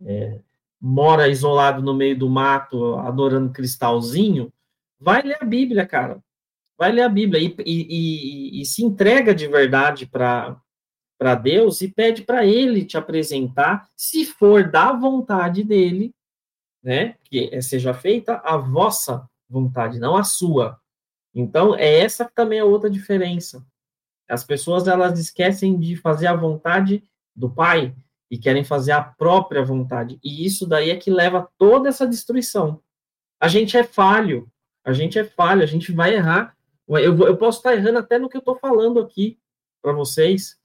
é, 0.00 0.40
mora 0.80 1.28
isolado 1.28 1.82
no 1.82 1.94
meio 1.94 2.18
do 2.18 2.28
mato, 2.28 2.96
adorando 2.96 3.52
cristalzinho, 3.52 4.50
vai 4.98 5.20
ler 5.22 5.36
a 5.40 5.44
Bíblia, 5.44 5.86
cara. 5.86 6.22
Vai 6.78 6.92
ler 6.92 7.02
a 7.02 7.08
Bíblia 7.08 7.42
e, 7.42 7.54
e, 7.66 8.58
e, 8.58 8.62
e 8.62 8.64
se 8.64 8.82
entrega 8.82 9.34
de 9.34 9.46
verdade 9.46 10.06
para 10.06 10.58
para 11.18 11.34
Deus 11.34 11.80
e 11.80 11.88
pede 11.88 12.22
para 12.22 12.46
ele 12.46 12.84
te 12.84 12.96
apresentar, 12.96 13.88
se 13.96 14.24
for 14.24 14.70
da 14.70 14.92
vontade 14.92 15.64
dele, 15.64 16.14
né? 16.82 17.16
Que 17.24 17.60
seja 17.62 17.92
feita 17.94 18.40
a 18.44 18.56
vossa 18.56 19.28
vontade, 19.48 19.98
não 19.98 20.16
a 20.16 20.24
sua. 20.24 20.78
Então, 21.34 21.74
é 21.74 22.00
essa 22.00 22.24
também 22.24 22.60
a 22.60 22.64
outra 22.64 22.90
diferença. 22.90 23.64
As 24.28 24.44
pessoas 24.44 24.86
elas 24.86 25.18
esquecem 25.18 25.78
de 25.78 25.96
fazer 25.96 26.26
a 26.26 26.36
vontade 26.36 27.02
do 27.34 27.50
Pai 27.50 27.94
e 28.30 28.36
querem 28.36 28.64
fazer 28.64 28.92
a 28.92 29.02
própria 29.02 29.64
vontade. 29.64 30.18
E 30.22 30.44
isso 30.44 30.66
daí 30.66 30.90
é 30.90 30.96
que 30.96 31.10
leva 31.10 31.48
toda 31.56 31.88
essa 31.88 32.06
destruição. 32.06 32.82
A 33.40 33.48
gente 33.48 33.76
é 33.76 33.84
falho, 33.84 34.50
a 34.84 34.92
gente 34.92 35.18
é 35.18 35.24
falho, 35.24 35.62
a 35.62 35.66
gente 35.66 35.92
vai 35.92 36.14
errar. 36.14 36.56
Eu, 36.88 37.16
eu 37.26 37.36
posso 37.36 37.58
estar 37.58 37.74
errando 37.74 37.98
até 37.98 38.18
no 38.18 38.28
que 38.28 38.36
eu 38.36 38.40
estou 38.40 38.56
falando 38.58 39.00
aqui 39.00 39.38
para 39.82 39.92
vocês. 39.92 40.57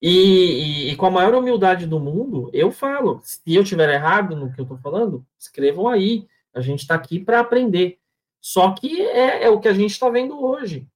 E, 0.00 0.10
e, 0.10 0.90
e, 0.90 0.96
com 0.96 1.06
a 1.06 1.10
maior 1.10 1.34
humildade 1.34 1.86
do 1.86 1.98
mundo, 1.98 2.50
eu 2.52 2.70
falo. 2.70 3.20
Se 3.22 3.54
eu 3.54 3.64
tiver 3.64 3.88
errado 3.88 4.36
no 4.36 4.52
que 4.52 4.60
eu 4.60 4.64
estou 4.64 4.78
falando, 4.78 5.24
escrevam 5.38 5.88
aí. 5.88 6.26
A 6.54 6.60
gente 6.60 6.80
está 6.80 6.94
aqui 6.94 7.18
para 7.18 7.40
aprender. 7.40 7.98
Só 8.40 8.72
que 8.72 9.00
é, 9.00 9.44
é 9.44 9.50
o 9.50 9.58
que 9.58 9.68
a 9.68 9.72
gente 9.72 9.90
está 9.90 10.08
vendo 10.08 10.42
hoje. 10.42 10.86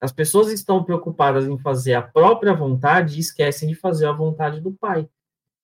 As 0.00 0.12
pessoas 0.12 0.52
estão 0.52 0.84
preocupadas 0.84 1.46
em 1.46 1.58
fazer 1.58 1.94
a 1.94 2.02
própria 2.02 2.54
vontade 2.54 3.16
e 3.16 3.20
esquecem 3.20 3.68
de 3.68 3.74
fazer 3.74 4.06
a 4.06 4.12
vontade 4.12 4.60
do 4.60 4.72
Pai. 4.72 5.08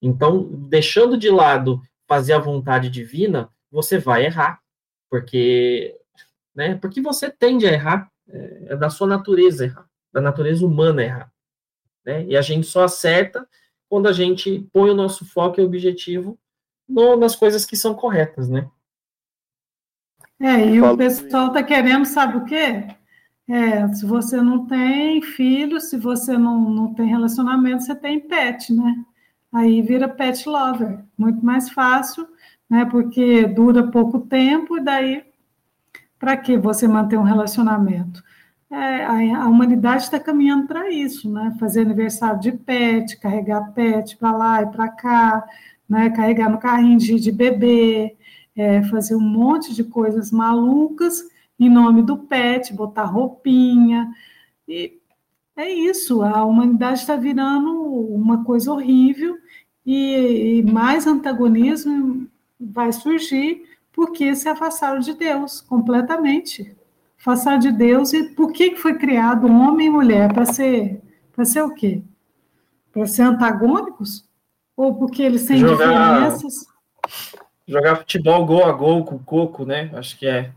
Então, 0.01 0.43
deixando 0.69 1.17
de 1.17 1.31
lado 1.31 1.81
fazer 2.09 2.33
a 2.33 2.39
vontade 2.39 2.91
divina, 2.91 3.49
você 3.71 3.99
vai 3.99 4.25
errar, 4.27 4.61
porque, 5.09 5.97
né, 6.55 6.75
porque 6.75 7.01
você 7.01 7.31
tende 7.31 7.67
a 7.67 7.73
errar, 7.73 8.11
é, 8.29 8.67
é 8.71 8.77
da 8.77 8.91
sua 8.91 9.07
natureza 9.07 9.65
errar, 9.65 9.87
da 10.13 10.21
natureza 10.21 10.67
humana 10.67 11.03
errar. 11.03 11.33
Né? 12.05 12.25
E 12.27 12.37
a 12.37 12.43
gente 12.43 12.67
só 12.67 12.85
acerta 12.85 13.47
quando 13.89 14.09
a 14.09 14.13
gente 14.13 14.69
põe 14.73 14.91
o 14.91 14.95
nosso 14.95 15.25
foco 15.25 15.61
e 15.61 15.65
objetivo 15.65 16.39
no, 16.89 17.17
nas 17.17 17.37
coisas 17.37 17.65
que 17.65 17.77
são 17.77 17.95
corretas, 17.95 18.49
né? 18.49 18.69
É, 20.41 20.67
e 20.67 20.81
o 20.81 20.97
pessoal 20.97 21.49
está 21.49 21.63
querendo, 21.63 22.05
sabe 22.05 22.39
o 22.39 22.45
quê? 22.45 22.85
É, 23.49 23.87
se 23.89 24.05
você 24.05 24.41
não 24.41 24.67
tem 24.67 25.23
filho, 25.23 25.81
se 25.81 25.97
você 25.97 26.37
não, 26.37 26.59
não 26.71 26.95
tem 26.95 27.07
relacionamento, 27.07 27.83
você 27.83 27.95
tem 27.95 28.19
pet, 28.19 28.73
né? 28.73 29.05
Aí 29.53 29.83
vira 29.83 30.09
pet 30.09 30.49
lover, 30.49 30.99
muito 31.17 31.45
mais 31.45 31.71
fácil, 31.71 32.27
né? 32.69 32.85
Porque 32.85 33.47
dura 33.47 33.91
pouco 33.91 34.21
tempo, 34.21 34.79
e 34.79 34.81
daí, 34.81 35.25
para 36.19 36.37
que 36.37 36.57
você 36.57 36.89
manter 36.89 37.19
um 37.19 37.23
relacionamento? 37.23 38.25
É, 38.73 39.05
a, 39.05 39.43
a, 39.43 39.49
humanidade 39.49 40.05
está 40.05 40.19
caminhando 40.19 40.67
para 40.67 40.91
isso, 40.91 41.31
né? 41.31 41.55
Fazer 41.61 41.83
aniversário 41.83 42.41
de 42.41 42.53
pet, 42.53 43.19
carregar 43.19 43.71
pet 43.75 44.17
para 44.17 44.33
lá 44.35 44.63
e 44.63 44.67
para 44.67 44.89
cá, 44.89 45.47
né? 45.87 46.09
Carregar 46.09 46.51
no 46.51 46.59
carrinho 46.59 46.99
de, 46.99 47.21
de 47.21 47.31
bebê, 47.31 48.17
é, 48.57 48.83
fazer 48.85 49.15
um 49.15 49.21
monte 49.21 49.75
de 49.75 49.85
coisas 49.85 50.33
malucas 50.33 51.23
em 51.61 51.69
nome 51.69 52.03
do 52.03 52.17
pet, 52.17 52.73
botar 52.73 53.05
roupinha. 53.05 54.11
E 54.67 54.99
é 55.55 55.71
isso, 55.71 56.23
a 56.23 56.43
humanidade 56.43 57.01
está 57.01 57.15
virando 57.15 57.71
uma 57.79 58.43
coisa 58.43 58.73
horrível 58.73 59.37
e, 59.85 60.61
e, 60.61 60.63
mais 60.63 61.07
antagonismo 61.07 62.27
vai 62.59 62.91
surgir 62.91 63.65
porque 63.93 64.35
se 64.35 64.49
afastaram 64.49 64.99
de 65.01 65.13
Deus 65.13 65.61
completamente. 65.61 66.75
Afastaram 67.23 67.61
de 67.61 67.71
Deus 67.71 68.13
e 68.13 68.25
por 68.31 68.53
que 68.53 68.75
foi 68.75 68.99
criado 68.99 69.47
homem 69.47 69.87
e 69.87 69.91
mulher? 69.91 70.33
Para 70.35 70.45
ser, 70.45 71.01
para 71.33 71.45
ser 71.45 71.63
o 71.63 71.73
quê? 71.73 72.03
Para 72.93 73.07
ser 73.07 73.23
antagônicos? 73.23 74.29
Ou 74.77 74.97
porque 74.97 75.23
eles 75.23 75.47
têm 75.47 75.59
Jogar... 75.59 76.27
diferenças? 76.27 76.67
Jogar 77.65 77.97
futebol 77.99 78.45
gol 78.45 78.65
a 78.65 78.73
gol 78.73 79.05
com 79.05 79.21
coco, 79.21 79.65
né? 79.65 79.89
Acho 79.95 80.19
que 80.19 80.27
é. 80.27 80.53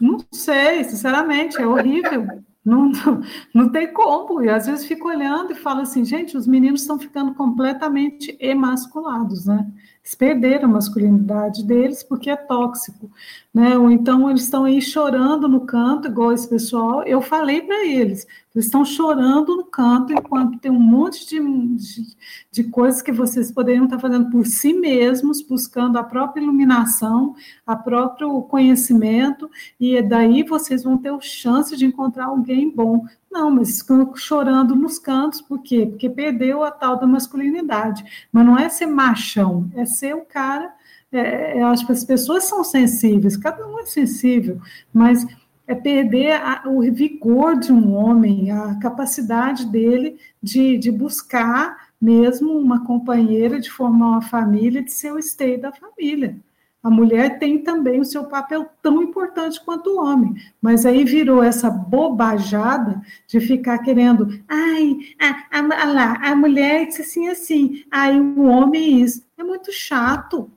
Não 0.00 0.18
sei, 0.32 0.84
sinceramente, 0.84 1.60
é 1.60 1.66
horrível. 1.66 2.24
Não, 2.64 2.88
não, 2.88 3.20
não, 3.52 3.72
tem 3.72 3.92
como. 3.92 4.40
E 4.42 4.48
às 4.48 4.66
vezes 4.66 4.86
fico 4.86 5.08
olhando 5.08 5.52
e 5.52 5.56
falo 5.56 5.80
assim, 5.80 6.04
gente, 6.04 6.36
os 6.36 6.46
meninos 6.46 6.82
estão 6.82 7.00
ficando 7.00 7.34
completamente 7.34 8.36
emasculados, 8.38 9.46
né? 9.46 9.66
Eles 10.06 10.14
perderam 10.14 10.68
a 10.68 10.72
masculinidade 10.74 11.64
deles 11.64 12.04
porque 12.04 12.30
é 12.30 12.36
tóxico, 12.36 13.10
né? 13.52 13.76
Ou 13.76 13.90
então 13.90 14.30
eles 14.30 14.42
estão 14.44 14.64
aí 14.64 14.80
chorando 14.80 15.48
no 15.48 15.62
canto, 15.62 16.06
igual 16.06 16.32
esse 16.32 16.48
pessoal. 16.48 17.02
Eu 17.02 17.20
falei 17.20 17.62
para 17.62 17.84
eles, 17.84 18.24
eles 18.56 18.64
estão 18.64 18.86
chorando 18.86 19.54
no 19.54 19.64
canto 19.64 20.14
enquanto 20.14 20.58
tem 20.58 20.70
um 20.70 20.80
monte 20.80 21.28
de, 21.28 21.38
de, 21.76 22.16
de 22.50 22.64
coisas 22.64 23.02
que 23.02 23.12
vocês 23.12 23.52
poderiam 23.52 23.84
estar 23.84 23.98
fazendo 23.98 24.30
por 24.30 24.46
si 24.46 24.72
mesmos, 24.72 25.42
buscando 25.42 25.98
a 25.98 26.02
própria 26.02 26.40
iluminação, 26.40 27.36
a 27.66 27.76
próprio 27.76 28.40
conhecimento, 28.44 29.50
e 29.78 30.00
daí 30.00 30.42
vocês 30.42 30.84
vão 30.84 30.96
ter 30.96 31.10
a 31.10 31.20
chance 31.20 31.76
de 31.76 31.84
encontrar 31.84 32.28
alguém 32.28 32.70
bom. 32.74 33.04
Não, 33.30 33.50
mas 33.50 33.82
ficam 33.82 34.16
chorando 34.16 34.74
nos 34.74 34.98
cantos, 34.98 35.42
por 35.42 35.62
quê? 35.62 35.84
Porque 35.84 36.08
perdeu 36.08 36.64
a 36.64 36.70
tal 36.70 36.98
da 36.98 37.06
masculinidade. 37.06 38.26
Mas 38.32 38.46
não 38.46 38.58
é 38.58 38.70
ser 38.70 38.86
machão, 38.86 39.70
é 39.74 39.84
ser 39.84 40.14
o 40.14 40.24
cara. 40.24 40.74
É, 41.12 41.60
eu 41.60 41.66
acho 41.66 41.84
que 41.84 41.92
as 41.92 42.04
pessoas 42.04 42.44
são 42.44 42.64
sensíveis, 42.64 43.36
cada 43.36 43.66
um 43.66 43.78
é 43.78 43.84
sensível, 43.84 44.60
mas 44.92 45.26
é 45.66 45.74
perder 45.74 46.32
a, 46.32 46.62
o 46.66 46.80
vigor 46.92 47.58
de 47.58 47.72
um 47.72 47.94
homem, 47.94 48.50
a 48.50 48.78
capacidade 48.78 49.66
dele 49.66 50.18
de, 50.42 50.78
de 50.78 50.90
buscar 50.90 51.86
mesmo 52.00 52.52
uma 52.56 52.84
companheira, 52.84 53.58
de 53.58 53.70
formar 53.70 54.08
uma 54.08 54.22
família, 54.22 54.82
de 54.82 54.92
ser 54.92 55.12
o 55.12 55.18
esteio 55.18 55.60
da 55.60 55.72
família. 55.72 56.36
A 56.82 56.90
mulher 56.90 57.40
tem 57.40 57.58
também 57.58 58.00
o 58.00 58.04
seu 58.04 58.26
papel 58.26 58.70
tão 58.80 59.02
importante 59.02 59.60
quanto 59.64 59.90
o 59.90 60.04
homem, 60.04 60.36
mas 60.62 60.86
aí 60.86 61.02
virou 61.04 61.42
essa 61.42 61.68
bobajada 61.68 63.02
de 63.26 63.40
ficar 63.40 63.78
querendo, 63.78 64.40
ai, 64.46 64.96
a, 65.18 65.58
a, 65.58 65.82
a, 65.82 65.84
lá, 65.92 66.12
a 66.22 66.36
mulher 66.36 66.86
disse 66.86 67.02
assim, 67.02 67.28
assim, 67.28 67.84
aí 67.90 68.20
o 68.20 68.42
homem 68.42 69.02
isso. 69.02 69.26
É 69.36 69.42
muito 69.42 69.72
chato. 69.72 70.48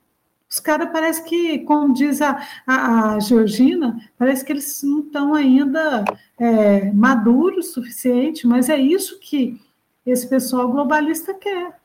Os 0.49 0.59
caras 0.59 0.89
parece 0.91 1.23
que, 1.25 1.59
como 1.59 1.93
diz 1.93 2.21
a, 2.21 2.41
a, 2.65 3.13
a, 3.13 3.19
Georgina, 3.19 3.99
parece 4.17 4.43
que 4.43 4.51
eles 4.51 4.81
não 4.81 5.01
estão 5.01 5.35
ainda 5.35 6.03
é, 6.39 6.91
maduros 6.91 7.69
o 7.69 7.73
suficiente, 7.73 8.47
mas 8.47 8.67
é 8.67 8.77
isso 8.77 9.19
que 9.19 9.61
esse 10.03 10.27
pessoal 10.27 10.71
globalista 10.71 11.35
quer. 11.35 11.79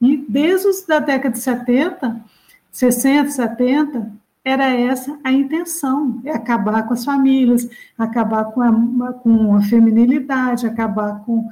E 0.00 0.16
desde 0.16 0.86
da 0.86 1.00
década 1.00 1.34
de 1.34 1.40
70, 1.40 2.24
60, 2.70 3.30
70, 3.30 4.12
era 4.44 4.72
essa 4.72 5.18
a 5.24 5.32
intenção, 5.32 6.20
é 6.24 6.30
acabar 6.30 6.86
com 6.86 6.94
as 6.94 7.04
famílias, 7.04 7.68
acabar 7.98 8.44
com 8.52 8.62
a, 8.62 9.12
com 9.12 9.56
a 9.56 9.62
feminilidade, 9.62 10.68
acabar 10.68 11.24
com 11.24 11.48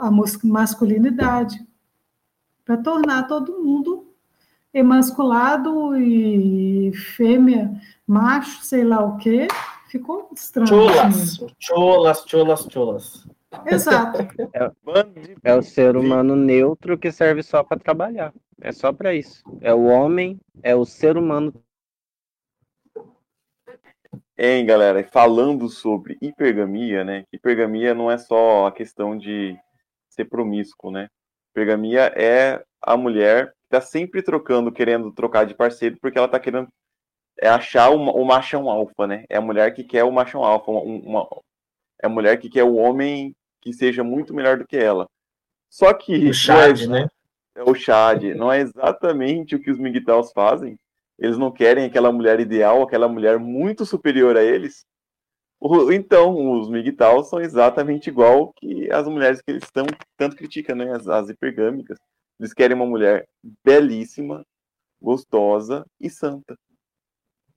a 0.00 0.10
masculinidade, 0.42 1.64
para 2.64 2.76
tornar 2.78 3.28
todo 3.28 3.62
mundo 3.62 4.01
emasculado 4.72 5.96
e 5.96 6.92
fêmea, 7.16 7.70
macho, 8.06 8.62
sei 8.62 8.84
lá 8.84 9.04
o 9.04 9.16
quê, 9.18 9.48
ficou 9.88 10.28
estranho. 10.34 10.68
Cholas, 10.68 11.44
cholas, 11.58 12.24
cholas, 12.26 12.66
cholas. 12.70 13.28
Exato. 13.66 14.18
É, 14.54 15.52
é, 15.52 15.54
o 15.54 15.62
ser 15.62 15.96
humano 15.96 16.34
neutro 16.34 16.98
que 16.98 17.12
serve 17.12 17.42
só 17.42 17.62
para 17.62 17.78
trabalhar. 17.78 18.32
É 18.60 18.72
só 18.72 18.92
para 18.92 19.14
isso. 19.14 19.42
É 19.60 19.74
o 19.74 19.84
homem, 19.84 20.40
é 20.62 20.74
o 20.74 20.84
ser 20.84 21.16
humano. 21.16 21.52
Hein, 24.36 24.64
galera, 24.64 25.02
falando 25.04 25.68
sobre 25.68 26.16
hipergamia, 26.20 27.04
né? 27.04 27.24
Hipergamia 27.32 27.94
não 27.94 28.10
é 28.10 28.18
só 28.18 28.66
a 28.66 28.72
questão 28.72 29.16
de 29.16 29.56
ser 30.08 30.24
promíscuo, 30.24 30.90
né? 30.90 31.08
Hipergamia 31.50 32.12
é 32.16 32.64
a 32.80 32.96
mulher 32.96 33.54
tá 33.72 33.80
sempre 33.80 34.22
trocando, 34.22 34.72
querendo 34.72 35.12
trocar 35.12 35.44
de 35.46 35.54
parceiro, 35.54 35.96
porque 36.00 36.18
ela 36.18 36.28
tá 36.28 36.38
querendo 36.38 36.68
é 37.40 37.48
achar 37.48 37.90
o, 37.90 37.96
o 37.96 38.24
machão 38.24 38.68
alfa, 38.68 39.06
né? 39.06 39.24
É 39.28 39.36
a 39.36 39.40
mulher 39.40 39.72
que 39.74 39.82
quer 39.82 40.04
o 40.04 40.12
machão 40.12 40.44
alfa, 40.44 40.70
uma, 40.70 41.26
é 42.02 42.06
a 42.06 42.10
mulher 42.10 42.38
que 42.38 42.48
quer 42.48 42.64
o 42.64 42.74
homem 42.74 43.34
que 43.60 43.72
seja 43.72 44.04
muito 44.04 44.34
melhor 44.34 44.58
do 44.58 44.66
que 44.66 44.76
ela. 44.76 45.06
Só 45.70 45.92
que. 45.94 46.28
O 46.28 46.34
Chad, 46.34 46.82
é, 46.82 46.86
né? 46.86 47.08
É 47.54 47.62
o 47.62 47.74
Chad. 47.74 48.22
Não 48.34 48.52
é 48.52 48.60
exatamente 48.60 49.56
o 49.56 49.60
que 49.60 49.70
os 49.70 49.78
Migtaus 49.78 50.32
fazem. 50.32 50.76
Eles 51.18 51.38
não 51.38 51.50
querem 51.50 51.84
aquela 51.84 52.12
mulher 52.12 52.40
ideal, 52.40 52.82
aquela 52.82 53.08
mulher 53.08 53.38
muito 53.38 53.86
superior 53.86 54.36
a 54.36 54.42
eles. 54.42 54.84
Então, 55.92 56.58
os 56.58 56.68
Migtaus 56.68 57.28
são 57.28 57.40
exatamente 57.40 58.08
igual 58.08 58.52
que 58.56 58.90
as 58.90 59.06
mulheres 59.06 59.40
que 59.40 59.52
eles 59.52 59.62
estão 59.62 59.86
tanto 60.16 60.36
criticam, 60.36 60.74
né? 60.74 60.92
As, 60.92 61.06
as 61.08 61.28
hipergâmicas. 61.28 61.98
Eles 62.38 62.52
querem 62.52 62.76
uma 62.76 62.86
mulher 62.86 63.28
belíssima, 63.64 64.44
gostosa 65.00 65.86
e 66.00 66.10
santa. 66.10 66.58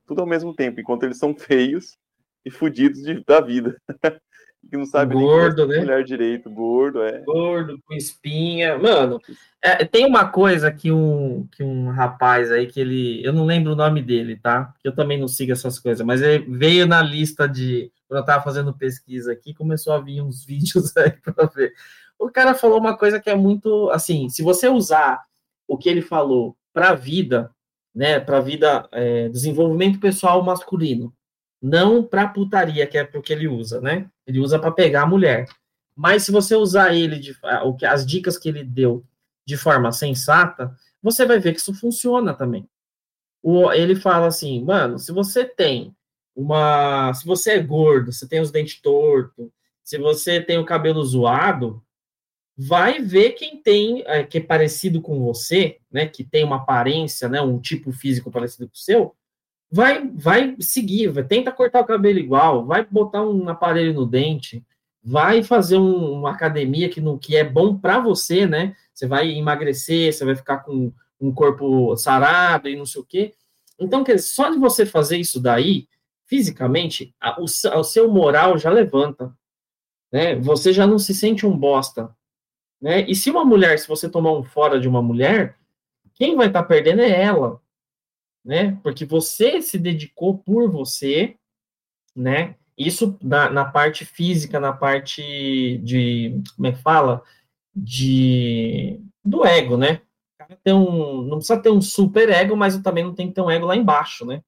Tudo 0.06 0.22
ao 0.22 0.28
mesmo 0.28 0.54
tempo, 0.54 0.80
enquanto 0.80 1.04
eles 1.04 1.18
são 1.18 1.36
feios 1.36 1.98
e 2.46 2.52
fodidos 2.52 3.02
da 3.26 3.42
vida. 3.42 3.80
que 4.70 4.78
não 4.78 4.86
sabe 4.86 5.14
gordo, 5.14 5.68
nem 5.68 5.78
né? 5.78 5.84
mulher 5.84 6.04
direito, 6.04 6.50
gordo, 6.50 7.04
é. 7.04 7.20
Gordo, 7.20 7.80
com 7.86 7.94
espinha. 7.94 8.78
Mano, 8.78 9.20
é, 9.62 9.86
tem 9.86 10.06
uma 10.06 10.28
coisa 10.28 10.72
que 10.72 10.92
um, 10.92 11.48
que 11.52 11.64
um 11.64 11.90
rapaz 11.90 12.52
aí, 12.52 12.68
que 12.68 12.80
ele. 12.80 13.24
Eu 13.24 13.34
não 13.34 13.46
lembro 13.46 13.74
o 13.74 13.76
nome 13.76 14.02
dele, 14.02 14.36
tá? 14.38 14.74
Eu 14.84 14.94
também 14.94 15.20
não 15.20 15.28
sigo 15.28 15.52
essas 15.52 15.80
coisas, 15.80 16.06
mas 16.06 16.22
ele 16.22 16.46
veio 16.50 16.88
na 16.88 17.02
lista 17.02 17.48
de. 17.48 17.92
Quando 18.08 18.20
eu 18.20 18.26
tava 18.26 18.44
fazendo 18.44 18.74
pesquisa 18.74 19.32
aqui, 19.32 19.54
começou 19.54 19.94
a 19.94 20.00
vir 20.00 20.22
uns 20.22 20.44
vídeos 20.46 20.96
aí 20.98 21.12
pra 21.12 21.46
ver. 21.48 21.74
O 22.20 22.30
cara 22.30 22.54
falou 22.54 22.80
uma 22.80 22.98
coisa 22.98 23.20
que 23.20 23.30
é 23.30 23.36
muito. 23.36 23.90
Assim, 23.90 24.30
se 24.30 24.42
você 24.42 24.70
usar 24.70 25.24
o 25.68 25.78
que 25.78 25.90
ele 25.90 26.02
falou 26.02 26.56
para 26.74 26.90
a 26.90 26.96
vida, 26.96 27.52
né? 27.94 28.20
Para 28.20 28.38
a 28.38 28.42
vida, 28.42 28.88
é, 28.92 29.30
desenvolvimento 29.30 30.00
pessoal 30.00 30.44
masculino, 30.44 31.14
não 31.62 32.04
para 32.04 32.28
putaria, 32.28 32.86
que 32.86 32.98
é 32.98 33.04
porque 33.04 33.34
ele 33.34 33.48
usa, 33.48 33.82
né? 33.82 34.10
Ele 34.28 34.40
usa 34.40 34.60
para 34.60 34.72
pegar 34.72 35.04
a 35.04 35.08
mulher. 35.08 35.48
Mas 35.96 36.24
se 36.24 36.32
você 36.32 36.56
usar 36.56 36.94
ele 36.94 37.18
de, 37.18 37.36
o 37.64 37.74
que 37.74 37.86
as 37.86 38.06
dicas 38.06 38.38
que 38.38 38.50
ele 38.50 38.64
deu 38.64 39.04
de 39.46 39.56
forma 39.56 39.92
sensata, 39.92 40.76
você 41.02 41.26
vai 41.26 41.40
ver 41.40 41.54
que 41.54 41.60
isso 41.60 41.74
funciona 41.74 42.34
também. 42.34 42.68
O, 43.42 43.72
ele 43.72 43.96
fala 43.96 44.28
assim, 44.28 44.64
mano, 44.64 45.00
se 45.00 45.12
você 45.12 45.46
tem 45.46 45.96
uma, 46.36 47.14
se 47.14 47.26
você 47.26 47.52
é 47.52 47.60
gordo, 47.60 48.12
você 48.12 48.28
tem 48.28 48.42
os 48.42 48.52
dentes 48.52 48.82
tortos, 48.82 49.50
se 49.84 49.98
você 49.98 50.42
tem 50.42 50.58
o 50.58 50.66
cabelo 50.66 51.04
zoado, 51.04 51.82
vai 52.58 53.02
ver 53.02 53.32
quem 53.32 53.62
tem 53.62 54.04
é, 54.06 54.24
que 54.24 54.38
é 54.38 54.42
parecido 54.42 55.02
com 55.02 55.20
você, 55.24 55.78
né, 55.92 56.08
que 56.08 56.24
tem 56.24 56.44
uma 56.44 56.58
aparência, 56.58 57.28
né, 57.28 57.42
um 57.42 57.60
tipo 57.60 57.92
físico 57.92 58.32
parecido 58.32 58.68
com 58.68 58.74
o 58.74 58.78
seu, 58.78 59.16
vai 59.72 60.08
vai 60.10 60.56
seguir, 60.60 61.10
vai, 61.10 61.24
tenta 61.24 61.52
cortar 61.52 61.82
o 61.82 61.86
cabelo 61.86 62.20
igual, 62.20 62.66
vai 62.66 62.86
botar 62.86 63.24
um 63.24 63.50
aparelho 63.50 63.94
no 63.94 64.06
dente, 64.06 64.64
vai 65.04 65.44
fazer 65.44 65.78
um, 65.78 66.14
uma 66.14 66.32
academia 66.32 66.90
que, 66.90 67.00
no, 67.00 67.20
que 67.20 67.36
é 67.36 67.44
bom 67.44 67.78
para 67.78 68.00
você, 68.00 68.48
né? 68.48 68.76
Você 68.94 69.06
vai 69.06 69.30
emagrecer, 69.30 70.12
você 70.12 70.26
vai 70.26 70.36
ficar 70.36 70.60
com 70.60 70.92
um 71.20 71.32
corpo 71.32 71.96
sarado 71.96 72.68
e 72.68 72.76
não 72.76 72.86
sei 72.86 73.02
o 73.02 73.06
quê. 73.06 73.34
Então, 73.80 74.04
só 74.18 74.50
de 74.50 74.58
você 74.58 74.86
fazer 74.86 75.18
isso 75.18 75.40
daí, 75.40 75.88
fisicamente, 76.26 77.14
a, 77.20 77.40
o, 77.40 77.44
o 77.44 77.84
seu 77.84 78.12
moral 78.12 78.58
já 78.58 78.72
levanta. 78.72 79.36
Né? 80.12 80.36
Você 80.38 80.74
já 80.74 80.88
não 80.88 80.98
se 80.98 81.14
sente 81.14 81.46
um 81.46 81.56
bosta. 81.56 82.16
Né? 82.82 83.02
E 83.10 83.16
se 83.16 83.30
uma 83.30 83.46
mulher, 83.46 83.80
se 83.80 83.88
você 83.88 84.10
tomar 84.10 84.32
um 84.32 84.44
fora 84.44 84.80
de 84.80 84.88
uma 84.88 85.02
mulher, 85.02 85.58
quem 86.14 86.36
vai 86.36 86.48
estar 86.48 86.62
tá 86.62 86.68
perdendo 86.68 87.02
é 87.02 87.22
ela 87.22 87.62
né? 88.46 88.78
Porque 88.84 89.04
você 89.06 89.62
se 89.62 89.80
dedicou 89.80 90.38
por 90.38 90.70
você, 90.70 91.36
né? 92.16 92.56
Isso 92.78 93.18
na, 93.22 93.50
na 93.50 93.66
parte 93.66 94.06
física, 94.06 94.60
na 94.60 94.72
parte 94.72 95.80
de, 95.80 96.42
como 96.56 96.68
é 96.68 96.72
que 96.74 96.82
fala? 96.82 97.24
De, 97.76 99.02
do 99.24 99.44
ego, 99.44 99.76
né? 99.76 100.02
Tem 100.64 100.74
um, 100.74 101.24
não 101.24 101.38
precisa 101.38 101.60
ter 101.60 101.72
um 101.72 101.82
super 101.82 102.30
ego, 102.30 102.56
mas 102.56 102.78
também 102.80 103.04
não 103.04 103.16
tem 103.16 103.28
que 103.28 103.34
ter 103.34 103.42
um 103.42 103.50
ego 103.50 103.66
lá 103.66 103.76
embaixo, 103.76 104.26
né? 104.26 104.44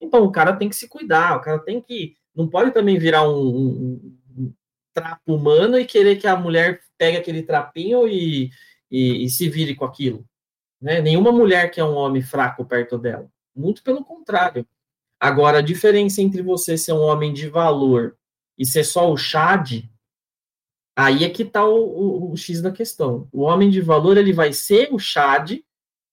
Então 0.00 0.24
o 0.24 0.32
cara 0.32 0.56
tem 0.56 0.68
que 0.68 0.76
se 0.76 0.88
cuidar, 0.88 1.36
o 1.36 1.40
cara 1.40 1.58
tem 1.58 1.80
que, 1.80 2.16
não 2.34 2.48
pode 2.48 2.70
também 2.70 2.98
virar 2.98 3.28
um, 3.28 3.36
um, 3.36 4.18
um 4.38 4.54
trapo 4.94 5.34
humano 5.34 5.78
e 5.78 5.84
querer 5.84 6.16
que 6.16 6.26
a 6.26 6.36
mulher 6.36 6.80
pegue 6.98 7.16
aquele 7.16 7.42
trapinho 7.42 8.06
e, 8.08 8.50
e, 8.90 9.24
e 9.24 9.30
se 9.30 9.48
vire 9.48 9.74
com 9.74 9.84
aquilo. 9.84 10.24
Né? 10.80 11.00
Nenhuma 11.00 11.32
mulher 11.32 11.70
que 11.70 11.80
é 11.80 11.84
um 11.84 11.94
homem 11.94 12.22
fraco 12.22 12.64
perto 12.64 12.98
dela. 12.98 13.30
Muito 13.54 13.82
pelo 13.82 14.04
contrário. 14.04 14.66
Agora, 15.18 15.58
a 15.58 15.62
diferença 15.62 16.20
entre 16.20 16.42
você 16.42 16.76
ser 16.76 16.92
um 16.92 17.00
homem 17.00 17.32
de 17.32 17.48
valor 17.48 18.16
e 18.58 18.66
ser 18.66 18.84
só 18.84 19.10
o 19.10 19.16
Chad, 19.16 19.84
aí 20.94 21.24
é 21.24 21.30
que 21.30 21.42
está 21.42 21.64
o, 21.64 21.74
o, 21.74 22.32
o, 22.32 22.36
X 22.36 22.60
da 22.60 22.70
questão. 22.70 23.28
O 23.32 23.42
homem 23.42 23.70
de 23.70 23.80
valor, 23.80 24.16
ele 24.16 24.32
vai 24.32 24.52
ser 24.52 24.88
o 24.92 24.98
Chad 24.98 25.58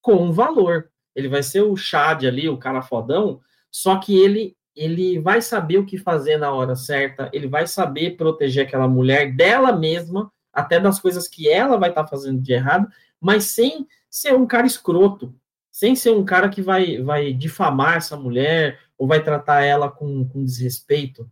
com 0.01 0.31
valor. 0.31 0.89
Ele 1.15 1.27
vai 1.27 1.43
ser 1.43 1.61
o 1.61 1.75
Chad 1.75 2.23
ali, 2.23 2.47
o 2.47 2.57
cara 2.57 2.81
fodão, 2.81 3.41
só 3.69 3.97
que 3.99 4.17
ele 4.17 4.55
ele 4.75 5.19
vai 5.19 5.41
saber 5.41 5.77
o 5.77 5.85
que 5.85 5.97
fazer 5.97 6.37
na 6.37 6.51
hora 6.51 6.75
certa, 6.75 7.29
ele 7.31 7.47
vai 7.47 7.67
saber 7.67 8.17
proteger 8.17 8.65
aquela 8.65 8.87
mulher 8.87 9.31
dela 9.35 9.71
mesma, 9.71 10.31
até 10.53 10.79
das 10.79 10.99
coisas 10.99 11.27
que 11.27 11.49
ela 11.49 11.77
vai 11.77 11.89
estar 11.89 12.03
tá 12.03 12.09
fazendo 12.09 12.39
de 12.39 12.53
errado, 12.53 12.87
mas 13.19 13.45
sem 13.45 13.87
ser 14.09 14.35
um 14.35 14.45
cara 14.45 14.67
escroto, 14.67 15.33
sem 15.71 15.95
ser 15.95 16.11
um 16.11 16.23
cara 16.23 16.49
que 16.49 16.61
vai, 16.61 17.01
vai 17.01 17.33
difamar 17.33 17.97
essa 17.97 18.15
mulher 18.15 18.79
ou 18.95 19.07
vai 19.07 19.23
tratar 19.23 19.63
ela 19.63 19.89
com, 19.89 20.27
com 20.27 20.43
desrespeito. 20.43 21.29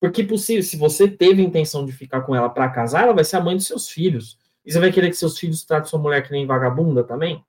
Porque 0.00 0.24
possível, 0.24 0.62
se 0.62 0.76
você 0.76 1.08
teve 1.08 1.42
intenção 1.42 1.84
de 1.84 1.92
ficar 1.92 2.22
com 2.22 2.34
ela 2.34 2.48
para 2.48 2.70
casar, 2.70 3.02
ela 3.02 3.12
vai 3.12 3.24
ser 3.24 3.36
a 3.36 3.40
mãe 3.40 3.56
dos 3.56 3.66
seus 3.66 3.88
filhos. 3.88 4.38
E 4.64 4.72
você 4.72 4.80
vai 4.80 4.90
querer 4.90 5.10
que 5.10 5.16
seus 5.16 5.38
filhos 5.38 5.64
tratem 5.64 5.90
sua 5.90 5.98
mulher 5.98 6.22
que 6.22 6.32
nem 6.32 6.46
vagabunda 6.46 7.04
também? 7.04 7.44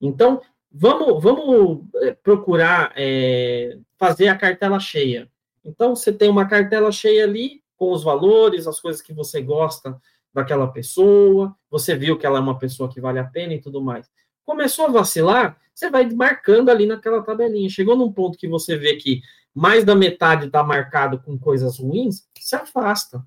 Então, 0.00 0.40
vamos, 0.70 1.22
vamos 1.22 1.84
é, 1.96 2.12
procurar 2.12 2.92
é, 2.96 3.78
fazer 3.98 4.28
a 4.28 4.38
cartela 4.38 4.78
cheia. 4.78 5.28
Então, 5.64 5.94
você 5.94 6.12
tem 6.12 6.28
uma 6.28 6.48
cartela 6.48 6.90
cheia 6.90 7.24
ali, 7.24 7.62
com 7.76 7.90
os 7.90 8.04
valores, 8.04 8.66
as 8.66 8.80
coisas 8.80 9.02
que 9.02 9.12
você 9.12 9.42
gosta 9.42 10.00
daquela 10.32 10.66
pessoa, 10.66 11.54
você 11.70 11.94
viu 11.94 12.18
que 12.18 12.26
ela 12.26 12.38
é 12.38 12.40
uma 12.40 12.58
pessoa 12.58 12.88
que 12.88 13.00
vale 13.00 13.18
a 13.18 13.24
pena 13.24 13.54
e 13.54 13.60
tudo 13.60 13.82
mais. 13.82 14.10
Começou 14.44 14.86
a 14.86 14.90
vacilar, 14.90 15.56
você 15.74 15.90
vai 15.90 16.08
marcando 16.10 16.70
ali 16.70 16.86
naquela 16.86 17.22
tabelinha. 17.22 17.68
Chegou 17.68 17.96
num 17.96 18.12
ponto 18.12 18.38
que 18.38 18.48
você 18.48 18.76
vê 18.76 18.96
que 18.96 19.20
mais 19.54 19.84
da 19.84 19.94
metade 19.94 20.46
está 20.46 20.62
marcado 20.62 21.20
com 21.20 21.38
coisas 21.38 21.78
ruins, 21.78 22.26
se 22.38 22.56
afasta. 22.56 23.24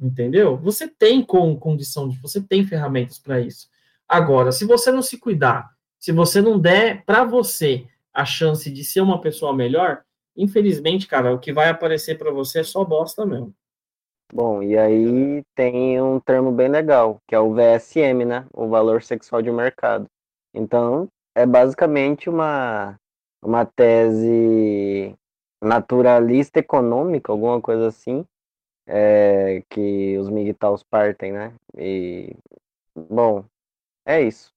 Entendeu? 0.00 0.56
Você 0.58 0.86
tem 0.86 1.22
com 1.22 1.58
condição 1.58 2.08
de, 2.08 2.18
você 2.18 2.40
tem 2.40 2.64
ferramentas 2.64 3.18
para 3.18 3.40
isso. 3.40 3.68
Agora, 4.08 4.52
se 4.52 4.64
você 4.64 4.92
não 4.92 5.02
se 5.02 5.18
cuidar, 5.18 5.70
se 5.98 6.12
você 6.12 6.40
não 6.40 6.58
der 6.58 7.04
para 7.04 7.24
você 7.24 7.86
a 8.14 8.24
chance 8.24 8.70
de 8.70 8.84
ser 8.84 9.00
uma 9.00 9.20
pessoa 9.20 9.52
melhor, 9.52 10.02
infelizmente, 10.36 11.06
cara, 11.06 11.34
o 11.34 11.38
que 11.38 11.52
vai 11.52 11.68
aparecer 11.68 12.16
para 12.16 12.30
você 12.30 12.60
é 12.60 12.64
só 12.64 12.84
bosta 12.84 13.26
mesmo. 13.26 13.52
Bom, 14.32 14.62
e 14.62 14.76
aí 14.76 15.42
tem 15.54 16.00
um 16.02 16.20
termo 16.20 16.52
bem 16.52 16.68
legal, 16.68 17.18
que 17.26 17.34
é 17.34 17.38
o 17.40 17.54
VSM, 17.54 18.24
né? 18.26 18.46
O 18.52 18.68
valor 18.68 19.02
sexual 19.02 19.40
de 19.40 19.50
mercado. 19.50 20.06
Então, 20.52 21.08
é 21.34 21.46
basicamente 21.46 22.28
uma, 22.28 22.98
uma 23.42 23.64
tese 23.64 25.14
naturalista 25.62 26.58
econômica, 26.58 27.32
alguma 27.32 27.60
coisa 27.60 27.88
assim, 27.88 28.24
é, 28.86 29.62
que 29.70 30.18
os 30.18 30.28
MGTOWs 30.28 30.82
partem, 30.84 31.32
né? 31.32 31.54
E, 31.76 32.36
bom, 32.94 33.44
é 34.06 34.22
isso. 34.22 34.52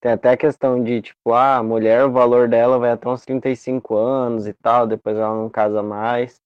Tem 0.00 0.12
até 0.12 0.30
a 0.30 0.36
questão 0.36 0.82
de, 0.82 1.02
tipo, 1.02 1.32
ah, 1.32 1.58
a 1.58 1.62
mulher, 1.62 2.04
o 2.06 2.12
valor 2.12 2.48
dela 2.48 2.78
vai 2.78 2.90
até 2.92 3.08
uns 3.08 3.24
35 3.24 3.96
anos 3.96 4.46
e 4.46 4.54
tal, 4.54 4.86
depois 4.86 5.16
ela 5.16 5.34
não 5.34 5.50
casa 5.50 5.82
mais. 5.82 6.40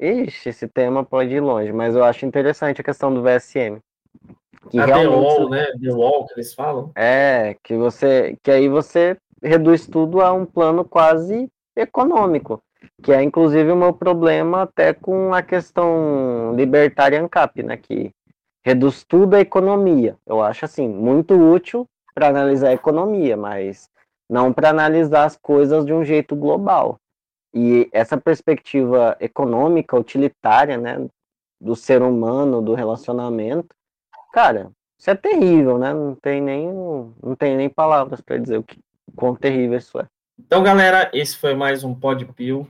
Ixi, 0.00 0.50
esse 0.50 0.68
tema 0.68 1.04
pode 1.04 1.34
ir 1.34 1.40
longe, 1.40 1.72
mas 1.72 1.96
eu 1.96 2.04
acho 2.04 2.24
interessante 2.24 2.80
a 2.80 2.84
questão 2.84 3.12
do 3.12 3.22
VSM. 3.22 3.80
Que 4.70 4.78
a 4.78 4.86
realmente, 4.86 5.10
The 5.10 5.16
Wall, 5.16 5.50
né? 5.50 5.66
The 5.80 5.92
Wall 5.92 6.26
que 6.26 6.34
eles 6.34 6.54
falam. 6.54 6.90
É, 6.94 7.56
que 7.62 7.74
você. 7.76 8.36
Que 8.42 8.50
aí 8.50 8.68
você 8.68 9.16
reduz 9.42 9.86
tudo 9.86 10.20
a 10.20 10.32
um 10.32 10.44
plano 10.44 10.84
quase 10.84 11.50
econômico. 11.76 12.62
Que 13.02 13.12
é 13.12 13.22
inclusive 13.22 13.72
o 13.72 13.76
meu 13.76 13.92
problema 13.92 14.62
até 14.62 14.92
com 14.92 15.32
a 15.34 15.42
questão 15.42 16.54
libertária 16.54 17.20
ANCAP, 17.20 17.62
né? 17.62 17.76
Que 17.76 18.12
reduz 18.64 19.04
tudo 19.04 19.34
à 19.34 19.40
economia. 19.40 20.16
Eu 20.26 20.42
acho 20.42 20.64
assim, 20.64 20.88
muito 20.88 21.34
útil 21.34 21.86
para 22.14 22.28
analisar 22.28 22.68
a 22.68 22.74
economia, 22.74 23.36
mas 23.36 23.88
não 24.28 24.52
para 24.52 24.70
analisar 24.70 25.24
as 25.24 25.36
coisas 25.36 25.86
de 25.86 25.92
um 25.92 26.04
jeito 26.04 26.36
global. 26.36 26.98
E 27.60 27.88
essa 27.90 28.16
perspectiva 28.16 29.16
econômica, 29.18 29.98
utilitária, 29.98 30.78
né, 30.78 31.08
do 31.60 31.74
ser 31.74 32.02
humano, 32.02 32.62
do 32.62 32.72
relacionamento, 32.72 33.74
cara, 34.32 34.70
isso 34.96 35.10
é 35.10 35.16
terrível, 35.16 35.76
né? 35.76 35.92
Não 35.92 36.14
tem 36.14 36.40
nem, 36.40 36.72
não 37.20 37.34
tem 37.36 37.56
nem 37.56 37.68
palavras 37.68 38.20
para 38.20 38.38
dizer 38.38 38.58
o 38.58 38.62
que 38.62 38.78
quão 39.16 39.34
terrível 39.34 39.76
isso 39.76 39.98
é. 39.98 40.06
Então, 40.38 40.62
galera, 40.62 41.10
esse 41.12 41.36
foi 41.36 41.52
mais 41.52 41.82
um 41.82 41.92
Pod 41.92 42.24
Pio. 42.26 42.68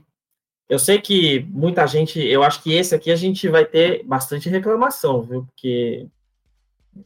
Eu 0.66 0.78
sei 0.78 0.98
que 0.98 1.40
muita 1.51 1.86
gente, 1.86 2.19
eu 2.19 2.43
acho 2.43 2.62
que 2.62 2.73
esse 2.73 2.94
aqui 2.94 3.10
a 3.10 3.16
gente 3.16 3.47
vai 3.47 3.66
ter 3.66 4.02
bastante 4.05 4.48
reclamação, 4.48 5.20
viu? 5.20 5.44
Porque 5.44 6.06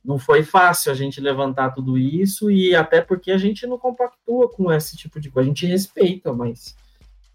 não 0.04 0.20
foi 0.20 0.44
fácil 0.44 0.92
a 0.92 0.94
gente 0.94 1.20
levantar 1.20 1.70
tudo 1.70 1.98
isso 1.98 2.48
e 2.48 2.76
até 2.76 3.00
porque 3.00 3.32
a 3.32 3.38
gente 3.38 3.66
não 3.66 3.76
compactua 3.76 4.48
com 4.48 4.70
esse 4.72 4.96
tipo 4.96 5.18
de 5.18 5.32
coisa, 5.32 5.48
a 5.48 5.52
gente 5.52 5.66
respeita, 5.66 6.32
mas 6.32 6.76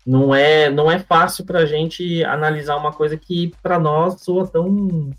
não 0.07 0.33
é, 0.33 0.69
não 0.69 0.89
é 0.89 0.97
fácil 0.97 1.43
para 1.45 1.59
a 1.59 1.65
gente 1.65 2.23
analisar 2.23 2.77
uma 2.77 2.93
coisa 2.93 3.17
que 3.17 3.53
para 3.61 3.77
nós 3.77 4.21
soa 4.21 4.47
tão 4.47 5.11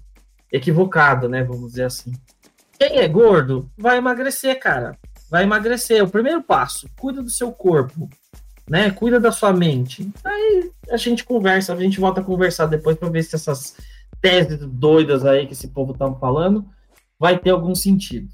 equivocado, 0.51 1.29
né? 1.29 1.45
Vamos 1.45 1.73
dizer 1.73 1.85
assim. 1.85 2.13
Quem 2.79 2.97
é 2.97 3.07
gordo 3.07 3.71
vai 3.77 3.99
emagrecer, 3.99 4.59
cara. 4.59 4.97
Vai 5.31 5.43
emagrecer. 5.43 6.03
O 6.03 6.09
primeiro 6.09 6.43
passo, 6.43 6.89
cuida 6.99 7.23
do 7.23 7.29
seu 7.29 7.53
corpo. 7.53 8.09
né? 8.67 8.91
Cuida 8.91 9.21
da 9.21 9.31
sua 9.31 9.53
mente. 9.53 10.11
Aí 10.25 10.71
a 10.91 10.97
gente 10.97 11.23
conversa, 11.23 11.75
a 11.75 11.77
gente 11.77 12.01
volta 12.01 12.23
a 12.23 12.25
conversar 12.25 12.65
depois 12.65 12.97
para 12.97 13.11
ver 13.11 13.23
se 13.23 13.35
essas 13.35 13.77
teses 14.23 14.59
doidas 14.59 15.25
aí 15.27 15.47
que 15.47 15.53
esse 15.53 15.69
povo 15.69 15.93
tá 15.93 16.11
falando 16.15 16.65
vai 17.19 17.39
ter 17.39 17.51
algum 17.51 17.75
sentido. 17.75 18.29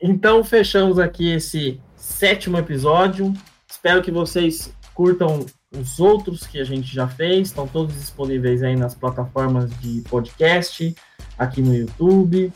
Então 0.00 0.42
fechamos 0.42 0.98
aqui 0.98 1.32
esse 1.32 1.78
sétimo 1.96 2.56
episódio. 2.56 3.32
Espero 3.70 4.02
que 4.02 4.10
vocês 4.10 4.72
curtam 4.94 5.44
os 5.76 5.98
outros 5.98 6.46
que 6.46 6.60
a 6.60 6.64
gente 6.64 6.92
já 6.92 7.08
fez, 7.08 7.48
estão 7.48 7.66
todos 7.66 7.94
disponíveis 7.94 8.62
aí 8.62 8.76
nas 8.76 8.94
plataformas 8.94 9.70
de 9.80 10.02
podcast, 10.02 10.94
aqui 11.38 11.62
no 11.62 11.74
YouTube. 11.74 12.52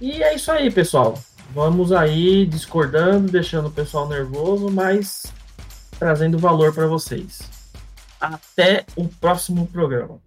E 0.00 0.22
é 0.22 0.34
isso 0.34 0.50
aí, 0.50 0.70
pessoal. 0.70 1.18
Vamos 1.54 1.92
aí 1.92 2.46
discordando, 2.46 3.30
deixando 3.30 3.68
o 3.68 3.72
pessoal 3.72 4.08
nervoso, 4.08 4.70
mas 4.70 5.32
trazendo 5.98 6.38
valor 6.38 6.72
para 6.72 6.86
vocês. 6.86 7.42
Até 8.20 8.84
o 8.96 9.08
próximo 9.08 9.66
programa. 9.66 10.18